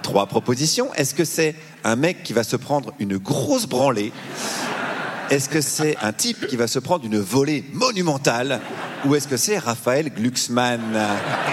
Trois 0.04 0.26
propositions. 0.26 0.92
Est-ce 0.94 1.14
que 1.14 1.24
c'est 1.24 1.54
un 1.82 1.96
mec 1.96 2.22
qui 2.22 2.34
va 2.34 2.44
se 2.44 2.56
prendre 2.56 2.92
une 2.98 3.16
grosse 3.16 3.66
branlée 3.66 4.12
Est-ce 5.30 5.48
que 5.48 5.62
c'est 5.62 5.96
un 6.02 6.12
type 6.12 6.46
qui 6.46 6.56
va 6.56 6.66
se 6.66 6.78
prendre 6.78 7.06
une 7.06 7.18
volée 7.18 7.64
monumentale 7.72 8.60
Ou 9.06 9.14
est-ce 9.14 9.26
que 9.26 9.38
c'est 9.38 9.56
Raphaël 9.56 10.10
Glucksmann 10.14 10.94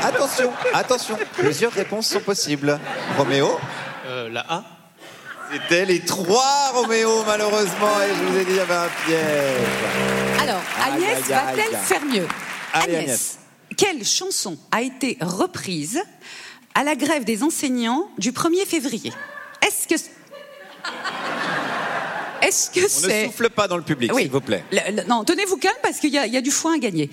Attention, 0.03 0.51
attention, 0.73 1.17
plusieurs 1.37 1.71
réponses 1.71 2.07
sont 2.07 2.19
possibles. 2.19 2.77
Roméo 3.17 3.57
Euh, 4.07 4.27
la 4.29 4.41
A 4.49 4.63
C'était 5.53 5.85
les 5.85 6.01
trois 6.01 6.71
Roméo, 6.73 7.23
malheureusement, 7.25 8.01
et 8.05 8.13
je 8.13 8.23
vous 8.31 8.37
ai 8.37 8.43
dit, 8.43 8.51
il 8.51 8.57
y 8.57 8.59
avait 8.59 8.73
un 8.73 8.89
piège. 9.05 10.41
Alors, 10.41 10.61
Agnès 10.85 11.19
va-t-elle 11.29 11.77
faire 11.77 12.03
mieux 12.05 12.27
Allez, 12.73 12.95
Agnès, 12.95 12.99
Agnès. 13.05 13.37
quelle 13.77 14.03
chanson 14.05 14.57
a 14.73 14.81
été 14.81 15.17
reprise 15.21 16.01
à 16.75 16.83
la 16.83 16.95
grève 16.95 17.23
des 17.25 17.43
enseignants 17.43 18.09
du 18.17 18.31
1er 18.31 18.65
février 18.65 19.11
Est-ce 19.65 19.87
que 19.87 19.95
est-ce 22.41 22.71
que 22.71 22.79
On 22.79 22.83
ne 22.83 22.87
c'est 23.13 23.25
souffle 23.25 23.49
pas 23.51 23.67
dans 23.67 23.77
le 23.77 23.83
public, 23.83 24.11
Oui. 24.15 24.23
s'il 24.23 24.31
vous 24.31 24.41
plaît. 24.41 24.63
Le- 24.71 24.95
le- 24.95 25.03
non, 25.07 25.23
tenez-vous 25.23 25.57
calme 25.57 25.75
parce 25.83 25.99
qu'il 25.99 26.09
y, 26.09 26.17
a- 26.17 26.25
il 26.25 26.33
y 26.33 26.37
a 26.37 26.41
du 26.41 26.49
foin 26.49 26.75
à 26.75 26.77
gagner. 26.79 27.09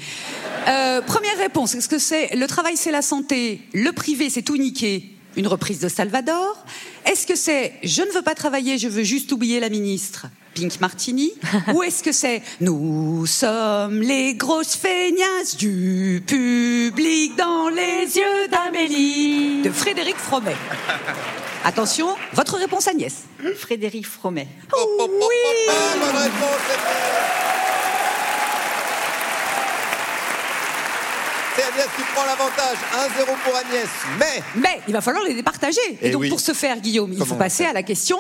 Euh, 0.67 1.03
première 1.03 1.37
réponse, 1.37 1.75
est-ce 1.75 1.89
que 1.89 1.99
c'est 1.99 2.35
le 2.35 2.47
travail 2.47 2.77
c'est 2.79 2.91
la 2.91 3.03
santé, 3.03 3.61
le 3.75 3.93
privé 3.93 4.31
c'est 4.31 4.41
tout 4.43 4.57
niqué, 4.57 5.05
une 5.37 5.47
reprise 5.47 5.81
de 5.81 5.89
Salvador? 5.89 6.57
Est-ce 7.05 7.27
que 7.27 7.37
c'est 7.37 7.75
je 7.83 8.01
ne 8.03 8.11
veux 8.11 8.23
pas 8.23 8.35
travailler, 8.35 8.79
je 8.79 8.89
veux 8.89 9.03
juste 9.05 9.31
oublier 9.31 9.61
la 9.61 9.69
ministre? 9.69 10.27
Pink 10.59 10.81
Martini 10.81 11.31
Ou 11.75 11.85
est-ce 11.85 12.03
que 12.03 12.11
c'est? 12.11 12.43
Nous 12.61 13.27
sommes 13.27 14.03
les 14.03 14.35
grosses 14.35 14.75
feignasses 14.75 15.57
du 15.57 16.21
public 16.27 17.37
dans 17.37 17.69
les 17.69 18.17
yeux 18.17 18.49
d'Amélie 18.51 19.63
de 19.63 19.71
Frédéric 19.71 20.17
Fromet 20.17 20.57
Attention, 21.65 22.09
votre 22.33 22.57
réponse 22.57 22.89
Agnès. 22.89 23.15
Frédéric 23.57 24.07
Fromet. 24.07 24.49
oui 24.73 25.37
C'est 31.57 31.63
Agnès 31.65 31.87
qui 31.97 32.03
prend 32.15 32.25
l'avantage. 32.25 32.77
1-0 33.21 33.25
pour 33.45 33.57
Agnès. 33.57 33.89
Mais. 34.19 34.43
Mais 34.57 34.81
il 34.87 34.93
va 34.93 35.01
falloir 35.01 35.25
les 35.25 35.35
départager. 35.35 35.81
Et, 35.93 35.99
Eh 36.03 36.11
donc 36.11 36.23
oui. 36.23 36.29
pour 36.29 36.41
ce 36.41 36.53
faire, 36.53 36.79
Guillaume, 36.81 37.13
il 37.13 37.19
Comment 37.19 37.29
faut 37.31 37.35
passer 37.35 37.65
à 37.65 37.73
la 37.73 37.83
question. 37.83 38.19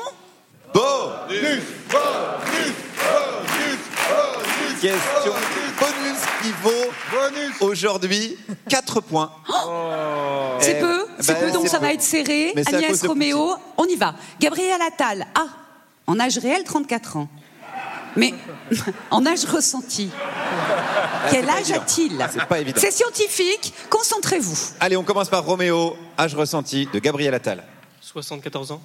Bonus, 0.74 1.62
bonus, 1.90 2.74
bonus, 2.98 3.78
bonus. 4.08 4.80
Question 4.80 5.32
bonus 5.80 6.18
qui 6.42 6.52
vaut 6.62 7.66
aujourd'hui 7.66 8.36
4 8.68 9.00
points. 9.00 9.30
C'est 10.60 10.76
Eh, 10.76 10.80
peu, 10.80 11.06
c'est 11.20 11.32
ben, 11.34 11.46
peu, 11.46 11.50
donc 11.52 11.62
c'est 11.64 11.68
ça 11.68 11.78
peu. 11.78 11.86
va 11.86 11.92
être 11.92 12.02
serré. 12.02 12.52
Mais 12.54 12.64
c'est 12.64 12.74
Agnès 12.76 13.04
Roméo, 13.06 13.54
on 13.76 13.84
y 13.86 13.96
va. 13.96 14.14
Gabriel 14.40 14.80
Attal, 14.82 15.26
ah, 15.34 15.46
en 16.06 16.18
âge 16.20 16.38
réel, 16.38 16.64
34 16.64 17.16
ans. 17.16 17.28
Mais 18.16 18.34
en 19.10 19.24
âge 19.26 19.44
ressenti, 19.44 20.10
quel 21.30 21.40
c'est 21.40 21.46
pas 21.46 21.52
âge 21.54 21.60
évident. 21.70 21.76
a-t-il 21.80 22.26
C'est 22.32 22.44
pas 22.46 22.58
évident. 22.60 22.78
C'est 22.80 22.90
scientifique, 22.90 23.72
concentrez-vous. 23.90 24.56
Allez, 24.80 24.96
on 24.96 25.04
commence 25.04 25.28
par 25.28 25.44
Roméo, 25.44 25.96
âge 26.18 26.34
ressenti 26.34 26.88
de 26.92 26.98
Gabriel 26.98 27.34
Attal. 27.34 27.64
74 28.00 28.72
ans. 28.72 28.80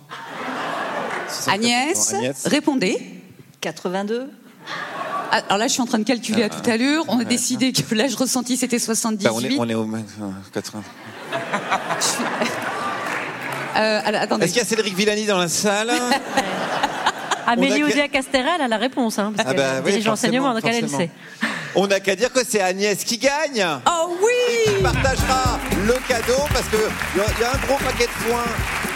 Agnès, 1.47 2.14
Agnès. 2.14 2.47
répondez. 2.47 2.97
82. 3.61 4.30
Ah, 5.31 5.41
Alors 5.47 5.57
là, 5.57 5.68
je 5.68 5.73
suis 5.73 5.81
en 5.81 5.85
train 5.85 5.99
de 5.99 6.03
calculer 6.03 6.43
à 6.43 6.49
toute 6.49 6.68
allure. 6.68 7.05
On 7.07 7.19
a 7.19 7.23
décidé 7.23 7.72
que 7.72 7.95
l'âge 7.95 8.15
ressenti, 8.15 8.57
c'était 8.57 8.80
78. 8.80 9.26
Bah, 9.26 9.31
on, 9.34 9.41
est, 9.41 9.57
on 9.57 9.69
est 9.69 9.73
au 9.76 9.84
euh, 9.84 9.97
80. 10.53 10.84
Euh, 13.76 14.01
attendez. 14.05 14.45
Est-ce 14.45 14.53
qu'il 14.53 14.61
y 14.61 14.65
a 14.65 14.68
Cédric 14.68 14.95
Villani 14.95 15.26
dans 15.26 15.39
la 15.39 15.47
salle? 15.47 15.91
Amélie 17.47 17.81
On 17.84 17.88
a- 17.88 17.89
Odia 17.89 18.07
Castéral 18.07 18.61
a 18.61 18.68
la 18.68 18.77
réponse, 18.77 19.18
hein, 19.18 19.34
parce 19.35 19.49
Ah 19.49 19.55
bah 19.55 19.64
oui, 19.84 19.99
l'enseignement, 20.03 20.53
donc 20.53 20.61
forcément, 20.61 20.77
elle, 20.77 20.84
elle 20.85 20.91
le 20.91 20.95
sait. 20.95 21.10
On 21.75 21.87
n'a 21.87 21.99
qu'à 21.99 22.15
dire 22.15 22.31
que 22.31 22.41
c'est 22.47 22.61
Agnès 22.61 23.03
qui 23.03 23.17
gagne. 23.17 23.65
Oh 23.89 24.15
oui 24.21 24.75
Qui 24.75 24.83
partagera 24.83 25.59
le 25.87 25.93
cadeau 26.07 26.41
parce 26.53 26.67
que 26.67 26.77
il 27.15 27.21
y, 27.21 27.41
y 27.41 27.43
a 27.43 27.49
un 27.51 27.65
gros 27.67 27.77
paquet 27.83 28.05
de 28.05 28.11
foin. 28.29 28.43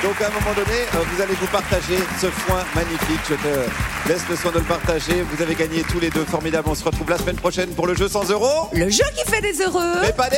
Donc 0.03 0.21
à 0.21 0.27
un 0.27 0.29
moment 0.29 0.53
donné, 0.55 0.77
euh, 0.93 0.99
vous 1.11 1.21
allez 1.21 1.33
vous 1.33 1.47
partager 1.47 1.97
ce 2.21 2.27
foin 2.27 2.63
magnifique. 2.75 3.19
Je 3.27 3.33
te 3.33 4.07
laisse 4.09 4.21
le 4.29 4.35
soin 4.35 4.51
de 4.51 4.59
le 4.59 4.65
partager. 4.65 5.23
Vous 5.23 5.41
avez 5.41 5.55
gagné 5.55 5.81
tous 5.89 5.99
les 5.99 6.11
deux. 6.11 6.23
Formidable. 6.25 6.69
On 6.69 6.75
se 6.75 6.83
retrouve 6.83 7.09
la 7.09 7.17
semaine 7.17 7.37
prochaine 7.37 7.69
pour 7.69 7.87
le 7.87 7.95
jeu 7.95 8.07
100 8.07 8.29
euros. 8.29 8.69
Le 8.73 8.89
jeu 8.89 9.05
qui 9.15 9.29
fait 9.29 9.41
des 9.41 9.59
heureux. 9.61 10.01
Mais 10.01 10.13
pas 10.13 10.29
des 10.29 10.37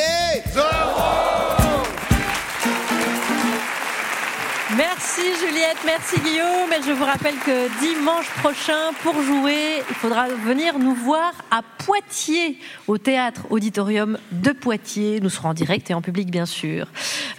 Merci 4.77 5.21
Juliette, 5.39 5.77
merci 5.83 6.19
Guillaume. 6.19 6.71
Et 6.71 6.83
je 6.85 6.91
vous 6.91 7.03
rappelle 7.03 7.33
que 7.37 7.79
dimanche 7.79 8.29
prochain, 8.37 8.91
pour 9.01 9.19
jouer, 9.19 9.81
il 9.89 9.95
faudra 9.95 10.27
venir 10.27 10.77
nous 10.77 10.93
voir 10.93 11.33
à 11.49 11.63
Poitiers, 11.63 12.59
au 12.87 12.99
théâtre 12.99 13.47
auditorium 13.49 14.19
de 14.31 14.51
Poitiers. 14.51 15.21
Nous 15.21 15.31
serons 15.31 15.49
en 15.49 15.53
direct 15.55 15.89
et 15.89 15.95
en 15.95 16.03
public, 16.03 16.29
bien 16.29 16.45
sûr. 16.45 16.85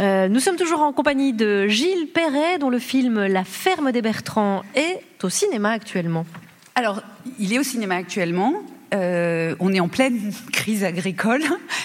Euh, 0.00 0.26
nous 0.26 0.40
sommes 0.40 0.56
toujours 0.56 0.80
en 0.80 0.92
compagnie 0.92 1.32
de 1.32 1.68
Gilles 1.68 2.08
Perret, 2.12 2.58
dont 2.58 2.68
le 2.68 2.80
film 2.80 3.24
La 3.26 3.44
ferme 3.44 3.92
des 3.92 4.02
Bertrands 4.02 4.64
est 4.74 5.00
au 5.22 5.28
cinéma 5.28 5.70
actuellement. 5.70 6.26
Alors, 6.74 7.00
il 7.38 7.52
est 7.52 7.60
au 7.60 7.64
cinéma 7.64 7.94
actuellement. 7.94 8.54
Euh, 8.92 9.54
on 9.60 9.72
est 9.72 9.80
en 9.80 9.88
pleine 9.88 10.32
crise 10.52 10.82
agricole. 10.82 11.44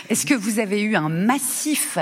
Est-ce 0.09 0.25
que 0.25 0.33
vous 0.33 0.57
avez 0.57 0.81
eu 0.81 0.95
un 0.95 1.09
massif 1.09 1.99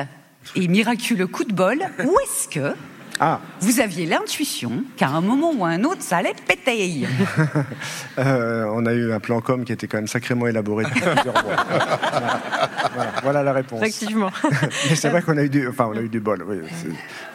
et 0.55 0.69
miraculeux 0.69 1.27
coup 1.27 1.43
de 1.43 1.53
bol 1.53 1.79
Ou 2.05 2.19
est-ce 2.21 2.47
que 2.47 2.73
Ah, 3.19 3.39
vous 3.59 3.79
aviez 3.79 4.05
l'intuition 4.05 4.83
qu'à 4.97 5.09
un 5.09 5.21
moment 5.21 5.51
ou 5.55 5.65
à 5.65 5.69
un 5.69 5.83
autre, 5.83 6.01
ça 6.01 6.17
allait 6.17 6.33
péter 6.47 6.73
euh, 8.17 8.65
on 8.73 8.85
a 8.85 8.93
eu 8.93 9.11
un 9.11 9.19
plan 9.19 9.41
com 9.41 9.63
qui 9.63 9.71
était 9.71 9.87
quand 9.87 9.97
même 9.97 10.07
sacrément 10.07 10.47
élaboré 10.47 10.85
depuis 10.85 11.01
plusieurs 11.01 11.43
mois. 11.43 11.55
Voilà, 11.55 12.39
voilà, 12.95 13.11
voilà 13.21 13.43
la 13.43 13.53
réponse. 13.53 13.81
Effectivement. 13.81 14.31
Mais 14.89 14.95
c'est 14.95 15.09
vrai 15.09 15.21
qu'on 15.21 15.37
a 15.37 15.43
eu 15.43 15.49
du, 15.49 15.67
enfin, 15.67 15.89
on 15.93 15.97
a 15.97 16.01
eu 16.01 16.09
du 16.09 16.19
bol. 16.19 16.43
oui. 16.47 16.57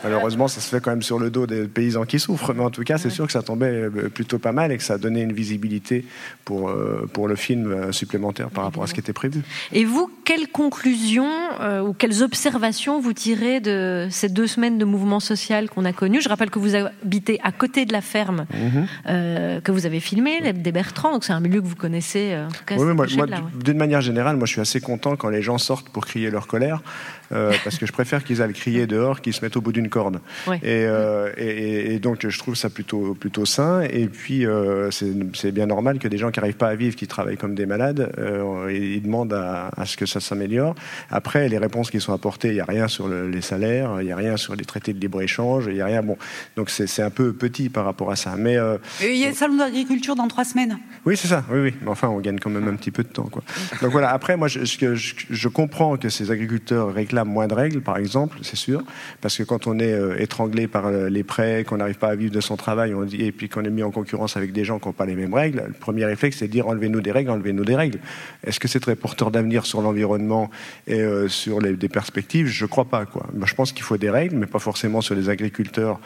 Malheureusement, 0.04 0.48
ça 0.48 0.60
se 0.60 0.68
fait 0.68 0.80
quand 0.80 0.90
même 0.90 1.02
sur 1.02 1.18
le 1.18 1.30
dos 1.30 1.46
des 1.46 1.66
paysans 1.66 2.04
qui 2.04 2.18
souffrent. 2.18 2.54
Mais 2.54 2.62
en 2.62 2.70
tout 2.70 2.84
cas, 2.84 2.98
c'est 2.98 3.10
sûr 3.10 3.26
que 3.26 3.32
ça 3.32 3.42
tombait 3.42 3.66
euh, 3.66 4.08
plutôt 4.08 4.38
pas 4.38 4.52
mal 4.52 4.70
et 4.72 4.76
que 4.78 4.82
ça 4.82 4.94
a 4.94 4.98
donné 4.98 5.22
une 5.22 5.32
visibilité 5.32 6.04
pour, 6.44 6.68
euh, 6.68 7.08
pour 7.12 7.26
le 7.28 7.36
film 7.36 7.72
euh, 7.72 7.92
supplémentaire 7.92 8.50
par 8.50 8.64
rapport 8.64 8.82
à 8.82 8.86
ce 8.86 8.94
qui 8.94 9.00
était 9.00 9.12
prévu. 9.12 9.42
Et 9.72 9.84
vous, 9.84 10.10
quelles 10.24 10.48
conclusions 10.48 11.30
euh, 11.60 11.80
ou 11.82 11.92
quelles 11.92 12.22
observations 12.22 13.00
vous 13.00 13.12
tirez 13.12 13.60
de 13.60 14.06
ces 14.10 14.28
deux 14.28 14.46
semaines 14.46 14.78
de 14.78 14.84
mouvement 14.84 15.20
social 15.20 15.68
qu'on 15.68 15.84
a 15.84 15.92
connu 15.92 16.20
Je 16.20 16.28
rappelle 16.28 16.50
que 16.50 16.58
vous 16.58 16.74
habitez 16.76 17.40
à 17.42 17.52
côté 17.52 17.84
de 17.84 17.92
la 17.92 18.00
ferme 18.00 18.46
Mhm. 18.54 18.86
euh, 19.08 19.60
que 19.60 19.72
vous 19.72 19.86
avez 19.86 20.00
filmée, 20.00 20.52
des 20.52 20.72
Bertrands, 20.72 21.12
donc 21.12 21.24
c'est 21.24 21.32
un 21.32 21.40
milieu 21.40 21.60
que 21.60 21.66
vous 21.66 21.74
connaissez. 21.76 22.36
en 22.36 22.48
tout 22.50 22.64
cas, 22.64 22.76
Oui, 22.76 22.82
oui, 22.82 22.86
cette 22.86 22.86
moi, 22.86 22.94
moi, 22.94 23.06
échelle-là, 23.06 23.36
ouais. 23.38 23.62
d'une 23.64 23.76
manière 23.78 24.00
générale, 24.00 24.36
moi, 24.36 24.46
je 24.46 24.52
suis 24.52 24.60
assez 24.60 24.80
content 24.80 25.16
quand 25.16 25.28
les 25.28 25.42
gens 25.42 25.58
sortent 25.58 25.88
pour 25.88 26.06
crier 26.06 26.30
leur 26.30 26.46
colère, 26.46 26.82
euh, 27.32 27.52
parce 27.64 27.76
que 27.78 27.86
je 27.86 27.92
préfère 27.92 28.24
qu'ils 28.24 28.40
aillent 28.42 28.52
crier 28.52 28.86
dehors 28.86 29.20
qu'ils 29.20 29.34
se 29.34 29.44
mettent 29.44 29.56
au 29.56 29.60
bout 29.60 29.72
d'une 29.72 29.88
corde. 29.88 30.20
Ouais. 30.46 30.56
Et, 30.58 30.84
euh, 30.86 31.30
et- 31.36 31.98
donc, 31.98 32.26
je 32.26 32.38
trouve 32.38 32.54
ça 32.54 32.70
plutôt, 32.70 33.14
plutôt 33.14 33.44
sain. 33.44 33.82
Et 33.82 34.06
puis, 34.06 34.46
euh, 34.46 34.90
c'est 34.90 35.52
bien 35.52 35.66
normal 35.66 35.98
que 35.98 36.08
des 36.08 36.16
gens 36.18 36.30
qui 36.30 36.38
n'arrivent 36.40 36.56
pas 36.56 36.68
à 36.68 36.74
vivre, 36.74 36.96
qui 36.96 37.06
travaillent 37.06 37.36
comme 37.36 37.54
des 37.54 37.66
malades, 37.66 38.12
euh, 38.18 38.72
ils 38.72 39.02
demandent 39.02 39.32
à, 39.34 39.70
à 39.76 39.84
ce 39.84 39.96
que 39.96 40.06
ça 40.06 40.20
s'améliore. 40.20 40.74
Après, 41.10 41.48
les 41.48 41.58
réponses 41.58 41.90
qui 41.90 42.00
sont 42.00 42.12
apportées, 42.12 42.48
il 42.48 42.54
n'y 42.54 42.60
a 42.60 42.64
rien 42.64 42.88
sur 42.88 43.08
le- 43.08 43.28
les 43.28 43.40
salaires, 43.42 44.00
il 44.00 44.06
n'y 44.06 44.12
a 44.12 44.16
rien 44.16 44.36
sur 44.36 44.54
les 44.56 44.64
traités 44.64 44.92
de 44.92 45.00
libre-échange, 45.00 45.64
il 45.68 45.74
n'y 45.74 45.80
a 45.80 45.86
rien. 45.86 46.02
Bon, 46.02 46.16
donc 46.56 46.70
c'est 46.70 47.02
un 47.02 47.10
peu 47.10 47.32
petit 47.32 47.68
par 47.68 47.84
rapport 47.84 48.10
à 48.10 48.16
ça. 48.16 48.36
Mais 48.38 48.56
euh, 48.56 48.78
Il 49.02 49.16
y 49.16 49.24
a 49.24 49.28
le 49.28 49.34
salon 49.34 49.56
d'agriculture 49.56 50.14
dans 50.16 50.28
trois 50.28 50.44
semaines. 50.44 50.78
oui, 51.04 51.16
c'est 51.16 51.28
ça. 51.28 51.44
Oui, 51.50 51.58
oui. 51.60 51.74
Mais 51.82 51.88
enfin, 51.90 52.08
on 52.08 52.20
gagne 52.20 52.38
quand 52.38 52.50
même 52.50 52.68
un 52.68 52.76
petit 52.76 52.90
peu 52.90 53.02
de 53.02 53.08
temps, 53.08 53.24
quoi. 53.30 53.42
Donc 53.82 53.90
voilà. 53.92 54.10
Après, 54.12 54.36
moi, 54.36 54.48
je 54.48 55.48
comprends 55.48 55.96
que 55.96 56.08
ces 56.08 56.30
agriculteurs 56.30 56.92
réclament 56.94 57.17
moins 57.24 57.46
de 57.46 57.54
règles, 57.54 57.80
par 57.80 57.96
exemple, 57.96 58.38
c'est 58.42 58.56
sûr, 58.56 58.82
parce 59.20 59.36
que 59.36 59.42
quand 59.42 59.66
on 59.66 59.78
est 59.78 59.92
euh, 59.92 60.20
étranglé 60.20 60.66
par 60.66 60.86
euh, 60.86 61.08
les 61.08 61.22
prêts, 61.22 61.64
qu'on 61.64 61.78
n'arrive 61.78 61.98
pas 61.98 62.08
à 62.08 62.14
vivre 62.14 62.32
de 62.32 62.40
son 62.40 62.56
travail, 62.56 62.94
on 62.94 63.04
dit, 63.04 63.22
et 63.22 63.32
puis 63.32 63.48
qu'on 63.48 63.64
est 63.64 63.70
mis 63.70 63.82
en 63.82 63.90
concurrence 63.90 64.36
avec 64.36 64.52
des 64.52 64.64
gens 64.64 64.78
qui 64.78 64.88
n'ont 64.88 64.92
pas 64.92 65.06
les 65.06 65.14
mêmes 65.14 65.34
règles, 65.34 65.64
le 65.66 65.72
premier 65.72 66.04
réflexe, 66.04 66.38
c'est 66.38 66.46
de 66.46 66.52
dire 66.52 66.66
enlevez-nous 66.68 67.00
des 67.00 67.12
règles, 67.12 67.30
enlevez-nous 67.30 67.64
des 67.64 67.76
règles. 67.76 67.98
Est-ce 68.44 68.60
que 68.60 68.68
c'est 68.68 68.80
très 68.80 68.96
porteur 68.96 69.30
d'avenir 69.30 69.66
sur 69.66 69.80
l'environnement 69.80 70.50
et 70.86 71.00
euh, 71.00 71.28
sur 71.28 71.60
les, 71.60 71.74
des 71.74 71.88
perspectives? 71.88 72.46
Je 72.46 72.66
crois 72.66 72.86
pas, 72.86 73.06
quoi. 73.06 73.26
Je 73.44 73.54
pense 73.54 73.72
qu'il 73.72 73.82
faut 73.82 73.96
des 73.96 74.10
règles, 74.10 74.36
mais 74.36 74.46
pas 74.46 74.58
forcément 74.58 75.00
sur 75.00 75.14
les 75.14 75.28
agriculteurs 75.28 76.00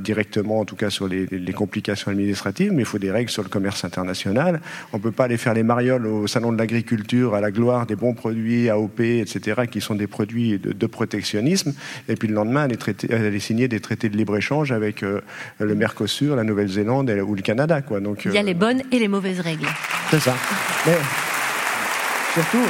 directement, 0.00 0.60
en 0.60 0.64
tout 0.64 0.76
cas 0.76 0.90
sur 0.90 1.08
les, 1.08 1.26
les 1.26 1.52
complications 1.52 2.10
administratives, 2.10 2.72
mais 2.72 2.82
il 2.82 2.86
faut 2.86 2.98
des 2.98 3.10
règles 3.10 3.30
sur 3.30 3.42
le 3.42 3.48
commerce 3.48 3.84
international. 3.84 4.60
On 4.92 4.98
peut 4.98 5.12
pas 5.12 5.24
aller 5.24 5.36
faire 5.36 5.54
les 5.54 5.62
marioles 5.62 6.06
au 6.06 6.26
salon 6.26 6.52
de 6.52 6.58
l'agriculture 6.58 7.34
à 7.34 7.40
la 7.40 7.50
gloire 7.50 7.86
des 7.86 7.96
bons 7.96 8.14
produits 8.14 8.68
AOP, 8.68 9.00
etc., 9.00 9.62
qui 9.70 9.80
sont 9.80 9.94
des 9.94 10.06
produits 10.06 10.41
de, 10.50 10.72
de 10.72 10.86
protectionnisme, 10.86 11.74
et 12.08 12.16
puis 12.16 12.28
le 12.28 12.34
lendemain 12.34 12.68
traiter, 12.76 13.12
aller 13.12 13.40
signer 13.40 13.68
des 13.68 13.80
traités 13.80 14.08
de 14.08 14.16
libre-échange 14.16 14.72
avec 14.72 15.02
euh, 15.02 15.20
le 15.58 15.74
Mercosur, 15.74 16.36
la 16.36 16.44
Nouvelle-Zélande 16.44 17.10
ou 17.26 17.34
le 17.34 17.42
Canada, 17.42 17.82
quoi. 17.82 18.00
Donc, 18.00 18.24
Il 18.24 18.32
y 18.32 18.38
a 18.38 18.40
euh, 18.40 18.44
les 18.44 18.54
bonnes 18.54 18.82
et 18.90 18.98
les 18.98 19.08
mauvaises 19.08 19.40
règles. 19.40 19.66
c'est 20.10 20.20
ça. 20.20 20.34
Mais 20.86 20.96
surtout, 22.34 22.66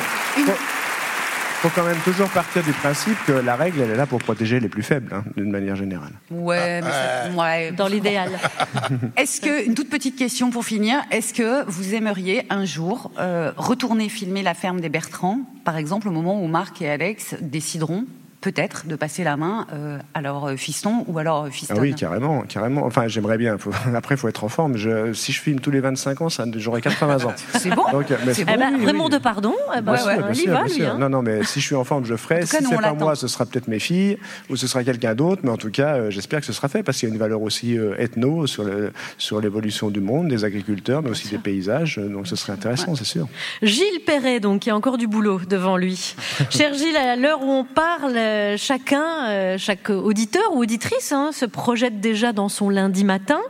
faut 1.63 1.69
quand 1.77 1.85
même 1.87 1.99
toujours 2.05 2.29
partir 2.31 2.63
du 2.65 2.73
principe 2.73 3.17
que 3.25 3.31
la 3.33 3.55
règle, 3.55 3.83
elle 3.83 3.91
est 3.93 3.97
là 3.97 4.05
pour 4.07 4.19
protéger 4.19 4.59
les 4.59 4.69
plus 4.69 4.83
faibles, 4.83 5.15
hein, 5.15 5.23
d'une 5.37 5.51
manière 5.53 5.77
générale. 5.77 6.11
Ouais, 6.31 6.81
mais 6.83 6.91
ça- 6.91 7.31
ouais. 7.41 7.71
Dans 7.71 7.87
l'idéal. 7.87 8.31
Est-ce 9.17 9.41
que, 9.41 9.65
une 9.65 9.75
toute 9.75 9.89
petite 9.89 10.17
question 10.17 10.51
pour 10.51 10.65
finir, 10.65 10.99
est-ce 11.13 11.33
que 11.33 11.65
vous 11.71 11.95
aimeriez 11.95 12.47
un 12.51 12.65
jour 12.65 13.13
euh, 13.21 13.53
retourner 13.57 14.09
filmer 14.09 14.43
la 14.43 14.55
ferme 14.55 14.81
des 14.81 14.89
Bertrands, 14.89 15.39
par 15.65 15.77
exemple 15.77 16.09
au 16.09 16.11
moment 16.11 16.43
où 16.43 16.49
Marc 16.49 16.83
et 16.83 16.91
Alex 16.91 17.37
décideront 17.41 18.07
peut-être 18.43 18.87
de 18.87 18.95
passer 18.97 19.25
la 19.25 19.37
main 19.39 19.67
euh, 19.73 19.99
à 20.13 20.21
leur 20.21 20.51
fiston 20.59 21.05
ou 21.07 21.19
à 21.19 21.23
leur 21.23 21.49
fiston. 21.49 21.75
Ah 21.77 21.81
oui, 21.81 21.95
carrément, 21.95 22.43
carrément. 22.43 22.85
Enfin, 22.85 23.09
j'aimerais 23.09 23.39
bien. 23.39 23.57
Faut- 23.57 23.71
Après, 23.95 24.17
il 24.17 24.19
faut 24.19 24.29
être 24.29 24.45
en 24.45 24.49
forme. 24.49 24.77
Je- 24.77 25.13
si 25.15 25.33
je 25.33 25.41
filme 25.41 25.61
tous 25.61 25.71
les 25.71 25.81
25 25.81 26.21
ans, 26.21 26.29
ça, 26.29 26.45
j'aurai 26.57 26.81
80 26.83 27.25
ans. 27.25 27.33
C'est 27.59 27.71
bon 27.71 27.85
Donc, 27.93 28.07
mais- 28.27 28.33
Eh 28.39 28.45
ben, 28.45 28.59
oui, 28.75 28.77
oui, 28.81 28.87
Raymond 28.87 29.05
oui. 29.05 29.11
Depardon, 29.11 29.55
eh 29.77 29.81
ben, 29.81 29.95
il 29.95 30.35
y 30.35 30.37
sûr, 30.43 30.53
va, 30.53 30.59
bien 30.59 30.65
lui. 30.65 30.71
sûr. 30.75 30.91
hein. 30.91 30.99
Non, 30.99 31.09
non, 31.09 31.23
mais 31.23 31.43
si 31.45 31.61
je 31.61 31.67
suis 31.67 31.75
en 31.75 31.85
forme, 31.85 32.05
je 32.05 32.17
ferai. 32.17 32.41
Cas, 32.41 32.47
si 32.47 32.57
c'est 32.65 32.75
on 32.75 32.79
pas 32.79 32.93
moi, 32.93 33.15
ce 33.17 33.29
sera 33.29 33.47
peut-être 33.47 33.69
mes 33.69 33.79
filles 33.79 34.19
ou 34.51 34.57
ce 34.57 34.67
sera 34.67 34.85
quelqu'un 34.85 35.15
d'autre. 35.15 35.43
Mais 35.45 35.51
en 35.51 35.57
tout 35.57 35.71
cas, 35.71 35.95
euh, 35.97 36.11
j'espère 36.11 36.41
que 36.41 36.47
ce 36.47 36.53
sera 36.53 36.69
fait 36.69 36.83
parce 36.83 36.99
qu'il 36.99 37.09
y 37.09 37.13
a 37.13 37.15
une 37.15 37.21
valeur 37.21 37.41
aussi 37.43 37.79
euh, 37.79 37.95
ethno 37.99 38.47
sur 38.47 38.65
le- 38.65 38.93
sur 39.19 39.41
l'évolution 39.41 39.89
du 39.91 40.01
monde, 40.01 40.29
des 40.29 40.45
agriculteurs, 40.45 41.03
mais 41.03 41.11
aussi 41.11 41.29
des 41.29 41.39
paysages. 41.39 41.99
Euh, 41.99 42.09
Donc, 42.09 42.27
ce 42.27 42.35
serait 42.37 42.53
intéressant, 42.53 42.95
c'est 42.97 43.05
sûr. 43.05 43.29
Gilles 43.63 44.01
Perret, 44.05 44.41
donc, 44.41 44.61
qui 44.63 44.71
a 44.71 44.77
encore 44.77 44.99
du 44.99 45.07
boulot 45.07 45.41
devant 45.49 45.77
lui. 45.77 46.15
Cher 46.51 46.75
Gilles, 46.75 46.97
à 46.97 47.15
l'heure 47.17 47.43
où 47.43 47.51
on 47.51 47.65
parle, 47.65 48.17
euh, 48.33 48.57
chacun, 48.57 49.27
euh, 49.27 49.59
chaque 49.59 49.91
auditeur 49.91 50.55
ou 50.55 50.63
auditrice 50.63 51.13
hein, 51.13 51.31
se 51.33 51.45
projette 51.45 52.01
déjà 52.01 52.33
dans 52.33 52.49
son 52.49 52.71
lundi 52.71 53.05
matin. 53.05 53.41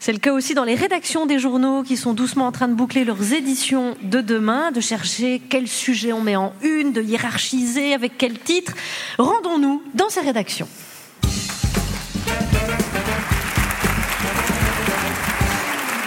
C'est 0.00 0.12
le 0.12 0.18
cas 0.18 0.32
aussi 0.32 0.52
dans 0.52 0.64
les 0.64 0.74
rédactions 0.74 1.24
des 1.26 1.38
journaux 1.38 1.82
qui 1.82 1.96
sont 1.96 2.12
doucement 2.12 2.46
en 2.46 2.52
train 2.52 2.68
de 2.68 2.74
boucler 2.74 3.04
leurs 3.04 3.32
éditions 3.32 3.94
de 4.02 4.20
demain, 4.20 4.70
de 4.70 4.80
chercher 4.80 5.40
quel 5.48 5.66
sujet 5.66 6.12
on 6.12 6.20
met 6.20 6.36
en 6.36 6.52
une, 6.62 6.92
de 6.92 7.00
hiérarchiser 7.00 7.94
avec 7.94 8.18
quel 8.18 8.38
titre. 8.38 8.74
Rendons-nous 9.18 9.82
dans 9.94 10.10
ces 10.10 10.20
rédactions. 10.20 10.68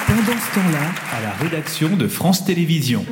Pendant 0.07 0.39
ce 0.39 0.55
temps-là, 0.55 1.17
à 1.17 1.21
la 1.21 1.31
rédaction 1.31 1.95
de 1.95 2.07
France 2.07 2.45
Télévisions. 2.45 3.05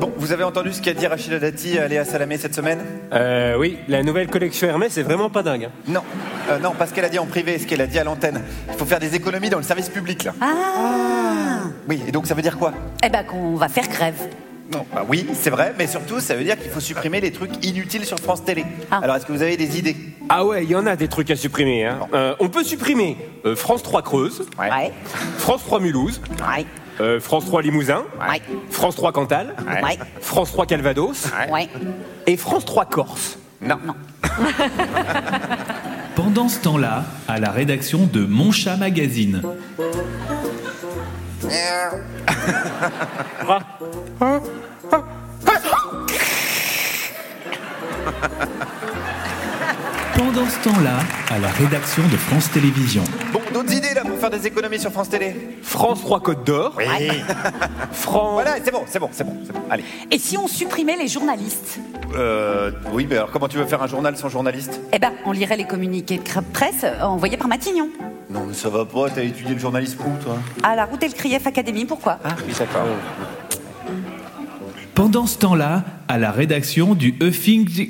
Bon, 0.00 0.12
vous 0.16 0.32
avez 0.32 0.44
entendu 0.44 0.72
ce 0.72 0.82
qu'a 0.82 0.92
dit 0.92 1.06
Rachida 1.06 1.38
Dati 1.38 1.78
à 1.78 1.86
Léa 1.88 2.04
Salamé 2.04 2.36
cette 2.36 2.54
semaine 2.54 2.80
Euh, 3.12 3.56
oui, 3.58 3.78
la 3.88 4.02
nouvelle 4.02 4.28
collection 4.28 4.68
Hermès, 4.68 4.92
c'est 4.92 5.02
vraiment 5.02 5.30
pas 5.30 5.42
dingue. 5.42 5.64
hein. 5.64 5.70
Non, 5.88 6.02
Euh, 6.50 6.58
non, 6.58 6.72
pas 6.72 6.86
ce 6.86 6.92
qu'elle 6.94 7.04
a 7.04 7.08
dit 7.08 7.18
en 7.18 7.26
privé, 7.26 7.58
ce 7.58 7.66
qu'elle 7.66 7.80
a 7.80 7.86
dit 7.86 7.98
à 7.98 8.04
l'antenne. 8.04 8.42
Il 8.70 8.74
faut 8.76 8.84
faire 8.84 8.98
des 9.00 9.14
économies 9.14 9.50
dans 9.50 9.56
le 9.58 9.62
service 9.64 9.88
public, 9.88 10.24
là. 10.24 10.34
Ah 10.40 11.64
Oui, 11.88 12.02
et 12.06 12.12
donc 12.12 12.26
ça 12.26 12.34
veut 12.34 12.42
dire 12.42 12.58
quoi? 12.58 12.72
Eh 13.04 13.08
ben 13.08 13.24
qu'on 13.24 13.54
va 13.54 13.68
faire 13.68 13.88
grève. 13.88 14.28
Non, 14.72 14.84
bah 14.94 15.04
oui, 15.08 15.26
c'est 15.34 15.50
vrai, 15.50 15.74
mais 15.78 15.86
surtout, 15.86 16.20
ça 16.20 16.34
veut 16.34 16.42
dire 16.44 16.58
qu'il 16.58 16.70
faut 16.70 16.80
supprimer 16.80 17.20
les 17.20 17.30
trucs 17.32 17.64
inutiles 17.64 18.04
sur 18.06 18.18
France 18.18 18.44
Télé. 18.44 18.64
Ah. 18.90 19.00
Alors, 19.02 19.16
est-ce 19.16 19.26
que 19.26 19.32
vous 19.32 19.42
avez 19.42 19.56
des 19.58 19.78
idées? 19.78 19.94
Ah 20.30 20.44
ouais, 20.44 20.64
il 20.64 20.70
y 20.70 20.74
en 20.74 20.86
a 20.86 20.96
des 20.96 21.08
trucs 21.08 21.30
à 21.30 21.36
supprimer. 21.36 21.84
hein. 21.86 22.00
Euh, 22.14 22.34
on 22.40 22.48
peut 22.48 22.64
supprimer 22.64 23.16
euh, 23.44 23.54
France 23.56 23.82
3 23.82 24.02
Creuse, 24.02 24.46
Ouais. 24.58 24.90
France 25.38 25.62
3 25.64 25.80
Mulhouse, 25.80 26.20
Ouais. 26.56 26.64
Euh, 27.00 27.20
France 27.20 27.44
3 27.46 27.62
Limousin, 27.62 28.04
Ouais. 28.20 28.40
France 28.70 28.96
3 28.96 29.12
Cantal, 29.12 29.54
Ouais. 29.66 29.98
France 30.20 30.50
3 30.52 30.66
Calvados 30.66 31.26
Ouais. 31.52 31.68
et 32.26 32.36
France 32.36 32.64
3 32.64 32.84
Corse. 32.86 33.38
Non. 33.60 33.78
Non. 33.86 33.94
Pendant 36.16 36.48
ce 36.48 36.58
temps-là, 36.60 37.04
à 37.28 37.38
la 37.40 37.50
rédaction 37.50 38.06
de 38.12 38.24
Mon 38.24 38.52
Chat 38.52 38.76
Magazine. 38.76 39.42
Pendant 50.16 50.46
ce 50.48 50.58
temps-là, 50.68 50.98
à 51.30 51.38
la 51.38 51.48
rédaction 51.48 52.02
de 52.06 52.16
France 52.16 52.50
Télévisions. 52.50 53.04
Bon, 53.32 53.40
d'autres 53.52 53.72
idées, 53.72 53.94
là, 53.94 54.02
faire 54.16 54.30
des 54.30 54.46
économies 54.46 54.78
sur 54.78 54.90
France 54.90 55.08
Télé 55.08 55.34
France 55.62 56.00
3 56.02 56.20
Côte 56.20 56.44
d'Or. 56.44 56.74
Oui. 56.76 56.84
France. 57.92 58.32
Voilà, 58.34 58.56
c'est 58.64 58.70
bon, 58.70 58.82
c'est 58.86 58.98
bon, 58.98 59.08
c'est 59.12 59.24
bon, 59.24 59.36
c'est 59.46 59.52
bon. 59.52 59.60
Allez. 59.70 59.84
Et 60.10 60.18
si 60.18 60.36
on 60.38 60.46
supprimait 60.46 60.96
les 60.96 61.08
journalistes 61.08 61.78
Euh, 62.16 62.70
oui, 62.92 63.06
mais 63.08 63.16
alors 63.16 63.30
comment 63.30 63.48
tu 63.48 63.56
veux 63.56 63.64
faire 63.66 63.82
un 63.82 63.86
journal 63.86 64.16
sans 64.16 64.28
journaliste? 64.28 64.80
Eh 64.92 64.98
ben, 64.98 65.12
on 65.24 65.32
lirait 65.32 65.56
les 65.56 65.66
communiqués 65.66 66.18
de 66.18 66.40
presse 66.52 66.84
euh, 66.84 67.02
envoyés 67.02 67.36
par 67.36 67.48
Matignon. 67.48 67.88
Non, 68.30 68.44
mais 68.46 68.54
ça 68.54 68.68
va 68.68 68.84
pas, 68.84 69.10
t'as 69.10 69.22
étudié 69.22 69.54
le 69.54 69.60
journalisme 69.60 69.98
où, 70.06 70.22
toi? 70.24 70.36
À 70.62 70.74
la 70.76 70.84
route 70.86 71.02
et 71.02 71.08
le 71.08 71.14
Krief 71.14 71.46
Academy, 71.46 71.84
pourquoi? 71.84 72.18
Ah, 72.24 72.30
oui, 72.46 72.52
d'accord. 72.58 72.86
Pendant 74.94 75.26
ce 75.26 75.38
temps-là, 75.38 75.82
à 76.08 76.18
la 76.18 76.30
rédaction 76.30 76.94
du 76.94 77.14
Huffington, 77.20 77.88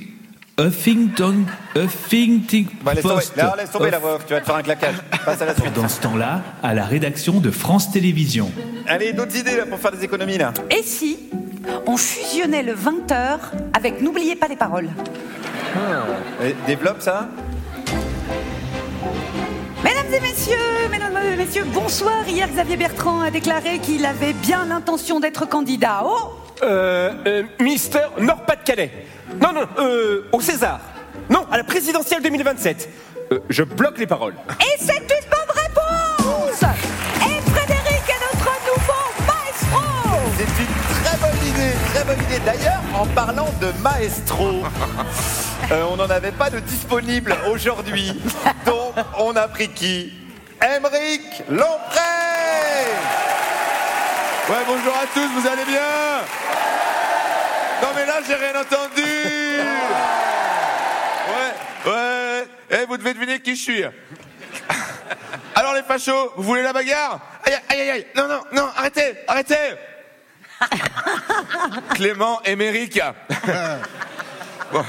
Huffington, 0.56 1.46
Huffington 1.74 2.66
Bah, 2.82 2.94
laisse 2.94 3.02
tomber, 3.02 3.22
là, 3.36 3.54
laisse 3.58 3.70
tomber 3.72 3.90
la 3.90 3.98
voix, 3.98 4.18
tu 4.24 4.34
vas 4.34 4.40
te 4.40 4.46
faire 4.46 4.54
un 4.54 4.62
claquage. 4.62 4.94
Passe 5.24 5.42
à 5.42 5.46
la 5.46 5.54
suite. 5.54 5.72
Pendant 5.72 5.88
ce 5.88 6.00
temps-là, 6.00 6.42
à 6.62 6.74
la 6.74 6.84
rédaction 6.84 7.40
de 7.40 7.50
France 7.50 7.90
Télévisions. 7.90 8.52
Allez, 8.86 9.12
d'autres 9.12 9.36
idées, 9.36 9.56
là, 9.56 9.66
pour 9.66 9.80
faire 9.80 9.90
des 9.90 10.04
économies, 10.04 10.38
là 10.38 10.52
Et 10.70 10.82
si 10.84 11.18
on 11.86 11.96
fusionnait 11.96 12.62
le 12.62 12.72
20h 12.72 13.38
avec 13.72 14.00
N'oubliez 14.00 14.36
pas 14.36 14.46
les 14.46 14.54
paroles? 14.54 14.90
Et 16.40 16.54
Développe 16.68 17.02
ça? 17.02 17.28
Mesdames 19.82 20.14
et 20.14 20.20
messieurs, 20.20 20.88
mesdames 20.88 21.18
et 21.32 21.36
messieurs, 21.36 21.64
bonsoir. 21.74 22.28
Hier, 22.28 22.48
Xavier 22.48 22.76
Bertrand 22.76 23.22
a 23.22 23.30
déclaré 23.32 23.80
qu'il 23.80 24.06
avait 24.06 24.34
bien 24.34 24.66
l'intention 24.66 25.18
d'être 25.18 25.48
candidat 25.48 26.04
au... 26.04 26.44
Euh, 26.62 27.12
euh, 27.26 27.42
Mister 27.60 27.98
Nord-Pas-de-Calais. 28.20 28.92
Non, 29.40 29.52
non, 29.52 29.66
euh, 29.78 30.28
au 30.32 30.40
César. 30.40 30.80
Non, 31.28 31.46
à 31.50 31.56
la 31.56 31.64
présidentielle 31.64 32.22
2027. 32.22 32.88
Euh, 33.32 33.38
je 33.48 33.62
bloque 33.62 33.98
les 33.98 34.06
paroles. 34.06 34.34
Et 34.60 34.78
c'est 34.78 34.98
une 34.98 35.30
bonne 35.30 35.54
réponse 35.54 36.62
Et 36.62 37.50
Frédéric 37.50 38.02
est 38.08 38.36
notre 38.36 38.50
nouveau 38.66 39.04
maestro 39.26 39.80
C'est 40.36 40.62
une 40.62 41.04
très 41.04 41.16
bonne 41.16 41.48
idée, 41.48 41.72
très 41.94 42.04
bonne 42.04 42.24
idée. 42.24 42.40
D'ailleurs, 42.44 42.82
en 42.94 43.06
parlant 43.06 43.48
de 43.60 43.72
maestro, 43.82 44.62
euh, 45.72 45.84
on 45.90 45.96
n'en 45.96 46.10
avait 46.10 46.32
pas 46.32 46.50
de 46.50 46.60
disponible 46.60 47.34
aujourd'hui. 47.50 48.20
Donc, 48.66 48.94
on 49.18 49.34
a 49.36 49.48
pris 49.48 49.68
qui? 49.70 50.12
Émeric 50.62 51.42
Lompré 51.48 52.00
Ouais, 54.48 54.56
bonjour 54.66 54.92
à 54.94 55.06
tous, 55.14 55.26
vous 55.40 55.48
allez 55.48 55.64
bien? 55.64 55.80
Non 57.82 57.88
mais 57.94 58.06
là, 58.06 58.14
j'ai 58.26 58.34
rien 58.34 58.52
entendu 58.60 59.02
eh, 62.74 62.86
vous 62.86 62.96
devez 62.96 63.14
deviner 63.14 63.40
qui 63.40 63.56
je 63.56 63.62
suis. 63.62 63.84
Alors 65.54 65.74
les 65.74 65.82
fachos, 65.82 66.32
vous 66.36 66.42
voulez 66.42 66.62
la 66.62 66.72
bagarre 66.72 67.20
Aïe, 67.44 67.54
aïe, 67.68 67.80
aïe, 67.80 67.90
aïe, 67.90 68.06
non, 68.16 68.28
non, 68.28 68.40
non, 68.52 68.68
arrêtez, 68.76 69.14
arrêtez 69.28 69.54
Clément 71.94 72.40
Émeric. 72.44 73.00
Bon. 74.72 74.84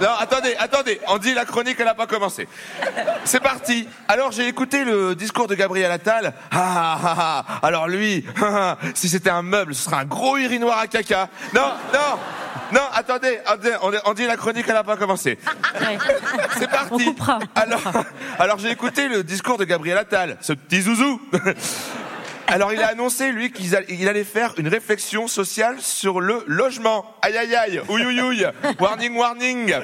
Non, 0.00 0.10
attendez, 0.18 0.54
attendez, 0.58 1.00
on 1.08 1.18
dit 1.18 1.34
la 1.34 1.44
chronique, 1.44 1.76
elle 1.78 1.86
n'a 1.86 1.94
pas 1.94 2.06
commencé. 2.06 2.46
C'est 3.24 3.40
parti. 3.40 3.88
Alors 4.06 4.30
j'ai 4.30 4.46
écouté 4.46 4.84
le 4.84 5.14
discours 5.14 5.48
de 5.48 5.54
Gabriel 5.54 5.90
Attal. 5.90 6.34
Ah, 6.52 6.98
ah, 7.02 7.14
ah. 7.18 7.44
Alors 7.62 7.88
lui, 7.88 8.24
ah, 8.40 8.76
ah, 8.82 8.86
si 8.94 9.08
c'était 9.08 9.30
un 9.30 9.42
meuble, 9.42 9.74
ce 9.74 9.84
serait 9.84 9.96
un 9.96 10.04
gros 10.04 10.36
urinoir 10.36 10.78
à 10.78 10.86
caca. 10.86 11.28
Non, 11.52 11.72
non, 11.92 12.18
non, 12.72 12.80
attendez, 12.92 13.38
attendez, 13.46 13.76
on, 14.04 14.14
dit 14.14 14.26
la 14.26 14.36
chronique, 14.36 14.64
elle 14.68 14.74
n'a 14.74 14.84
pas 14.84 14.96
commencé. 14.96 15.38
C'est 16.58 16.70
parti. 16.70 17.14
Alors, 17.54 17.80
alors 18.38 18.58
j'ai 18.58 18.70
écouté 18.70 19.08
le 19.08 19.22
discours 19.22 19.58
de 19.58 19.64
Gabriel 19.64 19.98
Attal, 19.98 20.36
ce 20.40 20.52
petit 20.52 20.82
zouzou. 20.82 21.20
Alors 22.50 22.72
il 22.72 22.80
a 22.80 22.86
annoncé 22.86 23.30
lui 23.30 23.52
qu'il 23.52 24.08
allait 24.08 24.24
faire 24.24 24.54
une 24.56 24.68
réflexion 24.68 25.28
sociale 25.28 25.76
sur 25.80 26.18
le 26.18 26.44
logement. 26.46 27.14
Aïe 27.20 27.36
aïe 27.36 27.54
aïe, 27.54 27.82
ouïe 27.90 28.06
ouïe 28.06 28.22
ouïe, 28.22 28.46
warning 28.80 29.14
warning. 29.16 29.74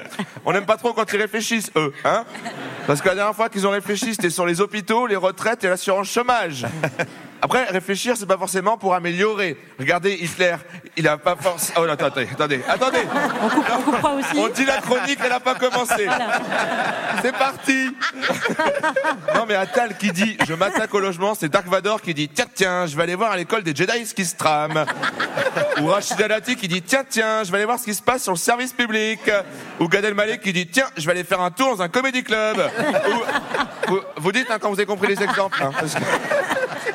On 0.46 0.52
n'aime 0.52 0.64
pas 0.64 0.78
trop 0.78 0.94
quand 0.94 1.12
ils 1.12 1.20
réfléchissent 1.20 1.70
eux, 1.76 1.92
hein 2.06 2.24
Parce 2.86 3.02
que 3.02 3.08
la 3.08 3.16
dernière 3.16 3.36
fois 3.36 3.50
qu'ils 3.50 3.66
ont 3.66 3.70
réfléchi, 3.70 4.14
c'était 4.14 4.30
sur 4.30 4.46
les 4.46 4.62
hôpitaux, 4.62 5.06
les 5.06 5.16
retraites 5.16 5.62
et 5.64 5.68
l'assurance 5.68 6.10
chômage. 6.10 6.64
Après, 7.44 7.64
réfléchir, 7.64 8.16
c'est 8.16 8.24
pas 8.24 8.38
forcément 8.38 8.78
pour 8.78 8.94
améliorer. 8.94 9.58
Regardez 9.78 10.12
Hitler, 10.14 10.56
il 10.96 11.06
a 11.06 11.18
pas 11.18 11.36
forcément. 11.38 11.80
Oh, 11.82 11.86
non, 11.86 11.92
attendez, 11.92 12.26
attendez, 12.32 12.60
attendez. 12.66 13.02
On, 13.42 13.48
coupe, 13.50 13.66
on 13.78 13.82
coupera 13.82 14.14
aussi. 14.14 14.28
On 14.38 14.48
dit 14.48 14.64
la 14.64 14.78
chronique, 14.78 15.18
elle 15.22 15.28
n'a 15.28 15.40
pas 15.40 15.54
commencé. 15.54 16.08
C'est 17.20 17.36
parti. 17.36 17.94
Non 19.34 19.44
mais 19.46 19.56
Attal 19.56 19.98
qui 19.98 20.10
dit 20.10 20.38
je 20.48 20.54
m'attaque 20.54 20.94
au 20.94 21.00
logement, 21.00 21.34
c'est 21.34 21.50
Dark 21.50 21.66
Vador 21.66 22.00
qui 22.00 22.14
dit 22.14 22.30
tiens 22.30 22.46
tiens, 22.54 22.86
je 22.86 22.96
vais 22.96 23.02
aller 23.02 23.14
voir 23.14 23.32
à 23.32 23.36
l'école 23.36 23.62
des 23.62 23.74
Jedi 23.74 24.06
ce 24.06 24.14
qui 24.14 24.24
se 24.24 24.36
trame. 24.36 24.86
Ou 25.82 25.86
Rachida 25.88 26.28
Dati 26.28 26.56
qui 26.56 26.66
dit 26.68 26.80
tiens 26.80 27.04
tiens, 27.08 27.44
je 27.44 27.50
vais 27.50 27.58
aller 27.58 27.66
voir 27.66 27.78
ce 27.78 27.84
qui 27.84 27.94
se 27.94 28.02
passe 28.02 28.22
sur 28.22 28.32
le 28.32 28.38
service 28.38 28.72
public. 28.72 29.20
Ou 29.80 29.88
Gad 29.88 30.02
Elmaleh 30.04 30.38
qui 30.38 30.54
dit 30.54 30.66
tiens, 30.66 30.86
je 30.96 31.04
vais 31.04 31.12
aller 31.12 31.24
faire 31.24 31.42
un 31.42 31.50
tour 31.50 31.76
dans 31.76 31.82
un 31.82 31.88
comédie 31.88 32.24
club. 32.24 32.56
Ou- 33.10 33.90
vous, 33.90 34.00
vous 34.16 34.32
dites 34.32 34.50
hein, 34.50 34.56
quand 34.58 34.68
vous 34.70 34.76
avez 34.76 34.86
compris 34.86 35.08
les 35.08 35.22
exemples. 35.22 35.62
hein, 35.62 35.70
parce 35.78 35.94
que- 35.94 36.00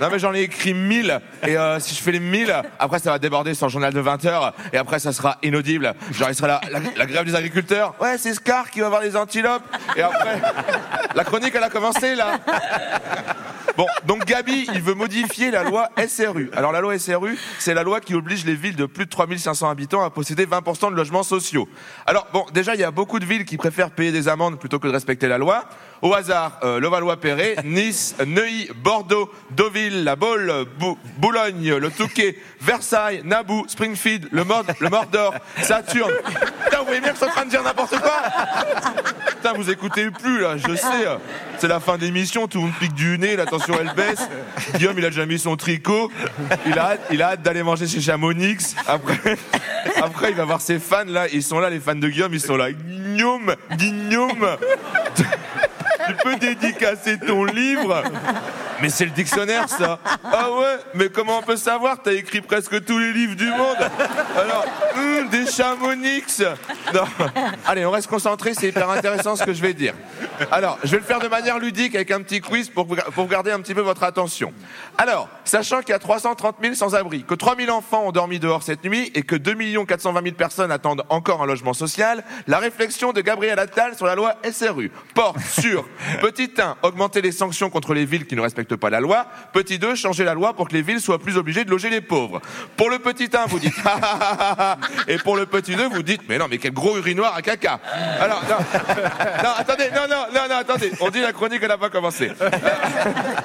Non 0.02 0.10
mais 0.12 0.20
j'en 0.20 0.34
ai 0.34 0.39
écrit 0.44 0.74
1000 0.74 1.20
et 1.46 1.58
euh, 1.58 1.80
si 1.80 1.96
je 1.96 2.02
fais 2.02 2.12
les 2.12 2.20
1000, 2.20 2.54
après 2.80 3.00
ça 3.00 3.12
va 3.12 3.20
déborder 3.20 3.54
sur 3.54 3.68
le 3.68 3.72
journal 3.72 3.94
de 3.94 4.00
20 4.00 4.26
heures 4.26 4.54
et 4.74 4.78
après 4.78 5.00
ça 5.00 5.14
sera 5.14 5.38
inaudible. 5.44 5.94
Genre 6.12 6.30
il 6.30 6.36
sera 6.36 6.48
la, 6.48 6.62
la- 6.72 6.80
la 6.96 7.06
grève 7.06 7.26
des 7.26 7.36
agriculteurs. 7.36 7.94
Ouais 8.02 8.18
c'est 8.18 8.34
Scar 8.34 8.70
qui 8.72 8.80
va 8.82 8.90
voir 8.90 9.02
les 9.02 9.16
antilopes 9.16 9.64
et 9.96 10.02
après 10.02 10.42
la 11.16 11.24
chronique 11.24 11.54
elle 11.56 11.64
a 11.64 11.70
commencé 11.70 12.16
là. 12.16 12.40
Bon, 13.78 13.86
donc 14.06 14.26
Gabi, 14.26 14.68
il 14.74 14.82
veut 14.82 14.94
modifier 14.94 15.52
la 15.52 15.64
loi 15.64 15.88
SRU. 16.06 16.50
Alors 16.54 16.74
la 16.74 16.82
loi 16.82 17.00
SRU, 17.00 17.38
c'est 17.60 17.74
la 17.74 17.84
loi 17.84 18.02
qui 18.02 18.14
oblige 18.14 18.44
les 18.44 18.56
villes 18.56 18.76
de 18.76 18.86
plus 18.86 19.06
de 19.06 19.10
3500 19.10 19.70
habitants 19.70 20.04
à 20.04 20.10
posséder 20.10 20.46
20% 20.46 20.92
de 20.92 20.96
logements 20.96 21.24
sociaux. 21.24 21.70
Alors 22.06 22.28
bon, 22.34 22.46
déjà, 22.54 22.76
il 22.76 22.82
y 22.82 22.84
a 22.84 22.92
beaucoup 22.92 23.20
de 23.20 23.26
villes 23.26 23.46
qui 23.46 23.56
préfèrent 23.56 23.92
payer 23.92 24.12
des 24.12 24.28
amendes 24.28 24.60
plutôt 24.60 24.80
que 24.80 24.88
de 24.88 24.92
respecter 24.92 25.30
la 25.30 25.38
loi. 25.38 25.64
Au 26.02 26.14
hasard, 26.14 26.60
euh, 26.64 26.80
Levallois-Perret, 26.80 27.58
Nice, 27.66 28.16
Neuilly, 28.26 28.70
Bordeaux, 28.76 29.30
Deauville, 29.52 30.04
La 30.04 30.16
Baule, 30.16 30.66
Bou- 30.80 30.98
Boulogne, 31.18 31.76
le 31.76 31.90
Touquet, 31.92 32.38
Versailles, 32.62 33.22
Naboo, 33.26 33.66
Springfield, 33.68 34.30
le, 34.32 34.44
Mord- 34.44 34.64
le 34.80 34.90
Mordor, 34.90 35.34
Saturne. 35.62 36.14
Putain, 36.64 36.80
vous 36.80 36.86
voyez 36.86 37.02
bien 37.02 37.10
que 37.10 37.16
je 37.18 37.22
suis 37.24 37.30
en 37.30 37.34
train 37.34 37.46
de 37.46 37.50
dire 37.50 37.64
n'importe 37.64 37.98
quoi 38.00 38.22
Putain, 39.28 39.54
vous 39.54 39.70
écoutez 39.70 40.10
plus 40.12 40.42
là, 40.42 40.56
je 40.58 40.76
sais. 40.76 40.88
C'est 41.58 41.68
la 41.68 41.80
fin 41.80 41.98
d'émission, 41.98 42.48
tout 42.48 42.60
le 42.60 42.66
monde 42.66 42.74
pique 42.80 42.94
du 42.94 43.18
nez, 43.18 43.36
la 43.36 43.46
tension 43.46 43.76
elle 43.80 43.94
baisse. 43.94 44.22
Guillaume, 44.76 44.98
il 44.98 45.06
a 45.06 45.10
déjà 45.10 45.26
mis 45.26 45.40
son 45.40 45.56
tricot. 45.58 46.12
Il 46.66 46.78
a 46.80 46.92
hâte, 46.92 47.02
il 47.12 47.22
a 47.22 47.30
hâte 47.32 47.42
d'aller 47.42 47.64
manger 47.64 47.88
chez 47.88 48.02
Chamonix. 48.02 48.76
Après, 48.88 49.38
après, 50.02 50.30
il 50.32 50.36
va 50.36 50.46
voir 50.46 50.62
ses 50.62 50.80
fans 50.80 51.04
là. 51.08 51.28
Ils 51.32 51.44
sont 51.44 51.60
là, 51.60 51.70
les 51.70 51.80
fans 51.80 51.96
de 51.96 52.08
Guillaume, 52.08 52.34
ils 52.34 52.42
sont 52.42 52.56
là. 52.58 52.72
Guillaume, 52.72 53.56
Guillaume. 53.74 54.48
Tu 56.10 56.16
peux 56.24 56.36
dédicacer 56.36 57.20
ton 57.20 57.46
livre 57.46 58.04
Mais 58.82 58.90
c'est 58.90 59.06
le 59.06 59.12
dictionnaire, 59.12 59.68
ça. 59.70 60.00
Ah 60.24 60.50
ouais 60.52 60.78
Mais 60.94 61.10
comment 61.10 61.40
on 61.40 61.42
peut 61.42 61.58
savoir? 61.58 62.02
T'as 62.02 62.14
écrit 62.14 62.42
presque 62.42 62.84
tous 62.86 62.98
les 62.98 63.14
livres 63.14 63.36
du 63.36 63.50
monde. 63.50 63.78
Alors, 64.36 64.66
hum, 64.96 65.28
des 65.30 65.46
chamonix. 65.46 66.42
Non. 66.94 67.04
Allez, 67.68 67.86
on 67.86 67.92
reste 67.92 68.08
concentré, 68.08 68.54
c'est 68.54 68.70
hyper 68.70 68.90
intéressant 68.90 69.36
ce 69.36 69.44
que 69.44 69.54
je 69.54 69.62
vais 69.62 69.74
dire. 69.74 69.94
Alors, 70.52 70.80
je 70.84 70.92
vais 70.92 70.98
le 70.98 71.04
faire 71.04 71.20
de 71.20 71.28
manière 71.28 71.60
ludique 71.60 71.96
avec 71.96 72.12
un 72.12 72.22
petit 72.22 72.42
quiz 72.42 72.70
pour, 72.70 72.88
pour 72.88 73.28
garder 73.28 73.52
un 73.52 73.60
petit 73.60 73.74
peu 73.74 73.82
votre 73.82 74.04
attention. 74.04 74.54
Alors, 74.98 75.30
sachant 75.44 75.82
qu'il 75.82 75.90
y 75.90 75.94
a 75.94 76.00
330 76.00 76.56
000 76.62 76.74
sans-abri, 76.74 77.24
que 77.24 77.36
3 77.36 77.56
000 77.58 77.76
enfants 77.76 78.06
ont 78.06 78.12
dormi 78.12 78.40
dehors 78.40 78.64
cette 78.64 78.84
nuit 78.86 79.12
et 79.14 79.24
que 79.24 79.36
2 79.36 79.86
420 79.86 80.24
000 80.24 80.36
personnes 80.36 80.72
attendent 80.72 81.04
encore 81.10 81.44
un 81.44 81.46
logement 81.46 81.74
social, 81.74 82.24
la 82.48 82.60
réflexion 82.60 83.12
de 83.12 83.22
Gabriel 83.22 83.60
Attal 83.60 83.96
sur 83.96 84.06
la 84.06 84.16
loi 84.16 84.36
SRU 84.50 84.92
porte 85.14 85.40
sur 85.42 85.86
petit 86.22 86.50
1, 86.58 86.78
augmenter 86.84 87.22
les 87.22 87.32
sanctions 87.32 87.70
contre 87.70 87.94
les 87.94 88.06
villes 88.06 88.26
qui 88.26 88.36
ne 88.36 88.42
respectent 88.42 88.76
pas 88.76 88.90
la 88.90 89.00
loi, 89.00 89.28
petit 89.54 89.80
2, 89.80 89.96
changer 89.96 90.24
la 90.24 90.34
loi 90.34 90.54
pour 90.54 90.68
que 90.68 90.74
les 90.74 90.82
villes 90.82 91.02
soient 91.02 91.20
plus 91.20 91.38
obligées 91.38 91.66
de 91.66 91.70
loger 91.70 91.90
les 91.90 92.02
pauvres. 92.02 92.42
Pour 92.78 92.90
le 92.90 93.00
petit 93.00 93.30
1, 93.34 93.46
vous 93.48 93.60
dites 93.60 93.76
ah, 93.86 94.78
et 95.08 95.18
pour 95.18 95.36
le 95.36 95.46
petit 95.46 95.76
2, 95.76 95.88
vous 95.90 96.04
dites 96.04 96.22
mais 96.28 96.38
non, 96.38 96.48
mais 96.50 96.58
quel 96.58 96.74
gros 96.74 96.98
urinoir 96.98 97.36
à 97.36 97.42
caca. 97.42 97.80
Alors, 98.20 98.42
non, 98.44 98.58
non, 99.44 99.50
attendez, 99.58 99.90
non, 99.94 100.08
non, 100.10 100.26
non, 100.34 100.48
non, 100.50 100.56
attendez, 100.58 100.92
on 101.00 101.10
dit 101.10 101.22
la 101.22 101.34
chronique, 101.34 101.60
elle 101.62 101.70
n'a 101.70 101.78
pas 101.78 101.90
commencé. 101.90 102.32
Euh, 102.42 102.50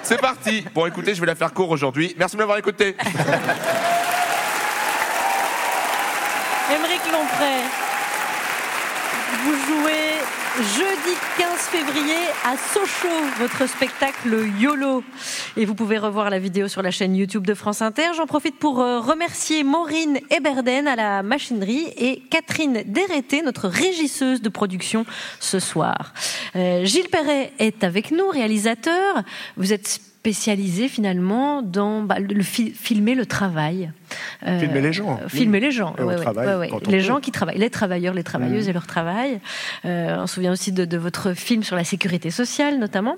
C'est 0.03 0.21
parti. 0.21 0.65
Bon, 0.75 0.87
écoutez, 0.87 1.15
je 1.15 1.21
vais 1.21 1.27
la 1.27 1.35
faire 1.35 1.53
court 1.53 1.71
aujourd'hui. 1.71 2.15
Merci 2.19 2.37
de 2.37 2.41
m'avoir 2.41 2.59
écouté. 2.59 2.97
Émeric 6.71 7.03
Lompré, 7.13 7.61
vous 9.45 9.55
jouez 9.67 10.04
jeudi 10.57 11.17
15 11.37 11.59
février 11.59 12.15
à 12.45 12.57
Sochaux, 12.57 13.09
votre 13.39 13.69
spectacle 13.69 14.47
YOLO. 14.61 15.03
Et 15.57 15.65
vous 15.65 15.75
pouvez 15.75 15.99
revoir 15.99 16.31
la 16.31 16.39
vidéo 16.39 16.69
sur 16.69 16.81
la 16.81 16.93
chaîne 16.93 17.17
YouTube 17.17 17.45
de 17.45 17.55
France 17.55 17.83
Inter. 17.83 18.13
J'en 18.17 18.27
profite 18.27 18.59
pour 18.61 18.81
euh, 18.81 19.01
remercier 19.01 19.65
Maureen 19.65 20.21
Eberden 20.31 20.87
à 20.87 20.95
la 20.95 21.23
machinerie 21.25 21.93
et 21.97 22.23
Catherine 22.31 22.85
Dérété, 22.87 23.43
notre 23.43 23.69
régisseuse 23.69 24.43
de 24.43 24.49
production 24.49 25.05
ce 25.41 25.59
soir. 25.59 26.13
Euh, 26.55 26.85
Gilles 26.85 27.09
Perret 27.11 27.53
est 27.59 27.83
avec 27.83 28.13
nous, 28.13 28.29
réalisateur. 28.29 29.23
Vous 29.57 29.73
êtes 29.73 30.01
spécialisé 30.29 30.89
finalement 30.89 31.61
dans 31.61 32.01
bah, 32.01 32.19
le 32.19 32.43
fi- 32.43 32.71
filmer 32.71 33.15
le 33.15 33.27
travail. 33.27 33.93
Euh, 34.47 34.59
Filmer 34.59 34.81
les 34.81 34.93
gens, 34.95 35.19
euh, 35.21 35.25
oui. 35.31 35.39
Filmer 35.39 35.61
les 35.61 35.71
gens. 35.71 35.95
Ouais, 35.99 36.05
ouais, 36.17 36.55
ouais, 36.57 36.71
Les 36.89 36.97
peut. 36.97 36.99
gens 37.01 37.21
qui 37.21 37.31
travaillent, 37.31 37.59
les 37.59 37.69
travailleurs, 37.69 38.15
les 38.15 38.23
travailleuses 38.25 38.65
Mhm. 38.65 38.71
et 38.71 38.73
leur 38.73 38.87
travail. 38.87 39.41
Euh, 39.85 40.17
on 40.21 40.27
se 40.27 40.37
souvient 40.37 40.53
aussi 40.53 40.73
de, 40.73 40.87
de 40.87 40.97
votre 40.97 41.35
film 41.35 41.63
sur 41.63 41.77
la 41.77 41.85
sécurité 41.85 42.31
sociale, 42.31 42.79
notamment. 42.79 43.17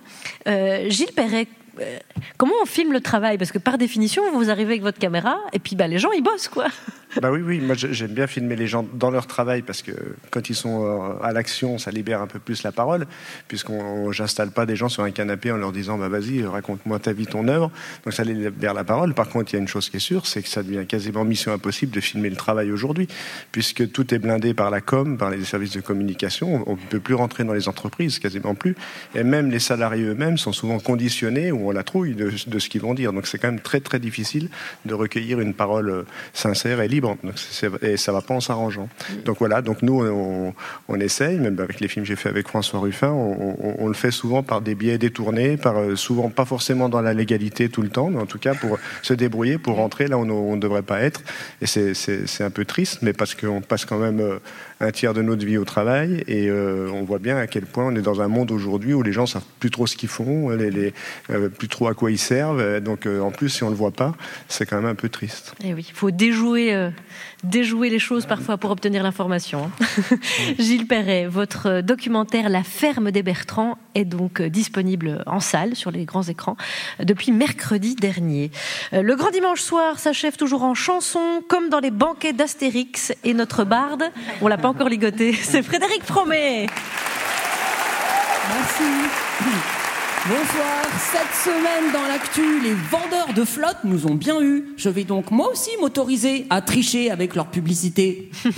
Euh, 0.49 0.91
Gilles 0.91 1.13
Perret, 1.15 1.47
comment 2.39 2.55
on 2.61 2.67
filme 2.67 2.93
le 2.93 3.01
travail? 3.01 3.39
Parce 3.39 3.53
que 3.53 3.59
par 3.61 3.79
définition, 3.79 4.23
vous 4.33 4.51
arrivez 4.51 4.73
avec 4.73 4.83
votre 4.83 4.99
caméra 4.99 5.37
et 5.53 5.61
puis 5.61 5.77
bah, 5.77 5.87
les 5.87 5.99
gens, 6.01 6.11
ils 6.11 6.25
bossent, 6.25 6.49
quoi. 6.49 6.67
Bah 7.23 7.31
oui, 7.33 7.41
oui, 7.43 7.61
moi 7.61 7.75
j'ai- 7.75 7.95
j'aime 7.95 8.13
bien 8.13 8.27
filmer 8.27 8.57
les 8.57 8.67
gens 8.67 8.85
dans 8.93 9.11
leur 9.11 9.27
travail 9.27 9.63
parce 9.63 9.81
que 9.81 9.93
quand 10.31 10.51
ils 10.51 10.55
sont 10.55 10.85
euh, 10.85 11.23
à 11.25 11.33
l'action, 11.33 11.79
ça 11.79 11.91
libère 11.91 12.21
un 12.21 12.27
peu 12.27 12.39
plus 12.39 12.63
la 12.63 12.73
parole, 12.73 13.07
puisqu'on 13.49 14.13
j'installe 14.13 14.51
pas 14.51 14.67
des 14.67 14.77
gens 14.77 14.91
sur 14.91 15.03
un 15.03 15.11
canapé 15.13 15.51
en 15.51 15.57
leur 15.57 15.73
disant 15.73 15.97
bah 15.97 16.09
vas-y 16.09 16.45
raconte-moi 16.45 16.99
ta 16.99 17.13
vie, 17.15 17.27
ton 17.27 17.49
œuvre. 17.49 17.71
Donc 18.05 18.13
ça 18.13 18.23
libère 18.23 18.75
la 18.75 18.85
parole. 18.85 19.15
Par 19.15 19.29
contre, 19.31 19.53
il 19.53 19.57
y 19.57 19.59
a 19.59 19.63
une 19.63 19.69
chose 19.69 19.89
qui 19.89 19.97
est 19.97 20.01
sûre, 20.01 20.27
c'est 20.27 20.43
que 20.43 20.49
ça 20.49 20.63
devient 20.63 20.85
quasiment 20.87 21.25
mission 21.25 21.53
impossible 21.55 21.91
de 21.93 22.01
filmer 22.01 22.29
le 22.29 22.37
travail 22.37 22.71
aujourd'hui, 22.71 23.09
puisque 23.51 23.91
tout 23.93 24.13
est 24.13 24.19
blindé 24.19 24.53
par 24.53 24.71
la 24.71 24.83
com, 24.83 25.17
par 25.17 25.31
les 25.31 25.43
services 25.45 25.73
de 25.73 25.81
communication. 25.81 26.65
On 26.67 26.73
ne 26.73 26.77
peut 26.91 27.01
plus 27.01 27.15
rentrer 27.15 27.45
dans 27.45 27.55
les 27.55 27.69
entreprises, 27.69 28.19
quasiment 28.19 28.55
plus. 28.55 28.75
Et 29.15 29.23
même 29.25 29.51
les 29.51 29.61
salariés 29.61 30.05
eux-mêmes 30.05 30.37
sont 30.37 30.53
souvent 30.53 30.81
conditionnés 30.81 31.51
ou 31.51 31.69
on 31.69 31.71
la 31.71 31.83
trouille 31.85 32.15
de, 32.15 32.31
de 32.47 32.59
ce 32.59 32.69
qu'ils 32.69 32.83
vont 32.83 32.93
dire. 32.95 33.15
Donc 33.15 33.27
c'est 33.27 33.39
quand 33.39 33.49
même 33.49 33.61
très 33.61 33.81
très 33.81 34.01
difficile 34.01 34.51
de 34.85 34.93
recueillir 34.93 35.41
une 35.41 35.55
parole 35.55 35.89
euh, 35.89 36.03
sincère 36.35 36.81
et 36.83 36.89
libre. 36.89 37.06
Donc 37.23 37.35
et 37.83 37.97
ça 37.97 38.13
va 38.13 38.21
pas 38.21 38.35
en 38.35 38.41
s'arrangeant. 38.41 38.89
Donc 39.25 39.39
voilà, 39.39 39.63
donc 39.63 39.83
nous 39.83 40.05
on, 40.89 41.01
essaye, 41.01 41.39
même 41.39 41.59
avec 41.61 41.81
les 41.81 41.89
films 41.89 42.05
que 42.05 42.09
j'ai 42.09 42.17
fait 42.17 42.29
avec 42.29 42.49
François 42.49 42.81
Ruffin, 42.81 43.11
on, 43.11 43.87
le 43.87 43.95
fait 43.95 44.11
souvent 44.11 44.43
par 44.43 44.61
des 44.61 44.75
biais 44.75 44.99
détournés, 44.99 45.57
par 45.57 45.79
euh, 45.79 45.97
souvent 45.97 46.31
pas 46.31 46.45
forcément 46.45 46.89
dans 46.89 47.01
la 47.01 47.15
légalité 47.15 47.69
tout 47.69 47.83
le 47.83 47.89
temps, 47.89 48.11
mais 48.11 48.21
en 48.21 48.27
tout 48.27 48.39
cas 48.39 48.55
pour 48.55 48.79
se 49.03 49.15
débrouiller, 49.15 49.59
pour 49.59 49.77
rentrer 49.77 50.09
là 50.09 50.19
où 50.19 50.23
on 50.23 50.57
ne 50.57 50.61
devrait 50.61 50.83
pas 50.83 51.01
être. 51.01 51.23
Et 51.61 51.67
c'est 51.67 52.45
un 52.45 52.51
peu 52.51 52.65
triste, 52.65 52.99
mais 53.03 53.13
parce 53.13 53.35
qu'on 53.35 53.61
passe 53.61 53.85
quand 53.85 53.99
même 53.99 54.21
euh, 54.21 54.39
un 54.81 54.91
tiers 54.91 55.15
de 55.15 55.23
notre 55.23 55.47
vie 55.47 55.57
au 55.57 55.65
travail 55.65 56.23
et 56.27 56.49
euh, 56.49 56.91
on 56.93 57.05
voit 57.05 57.19
bien 57.19 57.37
à 57.39 57.47
quel 57.47 57.65
point 57.65 57.87
on 57.87 57.97
est 57.97 58.03
dans 58.03 58.21
un 58.21 58.29
monde 58.29 58.51
aujourd'hui 58.51 58.93
où 58.93 59.03
les 59.03 59.13
gens 59.13 59.27
savent 59.27 59.45
plus 59.59 59.71
trop 59.71 59.87
ce 59.87 59.97
qu'ils 59.97 60.09
font, 60.09 60.51
euh, 60.51 61.49
plus 61.49 61.69
trop 61.69 61.89
à 61.89 61.95
quoi 61.95 62.11
ils 62.11 62.19
servent. 62.19 62.81
Donc 62.81 63.07
euh, 63.07 63.21
en 63.21 63.31
plus, 63.31 63.49
si 63.49 63.63
on 63.63 63.71
le 63.71 63.77
voit 63.77 63.91
pas, 63.91 64.15
c'est 64.49 64.67
quand 64.67 64.77
même 64.77 64.91
un 64.91 64.95
peu 64.95 65.09
triste. 65.09 65.55
Et 65.65 65.73
oui, 65.73 65.87
il 65.89 65.95
faut 65.95 66.11
déjouer, 66.11 66.91
déjouer 67.45 67.91
les 67.91 67.99
choses 67.99 68.27
parfois 68.27 68.57
pour 68.57 68.71
obtenir 68.71 69.03
l'information. 69.03 69.71
hein. 69.81 70.17
Gilles 70.59 70.87
Perret, 70.87 71.27
votre 71.27 71.81
documentaire 71.81 72.49
La 72.49 72.63
ferme 72.63 73.11
des 73.11 73.23
Bertrands 73.23 73.79
est 73.95 74.05
donc 74.05 74.41
euh, 74.41 74.49
disponible 74.49 75.23
en 75.27 75.41
salle 75.41 75.77
sur 75.77 75.91
les 75.91 76.05
grands 76.05 76.23
écrans 76.23 76.57
depuis 77.01 77.33
mercredi 77.33 77.95
dernier. 77.95 78.51
Euh, 78.93 79.03
Le 79.03 79.17
grand 79.17 79.31
dimanche 79.31 79.61
soir 79.61 79.99
s'achève 79.99 80.37
toujours 80.37 80.63
en 80.63 80.75
chanson, 80.75 81.43
comme 81.49 81.69
dans 81.69 81.81
les 81.81 81.91
banquets 81.91 82.33
d'Astérix. 82.33 83.13
Et 83.25 83.35
notre 83.35 83.65
barde, 83.65 84.05
on 84.41 84.49
l'a 84.49 84.59
pas 84.59 84.69
encore 84.69 84.89
ligoté, 84.89 85.33
c'est 85.41 85.63
Frédéric 85.63 86.03
Fromet. 86.05 86.67
Merci. 88.49 89.86
Bonsoir. 90.29 90.83
Cette 91.13 91.35
semaine 91.45 91.93
dans 91.93 92.09
l'actu, 92.09 92.61
les 92.61 92.75
vendeurs 92.75 93.33
de 93.33 93.45
flotte 93.45 93.85
nous 93.85 94.07
ont 94.07 94.17
bien 94.17 94.43
eu. 94.43 94.65
Je 94.77 94.89
vais 94.89 95.05
donc 95.05 95.31
moi 95.31 95.53
aussi 95.53 95.71
m'autoriser 95.81 96.47
à 96.51 96.61
tricher 96.63 97.13
avec 97.13 97.37
leur 97.37 97.47
publicité. 97.47 98.33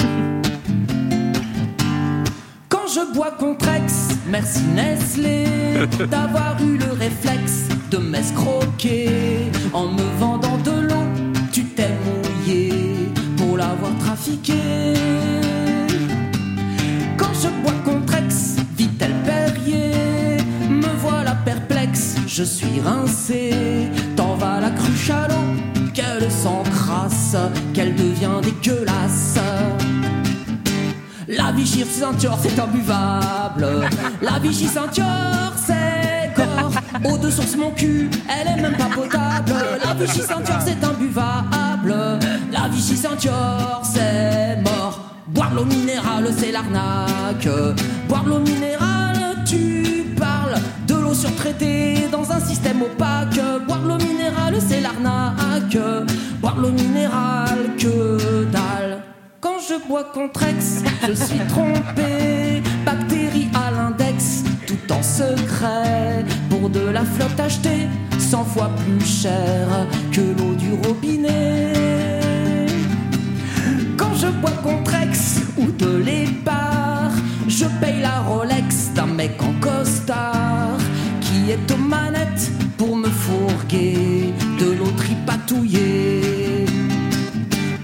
Quand 2.70 2.86
je 2.86 3.12
bois 3.12 3.32
Contrex, 3.32 4.08
merci 4.28 4.62
Nestlé 4.74 5.44
d'avoir 6.10 6.56
eu 6.62 6.78
le 6.78 6.90
réflexe 6.92 7.68
de 7.90 7.98
m'escroquer 7.98 9.50
en 9.74 9.88
me 9.88 10.18
vendant 10.18 10.56
de 10.64 10.70
l'eau. 10.70 11.04
Tu 11.52 11.64
t'es 11.64 11.90
mouillé 12.06 12.72
pour 13.36 13.58
l'avoir 13.58 13.92
trafiqué. 13.98 14.54
Quand 17.18 17.34
je 17.34 17.48
bois 17.62 17.74
Contrex, 17.84 18.56
Vitel 18.74 19.12
Perrier, 19.26 19.92
je 22.26 22.42
suis 22.42 22.80
rincé. 22.80 23.52
T'en 24.16 24.34
vas 24.34 24.60
la 24.60 24.70
cruche 24.70 25.10
à 25.10 25.28
l'eau, 25.28 25.90
qu'elle 25.94 26.30
s'encrasse, 26.30 27.36
qu'elle 27.74 27.94
devient 27.94 28.40
dégueulasse. 28.42 29.38
La 31.28 31.52
Vichy 31.52 31.84
ceinture, 31.84 32.38
c'est 32.42 32.58
imbuvable. 32.58 33.66
La 34.22 34.38
Vichy 34.38 34.66
ceinture, 34.66 35.52
c'est 35.56 36.32
corps. 36.34 36.72
Eau 37.04 37.18
de 37.18 37.30
source, 37.30 37.56
mon 37.56 37.70
cul, 37.70 38.08
elle 38.28 38.48
est 38.48 38.62
même 38.62 38.76
pas 38.76 38.88
potable. 38.94 39.52
La 39.84 39.94
Vichy 39.94 40.20
ceinture, 40.20 40.58
c'est 40.64 40.82
imbuvable. 40.82 41.94
La 42.50 42.68
Vichy 42.68 42.96
ceinture, 42.96 43.82
c'est 43.82 44.56
mort. 44.62 45.00
Boire 45.26 45.52
l'eau 45.54 45.64
minérale, 45.64 46.32
c'est 46.36 46.50
l'arnaque. 46.50 47.48
Boire 48.08 48.24
l'eau 48.24 48.40
minérale, 48.40 49.44
tu 49.44 49.77
surtraitée 51.18 52.08
dans 52.12 52.30
un 52.30 52.40
système 52.40 52.82
opaque. 52.82 53.40
Boire 53.66 53.82
l'eau 53.82 53.98
minérale, 53.98 54.56
c'est 54.66 54.80
l'arnaque. 54.80 55.78
Boire 56.40 56.56
l'eau 56.56 56.70
minérale, 56.70 57.70
que 57.76 58.44
dalle. 58.44 59.02
Quand 59.40 59.58
je 59.68 59.88
bois 59.88 60.04
Contrex, 60.14 60.82
je 61.06 61.12
suis 61.12 61.40
trompé. 61.48 62.62
Bactéries 62.84 63.50
à 63.54 63.70
l'index, 63.72 64.44
tout 64.66 64.92
en 64.92 65.02
secret. 65.02 66.24
Pour 66.48 66.70
de 66.70 66.88
la 66.88 67.04
flotte 67.04 67.40
achetée 67.40 67.88
cent 68.18 68.44
fois 68.44 68.70
plus 68.84 69.06
cher 69.06 69.66
que 70.12 70.20
l'eau 70.20 70.54
du 70.54 70.70
robinet. 70.86 72.66
Quand 73.96 74.14
je 74.14 74.28
bois 74.40 74.56
Contrex 74.62 75.40
ou 75.56 75.66
de 75.66 75.96
l'épar, 75.96 77.10
je 77.48 77.64
paye 77.80 78.00
la 78.00 78.20
Rolex 78.20 78.92
d'un 78.94 79.06
mec 79.06 79.42
en 79.42 79.52
costard 79.60 80.37
aux 81.56 81.76
manettes 81.76 82.50
pour 82.76 82.94
me 82.94 83.08
fourguer 83.08 84.34
de 84.60 84.66
l'eau 84.72 84.90
tripatouillée. 84.96 86.66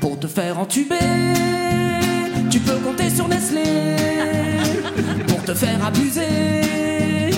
Pour 0.00 0.18
te 0.18 0.26
faire 0.26 0.58
entuber, 0.58 0.96
tu 2.50 2.60
peux 2.60 2.76
compter 2.76 3.08
sur 3.08 3.26
Nestlé. 3.26 3.96
Pour 5.26 5.42
te 5.44 5.54
faire 5.54 5.84
abuser, 5.86 7.30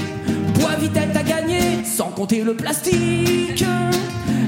bois 0.54 0.74
Vitel 0.80 1.10
t'as 1.12 1.22
gagné 1.22 1.84
sans 1.84 2.10
compter 2.10 2.42
le 2.42 2.54
plastique, 2.54 3.64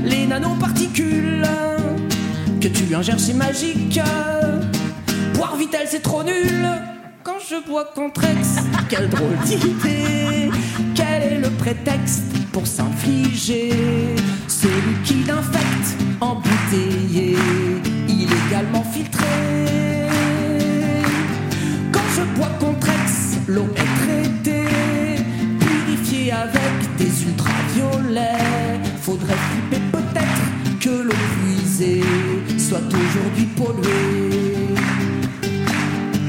les 0.05 0.26
nanoparticules 0.26 1.46
que 2.60 2.68
tu 2.68 2.92
ingères 2.94 3.20
c'est 3.20 3.34
magique. 3.34 4.00
Boire 5.34 5.56
Vitel 5.56 5.86
c'est 5.86 6.02
trop 6.02 6.24
nul 6.24 6.66
quand 7.22 7.38
je 7.48 7.68
bois 7.68 7.84
Contrex. 7.94 8.56
Quelle 8.88 9.09
drôle 9.09 9.36
d'idée, 9.44 10.50
quel 11.19 11.32
est 11.32 11.39
le 11.39 11.51
prétexte 11.51 12.32
pour 12.53 12.66
s'infliger? 12.66 13.73
Ce 14.47 14.66
liquide 14.66 15.31
infect 15.31 15.97
embouteillé, 16.20 17.36
illégalement 18.09 18.85
filtré 18.85 19.24
Quand 21.93 22.09
je 22.16 22.23
bois 22.36 22.51
Contrex, 22.61 23.39
l'eau 23.47 23.69
est 23.77 24.05
traitée, 24.05 25.24
purifiée 25.61 26.32
avec 26.32 26.97
des 26.97 27.24
ultraviolets. 27.24 28.81
Faudrait 29.01 29.36
flipper 29.51 29.82
peut-être 29.93 30.78
que 30.81 31.03
l'eau 31.03 31.15
puisée 31.40 32.03
soit 32.59 32.82
aujourd'hui 32.86 33.47
polluée. 33.57 34.74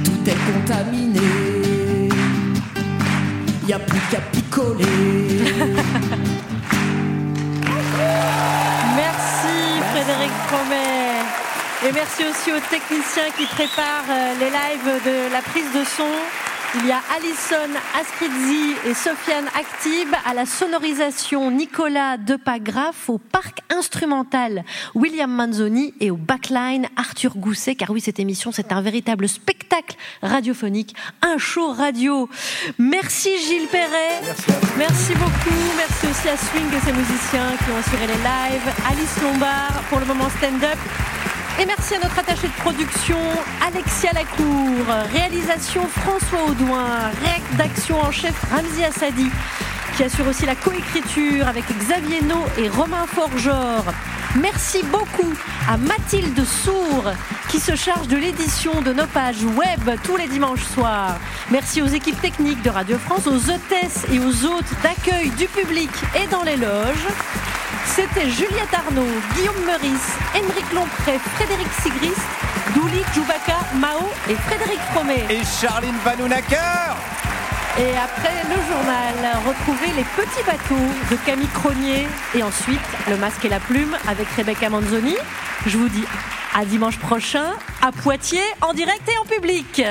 Tout 0.04 0.30
est 0.30 0.54
contaminé, 0.54 2.10
y 3.68 3.74
a 3.74 3.80
plus 3.80 4.02
qu'à 4.12 4.22
Merci 8.96 9.58
Frédéric 9.92 10.32
Promet. 10.48 11.24
Et 11.88 11.94
merci 11.94 12.24
aussi 12.26 12.52
aux 12.52 12.60
techniciens 12.70 13.32
qui 13.38 13.46
préparent 13.46 14.04
euh, 14.10 14.34
les 14.38 14.50
lives 14.50 14.92
de 15.06 15.32
la 15.32 15.42
prise 15.42 15.72
de 15.74 15.86
son. 15.86 16.12
Il 16.76 16.86
y 16.86 16.92
a 16.92 17.02
Alison 17.16 17.80
Askridzi 18.00 18.76
et 18.86 18.94
Sofiane 18.94 19.48
Actib 19.48 20.08
à 20.24 20.36
la 20.36 20.46
sonorisation 20.46 21.50
Nicolas 21.50 22.18
Depagraf 22.18 23.10
au 23.10 23.18
parc 23.18 23.62
instrumental 23.76 24.64
William 24.94 25.32
Manzoni 25.32 25.96
et 26.00 26.12
au 26.12 26.16
backline 26.16 26.88
Arthur 26.96 27.38
Gousset 27.38 27.74
car 27.74 27.90
oui 27.90 28.02
cette 28.02 28.20
émission 28.20 28.52
c'est 28.52 28.72
un 28.72 28.82
véritable 28.82 29.28
spectacle 29.28 29.96
radiophonique, 30.22 30.96
un 31.24 31.40
show 31.40 31.72
radio. 31.72 32.30
Merci 32.78 33.32
Gilles 33.40 33.68
Perret. 33.72 34.22
Merci, 34.78 35.14
beaucoup. 35.14 35.60
Merci 35.76 36.08
aussi 36.08 36.30
à 36.30 36.38
Swing 36.38 36.68
et 36.76 36.86
ses 36.86 36.94
musiciens 36.94 37.52
qui 37.58 37.72
ont 37.72 37.78
assuré 37.78 38.08
les 38.08 38.14
lives. 38.14 38.74
Alice 38.90 39.22
Lombard 39.24 39.84
pour 39.90 40.00
le 40.00 40.06
moment 40.06 40.30
stand-up. 40.38 40.78
Et 41.62 41.66
merci 41.66 41.96
à 41.96 42.00
notre 42.00 42.18
attaché 42.18 42.48
de 42.48 42.54
production, 42.54 43.18
Alexia 43.68 44.12
Lacour. 44.14 44.86
Réalisation, 45.12 45.86
François 45.88 46.46
Audouin. 46.48 47.12
Rédaction 47.52 48.00
en 48.00 48.12
chef, 48.12 48.34
Ramzi 48.50 48.86
Assadi. 48.86 49.30
Qui 49.98 50.04
assure 50.04 50.26
aussi 50.30 50.46
la 50.46 50.56
coécriture 50.56 51.50
avec 51.50 51.66
Xavier 51.78 52.22
No 52.22 52.38
et 52.58 52.70
Romain 52.70 53.06
Forgeor. 53.08 53.84
Merci 54.42 54.84
beaucoup 54.84 55.34
à 55.68 55.76
Mathilde 55.76 56.46
Sour 56.46 57.12
qui 57.50 57.60
se 57.60 57.76
charge 57.76 58.08
de 58.08 58.16
l'édition 58.16 58.82
de 58.82 58.94
nos 58.94 59.08
pages 59.08 59.44
web 59.44 60.00
tous 60.04 60.16
les 60.16 60.28
dimanches 60.28 60.64
soirs. 60.64 61.18
Merci 61.52 61.82
aux 61.82 61.88
équipes 61.88 62.22
techniques 62.22 62.62
de 62.62 62.70
Radio 62.70 62.98
France, 62.98 63.28
aux 63.28 63.50
hôtesses 63.50 64.06
et 64.14 64.20
aux 64.20 64.46
hôtes 64.46 64.72
d'accueil 64.82 65.30
du 65.32 65.48
public 65.48 65.90
et 66.16 66.28
dans 66.28 66.44
les 66.44 66.56
loges. 66.56 67.08
C'était 67.86 68.30
Juliette 68.30 68.74
Arnaud, 68.74 69.08
Guillaume 69.36 69.66
Meurice, 69.66 70.12
Émeric 70.36 70.72
Lompré, 70.74 71.20
Frédéric 71.36 71.68
Sigrist, 71.82 72.22
Douli 72.76 73.02
Djoubaka, 73.14 73.58
Mao 73.76 74.10
et 74.30 74.36
Frédéric 74.36 74.80
Fromet. 74.94 75.26
Et 75.30 75.42
Charline 75.44 75.96
Vanounacker 76.04 76.96
Et 77.78 77.92
après 77.98 78.44
le 78.48 78.56
journal, 78.72 79.44
retrouvez 79.48 79.92
les 79.98 80.04
petits 80.04 80.44
bateaux 80.46 80.76
de 81.12 81.16
Camille 81.26 81.48
Cronier 81.54 82.08
et 82.36 82.44
ensuite 82.44 82.80
le 83.10 83.18
masque 83.18 83.44
et 83.46 83.50
la 83.50 83.60
plume 83.60 83.96
avec 84.08 84.28
Rebecca 84.38 84.70
Manzoni. 84.70 85.16
Je 85.66 85.78
vous 85.78 85.90
dis 85.90 86.06
à 86.56 86.66
dimanche 86.66 86.98
prochain 86.98 87.52
à 87.82 87.92
Poitiers 87.92 88.40
en 88.62 88.74
direct 88.74 89.08
et 89.10 89.18
en 89.18 89.26
public. 89.26 89.82